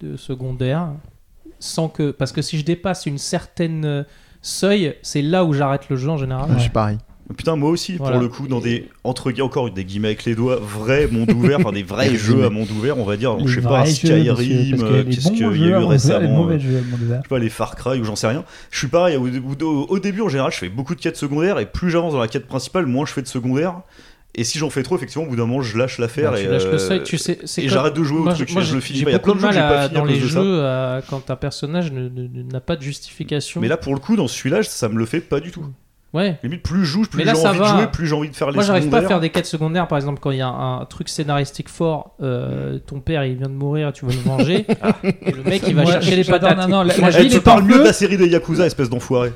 de 0.00 0.16
secondaire, 0.16 0.88
sans 1.58 1.88
que, 1.88 2.10
parce 2.12 2.30
que 2.32 2.42
si 2.42 2.58
je 2.58 2.64
dépasse 2.64 3.06
une 3.06 3.18
certaine 3.18 3.84
euh, 3.84 4.02
seuil, 4.46 4.94
c'est 5.02 5.22
là 5.22 5.44
où 5.44 5.52
j'arrête 5.52 5.88
le 5.90 5.96
jeu 5.96 6.08
en 6.10 6.16
général. 6.16 6.48
Je 6.54 6.60
suis 6.62 6.70
pareil. 6.70 6.98
Putain, 7.36 7.56
moi 7.56 7.70
aussi, 7.70 7.96
Voilà. 7.96 8.12
pour 8.12 8.22
le 8.22 8.28
coup, 8.28 8.46
dans 8.46 8.60
des 8.60 8.88
entre 9.02 9.32
encore 9.42 9.68
des 9.72 9.84
guillemets 9.84 10.08
avec 10.08 10.24
les 10.26 10.36
doigts, 10.36 10.60
vrais 10.62 11.08
mondes 11.08 11.32
ouverts, 11.32 11.58
enfin 11.58 11.72
des 11.72 11.82
vrais 11.82 12.08
Les 12.10 12.16
jeux 12.16 12.34
guillemets. 12.34 12.46
à 12.46 12.50
monde 12.50 12.70
ouvert, 12.70 12.98
on 12.98 13.04
va 13.04 13.16
dire. 13.16 13.36
Les 13.36 13.46
je 13.48 13.60
sais 13.60 13.66
pas, 13.66 13.84
Skyrim, 13.84 14.80
euh, 14.80 15.02
les 15.02 15.10
qu'est-ce 15.16 15.28
qu'il 15.32 15.40
y 15.40 15.44
a 15.44 15.48
eu 15.48 15.54
les 15.54 15.74
récemment 15.74 16.28
mauvais 16.36 16.54
euh, 16.54 16.58
jeux 16.60 16.76
à 16.78 16.82
monde 16.82 17.00
ouvert. 17.02 17.18
je 17.18 17.22
sais 17.24 17.28
pas, 17.28 17.38
les 17.40 17.48
Far 17.50 17.74
Cry 17.74 17.98
ou 18.00 18.04
j'en 18.04 18.14
sais 18.14 18.28
rien. 18.28 18.44
Je 18.70 18.78
suis 18.78 18.86
pareil, 18.86 19.16
au, 19.16 19.26
au- 19.26 19.86
au 19.88 19.98
début 19.98 20.20
en 20.22 20.28
général, 20.28 20.52
je 20.52 20.58
fais 20.58 20.68
beaucoup 20.68 20.94
de 20.94 21.00
quêtes 21.00 21.16
secondaires 21.16 21.58
et 21.58 21.66
plus 21.66 21.90
j'avance 21.90 22.12
dans 22.12 22.20
la 22.20 22.28
quête 22.28 22.46
principale, 22.46 22.86
moins 22.86 23.06
je 23.06 23.12
fais 23.12 23.22
de 23.22 23.26
secondaires. 23.26 23.80
Et 24.38 24.44
si 24.44 24.58
j'en 24.58 24.68
fais 24.68 24.82
trop, 24.82 24.96
effectivement, 24.96 25.24
au 25.24 25.28
bout 25.30 25.36
d'un 25.36 25.46
moment, 25.46 25.62
je 25.62 25.78
lâche 25.78 25.98
l'affaire 25.98 26.32
Bah, 26.32 26.40
et, 26.40 26.46
euh, 26.46 26.76
seuil, 26.78 27.02
tu 27.02 27.16
sais, 27.16 27.38
c'est 27.44 27.62
et 27.62 27.64
comme- 27.64 27.72
j'arrête 27.74 27.94
de 27.94 28.02
jouer 28.04 28.18
au 28.20 28.24
Moi, 28.24 28.34
truc. 28.34 28.48
je- 28.48 28.52
moi, 28.54 28.62
je 28.62 28.74
le 28.74 28.80
finis 28.80 28.98
j'ai 28.98 29.04
pas. 29.06 29.10
Il 29.10 29.14
y 29.14 29.16
a 29.16 29.18
plein 29.18 29.34
de 29.34 29.38
jeux 29.40 29.48
que 29.48 29.54
mal 29.54 29.54
j'ai 29.54 29.60
pas 29.68 29.80
à- 29.80 29.88
fini 29.88 29.94
dans 29.94 30.04
les 30.04 30.20
jeux 30.20 30.64
à- 30.64 31.00
quand 31.08 31.30
un 31.30 31.36
personnage 31.36 31.90
ne- 31.90 32.08
ne- 32.10 32.28
ne- 32.28 32.42
n'a 32.52 32.60
pas 32.60 32.76
de 32.76 32.82
justification. 32.82 33.62
Mais 33.62 33.68
là, 33.68 33.78
pour 33.78 33.94
le 33.94 33.98
coup, 34.00 34.14
dans 34.14 34.28
celui-là, 34.28 34.62
ça 34.62 34.88
me 34.90 34.96
le 34.98 35.06
fait 35.06 35.20
pas 35.20 35.40
du 35.40 35.50
tout. 35.52 35.64
ouais. 36.12 36.38
Limite, 36.42 36.62
plus 36.62 36.80
je 36.80 36.84
joue, 36.84 37.02
plus 37.04 37.24
j'ai 37.24 37.30
envie 37.30 37.58
de 37.58 37.64
jouer, 37.64 37.86
plus 37.92 38.06
j'ai 38.06 38.14
envie 38.14 38.30
de 38.30 38.36
faire 38.36 38.48
les 38.50 38.54
Moi, 38.56 38.62
j'arrive 38.64 38.88
pas 38.90 38.98
à 38.98 39.02
faire 39.02 39.20
des 39.20 39.30
quêtes 39.30 39.46
secondaires, 39.46 39.88
par 39.88 39.96
exemple, 39.98 40.18
quand 40.20 40.30
il 40.30 40.38
y 40.38 40.42
a 40.42 40.48
un, 40.48 40.84
truc 40.84 41.08
scénaristique 41.08 41.68
fort, 41.70 42.14
euh, 42.22 42.78
ton 42.78 43.00
père 43.00 43.24
il 43.24 43.36
vient 43.36 43.48
de 43.48 43.54
mourir, 43.54 43.92
tu 43.94 44.04
vas 44.06 44.12
le 44.12 44.18
venger, 44.20 44.66
et 45.22 45.32
le 45.32 45.42
mec 45.44 45.62
il 45.66 45.74
va 45.74 45.82
Moi, 45.82 45.92
chercher 45.92 46.14
les 46.16 46.24
patates. 46.24 46.56
non, 46.58 46.68
non, 46.68 46.82
la- 46.82 46.96
Moi, 46.98 47.10
la 47.10 47.20
ville 47.20 47.30
tu 47.32 47.40
parles 47.40 47.64
mieux 47.64 47.78
de 47.78 47.84
la 47.84 47.92
série 47.94 48.16
des 48.18 48.28
Yakuza, 48.28 48.66
espèce 48.66 48.88
d'enfoiré. 48.90 49.32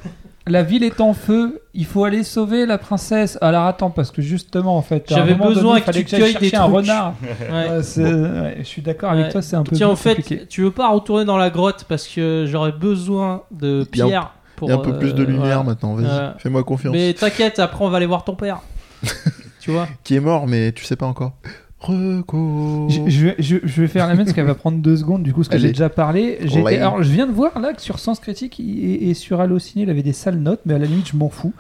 La 0.47 0.63
ville 0.63 0.83
est 0.85 1.01
en 1.01 1.13
feu, 1.13 1.61
il 1.75 1.85
faut 1.85 2.05
aller 2.05 2.25
sauver 2.25 2.65
la 2.67 2.79
princesse. 2.79 3.39
Alors 3.41 3.65
attends, 3.67 3.91
parce 3.91 4.11
que 4.11 4.23
justement, 4.23 4.77
en 4.77 4.83
fait, 4.83 5.05
J'avais 5.09 5.35
besoin 5.35 5.75
donné, 5.81 5.83
que 5.83 5.91
tu 5.93 6.05
cueilles 6.05 6.35
des 6.35 6.55
un 6.57 6.61
trucs. 6.63 6.75
renard. 6.75 7.15
Ouais. 7.41 7.69
Ouais, 7.71 7.83
c'est- 7.83 8.03
ouais, 8.03 8.57
je 8.59 8.65
suis 8.65 8.83
d'accord 8.83 9.11
avec 9.11 9.27
Ouais. 9.27 9.33
toi, 9.33 9.43
c'est 9.43 9.57
un 9.57 9.63
peu 9.63 9.77
Tiens, 9.77 9.89
en 9.89 9.97
fait, 9.97 10.17
compliqué. 10.17 10.47
tu 10.49 10.63
veux 10.63 10.71
pas 10.71 10.89
retourner 10.89 11.25
dans 11.25 11.37
la 11.37 11.51
grotte 11.51 11.85
parce 11.89 12.09
que 12.09 12.47
j'aurais 12.49 12.73
besoin 12.73 13.43
de 13.51 13.87
Il 13.93 13.99
y 13.99 14.01
a 14.01 14.05
un- 14.05 14.09
pierre 14.09 14.31
pour. 14.57 14.69
Il 14.69 14.73
y 14.73 14.75
a 14.75 14.79
un 14.79 14.83
peu 14.83 14.99
plus 14.99 15.15
de 15.15 15.23
euh, 15.23 15.27
lumière 15.27 15.63
maintenant, 15.63 15.95
vas-y, 15.95 16.41
fais-moi 16.41 16.65
confiance. 16.65 16.93
Mais 16.95 17.13
t'inquiète, 17.13 17.59
après 17.59 17.85
on 17.85 17.91
va 17.91 17.99
aller 17.99 18.07
voir 18.07 18.25
ton 18.25 18.35
père. 18.35 18.61
tu 19.61 19.71
vois 19.71 19.89
Qui 20.05 20.17
est 20.17 20.21
mort, 20.21 20.47
mais 20.47 20.73
tu 20.73 20.85
sais 20.85 20.97
pas 20.97 21.07
encore. 21.07 21.33
Reco. 21.81 22.89
Je, 22.91 23.01
je 23.11 23.27
vais- 23.27 23.37
je- 23.39 23.57
je 23.63 23.81
vais 23.81 23.89
faire 23.89 24.07
la 24.07 24.15
même 24.15 24.25
parce 24.25 24.35
qu'elle 24.35 24.45
va 24.45 24.55
prendre 24.55 24.79
deux 24.79 24.97
secondes 24.97 25.23
du 25.23 25.33
coup, 25.33 25.41
parce 25.41 25.49
que 25.49 25.59
j'ai 25.59 25.69
déjà 25.69 25.89
parlé. 25.89 26.39
J'ai- 26.45 26.65
Allez. 26.67 26.77
Alors, 26.77 27.03
je 27.03 27.11
viens 27.11 27.27
de 27.27 27.33
voir 27.33 27.59
là 27.59 27.73
que 27.73 27.81
sur 27.81 27.99
Sens 27.99 28.21
Critique 28.21 28.61
et, 28.61 29.09
et 29.11 29.15
sur 29.15 29.41
Allociné, 29.41 29.85
il 29.85 29.91
avait 29.91 30.03
des 30.03 30.13
sales 30.13 30.39
notes, 30.39 30.61
mais 30.67 30.75
à 30.75 30.79
la 30.79 30.85
limite, 30.87 31.09
je 31.09 31.17
m'en 31.17 31.31
fous. 31.31 31.53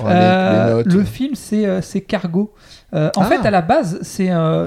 Oh, 0.00 0.04
Euh, 0.08 0.68
les 0.68 0.74
notes. 0.84 0.92
le 0.92 1.04
film, 1.04 1.34
c'est 1.34 1.64
euh, 1.66 1.80
c'est 1.80 2.00
Cargo. 2.00 2.52
Euh, 2.94 3.10
en 3.16 3.20
Ah. 3.20 3.24
fait, 3.26 3.44
à 3.46 3.50
la 3.50 3.60
base, 3.60 3.98
c'est 4.00 4.30
euh, 4.30 4.66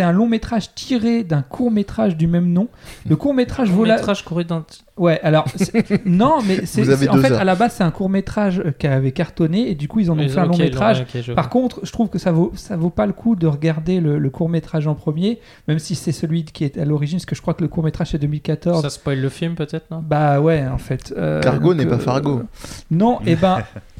un 0.00 0.12
long 0.12 0.28
métrage 0.28 0.74
tiré 0.74 1.24
d'un 1.24 1.40
court 1.40 1.70
métrage 1.70 2.14
du 2.16 2.26
même 2.26 2.52
nom. 2.52 2.68
Le 3.08 3.16
court 3.16 3.32
métrage 3.32 3.70
vaut 3.70 3.84
la. 3.86 3.96
métrage 3.96 4.24
couru 4.26 4.44
d'un. 4.44 4.64
Ouais, 4.98 5.18
alors 5.22 5.46
c'est- 5.56 6.04
non, 6.06 6.40
mais 6.46 6.66
c'est 6.66 6.82
Vous 6.82 6.90
avez 6.90 7.06
c'est- 7.06 7.10
en 7.10 7.16
fait 7.16 7.32
heures. 7.32 7.40
à 7.40 7.44
la 7.44 7.54
base 7.54 7.72
c'est 7.76 7.84
un 7.84 7.90
court 7.90 8.10
métrage 8.10 8.62
qui 8.78 8.86
avait 8.86 9.12
cartonné 9.12 9.70
et 9.70 9.74
du 9.74 9.88
coup 9.88 10.00
ils 10.00 10.10
en 10.10 10.18
ont 10.18 10.22
Ils 10.22 10.28
fait 10.30 10.38
un 10.40 10.46
long 10.46 10.56
métrage. 10.56 11.04
je. 11.14 11.32
Par 11.32 11.48
contre, 11.48 11.80
je 11.82 11.92
trouve 11.92 12.08
que 12.10 12.18
ça 12.18 12.30
vaut 12.32 12.52
ça 12.56 12.76
vaut 12.76 12.90
pas 12.90 13.06
le 13.06 13.12
coup 13.14 13.36
de 13.36 13.46
regarder 13.46 14.00
le, 14.00 14.18
le 14.18 14.30
court 14.30 14.48
métrage 14.50 14.86
en 14.86 14.94
premier, 14.94 15.40
même 15.68 15.78
si 15.78 15.94
c'est 15.94 16.12
celui 16.12 16.44
qui 16.44 16.64
est 16.64 16.76
à 16.78 16.84
l'origine, 16.84 17.18
parce 17.18 17.26
que 17.26 17.34
je 17.36 17.40
crois 17.42 17.54
que 17.54 17.62
le 17.62 17.68
court 17.68 17.84
métrage 17.84 18.10
c'est 18.10 18.18
2014. 18.18 18.82
Ça 18.82 18.90
spoil 18.90 19.18
le 19.20 19.28
film 19.30 19.54
peut-être, 19.54 19.90
non? 19.90 20.02
Bah 20.06 20.40
ouais, 20.40 20.66
en 20.66 20.78
fait. 20.78 21.12
euh, 21.16 21.40
Cargo 21.42 21.72
donc, 21.72 21.82
n'est 21.82 21.86
pas 21.88 21.96
euh, 21.96 21.98
Fargo. 22.00 22.42
Non, 22.90 23.18
et 23.26 23.36
ben 23.36 23.58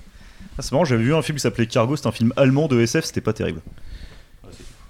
Ah, 0.58 0.62
c'est 0.62 0.72
marrant, 0.72 0.84
j'avais 0.84 1.02
vu 1.04 1.14
un 1.14 1.22
film 1.22 1.36
qui 1.36 1.42
s'appelait 1.42 1.66
Cargo, 1.66 1.96
c'était 1.96 2.08
un 2.08 2.12
film 2.12 2.32
allemand 2.36 2.66
de 2.68 2.80
SF, 2.80 3.04
c'était 3.04 3.20
pas 3.20 3.32
terrible. 3.32 3.60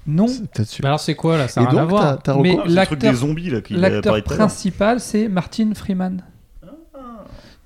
non. 0.06 0.28
C'est. 0.28 0.80
Bah 0.82 0.88
alors 0.88 1.00
c'est 1.00 1.14
quoi 1.16 1.36
là? 1.38 1.48
Ça 1.48 1.60
Et 1.60 1.64
n'a 1.64 1.70
rien 1.70 1.78
à 1.78 1.82
donc, 1.82 1.90
voir. 1.90 2.18
t'as 2.22 2.34
t'as 2.34 2.40
Mais 2.40 2.52
reco- 2.52 2.60
Ah, 2.60 2.62
c'est 2.64 2.68
le 2.68 2.74
truc 2.86 2.90
l'acteur- 3.02 3.12
des 3.12 3.18
zombies 3.18 3.50
là 3.50 3.60
qui 3.60 3.74
L'acteur 3.74 3.98
apparaît 3.98 4.22
tout 4.22 4.32
à 4.32 4.36
l'heure. 4.36 4.46
principal 4.46 5.00
c'est 5.00 5.28
Martin 5.28 5.72
Freeman. 5.74 6.22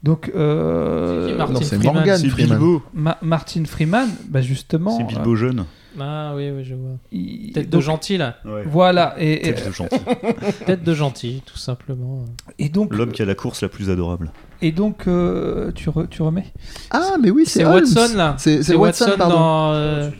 Donc 0.02 0.32
euh, 0.34 1.26
C'est 1.26 1.32
qui, 1.32 1.36
Martin 1.38 1.52
Non, 1.52 1.60
c'est 1.60 1.76
Freeman. 1.76 1.94
Morgan 1.94 2.18
C'est 2.18 2.28
Freeman. 2.30 2.58
Bilbo, 2.58 2.82
Ma- 2.94 3.18
Martin 3.20 3.64
Freeman, 3.66 4.08
bah 4.28 4.40
justement. 4.40 4.96
c'est 4.96 5.04
Bilbo 5.04 5.36
jeune. 5.36 5.66
Ah 6.00 6.32
oui, 6.36 6.50
oui, 6.50 6.64
je 6.64 6.74
vois. 6.74 6.90
euh, 6.92 6.96
il- 7.12 7.52
Tête 7.52 7.66
de 7.66 7.70
donc, 7.72 7.82
gentil 7.82 8.16
là. 8.16 8.38
Ouais. 8.46 8.62
Voilà, 8.64 9.14
et, 9.18 9.48
et, 9.48 9.52
Tête 9.52 9.66
de 9.68 9.72
gentil. 9.72 9.96
Tête 10.66 10.82
de 10.84 10.94
gentil, 10.94 11.42
tout 11.44 11.58
simplement. 11.58 12.24
et 12.58 12.70
donc, 12.70 12.94
L'homme 12.94 13.12
qui 13.12 13.20
a 13.20 13.26
la 13.26 13.34
course 13.34 13.60
la 13.62 13.68
plus 13.68 13.90
adorable. 13.90 14.30
Et 14.62 14.72
donc 14.72 15.06
euh, 15.08 15.70
tu, 15.74 15.88
re- 15.90 16.08
tu 16.08 16.22
remets 16.22 16.46
Ah, 16.90 17.14
mais 17.20 17.30
oui, 17.30 17.44
c'est. 17.46 17.64
Watson 17.64 18.08
là. 18.16 18.34
C'est 18.38 18.74
Watson, 18.74 19.12
pardon. 19.18 19.34
dans, 19.34 19.72
euh, 19.72 20.10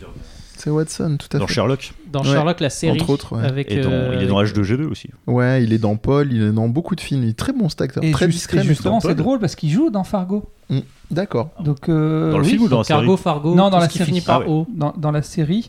C'est 0.56 0.70
Watson, 0.70 1.16
tout 1.18 1.34
à 1.34 1.40
Dans 1.40 1.46
fait. 1.46 1.54
Sherlock. 1.54 1.92
dans 2.12 2.20
Ouais. 2.20 2.26
Sherlock 2.28 2.60
la 2.60 2.68
série. 2.70 3.00
Entre 3.00 3.08
autres, 3.10 3.36
ouais. 3.36 3.46
Avec, 3.46 3.70
Et 3.70 3.80
dans- 3.80 3.90
euh, 3.90 4.12
il 4.16 4.22
est 4.22 4.26
dans 4.26 4.42
H2G2 4.42 4.84
aussi. 4.90 5.08
Ouais, 5.26 5.64
il 5.64 5.72
est 5.72 5.78
dans 5.78 5.96
Paul, 5.96 6.30
il 6.32 6.42
est 6.42 6.52
dans 6.52 6.68
beaucoup 6.68 6.94
de 6.94 7.00
films. 7.00 7.22
Il 7.22 7.30
est 7.30 7.38
très 7.38 7.52
bon 7.54 7.68
cet 7.70 7.80
acteur, 7.80 8.04
Et, 8.04 8.10
très 8.10 8.26
juste- 8.26 8.38
discret. 8.38 8.62
justement, 8.62 8.96
dans 8.96 9.00
c'est 9.00 9.14
drôle 9.14 9.38
parce 9.38 9.54
qu'il 9.54 9.70
joue 9.70 9.88
dans 9.90 10.04
Fargo. 10.04 10.44
D'accord. 11.10 11.48
Donc, 11.64 11.88
euh, 11.88 12.30
Dans 12.30 12.38
le 12.38 12.44
oui, 12.44 12.50
film 12.50 12.62
ou 12.62 12.68
dans 12.68 12.78
la 12.78 12.84
série 12.84 13.00
Cargo, 13.00 13.16
Fargo, 13.16 13.54
Non, 13.56 13.70
dans 13.70 13.78
la 13.80 13.88
série. 13.88 14.04
finit 14.04 14.20
par 14.20 14.36
Ah 14.36 14.40
ouais. 14.40 14.46
O. 14.48 14.66
dans, 14.72 14.92
dans 14.96 15.10
la 15.10 15.22
série. 15.22 15.68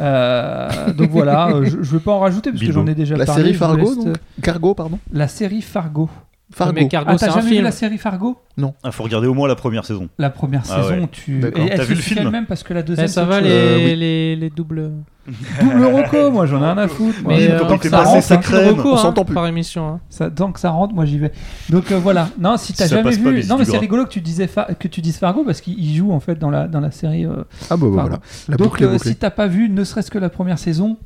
Euh, 0.00 0.92
donc 0.94 1.10
voilà, 1.10 1.48
euh, 1.54 1.64
je, 1.64 1.82
je 1.82 1.92
vais 1.92 2.00
pas 2.00 2.10
en 2.12 2.18
rajouter 2.18 2.50
parce 2.50 2.64
que 2.64 2.72
j'en 2.72 2.86
ai 2.86 2.94
déjà 2.96 3.16
La 3.16 3.26
parlé. 3.26 3.42
série 3.42 3.54
je 3.54 3.58
vous 3.58 3.64
Fargo, 3.64 3.94
donc 3.94 4.06
euh, 4.08 4.12
Cargo, 4.42 4.74
pardon. 4.74 4.98
La 5.12 5.28
série 5.28 5.62
Fargo. 5.62 6.08
Fargo. 6.52 6.72
Mais 6.74 6.88
Cargo, 6.88 7.10
Ah, 7.12 7.16
t'as 7.16 7.28
un 7.28 7.34
jamais 7.34 7.42
vu 7.44 7.50
film. 7.52 7.64
la 7.64 7.70
série 7.70 7.96
Fargo? 7.98 8.38
Ah, 8.82 8.90
faut 8.90 9.04
regarder 9.04 9.26
au 9.28 9.34
moins 9.34 9.46
la 9.48 9.54
première 9.54 9.84
saison. 9.84 10.08
La 10.18 10.30
première 10.30 10.62
Ah 10.68 10.82
saison, 10.82 11.02
ouais. 11.02 11.08
tu. 11.12 11.38
D'accord. 11.38 11.64
Et 11.64 11.68
elle 11.70 11.76
T'as 11.78 11.84
se 11.84 11.88
vu 11.88 11.94
le 11.94 12.00
film? 12.02 12.18
elle-même 12.26 12.46
parce 12.46 12.62
que 12.64 12.74
la 12.74 12.80
Eh, 12.80 12.82
deuxième. 12.82 13.06
ça 13.08 13.22
c'est 13.22 13.26
va 13.28 13.40
les. 13.40 13.50
Euh, 13.50 13.76
oui. 13.76 13.96
les, 13.96 14.36
les 14.36 14.50
doubles. 14.50 14.90
Double 15.60 15.84
reco, 15.84 16.30
moi 16.32 16.46
j'en 16.46 16.60
ai 16.60 16.64
rien 16.66 16.78
à 16.78 16.88
foutre. 16.88 17.18
Mais 17.24 17.48
Euh, 17.48 17.60
euh, 17.60 17.68
tant 17.68 17.78
que 17.78 17.88
ça 17.88 18.02
rentre, 18.02 18.22
sa 18.24 18.34
hein, 18.34 18.38
crème, 18.38 18.74
Beaucoup, 18.74 18.88
on 18.88 18.94
hein, 18.94 19.02
s'entend 19.02 19.24
plus. 19.24 19.34
par 19.34 19.46
émission. 19.46 19.86
hein. 19.88 20.00
ça- 20.10 20.28
tant 20.30 20.50
que 20.50 20.58
ça 20.58 20.70
rentre, 20.70 20.92
moi 20.94 21.04
j'y 21.04 21.18
vais. 21.18 21.30
Donc 21.68 21.92
euh, 21.92 21.98
voilà. 22.00 22.30
Non, 22.38 22.56
si 22.56 22.72
t'as 22.72 22.84
Si 22.84 22.90
ça 22.90 22.96
jamais 22.96 23.10
pas, 23.10 23.16
vu, 23.16 23.22
mais 23.36 23.42
c'est 23.42 23.48
non 23.48 23.56
mais 23.58 23.64
c'est 23.64 23.78
rigolo 23.78 24.04
que 24.04 24.10
tu 24.10 24.20
disais 24.20 24.48
que 24.78 24.88
tu 24.88 25.00
dises 25.00 25.18
Fargo 25.18 25.44
parce 25.44 25.60
qu'il 25.60 25.78
il 25.78 25.94
joue 25.94 26.10
en 26.10 26.18
fait 26.20 26.34
dans 26.36 26.50
la 26.50 26.66
dans 26.66 26.80
la 26.80 26.90
série. 26.90 27.26
euh, 27.26 27.44
Ah 27.70 27.76
bah 27.76 27.76
Fargo. 27.76 27.90
voilà. 27.92 28.18
Donc 28.58 28.82
euh, 28.82 28.98
si 28.98 29.14
t'as 29.14 29.30
pas 29.30 29.46
vu, 29.46 29.68
ne 29.68 29.84
serait-ce 29.84 30.10
que 30.10 30.18
la 30.18 30.30
première 30.30 30.58
saison, 30.58 30.96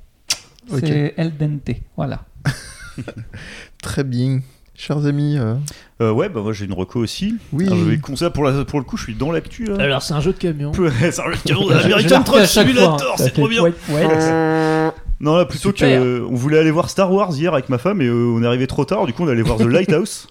c'est 0.71 1.13
El 1.19 1.37
Dente. 1.37 1.77
Voilà. 1.97 2.21
Très 3.83 4.05
bien. 4.05 4.41
Chers 4.77 5.07
amis, 5.07 5.37
euh, 5.39 5.55
Euh, 6.03 6.11
ouais, 6.11 6.29
bah 6.29 6.41
moi 6.43 6.53
j'ai 6.53 6.65
une 6.65 6.73
reco 6.73 6.99
aussi. 6.99 7.37
oui. 7.53 7.67
Alors, 7.67 7.79
je 7.79 7.85
vais 7.85 7.99
conseiller 7.99 8.31
pour, 8.33 8.43
la, 8.45 8.65
pour 8.65 8.81
le 8.81 8.85
coup, 8.85 8.97
je 8.97 9.05
suis 9.05 9.15
dans 9.15 9.31
l'actu 9.31 9.65
là. 9.67 9.77
Alors 9.83 10.03
c'est 10.03 10.15
un 10.15 10.21
jeu 10.21 10.33
de 10.33 10.39
camion. 10.39 10.73
C'est 11.01 11.21
un 11.21 11.31
jeu 11.31 11.39
de 11.45 11.53
la 11.71 11.97
refais 11.97 12.25
Truck 12.25 12.47
Simulator, 12.47 13.01
hein. 13.13 13.15
C'est 13.17 13.33
trop 13.33 13.47
bien. 13.49 13.63
ouais, 13.63 13.73
ouais. 13.91 14.91
Non, 15.21 15.37
là, 15.37 15.45
plutôt 15.45 15.69
Super. 15.71 16.01
que. 16.01 16.05
euh, 16.05 16.27
on 16.29 16.35
voulait 16.35 16.59
aller 16.59 16.73
voir 16.73 16.91
Star 16.91 17.11
Wars 17.13 17.33
hier 17.33 17.55
avec 17.55 17.69
ma 17.69 17.79
femme 17.79 18.03
et 18.03 18.07
euh, 18.07 18.35
on 18.37 18.43
est 18.43 18.47
arrivé 18.47 18.67
trop 18.67 18.85
tard, 18.85 19.07
du 19.07 19.13
coup 19.13 19.23
on 19.23 19.29
est 19.29 19.33
allé 19.33 19.43
voir 19.43 19.59
The 19.59 19.63
Lighthouse. 19.67 20.27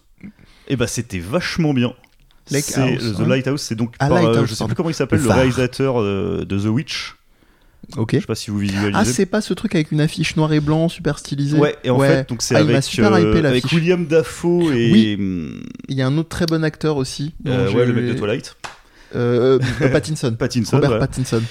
et 0.67 0.75
bah 0.75 0.87
c'était 0.87 1.19
vachement 1.19 1.73
bien. 1.73 1.93
C'est- 2.45 2.73
The 2.97 3.21
hein. 3.21 3.25
Lighthouse, 3.27 3.61
c'est 3.61 3.75
donc 3.75 3.95
Ah, 3.99 4.09
par, 4.09 4.17
euh, 4.17 4.21
Lighthouse, 4.23 4.49
je 4.49 4.55
sais 4.55 4.65
plus 4.65 4.75
comment 4.75 4.89
il 4.89 4.93
s'appelle, 4.93 5.21
Le 5.23 5.29
réalisateur 5.29 6.01
euh, 6.01 6.43
de 6.45 6.59
The 6.59 6.65
Witch. 6.65 7.15
Ok. 7.97 8.11
Je 8.15 8.19
sais 8.19 8.25
pas 8.25 8.35
si 8.35 8.49
vous 8.51 8.57
visualisez. 8.59 8.91
Ah, 8.95 9.05
c'est 9.05 9.25
pas 9.25 9.41
ce 9.41 9.53
truc 9.53 9.75
avec 9.75 9.91
une 9.91 10.01
affiche 10.01 10.35
noir 10.35 10.51
et 10.53 10.59
blanc 10.59 10.89
super 10.89 11.19
stylisée 11.19 11.57
Ouais, 11.57 11.75
et 11.83 11.89
en 11.89 11.99
fait, 11.99 12.27
donc 12.29 12.41
c'est 12.41 12.55
Ah, 12.55 12.59
avec, 12.59 12.83
super 12.83 13.13
euh, 13.13 13.43
avec. 13.43 13.65
William 13.71 14.05
Dafoe 14.07 14.73
et 14.73 14.91
Oui. 14.91 15.17
Il 15.89 15.95
y 15.97 16.01
a 16.01 16.07
un 16.07 16.17
autre 16.17 16.29
très 16.29 16.45
bon 16.45 16.63
acteur 16.63 16.97
aussi. 16.97 17.33
euh, 17.47 17.71
ouais, 17.71 17.85
le 17.85 17.93
mec 17.93 18.07
de 18.07 18.13
Twilight, 18.13 18.55
Euh, 19.15 19.59
euh, 19.81 19.89
Pattinson. 19.89 20.35
Pattinson. 20.37 20.77
Robert 20.77 20.91
ouais. 20.93 20.99
Pattinson. 20.99 21.41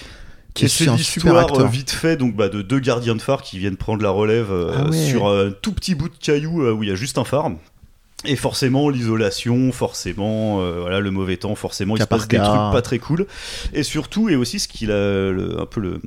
Qui 0.55 0.67
est 0.67 0.69
c'est 0.69 0.89
un 0.89 0.99
super 0.99 1.33
l'histoire 1.33 1.39
acteur. 1.49 1.61
euh, 1.67 1.69
vite 1.69 1.91
fait 1.91 2.17
donc 2.19 2.37
bah, 2.37 2.49
de 2.51 2.61
deux 2.61 2.79
gardiens 2.81 3.15
de 3.15 3.23
phare 3.23 3.41
qui 3.41 3.59
viennent 3.59 3.77
prendre 3.79 4.03
la 4.03 4.11
relève 4.11 4.51
euh, 4.51 4.73
Ah 4.77 4.89
ouais. 4.91 5.07
sur 5.07 5.27
un 5.29 5.51
tout 5.51 5.73
petit 5.73 5.95
bout 5.95 6.11
de 6.11 6.15
caillou 6.21 6.63
euh, 6.63 6.73
où 6.73 6.83
il 6.83 6.91
y 6.91 6.93
a 6.93 6.95
juste 6.95 7.17
un 7.17 7.25
phare. 7.25 7.51
Et 8.25 8.37
forcément 8.37 8.89
l'isolation, 8.89 9.73
forcément 9.73 10.61
euh, 10.61 10.81
voilà 10.81 11.01
le 11.01 11.11
mauvais 11.11 11.37
temps, 11.37 11.55
forcément 11.55 11.97
il 11.97 12.03
se 12.03 12.07
passe 12.07 12.29
des 12.29 12.37
trucs 12.39 12.73
pas 12.73 12.83
très 12.83 12.99
cool. 12.99 13.27
Et 13.73 13.83
surtout 13.83 14.29
et 14.29 14.37
aussi 14.37 14.59
ce 14.61 14.69
qu'il 14.69 14.91
a 14.93 15.31
le- 15.31 15.57
un 15.61 15.67
peu 15.67 15.81
le 15.81 16.01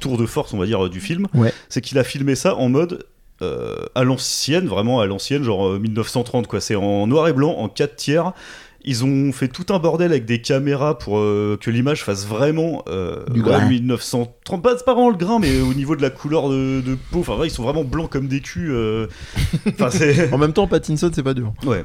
tour 0.00 0.18
de 0.18 0.26
force 0.26 0.52
on 0.52 0.58
va 0.58 0.66
dire 0.66 0.88
du 0.88 1.00
film, 1.00 1.26
Ouais. 1.34 1.52
c'est 1.68 1.80
qu'il 1.80 1.98
a 1.98 2.04
filmé 2.04 2.34
ça 2.36 2.54
en 2.56 2.68
mode 2.68 3.04
euh, 3.42 3.76
à 3.94 4.02
l'ancienne, 4.04 4.66
vraiment 4.66 5.00
à 5.00 5.06
l'ancienne, 5.06 5.42
genre 5.44 5.66
euh, 5.68 5.78
1930 5.78 6.46
quoi. 6.48 6.60
C'est 6.60 6.74
en 6.74 7.06
noir 7.06 7.28
et 7.28 7.32
blanc, 7.32 7.52
en 7.56 7.68
4 7.68 7.94
tiers. 7.96 8.32
Ils 8.90 9.04
ont 9.04 9.32
fait 9.32 9.48
tout 9.48 9.66
un 9.74 9.78
bordel 9.78 10.10
avec 10.12 10.24
des 10.24 10.40
caméras 10.40 10.96
pour 10.98 11.18
euh, 11.18 11.58
que 11.60 11.70
l'image 11.70 12.04
fasse 12.04 12.26
vraiment 12.26 12.82
euh, 12.88 13.22
Du 13.30 13.42
grain. 13.42 13.68
1930. 13.68 14.62
Pas, 14.62 14.78
c'est 14.78 14.84
pas 14.84 14.94
vraiment 14.94 15.10
le 15.10 15.16
grain, 15.16 15.38
mais 15.38 15.60
au 15.60 15.74
niveau 15.74 15.94
de 15.94 16.00
la 16.02 16.08
couleur 16.10 16.48
de, 16.48 16.80
de 16.80 16.96
peau, 17.10 17.20
enfin, 17.20 17.36
ouais, 17.36 17.48
ils 17.48 17.50
sont 17.50 17.62
vraiment 17.64 17.84
blancs 17.84 18.08
comme 18.10 18.28
des 18.28 18.40
culs. 18.40 18.70
euh. 18.70 19.06
Enfin, 19.68 19.90
c'est. 19.90 20.32
En 20.32 20.38
même 20.38 20.52
temps, 20.54 20.66
Pattinson, 20.66 21.10
c'est 21.12 21.22
pas 21.22 21.34
dur. 21.34 21.52
Ouais. 21.66 21.84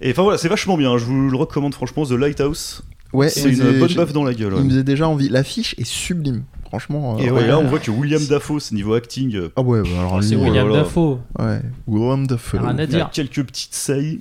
Et 0.00 0.10
enfin 0.12 0.22
voilà, 0.22 0.38
c'est 0.38 0.48
vachement 0.48 0.76
bien. 0.76 0.96
Je 0.98 1.04
vous 1.04 1.28
le 1.30 1.36
recommande 1.36 1.74
franchement. 1.74 2.04
The 2.06 2.12
Lighthouse, 2.12 2.82
Ouais, 3.12 3.28
c'est 3.28 3.42
il 3.42 3.54
une 3.58 3.62
faisait- 3.62 3.78
bonne 3.78 3.94
baffe 3.94 4.12
dans 4.12 4.24
la 4.24 4.34
gueule. 4.34 4.54
ouais. 4.54 4.60
Il 4.60 4.64
me 4.64 4.70
faisait 4.70 4.82
déjà 4.84 5.06
envie. 5.08 5.28
L'affiche 5.28 5.74
est 5.78 5.84
sublime. 5.84 6.44
Franchement. 6.68 7.18
Et 7.18 7.30
ouais, 7.30 7.42
ouais. 7.42 7.46
là, 7.46 7.58
on 7.60 7.64
voit 7.68 7.78
que 7.78 7.90
William 7.92 8.20
Dafoe, 8.26 8.58
c'est 8.58 8.74
niveau 8.74 8.94
acting. 8.94 9.36
euh, 9.36 9.50
Ah 9.54 9.60
ouais, 9.62 9.80
bah 9.82 9.88
alors 10.00 10.20
C'est 10.24 10.30
lui, 10.30 10.36
Oh 10.40 10.44
là 10.44 10.48
William 10.50 10.68
là. 10.70 10.76
Dafoe. 10.78 11.18
Ouais. 11.38 11.60
Willem 11.86 12.26
Dafoe. 12.26 12.58
Rien 12.58 12.70
à 12.70 12.72
il 12.72 12.78
y 12.78 12.82
a 12.82 12.86
dire. 12.98 13.10
quelques 13.12 13.44
petites 13.44 13.74
saillies. 13.74 14.20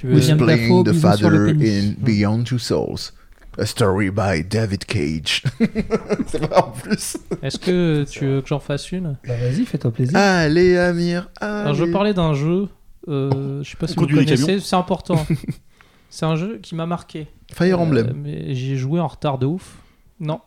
Tu 0.00 0.06
veux 0.06 0.14
William 0.14 0.38
dire 0.38 0.46
Dafoe, 0.46 0.60
Whispering 0.60 0.84
the 0.84 0.88
bisous 0.92 1.16
sur 1.18 1.30
le 1.30 1.38
Father 1.46 1.58
pénis. 1.58 1.84
in 1.84 1.94
Beyond 2.04 2.44
Two 2.44 2.58
Souls. 2.58 3.12
A 3.58 3.66
story 3.66 4.10
by 4.10 4.42
David 4.48 4.86
Cage. 4.86 5.42
c'est 6.26 6.48
pas 6.48 6.66
en 6.66 6.70
plus. 6.70 7.18
Est-ce 7.42 7.58
que 7.58 8.04
tu 8.08 8.24
veux 8.24 8.40
que 8.40 8.48
j'en 8.48 8.60
fasse 8.60 8.90
une? 8.92 9.18
Bah, 9.26 9.34
vas-y, 9.36 9.66
fais-toi 9.66 9.90
plaisir. 9.90 10.16
Allez, 10.16 10.78
Amir. 10.78 11.28
Alors 11.42 11.74
je 11.74 11.82
allez. 11.82 11.92
parlais 11.92 12.14
d'un 12.14 12.32
jeu. 12.32 12.68
euh, 13.08 13.62
je 13.62 13.68
sais 13.68 13.76
pas 13.76 13.86
si 13.88 13.96
vous 13.96 14.06
connaissez. 14.06 14.60
C'est 14.60 14.76
important. 14.76 15.26
c'est 16.10 16.24
un 16.24 16.36
jeu 16.36 16.60
qui 16.62 16.74
m'a 16.74 16.86
marqué. 16.86 17.26
Fire 17.52 17.78
Euh, 17.78 17.82
Emblem. 17.82 18.14
mais 18.16 18.54
j'ai 18.54 18.76
joué 18.76 19.00
en 19.00 19.08
retard 19.08 19.36
de 19.36 19.44
ouf. 19.46 19.76
Non. 20.18 20.40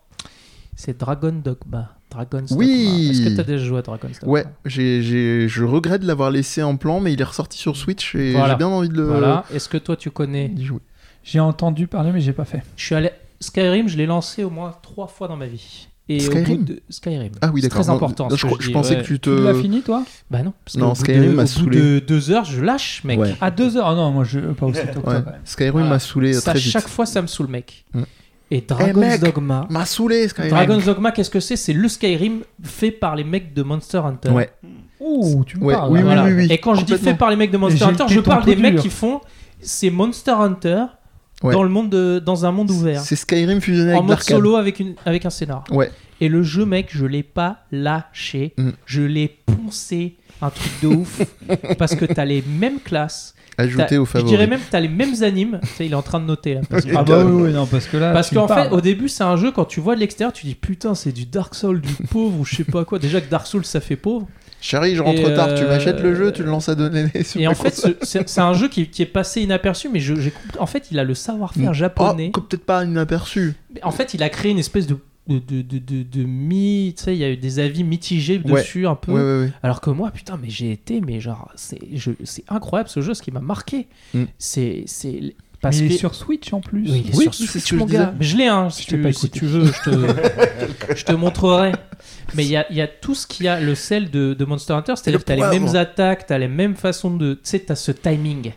C'est 0.76 0.98
Dragon 1.00 1.34
Dogma. 1.44 1.96
Dragon's 2.14 2.52
Oui. 2.52 3.10
Est-ce 3.12 3.30
que 3.30 3.36
t'as 3.36 3.44
déjà 3.44 3.64
joué 3.66 3.80
à 3.80 3.82
Dragon's 3.82 4.20
Dogma 4.20 4.32
Ouais, 4.32 4.46
j'ai, 4.66 5.02
j'ai- 5.02 5.48
je 5.48 5.64
regrette 5.64 6.02
de 6.02 6.08
l'avoir 6.08 6.32
laissé 6.32 6.62
en 6.64 6.78
plan, 6.78 7.00
mais 7.00 7.12
il 7.14 7.20
est 7.20 7.26
ressorti 7.26 7.58
sur 7.58 7.76
Switch 7.76 8.16
et 8.16 8.32
Voilà. 8.34 8.50
j'ai 8.54 8.58
bien 8.58 8.68
envie 8.68 8.90
de 8.90 8.96
le 8.96 9.04
Voilà. 9.06 9.44
Est-ce 9.54 9.68
que 9.70 9.78
toi 9.78 9.96
tu 9.96 10.12
connais 10.12 10.48
d'y 10.50 10.66
jouer. 10.66 10.80
J'ai 11.24 11.40
entendu 11.40 11.88
parler, 11.88 12.12
mais 12.12 12.20
j'ai 12.22 12.34
pas 12.34 12.46
fait. 12.46 12.62
Je 12.76 12.86
suis 12.86 12.96
allé 12.96 13.12
Skyrim, 13.40 13.88
je 13.90 13.98
l'ai 13.98 14.06
lancé 14.06 14.44
au 14.44 14.50
moins 14.50 14.74
trois 14.82 15.08
fois 15.08 15.28
dans 15.28 15.36
ma 15.38 15.48
vie. 15.48 15.88
Et 16.10 16.18
au 16.18 16.20
Skyrim 16.32 16.58
bout 16.58 16.64
de 16.66 16.82
Skyrim. 16.90 17.32
Ah 17.42 17.50
oui, 17.54 17.62
C'est 17.62 17.70
d'accord. 17.70 17.84
très 17.84 17.92
Non, 17.92 17.96
important. 17.98 18.24
non, 18.26 18.30
ce 18.32 18.36
je, 18.36 18.42
que 18.42 18.48
crois- 18.48 18.58
je 18.62 18.68
dis, 18.68 18.74
pensais 18.74 18.96
ouais. 18.98 19.02
que 19.02 19.08
tu 19.08 19.20
Tu 19.20 19.30
l'as 19.44 19.54
te. 19.54 19.62
fini, 19.62 19.82
toi? 19.82 20.04
Bah 20.30 20.44
non. 20.44 20.52
Parce 20.66 20.76
Non, 20.76 20.88
qu'au 20.90 20.94
bout 20.96 21.00
Skyrim 21.00 21.24
de- 21.24 21.28
m'a 21.36 21.42
au 21.44 21.46
bout 21.46 21.52
saoulé. 21.52 21.80
de 21.80 22.00
deux 22.00 22.32
heures, 22.32 22.44
je 22.44 22.62
lâche, 22.62 23.04
mec. 23.06 23.20
Ouais. 23.20 23.34
À 23.40 23.52
deux 23.52 23.78
heures 23.78 23.88
Ah 23.88 23.96
non, 23.96 24.12
moi, 24.12 24.26
je, 24.26 24.40
pas 24.40 24.66
aussitôt 24.66 24.88
que 24.88 24.94
toi, 25.00 25.14
Ouais. 25.14 25.22
quand 25.24 25.32
même. 25.32 25.40
Skyrim 25.46 25.72
Voilà. 25.72 25.88
m'a 25.90 26.00
saoulé 26.00 26.34
Ça, 26.34 26.52
très 26.52 26.60
vite. 26.60 26.72
chaque 26.72 26.90
fois, 26.90 27.06
ça 27.06 27.22
me 27.22 27.28
saoule, 27.28 27.48
mec. 27.48 27.86
Mm. 27.94 28.02
Et 28.52 28.62
Dragon's 28.62 28.96
mec, 28.98 29.22
Dogma. 29.22 29.66
M'a 29.70 29.86
saoulé 29.86 30.28
Skyrim. 30.28 30.52
Dragon's 30.52 30.86
Dogma, 30.86 31.12
qu'est-ce 31.12 31.30
que 31.30 31.40
c'est? 31.40 31.56
C'est 31.56 31.74
le 31.74 31.88
Skyrim 31.88 32.42
fait 32.64 32.92
par 32.92 33.16
les 33.16 33.24
mecs 33.24 33.54
de 33.54 33.64
Monster 33.64 33.98
Hunter. 34.00 34.30
Ouais. 34.30 34.50
Ouh, 35.00 35.44
tu 35.46 35.58
me 35.58 35.66
Ouais, 35.66 35.74
parles. 35.74 35.92
oui. 35.92 36.02
Voilà. 36.02 36.26
oui, 36.26 36.34
oui. 36.34 36.48
Et 36.52 36.58
quand 36.60 36.76
je 36.76 36.86
dis 36.86 36.98
fait 36.98 37.16
par 37.16 37.30
les 37.30 37.36
mecs 37.36 37.52
de 37.52 37.58
Monster 37.58 37.84
Hunter, 37.86 38.06
je 38.08 38.20
parle 38.20 38.46
des 38.46 38.56
mecs 38.56 38.74
dur. 38.76 38.84
qui 38.84 38.90
font. 38.90 39.22
C'est 39.62 39.90
Monster 39.90 40.32
Hunter 40.32 40.86
Ouais. 41.42 41.54
dans 41.54 41.64
le 41.64 41.70
monde 41.70 41.90
de- 41.90 42.20
dans 42.26 42.46
un 42.46 42.52
monde 42.54 42.72
ouvert, 42.72 43.02
C'est 43.02 43.18
Skyrim 43.18 43.60
fusionné 43.60 43.94
en 43.94 43.98
avec 43.98 44.08
mode 44.08 44.22
solo 44.22 44.56
avec 44.56 44.80
une 44.80 44.96
avec 45.06 45.26
un 45.26 45.30
scénar. 45.30 45.64
Ouais. 45.72 45.92
Et 46.22 46.30
le 46.30 46.42
jeu, 46.42 46.66
mec, 46.66 46.88
je 46.92 47.06
l'ai 47.06 47.24
pas 47.24 47.66
lâché. 47.72 48.54
Mm. 48.58 48.70
Je 48.86 49.02
l'ai 49.02 49.28
poncé, 49.28 50.16
un 50.42 50.50
truc 50.50 50.72
de 50.82 50.88
ouf, 50.88 51.22
parce 51.78 51.96
que 51.96 52.06
t'as 52.06 52.24
les 52.24 52.42
mêmes 52.48 52.80
classes. 52.80 53.36
Ajouté 53.58 53.98
au 53.98 54.06
Je 54.06 54.10
favori. 54.12 54.30
dirais 54.32 54.48
même 54.48 54.60
que 54.60 54.72
t'as 54.72 54.80
les 54.80 54.88
mêmes 54.88 55.14
animes. 55.22 55.60
Tu 55.64 55.70
sais, 55.70 55.86
il 55.86 55.92
est 55.92 55.96
en 55.96 56.02
train 56.02 56.20
de 56.20 56.26
noter 56.26 56.56
là. 56.56 56.62
parce 56.70 56.86
que- 56.86 56.92
Ah 56.96 57.04
bah 57.04 57.24
oui, 57.24 57.44
oui, 57.48 57.54
non, 57.54 57.66
parce 57.68 57.86
que 57.86 57.98
là. 57.98 58.12
Parce 58.12 58.30
tu 58.30 58.36
qu'en 58.36 58.48
parles. 58.48 58.70
fait, 58.70 58.74
au 58.76 58.82
début, 58.82 59.10
c'est 59.10 59.24
un 59.24 59.36
jeu, 59.38 59.52
quand 59.52 59.66
tu 59.66 59.80
vois 59.80 59.96
de 59.96 60.00
l'extérieur, 60.00 60.34
tu 60.34 60.46
dis 60.48 60.56
putain, 60.56 60.96
c'est 60.96 61.12
du 61.12 61.26
Dark 61.26 61.54
Souls, 61.56 61.80
du 61.82 61.94
pauvre 62.10 62.40
ou 62.40 62.46
je 62.46 62.56
sais 62.56 62.64
pas 62.64 62.84
quoi. 62.86 62.98
Déjà 63.00 63.22
que 63.22 63.30
Dark 63.30 63.46
Souls, 63.48 63.66
ça 63.66 63.80
fait 63.80 63.96
pauvre. 63.96 64.28
Chérie, 64.60 64.96
je 64.96 65.02
rentre 65.02 65.20
Et, 65.30 65.34
tard. 65.34 65.54
Tu 65.56 65.64
euh, 65.64 65.68
m'achètes 65.68 66.00
le 66.00 66.16
jeu, 66.16 66.32
tu 66.32 66.42
le 66.42 66.50
lances 66.50 66.70
à 66.70 66.76
donner 66.76 67.08
sur 67.24 67.40
Et 67.42 67.48
en 67.48 67.54
fait, 67.54 67.70
console. 67.70 67.96
ce- 68.02 68.06
c'est 68.08 68.30
c'est 68.30 68.40
un 68.42 68.54
jeu 68.54 68.70
qui, 68.70 68.88
qui 68.88 69.02
est 69.02 69.06
passé 69.06 69.42
inaperçu, 69.42 69.90
mais 69.90 70.00
je- 70.00 70.16
j'ai 70.16 70.32
compris- 70.32 70.58
en 70.60 70.66
fait, 70.66 70.88
il 70.90 70.98
a 71.00 71.04
le 71.04 71.14
savoir-faire 71.14 71.74
japonais. 71.74 72.32
Oh, 72.36 72.40
peut-être 72.42 72.66
pas 72.66 72.84
inaperçu. 72.86 73.56
En 73.84 73.92
fait, 73.92 74.14
il 74.14 74.24
a 74.24 74.30
créé 74.30 74.52
une 74.52 74.60
espèce 74.60 74.88
de. 74.88 74.98
De, 75.26 75.40
de, 75.40 75.62
de, 75.62 75.78
de, 75.80 76.04
de 76.04 76.24
mi. 76.26 76.94
Tu 76.98 77.04
sais, 77.04 77.16
il 77.16 77.20
y 77.20 77.24
a 77.24 77.30
eu 77.30 77.38
des 77.38 77.60
avis 77.60 77.84
mitigés 77.86 78.42
Ouais. 78.44 78.60
dessus 78.62 78.86
un 78.88 78.96
peu. 78.96 79.14
Ouais, 79.14 79.22
ouais, 79.22 79.40
ouais. 79.46 79.52
Alors 79.64 79.80
que 79.80 79.90
moi, 79.90 80.12
putain, 80.12 80.38
mais 80.42 80.50
j'ai 80.50 80.72
été, 80.74 81.00
mais 81.00 81.22
genre, 81.22 81.50
c'est 81.56 81.80
je- 81.94 82.12
c'est 82.26 82.44
incroyable 82.50 82.90
ce 82.90 83.00
jeu, 83.00 83.14
ce 83.14 83.22
qui 83.22 83.32
m'a 83.32 83.40
marqué. 83.40 83.88
Mm. 84.14 84.24
C'est. 84.38 84.84
c'est 84.86 85.12
Mais 85.22 85.34
Parce 85.62 85.80
il 85.80 85.88
que. 85.88 85.94
est 85.94 85.98
sur 85.98 86.14
Switch 86.14 86.52
en 86.52 86.60
plus. 86.60 86.82
Oui, 86.92 87.04
il 87.06 87.12
est 87.12 87.16
Oui, 87.16 87.24
sur 87.24 87.34
c'est 87.36 87.46
Switch, 87.60 87.72
mon 87.72 87.86
disais. 87.86 88.00
gars. 88.00 88.14
Mais 88.20 88.26
je 88.26 88.36
l'ai, 88.36 88.48
hein, 88.48 88.70
si, 88.70 88.86
tu, 88.86 88.98
pas 89.02 89.14
si 89.14 89.28
écouté. 89.28 89.40
tu 89.40 89.46
veux, 89.46 89.66
je 89.66 89.82
te, 89.90 90.94
je 90.98 91.06
te 91.06 91.14
montrerai. 91.14 91.72
Mais 92.36 92.44
il 92.44 92.52
y 92.52 92.58
a, 92.58 92.66
il 92.70 92.76
y 92.76 92.82
a 92.82 92.88
tout 92.90 93.16
ce 93.16 93.26
qu'il 93.26 93.46
y 93.46 93.48
a, 93.50 93.62
le 93.62 93.76
sel 93.76 94.12
de, 94.12 94.34
de 94.34 94.44
Monster 94.46 94.74
Hunter, 94.74 94.96
c'est-à-dire 94.98 95.22
que 95.22 95.26
tu 95.26 95.32
as 95.32 95.36
les 95.52 95.58
mêmes 95.60 95.74
attaques, 95.78 96.28
tu 96.28 96.34
as 96.34 96.38
les 96.38 96.50
mêmes 96.50 96.76
façons 96.76 97.16
de. 97.16 97.36
Tu 97.36 97.40
sais, 97.44 97.60
tu 97.64 97.72
as 97.72 97.76
ce 97.76 97.94
timing. 97.94 98.52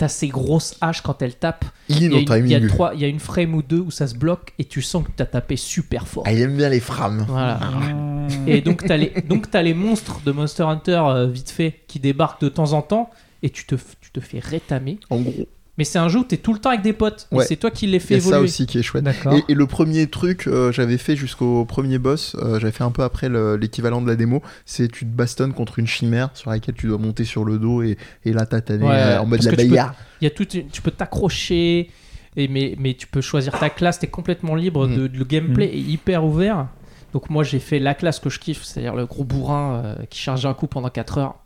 Tu 0.00 0.04
as 0.04 0.08
ces 0.08 0.28
grosses 0.28 0.76
haches 0.80 1.02
quand 1.02 1.20
elles 1.20 1.34
tapent. 1.36 1.66
Il 1.90 2.02
y, 2.02 2.08
dans 2.08 2.16
a 2.16 2.38
une, 2.38 2.46
il 2.46 2.50
y 2.50 2.54
a 2.54 2.58
timing. 2.58 2.68
trois, 2.68 2.94
il 2.94 3.00
y 3.02 3.04
a 3.04 3.08
une 3.08 3.20
frame 3.20 3.54
ou 3.54 3.62
deux 3.62 3.80
où 3.80 3.90
ça 3.90 4.06
se 4.06 4.14
bloque 4.14 4.54
et 4.58 4.64
tu 4.64 4.80
sens 4.80 5.04
que 5.04 5.10
tu 5.14 5.22
as 5.22 5.26
tapé 5.26 5.56
super 5.56 6.08
fort. 6.08 6.22
Ah, 6.26 6.32
il 6.32 6.40
aime 6.40 6.56
bien 6.56 6.70
les 6.70 6.80
frames. 6.80 7.26
Voilà. 7.28 7.60
Ah. 7.62 8.26
Et 8.46 8.62
donc, 8.62 8.82
tu 8.82 8.90
as, 8.90 8.96
les, 8.96 9.12
donc 9.28 9.50
t'as 9.50 9.60
les 9.60 9.74
monstres 9.74 10.22
de 10.24 10.32
Monster 10.32 10.62
Hunter 10.62 11.02
euh, 11.04 11.26
vite 11.26 11.50
fait 11.50 11.80
qui 11.86 12.00
débarquent 12.00 12.40
de 12.40 12.48
temps 12.48 12.72
en 12.72 12.80
temps 12.80 13.10
et 13.42 13.50
tu 13.50 13.66
te, 13.66 13.74
tu 14.00 14.10
te 14.10 14.20
fais 14.20 14.38
rétamer. 14.38 14.98
En 15.10 15.20
gros, 15.20 15.46
Mais 15.80 15.84
c'est 15.84 15.98
un 15.98 16.10
jeu 16.10 16.18
où 16.18 16.24
tu 16.24 16.34
es 16.34 16.38
tout 16.38 16.52
le 16.52 16.58
temps 16.58 16.68
avec 16.68 16.82
des 16.82 16.92
potes. 16.92 17.26
Ouais. 17.32 17.46
c'est 17.46 17.56
toi 17.56 17.70
qui 17.70 17.86
les 17.86 18.00
fais 18.00 18.16
a 18.16 18.20
ça 18.20 18.26
évoluer. 18.28 18.44
aussi 18.44 18.66
qui 18.66 18.78
est 18.78 18.82
chouette. 18.82 19.06
Et, 19.32 19.52
et 19.52 19.54
le 19.54 19.66
premier 19.66 20.08
truc, 20.08 20.46
euh, 20.46 20.70
j'avais 20.72 20.98
fait 20.98 21.16
jusqu'au 21.16 21.64
premier 21.64 21.96
boss, 21.96 22.36
euh, 22.38 22.60
j'avais 22.60 22.70
fait 22.70 22.84
un 22.84 22.90
peu 22.90 23.02
après 23.02 23.30
le- 23.30 23.56
l'équivalent 23.56 24.02
de 24.02 24.06
la 24.06 24.14
démo, 24.14 24.42
c'est 24.66 24.92
tu 24.92 25.06
te 25.06 25.10
bastonnes 25.10 25.54
contre 25.54 25.78
une 25.78 25.86
chimère 25.86 26.28
sur 26.34 26.50
laquelle 26.50 26.74
tu 26.74 26.86
dois 26.86 26.98
monter 26.98 27.24
sur 27.24 27.46
le 27.46 27.58
dos 27.58 27.82
et, 27.82 27.96
et 28.26 28.34
là 28.34 28.44
t'as 28.44 28.60
ta- 28.60 28.74
Ouais, 28.74 28.88
euh, 28.90 29.20
en 29.20 29.24
mode 29.24 29.42
la 29.42 29.52
que 29.52 29.56
tu 29.56 29.62
peux- 29.62 29.68
baïa. 29.70 29.94
Il 30.20 30.24
y 30.24 30.26
a 30.26 30.30
tout, 30.30 30.44
tu 30.44 30.82
peux 30.82 30.90
t'accrocher, 30.90 31.88
et 32.36 32.48
mais, 32.48 32.76
mais 32.78 32.92
tu 32.92 33.06
peux 33.06 33.22
choisir 33.22 33.58
ta 33.58 33.70
classe, 33.70 34.00
tu 34.00 34.04
es 34.04 34.08
complètement 34.10 34.56
libre, 34.56 34.86
Mm. 34.86 34.96
de, 35.08 35.10
le 35.18 35.24
gameplay 35.24 35.64
est 35.66 35.78
hyper 35.80 36.24
ouvert. 36.26 36.66
Donc 37.14 37.30
moi 37.30 37.42
j'ai 37.42 37.58
fait 37.58 37.78
la 37.78 37.94
classe 37.94 38.20
que 38.20 38.28
je 38.28 38.38
kiffe, 38.38 38.64
c'est-à-dire 38.64 38.94
le 38.94 39.06
gros 39.06 39.24
bourrin 39.24 39.82
euh, 39.82 39.94
qui 40.10 40.18
charge 40.20 40.44
un 40.44 40.52
coup 40.52 40.66
pendant 40.66 40.90
4 40.90 41.16
heures. 41.16 41.36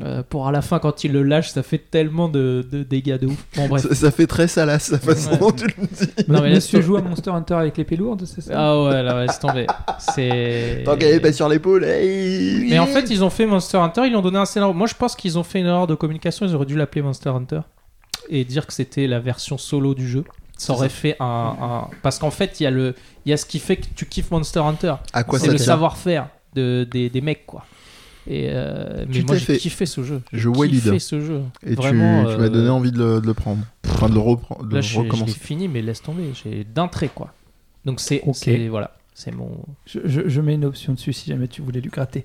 Euh, 0.00 0.22
pour 0.26 0.48
à 0.48 0.52
la 0.52 0.62
fin 0.62 0.78
quand 0.78 1.04
il 1.04 1.12
le 1.12 1.22
lâche 1.22 1.50
ça 1.50 1.62
fait 1.62 1.76
tellement 1.76 2.26
de, 2.30 2.66
de 2.72 2.82
dégâts 2.82 3.18
de 3.18 3.26
ouf. 3.26 3.44
Bon 3.56 3.68
bref. 3.68 3.82
Ça, 3.86 3.94
ça 3.94 4.10
fait 4.10 4.26
très 4.26 4.48
salace 4.48 4.90
la 4.90 4.98
façon 4.98 5.32
Ouais. 5.32 5.38
dont 5.38 5.52
tu 5.52 5.66
le 5.66 5.72
dis. 5.86 6.10
Non 6.28 6.40
mais 6.40 6.48
là 6.48 6.54
Monsieur 6.54 6.80
joue 6.80 6.96
à 6.96 7.02
Monster 7.02 7.30
Hunter 7.30 7.54
avec 7.54 7.76
l'épée 7.76 7.96
lourde, 7.96 8.24
c'est 8.24 8.40
ça? 8.40 8.54
Ah 8.56 8.82
ouais 8.84 9.02
là 9.02 9.26
laisse 9.26 9.38
tomber. 9.38 9.66
C'est... 9.98 10.82
Tant 10.86 10.96
qu'elle 10.96 11.14
est 11.16 11.20
pas 11.20 11.32
sur 11.32 11.46
l'épaule, 11.48 11.84
hey 11.84 12.66
Mais 12.70 12.78
en 12.78 12.86
fait 12.86 13.10
ils 13.10 13.22
ont 13.22 13.28
fait 13.30 13.44
Monster 13.46 13.76
Hunter, 13.76 14.02
ils 14.06 14.16
ont 14.16 14.22
donné 14.22 14.38
un 14.38 14.46
scénario. 14.46 14.72
Moi 14.74 14.86
je 14.86 14.94
pense 14.94 15.14
qu'ils 15.14 15.38
ont 15.38 15.42
fait 15.44 15.60
une 15.60 15.66
erreur 15.66 15.86
de 15.86 15.94
communication, 15.94 16.46
ils 16.46 16.54
auraient 16.54 16.66
dû 16.66 16.76
l'appeler 16.76 17.02
Monster 17.02 17.28
Hunter 17.28 17.60
et 18.30 18.44
dire 18.44 18.66
que 18.66 18.72
c'était 18.72 19.06
la 19.06 19.20
version 19.20 19.58
solo 19.58 19.94
du 19.94 20.08
jeu. 20.08 20.24
Ça 20.56 20.72
aurait 20.72 20.88
fait 20.88 21.16
un, 21.20 21.54
un- 21.60 21.88
Parce 22.02 22.18
qu'en 22.18 22.30
fait 22.30 22.60
il 22.60 22.62
y, 22.64 22.66
a 22.66 22.70
le... 22.70 22.94
il 23.26 23.30
y 23.30 23.32
a 23.32 23.36
ce 23.36 23.44
qui 23.44 23.58
fait 23.58 23.76
que 23.76 23.86
tu 23.94 24.06
kiffes 24.06 24.30
Monster 24.30 24.60
Hunter. 24.60 24.94
à 25.12 25.22
quoi 25.24 25.38
c'est 25.38 25.50
le 25.50 25.58
savoir-faire 25.58 26.28
de, 26.54 26.86
des, 26.90 27.10
des 27.10 27.20
mecs 27.20 27.44
quoi. 27.46 27.64
Et 28.28 28.48
euh, 28.50 29.04
mais 29.08 29.14
Tu 29.14 29.24
moi 29.24 29.36
j'ai 29.36 29.44
fait- 29.46 29.58
kiffé 29.58 29.84
ce 29.86 30.02
jeu. 30.04 30.22
Je 30.32 30.48
l'idée. 30.68 30.98
ce 31.00 31.20
jeu. 31.20 31.42
Et 31.66 31.70
tu, 31.70 31.74
Vraiment, 31.76 32.22
tu 32.24 32.36
m'as 32.38 32.44
euh, 32.44 32.48
donné 32.48 32.68
envie 32.68 32.92
de 32.92 32.98
le, 32.98 33.20
de 33.20 33.26
le 33.26 33.34
prendre. 33.34 33.62
Enfin, 33.88 34.08
de 34.08 34.14
le, 34.14 34.20
reprendre, 34.20 34.64
de 34.64 34.70
Là 34.70 34.76
le 34.76 34.82
je, 34.82 34.88
je 34.94 35.00
l'ai 35.00 35.08
recommencer. 35.08 35.38
fini 35.38 35.68
mais 35.68 35.82
laisse 35.82 36.02
tomber, 36.02 36.24
j'ai 36.42 36.64
d'un 36.64 36.88
trait 36.88 37.10
quoi. 37.14 37.32
Donc 37.84 38.00
c'est 38.00 38.22
Ok. 38.26 38.36
c'est- 38.36 38.68
voilà, 38.68 38.96
c'est 39.14 39.32
mon 39.32 39.50
je, 39.86 39.98
je- 40.04 40.28
je 40.28 40.40
mets 40.40 40.54
une 40.54 40.64
option 40.64 40.92
dessus 40.92 41.12
si 41.12 41.30
jamais 41.30 41.48
tu 41.48 41.62
voulais 41.62 41.80
lui 41.80 41.90
gratter. 41.90 42.24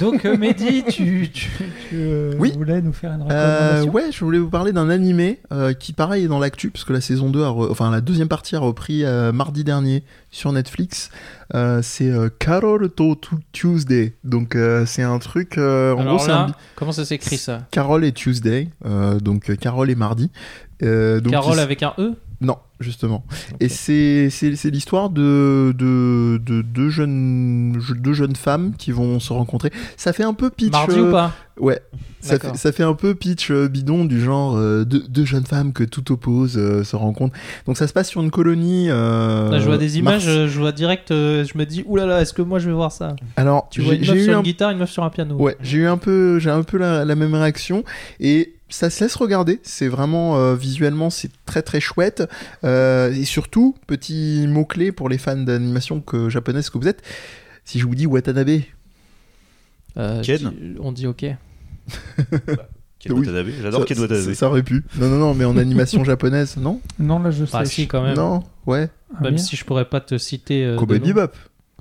Donc, 0.00 0.24
euh, 0.24 0.36
Mehdi, 0.36 0.82
tu, 0.88 1.30
tu, 1.32 1.48
tu, 1.88 1.94
euh, 1.94 2.32
Oui. 2.38 2.50
voulais 2.56 2.82
nous 2.82 2.92
faire 2.92 3.12
une 3.12 3.22
Euh, 3.30 3.82
recommandation 3.82 3.92
ouais, 3.92 4.12
je 4.12 4.24
voulais 4.24 4.38
vous 4.40 4.50
parler 4.50 4.72
d'un 4.72 4.90
animé 4.90 5.38
euh, 5.52 5.72
qui, 5.72 5.92
pareil, 5.92 6.24
est 6.24 6.28
dans 6.28 6.40
l'actu, 6.40 6.70
parce 6.70 6.84
que 6.84 6.92
la 6.92 7.00
saison 7.00 7.30
2, 7.30 7.44
a 7.44 7.48
re- 7.50 7.70
enfin 7.70 7.90
la 7.92 8.00
deuxième 8.00 8.26
partie 8.26 8.56
a 8.56 8.58
repris 8.58 9.04
euh, 9.04 9.30
mardi 9.30 9.62
dernier 9.62 10.02
sur 10.32 10.50
Netflix. 10.52 11.10
Euh, 11.54 11.80
c'est 11.82 12.10
euh, 12.10 12.28
Carol 12.40 12.90
to 12.90 13.14
to 13.14 13.36
Tuesday. 13.52 14.14
Donc, 14.24 14.56
euh, 14.56 14.84
c'est 14.84 15.02
un 15.02 15.18
truc. 15.20 15.58
euh, 15.58 15.92
en 15.94 16.00
Alors 16.00 16.16
gros, 16.16 16.26
là, 16.26 16.40
un. 16.48 16.52
comment 16.74 16.90
ça 16.92 17.04
s'écrit 17.04 17.38
ça? 17.38 17.66
Carol 17.70 18.04
et 18.04 18.10
Tuesday. 18.12 18.70
euh, 18.86 19.20
donc, 19.20 19.48
euh, 19.50 19.54
Carol 19.54 19.90
et 19.90 19.94
mardi. 19.94 20.30
Euh, 20.82 21.20
donc, 21.20 21.32
Carole 21.32 21.54
il- 21.58 21.60
avec 21.60 21.84
un 21.84 21.94
E? 21.98 22.14
Non, 22.40 22.56
justement. 22.80 23.24
Et 23.60 23.68
c'est 23.68 24.28
c'est 24.30 24.56
c'est 24.56 24.70
l'histoire 24.70 25.08
de, 25.10 25.72
de, 25.78 26.38
de 26.44 26.62
deux, 26.62 26.90
jeunes, 26.90 27.78
deux 27.98 28.12
jeunes 28.12 28.36
femmes 28.36 28.72
qui 28.76 28.90
vont 28.92 29.20
se 29.20 29.32
rencontrer. 29.32 29.70
Ça 29.96 30.12
fait 30.12 30.24
un 30.24 30.34
peu 30.34 30.50
pitch. 30.50 30.72
Mardi 30.72 30.98
euh, 30.98 31.08
ou 31.08 31.10
pas 31.10 31.32
Ouais, 31.58 31.80
ça 32.20 32.32
D'accord. 32.32 32.52
fait, 32.52 32.58
ça 32.58 32.72
fait 32.72 32.82
un 32.82 32.94
peu 32.94 33.14
pitch 33.14 33.52
euh, 33.52 33.68
bidon 33.68 34.04
du 34.04 34.20
genre 34.20 34.56
euh, 34.56 34.84
deux, 34.84 35.04
deux 35.08 35.24
jeunes 35.24 35.46
femmes 35.46 35.72
que 35.72 35.84
tout 35.84 36.10
oppose 36.12 36.58
euh, 36.58 36.82
se 36.82 36.96
rencontrent. 36.96 37.36
Donc 37.66 37.76
ça 37.76 37.86
se 37.86 37.92
passe 37.92 38.08
sur 38.08 38.20
une 38.20 38.32
colonie. 38.32 38.88
euh, 38.90 39.50
Là, 39.52 39.60
je 39.60 39.66
vois 39.66 39.78
des 39.78 39.98
images, 39.98 40.26
Mars- 40.26 40.36
euh, 40.36 40.48
je 40.48 40.58
vois 40.58 40.72
direct, 40.72 41.12
euh, 41.12 41.44
je 41.44 41.56
me 41.56 41.64
dis, 41.64 41.84
oulala, 41.86 42.20
est-ce 42.20 42.34
que 42.34 42.42
moi 42.42 42.58
je 42.58 42.66
vais 42.68 42.74
voir 42.74 42.90
ça? 42.90 43.14
Alors, 43.36 43.68
Tu 43.70 43.80
vois 43.82 43.94
j'ai 43.94 44.00
une 44.00 44.06
meuf 44.08 44.16
eu 44.16 44.24
sur 44.24 44.32
un 44.34 44.36
une 44.38 44.42
guitare, 44.42 44.70
une 44.72 44.78
meuf 44.78 44.90
sur 44.90 45.04
un 45.04 45.10
piano. 45.10 45.36
Ouais, 45.36 45.56
j'ai 45.62 45.78
eu 45.78 45.86
un 45.86 45.96
peu, 45.96 46.40
j'ai 46.40 46.50
un 46.50 46.64
peu 46.64 46.76
la, 46.78 47.04
la 47.04 47.14
même 47.14 47.34
réaction 47.34 47.84
et 48.18 48.53
ça 48.74 48.90
se 48.90 49.04
laisse 49.04 49.14
regarder. 49.16 49.60
C'est 49.62 49.88
vraiment 49.88 50.36
euh, 50.36 50.54
visuellement, 50.54 51.10
c'est 51.10 51.30
très 51.46 51.62
très 51.62 51.80
chouette 51.80 52.22
Euh, 52.64 53.12
et 53.14 53.24
surtout 53.24 53.74
petit 53.86 54.46
mot 54.48 54.64
clé 54.64 54.90
pour 54.92 55.08
les 55.08 55.18
fans 55.18 55.36
d'animation 55.36 56.00
que 56.00 56.28
japonaise 56.28 56.70
que 56.70 56.78
vous 56.78 56.88
êtes. 56.88 57.02
Si 57.64 57.78
je 57.78 57.86
vous 57.86 57.94
dis 57.94 58.06
Watanabe, 58.06 58.60
Euh, 59.96 60.22
Ken 60.22 60.38
tu- 60.38 60.76
On 60.80 60.90
dit 60.92 61.06
ok. 61.06 61.20
Ken 62.98 63.12
Oui. 63.12 63.20
Watanabe. 63.20 63.48
J'adore 63.62 63.84
Ken 63.84 63.96
ça- 63.96 64.02
Watanabe. 64.02 64.34
ça 64.34 64.48
aurait 64.48 64.62
pu. 64.62 64.82
Non 64.98 65.08
non 65.08 65.18
non, 65.18 65.34
mais 65.34 65.44
en 65.44 65.56
animation 65.56 66.02
japonaise, 66.10 66.56
non 66.56 66.80
Non, 66.98 67.18
là, 67.20 67.30
je 67.30 67.44
sais. 67.44 67.52
Ah 67.56 67.64
si, 67.64 67.86
quand 67.86 68.02
même. 68.02 68.16
Non, 68.16 68.42
ouais. 68.66 68.88
Ah, 69.16 69.22
Même 69.22 69.38
si 69.38 69.54
je 69.56 69.64
pourrais 69.64 69.84
pas 69.88 70.00
te 70.00 70.18
citer. 70.18 70.64
euh, 70.64 70.76
Cowboy 70.76 70.98
de 70.98 71.06
nom. 71.06 71.14
Bebop, 71.14 71.32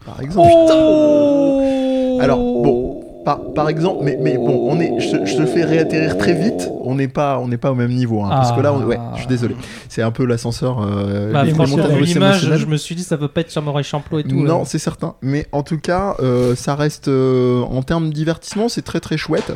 par 0.05 0.21
exemple. 0.21 0.49
Oh 0.53 2.19
Alors, 2.21 2.37
bon, 2.37 3.02
Par, 3.25 3.53
par 3.53 3.69
exemple, 3.69 4.01
mais, 4.03 4.17
mais 4.19 4.35
bon, 4.37 4.67
on 4.69 4.79
est, 4.81 4.99
je, 4.99 5.11
te- 5.17 5.25
je 5.25 5.37
te 5.37 5.45
fais 5.45 5.63
réatterrir 5.63 6.17
très 6.17 6.33
vite. 6.33 6.69
On 6.81 6.95
n'est 6.95 7.07
pas, 7.07 7.39
on 7.39 7.47
n'est 7.47 7.57
pas 7.57 7.71
au 7.71 7.75
même 7.75 7.91
niveau, 7.93 8.21
hein, 8.21 8.29
parce 8.29 8.51
que 8.51 8.59
là, 8.61 8.73
on- 8.73 8.83
ouais, 8.83 8.99
je 9.13 9.19
suis 9.19 9.27
désolé. 9.27 9.55
C'est 9.87 10.01
un 10.01 10.11
peu 10.11 10.25
l'ascenseur. 10.25 10.81
Euh, 10.81 11.31
Bah, 11.31 11.43
l'image, 11.45 12.49
je 12.57 12.65
me 12.65 12.75
suis 12.77 12.95
dit 12.95 13.03
ça 13.03 13.17
peut 13.17 13.27
pas 13.29 13.41
être 13.41 13.51
Samurai 13.51 13.83
Champloo 13.83 14.19
et 14.19 14.23
tout. 14.23 14.35
Non, 14.43 14.61
euh. 14.61 14.65
c'est 14.65 14.79
certain. 14.79 15.15
Mais 15.21 15.45
en 15.53 15.63
tout 15.63 15.77
cas, 15.79 16.15
euh, 16.19 16.55
ça 16.55 16.75
reste 16.75 17.07
euh, 17.07 17.61
en 17.61 17.81
termes 17.83 18.09
de 18.09 18.13
divertissement, 18.13 18.67
c'est 18.67 18.81
très 18.81 18.99
très 18.99 19.15
chouette. 19.17 19.53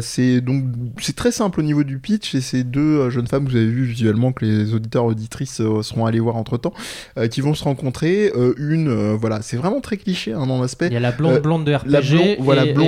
C'est 0.00 0.40
donc 0.40 0.64
c'est 1.00 1.14
très 1.16 1.30
simple 1.32 1.60
au 1.60 1.62
niveau 1.62 1.84
du 1.84 1.98
pitch 1.98 2.34
et 2.34 2.40
ces 2.40 2.64
deux 2.64 3.10
jeunes 3.10 3.26
femmes 3.26 3.44
que 3.44 3.50
vous 3.50 3.56
avez 3.56 3.66
vu 3.66 3.84
visuellement 3.84 4.32
que 4.32 4.44
les 4.44 4.74
auditeurs 4.74 5.04
auditrices 5.04 5.62
seront 5.82 6.06
allés 6.06 6.20
voir 6.20 6.36
entre 6.36 6.56
temps, 6.56 6.72
qui 7.30 7.40
vont 7.40 7.54
se 7.54 7.64
rencontrer. 7.64 8.32
Une, 8.58 9.14
voilà, 9.14 9.40
c'est 9.42 9.56
vraiment 9.56 9.80
très 9.80 9.96
cliché 9.96 10.32
hein, 10.32 10.46
dans 10.46 10.60
l'aspect. 10.60 10.86
Il 10.88 10.92
y 10.94 10.96
a 10.96 11.00
la 11.00 11.12
blonde 11.12 11.38
blonde 11.40 11.64
de 11.64 11.74
RPG. 11.74 11.88
la 11.90 12.00
blonde- 12.00 12.36
voilà, 12.40 12.64
et- 12.64 12.70
et- 12.70 12.72
blonde 12.72 12.87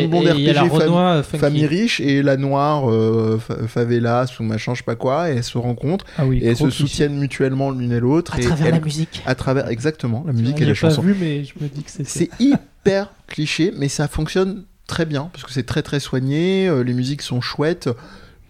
fam-. 1.22 1.40
Famille 1.40 1.66
riche 1.66 2.00
et 2.00 2.22
la 2.22 2.36
noire 2.36 2.90
euh, 2.90 3.38
fa- 3.38 3.66
favelas 3.66 4.32
ou 4.38 4.42
machin, 4.42 4.74
je 4.74 4.78
sais 4.78 4.84
pas 4.84 4.96
quoi, 4.96 5.30
et 5.30 5.36
elles 5.36 5.44
se 5.44 5.58
rencontrent 5.58 6.04
Ah 6.18 6.26
oui, 6.26 6.38
et 6.38 6.46
elles 6.48 6.56
se 6.56 6.64
cliché. 6.64 6.78
soutiennent 6.78 7.16
mutuellement 7.18 7.70
l'une 7.70 7.92
et 7.92 8.00
l'autre. 8.00 8.34
À 8.34 8.38
et 8.38 8.42
travers 8.42 8.66
elles- 8.68 8.74
la 8.74 8.80
musique. 8.80 9.22
à 9.26 9.34
travers 9.34 9.68
exactement 9.68 10.24
la 10.26 10.32
musique 10.32 10.56
Je 10.58 10.62
et 10.62 10.66
l'ai 10.66 10.66
la 10.66 10.72
pas 10.72 10.88
chanson. 10.90 11.02
vu, 11.02 11.14
mais 11.20 11.44
je 11.44 11.52
me 11.60 11.68
dis 11.68 11.82
que 11.82 11.90
c'est. 11.90 12.06
C'est 12.06 12.30
hyper 12.40 13.12
cliché, 13.26 13.72
mais 13.76 13.88
ça 13.88 14.08
fonctionne 14.08 14.64
très 14.86 15.06
bien 15.06 15.28
parce 15.32 15.44
que 15.44 15.52
c'est 15.52 15.66
très 15.66 15.82
très 15.82 16.00
soigné. 16.00 16.66
euh, 16.68 16.82
les 16.82 16.94
musiques 16.94 17.22
sont 17.22 17.40
chouettes, 17.40 17.88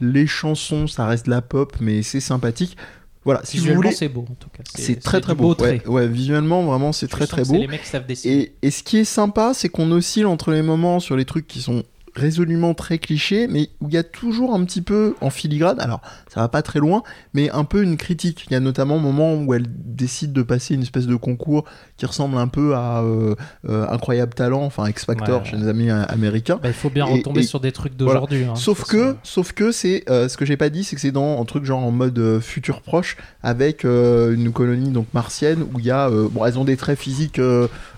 les 0.01 0.27
chansons, 0.27 0.87
ça 0.87 1.07
reste 1.07 1.27
de 1.27 1.31
la 1.31 1.43
pop, 1.43 1.75
mais 1.81 2.03
c'est 2.03 2.21
sympathique. 2.21 2.77
Voilà, 3.25 3.41
si 3.45 3.59
vous 3.59 3.65
Visuellement, 3.65 3.83
voulez, 3.83 3.95
c'est 3.95 4.09
beau 4.09 4.25
en 4.31 4.35
tout 4.35 4.49
cas. 4.49 4.63
c'est 4.75 4.99
très 4.99 5.21
très 5.21 5.35
beau. 5.35 5.55
Ouais, 5.57 5.87
ouais, 5.87 6.09
visuellement, 6.09 6.63
vraiment, 6.63 6.93
c'est 6.93 7.07
très 7.07 7.27
très 7.27 7.43
beau. 7.43 7.53
C'est 7.53 7.59
les 7.59 7.67
mecs 7.67 7.83
qui 7.83 7.89
savent 7.89 8.07
dessiner. 8.07 8.55
Et, 8.63 8.67
et 8.69 8.71
ce 8.71 8.83
qui 8.83 8.97
est 8.99 9.05
sympa, 9.05 9.53
c'est 9.53 9.69
qu'on 9.69 9.91
oscille 9.93 10.25
entre 10.25 10.53
les 10.53 10.63
moments 10.63 11.01
sur 11.01 11.17
les 11.17 11.27
trucs 11.27 11.47
qui 11.47 11.61
sont 11.61 11.83
résolument 12.15 12.75
très 12.75 12.99
cliché, 12.99 13.47
mais 13.49 13.69
où 13.81 13.89
il 13.89 13.95
y 13.95 13.99
a 13.99 14.03
toujours 14.03 14.55
un 14.55 14.65
petit 14.65 14.83
peu 14.83 15.15
en 15.21 15.31
filigrane, 15.31 15.79
alors 15.81 16.01
ça 16.29 16.41
va 16.41 16.49
pas 16.49 16.63
très 16.63 16.79
loin, 16.79 17.03
mais 17.35 17.51
un 17.51 17.65
peu 17.65 17.83
une 17.83 17.97
critique. 17.97 18.47
Il 18.49 18.53
y 18.53 18.57
a 18.57 18.61
notamment 18.61 18.97
un 18.97 19.01
moment 19.01 19.35
où 19.35 19.55
elle 19.55 19.67
décide 19.69 20.33
de 20.33 20.43
passer 20.43 20.75
une 20.75 20.83
espèce 20.83 21.07
de 21.07 21.17
concours 21.17 21.65
qui 21.97 22.07
ressemble 22.07 22.37
un 22.39 22.49
peu 22.49 22.75
à 22.75 23.03
euh, 23.03 23.35
euh, 23.69 23.87
Incroyable 23.89 24.35
Talent, 24.35 24.63
enfin 24.63 24.89
X 24.89 25.05
Factor 25.05 25.43
Ouais. 25.43 25.49
chez 25.49 25.57
nos 25.57 25.69
amis 25.69 25.91
euh, 25.91 26.03
américains. 26.09 26.59
Bah, 26.63 26.69
il 26.69 26.75
faut 26.75 26.91
bien 26.91 27.07
Et- 27.07 27.13
retomber 27.19 27.41
et- 27.41 27.45
sur 27.45 27.61
des 27.61 27.73
trucs 27.73 27.97
d'aujourd'hui. 27.97 28.45
hein, 28.45 28.55
Sauf 28.57 28.85
que, 28.85 29.17
sauf 29.23 29.53
que 29.53 29.71
c'est 29.73 30.05
euh, 30.11 30.29
ce 30.29 30.37
que 30.37 30.45
j'ai 30.45 30.57
pas 30.57 30.71
dit, 30.71 30.85
c'est 30.85 30.97
que 30.97 31.03
c'est 31.03 31.13
dans 31.13 31.41
un 31.41 31.45
truc 31.45 31.65
genre 31.65 31.83
en 31.85 31.91
mode 31.91 32.41
futur 32.41 32.81
proche 32.83 33.17
avec 33.43 33.85
une 33.85 34.53
colonie 34.53 34.91
donc 34.91 35.07
martienne 35.15 35.63
où 35.75 35.79
il 35.79 35.85
y 35.87 35.91
a 35.91 36.09
bon 36.11 36.45
elles 36.45 36.59
ont 36.59 36.65
des 36.65 36.77
traits 36.77 36.99
physiques 36.99 37.41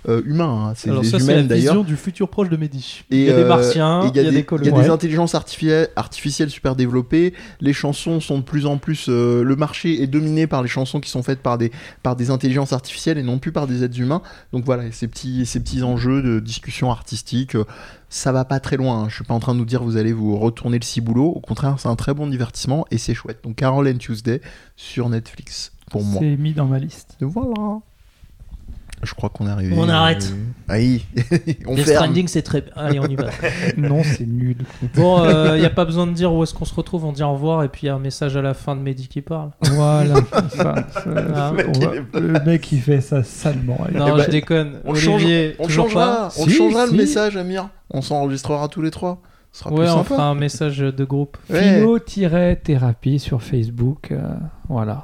euh, 0.08 0.20
humains, 0.24 0.68
hein, 0.70 0.72
c'est 0.74 0.90
Alors 0.90 1.02
des 1.02 1.08
ça, 1.08 1.18
c'est 1.20 1.42
la 1.42 1.54
vision 1.54 1.84
du 1.84 1.96
futur 1.96 2.28
proche 2.28 2.48
de 2.48 2.56
Mehdi. 2.56 3.04
Et, 3.10 3.18
il 3.20 3.24
y 3.26 3.30
a 3.30 3.34
des 3.36 3.42
euh, 3.42 3.48
martiens, 3.48 4.00
il 4.02 4.06
y 4.06 4.08
a 4.08 4.10
des, 4.24 4.28
il 4.30 4.64
y 4.64 4.68
a 4.68 4.70
des 4.70 4.70
Ouais. 4.72 4.90
intelligences 4.90 5.34
artificielles, 5.34 5.88
artificielles 5.96 6.50
super 6.50 6.74
développées. 6.74 7.34
Les 7.60 7.72
chansons 7.72 8.18
sont 8.20 8.38
de 8.38 8.42
plus 8.42 8.66
en 8.66 8.78
plus. 8.78 9.06
euh, 9.08 9.42
le 9.44 9.54
marché 9.56 10.02
est 10.02 10.06
dominé 10.08 10.46
par 10.46 10.62
les 10.62 10.68
chansons 10.68 11.00
qui 11.00 11.08
sont 11.10 11.22
faites 11.22 11.40
par 11.40 11.56
des, 11.58 11.70
par 12.02 12.16
des 12.16 12.30
intelligences 12.30 12.72
artificielles 12.72 13.18
et 13.18 13.22
non 13.22 13.38
plus 13.38 13.52
par 13.52 13.66
des 13.66 13.84
êtres 13.84 13.98
humains. 14.00 14.22
Donc 14.52 14.64
voilà, 14.64 14.90
ces 14.90 15.06
petits, 15.08 15.46
ces 15.46 15.60
petits 15.60 15.82
enjeux 15.82 16.20
de 16.22 16.40
discussion 16.40 16.90
artistique, 16.90 17.54
euh, 17.54 17.64
ça 18.08 18.32
va 18.32 18.44
pas 18.44 18.58
très 18.60 18.76
loin. 18.76 19.04
hein. 19.04 19.08
Je 19.08 19.14
suis 19.14 19.24
pas 19.24 19.34
en 19.34 19.40
train 19.40 19.54
de 19.54 19.58
nous 19.58 19.64
dire 19.64 19.82
vous 19.84 19.96
allez 19.96 20.12
vous 20.12 20.36
retourner 20.36 20.78
le 20.78 20.84
ciboulot. 20.84 21.26
Au 21.28 21.40
contraire, 21.40 21.76
c'est 21.78 21.88
un 21.88 21.96
très 21.96 22.12
bon 22.12 22.26
divertissement 22.26 22.84
et 22.90 22.98
c'est 22.98 23.14
chouette. 23.14 23.38
Donc 23.44 23.56
Carol 23.56 23.86
and 23.88 23.98
Tuesday 23.98 24.40
sur 24.76 25.08
Netflix 25.08 25.72
pour 25.90 26.02
moi. 26.02 26.20
C'est 26.20 26.36
mis 26.36 26.52
dans 26.54 26.66
ma 26.66 26.78
liste. 26.78 27.16
Voilà. 27.20 27.78
Je 29.02 29.14
crois 29.14 29.28
qu'on 29.30 29.46
est 29.46 29.50
arrivé. 29.50 29.74
On 29.76 29.88
arrête. 29.88 30.32
Aïe. 30.68 31.02
on 31.66 31.74
Death 31.74 31.84
ferme. 31.86 31.96
Stranding, 32.04 32.28
c'est 32.28 32.42
très. 32.42 32.64
Allez, 32.76 33.00
on 33.00 33.06
y 33.06 33.16
va. 33.16 33.26
non, 33.76 34.02
c'est 34.04 34.26
nul. 34.26 34.56
bon, 34.94 35.24
il 35.54 35.60
n'y 35.60 35.66
a 35.66 35.70
pas 35.70 35.84
besoin 35.84 36.06
de 36.06 36.12
dire 36.12 36.32
où 36.32 36.42
est-ce 36.44 36.54
qu'on 36.54 36.64
se 36.64 36.74
retrouve. 36.74 37.04
On 37.04 37.12
dit 37.12 37.22
au 37.22 37.32
revoir 37.32 37.64
et 37.64 37.68
puis 37.68 37.82
il 37.82 37.86
y 37.86 37.88
a 37.88 37.94
un 37.94 37.98
message 37.98 38.36
à 38.36 38.42
la 38.42 38.54
fin 38.54 38.76
de 38.76 38.80
Mehdi 38.80 39.08
qui 39.08 39.20
parle. 39.22 39.50
Voilà. 39.72 40.14
ça, 40.50 40.74
ça, 40.92 41.02
Ah, 41.34 41.50
on 41.50 41.54
mec, 41.54 41.76
va- 41.78 41.94
est- 41.96 42.20
le 42.20 42.40
mec, 42.44 42.70
il 42.72 42.80
fait 42.80 43.00
ça 43.00 43.22
salement. 43.24 43.78
Non, 43.92 44.06
Eh 44.08 44.12
ben, 44.12 44.24
je 44.24 44.30
déconne. 44.30 44.80
On, 44.84 44.94
change- 44.94 45.22
Olivier, 45.22 45.56
on 45.58 45.64
toujours 45.66 45.88
changera, 45.90 46.28
on 46.38 46.44
Si, 46.44 46.50
changera 46.50 46.86
le 46.86 46.92
message, 46.92 47.36
Amir. 47.36 47.68
On 47.90 48.02
s'enregistrera 48.02 48.68
tous 48.68 48.82
les 48.82 48.90
trois. 48.90 49.20
Ce 49.50 49.58
sera 49.60 49.70
pas. 49.70 49.76
plus 49.76 49.84
Ouais, 49.84 49.90
on 49.90 50.04
fera 50.04 50.28
un 50.28 50.34
message 50.34 50.78
de 50.78 51.04
groupe. 51.04 51.36
Ouais. 51.50 51.74
Philo-thérapie 51.74 53.18
sur 53.18 53.42
Facebook. 53.42 54.10
euh, 54.12 54.20
voilà. 54.68 55.02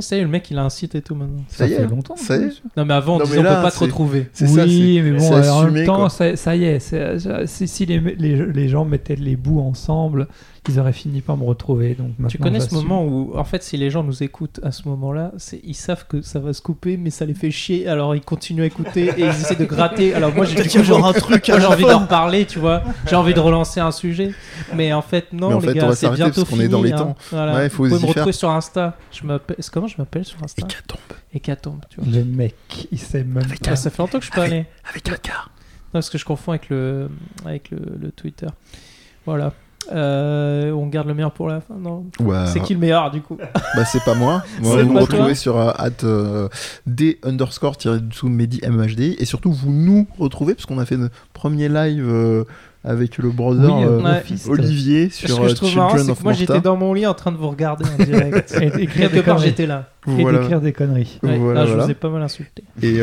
Ça, 0.00 0.16
y 0.16 0.18
est, 0.18 0.22
le 0.22 0.28
mec, 0.28 0.50
il 0.50 0.58
a 0.58 0.64
un 0.64 0.70
site 0.70 0.94
et 0.94 1.02
tout 1.02 1.14
maintenant. 1.14 1.42
Ça 1.48 1.66
y 1.66 1.70
fait 1.70 1.82
est, 1.82 1.86
longtemps. 1.86 2.16
ça 2.16 2.36
y 2.36 2.44
est. 2.44 2.62
Non, 2.76 2.84
mais 2.84 2.94
avant, 2.94 3.16
on 3.16 3.24
disait 3.24 3.38
on 3.38 3.42
peut 3.42 3.48
pas 3.48 3.70
te 3.70 3.78
retrouver. 3.78 4.28
C'est 4.32 4.48
oui, 4.48 4.96
ça, 4.96 5.02
mais 5.02 5.12
bon, 5.12 5.50
en 5.50 5.70
même 5.70 5.86
temps, 5.86 6.08
ça, 6.08 6.36
ça 6.36 6.54
y 6.56 6.64
est. 6.64 7.46
Si, 7.46 7.68
si 7.68 7.86
les, 7.86 7.98
les, 8.00 8.46
les 8.46 8.68
gens 8.68 8.84
mettaient 8.84 9.16
les 9.16 9.36
bouts 9.36 9.60
ensemble, 9.60 10.28
ils 10.68 10.78
auraient 10.78 10.92
fini 10.92 11.20
par 11.20 11.36
me 11.36 11.44
retrouver. 11.44 11.94
Donc 11.94 12.12
Tu 12.28 12.38
connais 12.38 12.60
ce 12.60 12.74
moment 12.74 13.04
où, 13.04 13.36
en 13.36 13.44
fait, 13.44 13.62
si 13.62 13.76
les 13.76 13.90
gens 13.90 14.02
nous 14.02 14.22
écoutent 14.22 14.60
à 14.62 14.72
ce 14.72 14.88
moment-là, 14.88 15.32
c'est 15.36 15.60
ils 15.64 15.74
savent 15.74 16.06
que 16.06 16.22
ça 16.22 16.38
va 16.40 16.52
se 16.52 16.62
couper, 16.62 16.96
mais 16.96 17.10
ça 17.10 17.24
les 17.24 17.34
fait 17.34 17.50
chier, 17.50 17.88
alors 17.88 18.14
ils 18.14 18.20
continuent 18.22 18.62
à 18.62 18.66
écouter 18.66 19.06
et 19.16 19.20
ils 19.20 19.26
essaient 19.26 19.56
de 19.56 19.64
gratter. 19.64 20.14
Alors 20.14 20.34
moi, 20.34 20.44
j'ai 20.44 20.84
genre 20.84 21.06
un 21.06 21.12
truc 21.12 21.44
j'ai 21.46 21.64
envie 21.66 21.84
d'en 21.84 22.00
reparler, 22.00 22.46
tu 22.46 22.58
vois. 22.58 22.82
J'ai 23.08 23.16
envie 23.16 23.34
de 23.34 23.40
relancer 23.40 23.80
un 23.80 23.92
sujet, 23.92 24.32
mais 24.74 24.92
en 24.92 25.02
fait 25.02 25.32
non, 25.32 25.48
Mais 25.48 25.54
en 25.54 25.60
les 25.60 25.66
fait, 25.68 25.82
on 25.82 25.88
gars, 25.88 25.94
c'est 25.94 26.10
bientôt 26.10 26.42
parce 26.42 26.50
qu'on 26.50 26.60
est 26.60 26.68
dans 26.68 26.78
fini, 26.78 26.90
les 26.90 26.94
hein. 26.94 26.98
temps. 26.98 27.16
Voilà. 27.30 27.54
Ouais, 27.54 27.66
il 27.66 27.70
faut 27.70 27.84
Vous 27.84 27.90
pouvez 27.90 28.00
y 28.00 28.02
me 28.02 28.06
faire. 28.06 28.08
retrouver 28.22 28.32
sur 28.32 28.50
Insta. 28.50 28.96
Je 29.12 29.26
m'appelle, 29.26 29.56
comment 29.72 29.86
je 29.86 29.96
m'appelle 29.98 30.24
sur 30.24 30.42
Insta 30.42 30.62
Hécatombe. 30.66 31.00
Hécatombe, 31.32 31.80
tu 31.90 32.00
vois. 32.00 32.12
Le 32.12 32.24
mec, 32.24 32.54
il 32.90 32.98
sait 32.98 33.24
même 33.24 33.44
Avec 33.44 33.60
pas. 33.60 33.70
Ouais, 33.70 33.76
ça 33.76 33.90
fait 33.90 33.98
longtemps 33.98 34.18
que 34.18 34.24
je 34.24 34.30
suis 34.30 34.36
pas 34.40 34.44
allé. 34.44 34.66
Avec 34.90 35.08
un. 35.08 35.12
Non, 35.12 35.92
parce 35.92 36.10
que 36.10 36.18
je 36.18 36.24
confonds 36.24 36.52
avec 36.52 36.68
le, 36.68 37.08
avec 37.44 37.70
le, 37.70 37.78
le 38.00 38.10
Twitter. 38.10 38.48
Voilà. 39.24 39.52
Euh, 39.92 40.70
on 40.72 40.86
garde 40.86 41.06
le 41.08 41.14
meilleur 41.14 41.32
pour 41.32 41.48
la 41.48 41.60
fin, 41.60 41.74
non 41.80 42.04
Ouais. 42.20 42.46
C'est 42.46 42.60
qui 42.60 42.74
le 42.74 42.80
meilleur 42.80 43.10
du 43.10 43.20
coup 43.20 43.36
Bah, 43.76 43.84
c'est 43.84 44.02
pas 44.04 44.14
moi. 44.14 44.42
Moi, 44.62 44.82
vous 44.82 44.92
me 44.92 45.00
retrouvez 45.00 45.34
sur 45.34 45.58
euh, 45.58 45.70
at, 45.76 46.04
euh, 46.04 46.48
d 46.86 47.18
underscore 47.22 47.76
tiré 47.76 48.00
dessous 48.00 48.28
Mehdi 48.28 48.60
MHD. 48.68 49.16
Et 49.18 49.24
surtout, 49.24 49.52
vous 49.52 49.70
nous 49.72 50.06
retrouvez 50.18 50.54
parce 50.54 50.66
qu'on 50.66 50.78
a 50.78 50.86
fait 50.86 50.96
notre 50.96 51.14
premier 51.32 51.68
live 51.68 52.04
euh, 52.08 52.44
avec 52.84 53.18
le 53.18 53.30
brother 53.30 53.76
Oui, 53.76 53.84
euh, 53.84 54.00
Ouais. 54.02 54.22
Olivier 54.48 55.08
Ce 55.10 55.26
sur 55.26 55.40
que 55.42 55.48
je 55.48 55.54
trouve 55.54 55.68
Children 55.70 56.10
of 56.10 56.22
moi 56.22 56.32
j'étais 56.32 56.60
dans 56.60 56.76
mon 56.76 56.92
lit 56.94 57.06
en 57.06 57.14
train 57.14 57.32
de 57.32 57.36
vous 57.36 57.48
regarder 57.48 57.84
en 57.84 58.02
direct. 58.02 58.56
Et 58.62 58.70
d'écrire 58.70 59.10
des 59.10 59.22
conneries. 59.22 59.42
j'étais 59.44 59.66
là. 59.66 59.90
Et 60.08 60.22
Voilà. 60.22 60.38
d'écrire 60.40 60.60
des 60.60 60.72
conneries. 60.72 61.18
Ouais, 61.22 61.36
Voilà, 61.38 61.60
là, 61.60 61.66
je 61.66 61.70
voilà. 61.72 61.84
vous 61.84 61.90
ai 61.90 61.94
pas 61.94 62.08
mal 62.10 62.22
insulté. 62.22 62.62
Et 62.82 62.90
il 62.90 62.96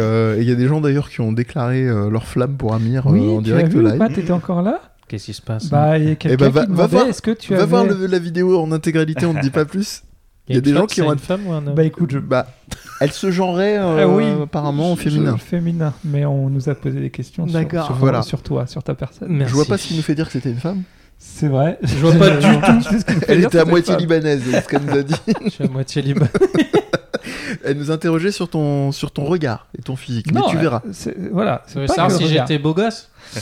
y 0.48 0.52
a 0.52 0.56
des 0.56 0.68
gens 0.68 0.82
d'ailleurs 0.82 1.10
qui 1.10 1.22
ont 1.22 1.32
déclaré 1.34 1.86
leur 2.10 2.26
flamme 2.26 2.56
pour 2.56 2.74
Amir 2.74 3.06
Oui, 3.08 3.20
en 3.30 3.42
direct 3.42 3.74
live. 3.74 3.98
pas 3.98 4.10
T'étais 4.10 4.32
encore 4.32 4.62
là? 4.62 4.80
Qu'est-ce 5.08 5.26
qui 5.26 5.34
se 5.34 5.42
passe 5.42 5.70
Bah, 5.70 5.98
il 5.98 6.08
y 6.08 6.12
a 6.12 6.16
quelqu'un 6.16 6.38
bah, 6.38 6.50
va- 6.50 6.62
qui 6.66 6.68
va 6.72 6.74
demandait 6.76 6.96
voir- 6.98 7.08
est-ce 7.08 7.22
que 7.22 7.32
tu 7.32 7.52
Va 7.54 7.60
avais... 7.64 7.68
voir 7.68 7.86
le- 7.86 8.06
la 8.08 8.20
vidéo 8.20 8.60
en 8.60 8.72
intégralité, 8.72 9.26
on 9.26 9.34
ne 9.34 9.42
dit 9.42 9.50
pas 9.52 9.66
plus. 9.74 10.04
il 10.48 10.56
y 10.56 10.58
a 10.58 10.62
des 10.62 10.74
gens 10.74 10.86
qui 10.88 11.02
ont 11.02 11.12
une 11.14 11.20
femme 11.20 11.46
ou 11.48 11.52
un 11.54 11.66
homme 11.68 11.76
Bah 11.76 11.84
écoute, 11.84 12.12
je... 12.12 12.20
Bah, 12.20 12.48
elle 13.00 13.12
se 13.12 13.30
genrait 13.32 13.78
euh, 13.78 14.04
Ah 14.04 14.08
oui, 14.08 14.26
apparemment 14.44 14.92
en 14.94 14.96
je- 14.96 15.02
féminin. 15.02 15.36
je- 15.38 15.44
féminin, 15.44 15.94
mais 16.06 16.26
on 16.26 16.50
nous 16.50 16.70
a 16.70 16.76
posé 16.76 17.00
des 17.00 17.10
questions 17.10 17.46
sur, 17.48 17.54
D'accord. 17.54 17.86
sur, 17.88 17.96
Voilà. 17.96 18.22
sur 18.22 18.42
toi, 18.42 18.66
sur 18.66 18.82
ta 18.84 18.94
personne. 18.96 19.30
Merci. 19.30 19.52
Je 19.52 19.56
vois 19.56 19.66
pas 19.66 19.78
ce 19.78 19.88
qui 19.88 19.96
nous 19.96 20.02
fait 20.02 20.16
dire 20.16 20.26
que 20.28 20.32
c'était 20.34 20.52
une 20.52 20.60
femme. 20.60 20.84
C'est 21.20 21.48
vrai. 21.48 21.78
Je 21.84 21.96
vois 21.96 22.14
pas 22.16 22.30
du 22.38 22.42
tout. 22.42 22.98
Elle 23.28 23.44
était 23.44 23.60
à 23.60 23.66
moitié 23.66 23.96
libanaise, 23.98 24.42
c'est 24.50 24.62
ce 24.62 24.68
qu'elle 24.68 24.84
nous 24.84 24.98
a 24.98 25.04
dit. 25.04 25.16
Je 25.46 25.50
suis 25.50 25.64
à 25.64 25.68
moitié 25.68 26.02
libre. 26.02 26.26
Elle 27.64 27.78
nous 27.78 27.92
interrogeait 27.92 28.32
sur 28.32 28.50
ton, 28.50 28.92
sur 28.92 29.12
ton 29.12 29.24
regard 29.24 29.68
et 29.78 29.82
ton 29.82 29.96
physique. 29.96 30.34
Mais 30.34 30.42
tu 30.50 30.58
verras. 30.58 30.82
c'est- 30.92 31.16
Voilà. 31.32 31.64
Tu 31.68 31.74
c'est 31.74 31.80
veux 31.80 31.86
pas 31.86 31.94
savoir 31.94 32.18
que 32.20 32.26
si 32.26 32.30
j'étais 32.30 32.58
beau 32.58 32.74
gosse 32.74 33.10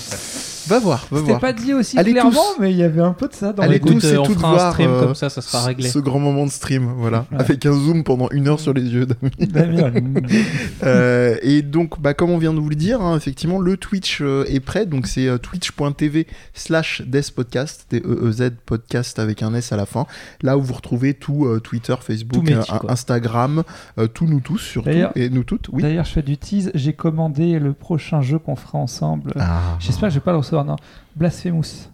Va 0.68 0.78
voir, 0.80 1.08
va 1.10 1.18
C'était 1.18 1.30
voir. 1.32 1.42
pas 1.42 1.54
dit 1.54 1.74
aussi 1.74 1.98
Allez 1.98 2.12
clairement, 2.12 2.32
tous. 2.56 2.62
mais 2.62 2.72
il 2.72 2.78
y 2.78 2.84
avait 2.84 3.02
un 3.02 3.14
peu 3.14 3.28
de 3.28 3.34
ça 3.34 3.52
dans 3.52 3.64
Allez 3.64 3.74
les 3.74 3.80
tous. 3.80 4.06
Et 4.06 4.18
on 4.18 4.24
toutes 4.24 4.38
fera 4.40 4.68
un 4.68 4.72
stream 4.72 4.92
euh, 4.92 5.00
comme 5.06 5.16
ça, 5.16 5.30
ça 5.32 5.42
sera 5.42 5.66
réglé. 5.66 5.90
Ce 5.90 5.98
grand 5.98 6.20
moment 6.20 6.46
de 6.46 6.52
stream, 6.52 6.94
voilà, 6.98 7.26
Ouais. 7.32 7.40
avec 7.40 7.66
un 7.66 7.74
zoom 7.74 8.04
pendant 8.04 8.30
une 8.30 8.48
heure 8.48 8.60
sur 8.60 8.72
les 8.72 8.84
yeux 8.84 9.08
d'Ami. 9.08 9.32
Damien. 9.40 9.92
Euh, 10.84 11.36
et 11.42 11.62
donc, 11.62 12.00
bah, 12.02 12.14
comme 12.14 12.30
on 12.32 12.38
vient 12.38 12.54
de 12.54 12.60
vous 12.60 12.70
le 12.70 12.76
dire, 12.76 13.02
hein, 13.02 13.16
effectivement, 13.18 13.60
le 13.60 13.76
Twitch 13.78 14.20
euh, 14.22 14.46
est 14.48 14.60
prêt. 14.60 14.86
Donc, 14.86 15.08
c'est 15.08 15.28
euh, 15.28 15.38
twitch.tv 15.38 16.28
slash 16.54 17.02
despodcast, 17.06 17.88
D-E-E-Z 17.92 18.52
podcast 18.66 19.20
avec 19.20 19.44
un 19.44 19.54
S 19.54 19.72
à 19.72 19.78
la 19.78 19.86
fin. 19.86 20.06
Là 20.42 20.58
où 20.58 20.62
vous 20.62 20.74
retrouvez 20.74 21.14
tout 21.14 21.46
euh, 21.46 21.60
Twitter, 21.60 21.96
Facebook, 22.02 22.46
Tout 22.46 22.52
euh. 22.54 22.90
Instagram, 22.90 23.64
euh, 23.98 24.08
tout 24.08 24.26
nous 24.26 24.40
tous 24.40 24.58
surtout, 24.60 24.90
et 25.16 25.30
nous 25.30 25.44
toutes, 25.44 25.70
oui. 25.72 25.82
D'ailleurs, 25.84 26.06
je 26.06 26.12
fais 26.14 26.22
du 26.24 26.38
tease. 26.38 26.72
J'ai 26.76 26.94
commandé 26.94 27.60
le 27.60 27.74
prochain 27.74 28.22
jeu 28.22 28.40
qu'on 28.40 28.56
fera 28.56 28.78
ensemble. 28.80 29.34
Ah. 29.40 29.71
J'espère 29.80 30.10
que 30.10 30.14
je 30.14 30.20
vais 30.20 30.24
pas 30.24 30.32
le 30.32 30.38
recevoir. 30.38 30.66
Non, 30.66 30.76
Blasphemous. 31.16 31.90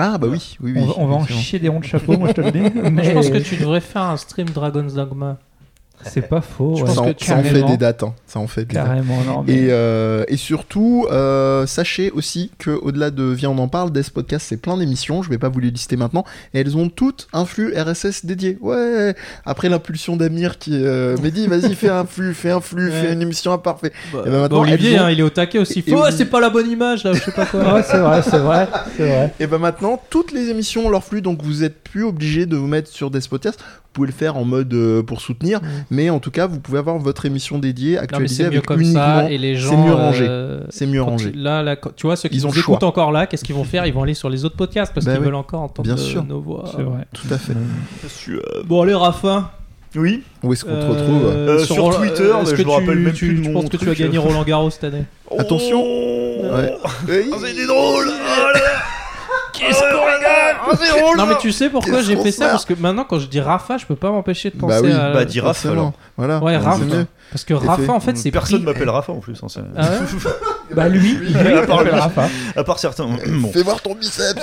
Ah, 0.00 0.16
bah 0.16 0.28
oui, 0.30 0.56
oui, 0.60 0.72
oui. 0.76 0.80
on 0.80 0.86
va, 0.86 0.92
on 0.98 1.06
va 1.06 1.14
en 1.16 1.26
chier 1.26 1.58
des 1.58 1.68
ronds 1.68 1.80
de 1.80 1.84
chapeau, 1.84 2.16
moi 2.16 2.28
je 2.28 2.34
te 2.34 2.40
le 2.40 2.52
dis. 2.52 2.60
Mais 2.92 3.02
Je 3.02 3.10
pense 3.12 3.30
que 3.30 3.38
tu 3.38 3.56
devrais 3.56 3.80
faire 3.80 4.02
un 4.02 4.16
stream 4.16 4.48
Dragon's 4.48 4.94
Dogma. 4.94 5.38
C'est 6.04 6.28
pas 6.28 6.40
faux. 6.40 6.74
Je 6.76 6.80
ouais. 6.82 6.86
pense 6.86 6.94
ça, 6.96 7.00
en, 7.02 7.12
tu- 7.14 7.24
ça 7.26 7.36
en 7.36 7.42
fait 7.42 7.62
des 7.62 7.76
dates. 7.76 8.02
hein. 8.02 8.14
Ça 8.26 8.38
en 8.40 8.46
fait 8.46 8.64
des 8.64 8.74
dates. 8.74 8.86
Carrément, 8.86 9.20
non. 9.26 9.44
Mais... 9.46 9.54
Et, 9.54 9.66
euh, 9.70 10.24
et 10.28 10.36
surtout, 10.36 11.06
euh, 11.10 11.66
sachez 11.66 12.10
aussi 12.10 12.50
que 12.58 12.70
au-delà 12.70 13.10
de 13.10 13.24
Viens 13.24 13.50
on 13.50 13.58
en 13.58 13.68
parle, 13.68 13.90
Death 13.92 14.10
Podcast 14.10 14.46
c'est 14.48 14.56
plein 14.56 14.76
d'émissions, 14.76 15.22
je 15.22 15.30
vais 15.30 15.38
pas 15.38 15.48
vous 15.48 15.60
les 15.60 15.70
lister 15.70 15.96
maintenant, 15.96 16.24
et 16.54 16.60
elles 16.60 16.76
ont 16.76 16.88
toutes 16.88 17.28
un 17.32 17.44
flux 17.44 17.74
RSS 17.76 18.24
dédié. 18.24 18.58
Ouais, 18.60 19.14
après 19.44 19.68
l'impulsion 19.68 20.16
d'Amir 20.16 20.58
qui 20.58 20.72
euh, 20.74 21.16
m'a 21.18 21.30
dit 21.30 21.46
vas-y 21.46 21.74
fais 21.74 21.88
un 21.90 22.04
flux, 22.04 22.34
fais 22.34 22.50
un 22.50 22.60
flux, 22.60 22.88
Ouais. 22.90 23.00
fais 23.02 23.12
une 23.12 23.22
émission 23.22 23.52
à 23.52 23.58
part. 23.58 23.78
fais- 23.80 23.92
Bah, 24.12 24.22
ben 24.24 24.40
maintenant, 24.40 24.60
Olivier, 24.62 24.98
ont- 24.98 25.04
hein, 25.04 25.10
il 25.10 25.20
est 25.20 25.22
au 25.22 25.30
taquet 25.30 25.58
aussi. 25.58 25.80
Et- 25.86 25.90
et 25.90 25.94
oui. 25.94 26.00
c'est 26.16 26.24
pas 26.26 26.40
la 26.40 26.50
bonne 26.50 26.70
image 26.70 27.04
là, 27.04 27.12
je 27.12 27.20
sais 27.20 27.32
pas 27.32 27.46
quoi. 27.46 27.60
Ouais, 27.74 27.82
c'est 27.82 27.98
vrai, 27.98 28.22
c'est 28.22 28.38
vrai, 28.38 28.68
c'est 28.96 29.06
vrai. 29.08 29.34
Et 29.40 29.46
ben 29.46 29.58
maintenant 29.58 30.00
toutes 30.10 30.32
les 30.32 30.48
émissions 30.50 30.86
ont 30.86 30.90
leur 30.90 31.04
flux, 31.04 31.22
donc 31.22 31.42
vous 31.42 31.64
êtes 31.64 31.82
plus 31.82 32.04
obligé 32.04 32.46
de 32.46 32.56
vous 32.56 32.66
mettre 32.66 32.88
sur 32.88 33.10
Death 33.10 33.28
Podcast. 33.28 33.58
Vous 33.60 34.04
pouvez 34.04 34.06
le 34.08 34.12
faire 34.12 34.36
en 34.36 34.44
mode 34.44 34.72
euh, 34.74 35.02
pour 35.02 35.20
soutenir, 35.20 35.60
Mm. 35.87 35.87
Mais 35.90 36.10
en 36.10 36.18
tout 36.18 36.30
cas 36.30 36.46
vous 36.46 36.60
pouvez 36.60 36.78
avoir 36.78 36.98
votre 36.98 37.24
émission 37.26 37.58
dédiée 37.58 37.92
Non, 37.92 37.98
mais 38.00 38.04
actualisée 38.04 38.34
c'est 38.34 38.42
mieux 38.44 38.48
avec 38.48 38.66
comme 38.66 38.80
uniquement. 38.80 39.00
ça 39.00 39.30
et 39.30 39.38
les 39.38 39.56
gens. 39.56 39.70
c'est 39.70 39.76
mieux 39.76 39.92
rangé. 39.94 40.26
euh, 40.28 40.60
C'est 40.70 40.86
mieux 40.86 41.02
rangé. 41.02 41.32
tu- 41.32 41.38
Là, 41.38 41.76
tu 41.96 42.06
vois, 42.06 42.16
ceux 42.16 42.28
qui 42.28 42.36
Ils 42.36 42.46
ont 42.46 42.50
le 42.50 42.54
choix. 42.54 42.74
écoutent 42.74 42.82
encore 42.84 43.12
là, 43.12 43.26
qu'est-ce 43.26 43.44
qu'ils 43.44 43.54
vont 43.54 43.64
faire? 43.64 43.86
Ils 43.86 43.92
vont 43.94 44.02
aller 44.02 44.14
sur 44.14 44.28
les 44.30 44.44
autres 44.44 44.56
podcasts 44.56 44.92
parce 44.94 45.06
Bah 45.06 45.12
qu'ils 45.12 45.20
oui. 45.20 45.26
veulent 45.26 45.34
encore 45.34 45.62
entendre 45.62 45.86
Bien 45.86 45.94
euh, 46.02 46.06
sûr. 46.06 46.24
nos 46.24 46.40
voix. 46.40 46.64
C'est 46.76 46.82
vrai. 46.82 47.06
Tout 47.12 47.26
à 47.32 47.38
fait. 47.38 47.54
Suave. 48.08 48.40
Bon, 48.66 48.82
allez, 48.82 48.94
Rafa. 48.94 49.52
Oui. 49.96 50.22
Où 50.42 50.52
est-ce 50.52 50.64
qu'on 50.66 50.72
te 50.72 50.76
euh, 50.76 50.88
retrouve? 50.90 51.24
Euh, 51.26 51.58
sur 51.64 51.76
Roland- 51.82 51.96
Twitter, 51.98 52.22
est-ce 52.42 52.50
mais 52.50 52.56
que 52.58 52.62
je 52.62 52.66
me 52.66 52.72
rappelle 52.72 52.88
tu- 52.90 52.96
même 52.98 53.12
tu- 53.14 53.26
plus 53.28 53.38
de 53.38 53.42
Je 53.44 53.48
mon 53.50 53.60
pense 53.62 53.70
que 53.70 53.76
tu 53.78 53.88
as 53.90 53.94
gagné 53.94 54.18
Roland 54.18 54.42
Garros 54.44 54.68
cette 54.70 54.84
année? 54.84 55.04
Attention. 55.38 55.82
Oh. 55.82 56.42
Ouais. 56.42 56.74
Ah, 56.84 56.88
c'était 57.08 57.66
drôle. 57.66 58.08
Oh. 59.48 59.58
Qu'est-ce 59.58 59.80
qu'on 59.80 61.00
drôle. 61.00 61.16
Non, 61.16 61.26
mais 61.26 61.36
tu 61.38 61.52
sais 61.52 61.68
pourquoi 61.70 62.02
j'ai 62.02 62.16
fait 62.16 62.30
ça 62.32 62.48
Parce 62.48 62.64
que 62.64 62.74
maintenant, 62.74 63.04
quand 63.04 63.18
je 63.18 63.26
dis 63.26 63.40
Rafa, 63.40 63.78
je 63.78 63.86
peux 63.86 63.96
pas 63.96 64.10
m'empêcher 64.10 64.50
de 64.50 64.58
penser 64.58 64.74
Bah 64.82 64.88
oui, 64.88 64.92
à. 64.92 65.12
bah 65.12 65.24
dis 65.24 65.38
Forcément. 65.40 65.72
alors. 65.74 65.92
Voilà. 66.16 66.38
Ouais, 66.38 66.56
mieux. 66.84 67.06
Parce 67.30 67.44
que 67.44 67.54
Rafa, 67.54 67.92
en 67.92 68.00
fait, 68.00 68.16
c'est 68.16 68.30
Personne 68.30 68.58
pris- 68.62 68.72
m'appelle 68.72 68.88
Rafa 68.88 69.12
en 69.12 69.18
plus. 69.20 69.38
hein, 69.42 69.46
Ah 69.76 69.82
ouais 69.90 69.98
Bah 70.74 70.86
lui, 70.88 71.12
lui, 71.14 71.34
à, 71.34 71.62
part, 71.66 71.82
Rafa. 71.84 72.28
à 72.56 72.64
part 72.64 72.78
certains. 72.78 73.06
Bon. 73.40 73.50
Fais 73.52 73.62
voir 73.62 73.80
ton 73.80 73.94
biceps 73.94 74.42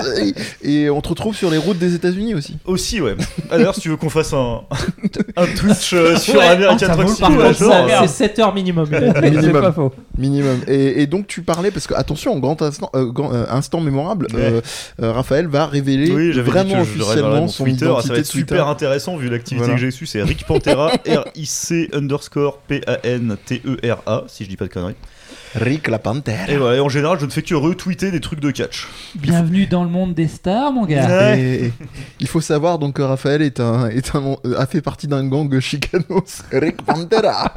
Et 0.62 0.84
et 0.86 0.90
on 0.90 1.00
te 1.02 1.10
retrouve 1.10 1.36
sur 1.36 1.50
les 1.52 1.58
routes 1.58 1.78
des 1.78 1.94
États-Unis 1.96 2.34
aussi. 2.36 2.58
Aussi, 2.66 3.00
ouais. 3.02 3.16
Ah, 3.52 3.58
D'ailleurs, 3.58 3.76
si 3.76 3.82
tu 3.82 3.90
veux 3.90 3.98
qu'on 3.98 4.10
fasse 4.10 4.34
un, 4.34 4.62
un 5.38 5.46
Twitch 5.48 5.94
euh, 5.94 6.16
sur 6.18 6.36
Ouais, 6.36 6.46
American 6.48 6.96
vaut 6.96 7.04
Truck 7.14 7.58
genre, 7.60 7.88
c'est 8.02 8.08
7 8.08 8.40
heures 8.40 8.54
minimum. 8.54 8.88
Minimum. 9.22 9.52
pas 9.62 9.72
faux. 9.72 9.94
Minimum. 10.18 10.62
Et, 10.68 11.02
et 11.02 11.08
donc 11.08 11.28
tu 11.28 11.42
parlais, 11.42 11.72
parce 11.72 11.86
que 11.88 11.94
attention, 11.94 12.38
grand 12.40 12.60
instant, 12.62 12.90
euh, 12.96 13.06
grand, 13.12 13.34
euh, 13.34 13.46
instant 13.50 13.82
mémorable, 13.82 14.28
euh, 14.36 14.62
euh, 15.02 15.12
Raphaël 15.12 15.48
va 15.48 15.66
révéler 15.68 16.12
Oui, 16.12 16.32
vraiment 16.42 16.82
officiellement 16.82 17.48
son 17.48 17.64
Twitter. 17.66 17.86
identité 17.86 18.08
Ça 18.08 18.14
va 18.14 18.20
être 18.20 18.26
super 18.26 18.68
intéressant 18.68 19.16
vu 19.18 19.30
l'activité 19.30 19.66
Voilà. 19.66 19.74
que 19.80 19.82
j'ai 19.86 19.92
su. 19.92 20.06
C'est 20.06 20.24
Rick 20.24 20.46
Pantera, 20.46 20.92
R-I-C 21.08 21.90
underscore 21.94 22.60
P-A-N-T-E-R-A, 22.80 24.24
si 24.28 24.44
je 24.44 24.50
dis 24.50 24.58
pas 24.58 24.66
de 24.66 24.70
conneries. 24.74 24.96
Rick 25.56 25.88
la 25.88 26.00
Panthère. 26.00 26.50
Et 26.50 26.58
voilà, 26.58 26.78
et 26.78 26.80
en 26.82 26.90
général, 26.90 27.18
je 27.20 27.26
ne 27.26 27.32
fais 27.32 27.42
que 27.42 27.56
retweeter 27.56 28.12
des 28.12 28.20
trucs 28.20 28.42
de 28.42 28.52
catch. 28.52 28.88
Bienvenue 29.16 29.66
dans 29.68 29.84
le 29.84 29.90
monde 29.90 30.14
des 30.14 30.28
stars, 30.28 30.72
mon 30.74 30.86
gars. 30.86 31.08
Ouais. 31.08 31.40
Et- 31.40 31.66
et- 31.68 31.74
il 32.20 32.28
faut 32.28 32.42
savoir 32.42 32.78
donc 32.78 32.96
que 32.96 33.02
Raphaël 33.02 33.42
est 33.42 33.60
un, 33.62 33.88
est 33.88 34.14
un, 34.16 34.36
euh, 34.46 34.60
a 34.60 34.66
fait 34.66 34.82
partie 34.82 35.08
d'un 35.08 35.26
gang 35.28 35.58
chicanos, 35.60 36.44
Rick 36.52 36.82
Pantera. 36.84 37.54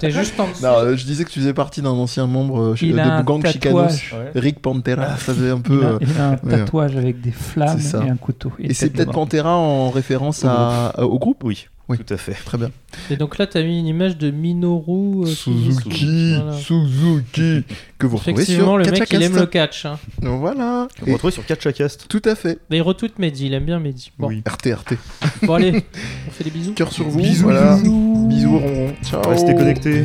T'es 0.00 0.10
juste 0.10 0.38
en 0.40 0.48
dessous. 0.48 0.62
non, 0.64 0.72
euh, 0.78 0.96
je 0.96 1.04
disais 1.04 1.24
que 1.24 1.30
tu 1.30 1.38
faisais 1.40 1.54
partie 1.54 1.82
d'un 1.82 1.90
ancien 1.90 2.26
membre 2.26 2.60
euh, 2.60 2.74
Il 2.82 2.94
de 2.94 2.98
a 2.98 3.14
un 3.18 3.22
gang 3.22 3.46
chicanos, 3.46 3.82
tatouage. 3.86 4.16
Rick 4.34 4.60
Pantera. 4.60 5.16
Ça 5.18 5.32
faisait 5.34 5.50
un 5.50 5.56
Il 5.56 5.62
peu. 5.62 5.84
a, 5.84 5.88
euh, 5.90 5.98
il 6.00 6.20
a 6.20 6.28
un 6.30 6.32
ouais. 6.32 6.58
tatouage 6.58 6.96
avec 6.96 7.20
des 7.20 7.32
flammes 7.32 7.78
C'est 7.78 7.88
ça. 7.90 8.04
et 8.04 8.10
un 8.10 8.16
couteau. 8.16 8.52
Et 8.58 8.74
c'est 8.74 8.88
de 8.88 8.96
peut-être. 8.96 9.12
Pantera 9.12 9.56
en 9.56 9.90
référence 9.90 10.44
à- 10.44 10.92
au 11.04 11.18
groupe? 11.18 11.44
Oui, 11.44 11.68
Oui. 11.90 11.98
tout 11.98 12.14
à 12.14 12.16
fait. 12.16 12.32
Très 12.32 12.56
bien. 12.56 12.70
Et 13.10 13.16
donc 13.16 13.36
là, 13.38 13.46
t'as 13.46 13.62
mis 13.62 13.78
une 13.78 13.86
image 13.86 14.16
de 14.16 14.30
Minoru 14.30 15.24
euh, 15.24 15.26
Suzuki, 15.26 16.34
Voilà. 16.36 16.52
Suzuki, 16.56 17.64
que 17.98 18.06
vous 18.06 18.16
retrouvez 18.16 18.42
Effectivement, 18.42 18.64
sur 18.66 18.78
le 18.78 18.90
mec, 18.90 19.08
il 19.12 19.22
aime 19.22 19.36
le 19.36 19.46
catch. 19.46 19.84
hein. 19.86 19.98
Voilà. 20.22 20.88
On 21.02 21.06
Et- 21.06 21.12
retrouve 21.12 21.30
sur 21.30 21.44
Catchacast. 21.44 22.06
tout 22.08 22.22
à 22.24 22.34
fait. 22.34 22.58
Mais 22.70 22.78
il 22.78 22.82
retweet 22.82 23.18
Mehdi, 23.18 23.46
il 23.46 23.54
aime 23.54 23.64
bien 23.66 23.78
Mehdi. 23.80 24.12
Bon, 24.18 24.28
Oui. 24.28 24.42
RT, 24.48 24.72
RT. 24.72 24.94
bon 25.42 25.54
allez, 25.54 25.84
on 26.28 26.30
fait 26.30 26.44
des 26.44 26.50
bisous. 26.50 26.72
Cœur 26.74 26.92
sur 26.92 27.08
vous. 27.08 27.18
Bisous, 27.20 27.42
voilà. 27.44 27.76
bisous. 27.76 28.26
Bisous, 28.28 28.58
ronron. 28.58 28.92
Ciao. 29.02 29.22
Restez 29.28 29.54
connectés. 29.54 30.04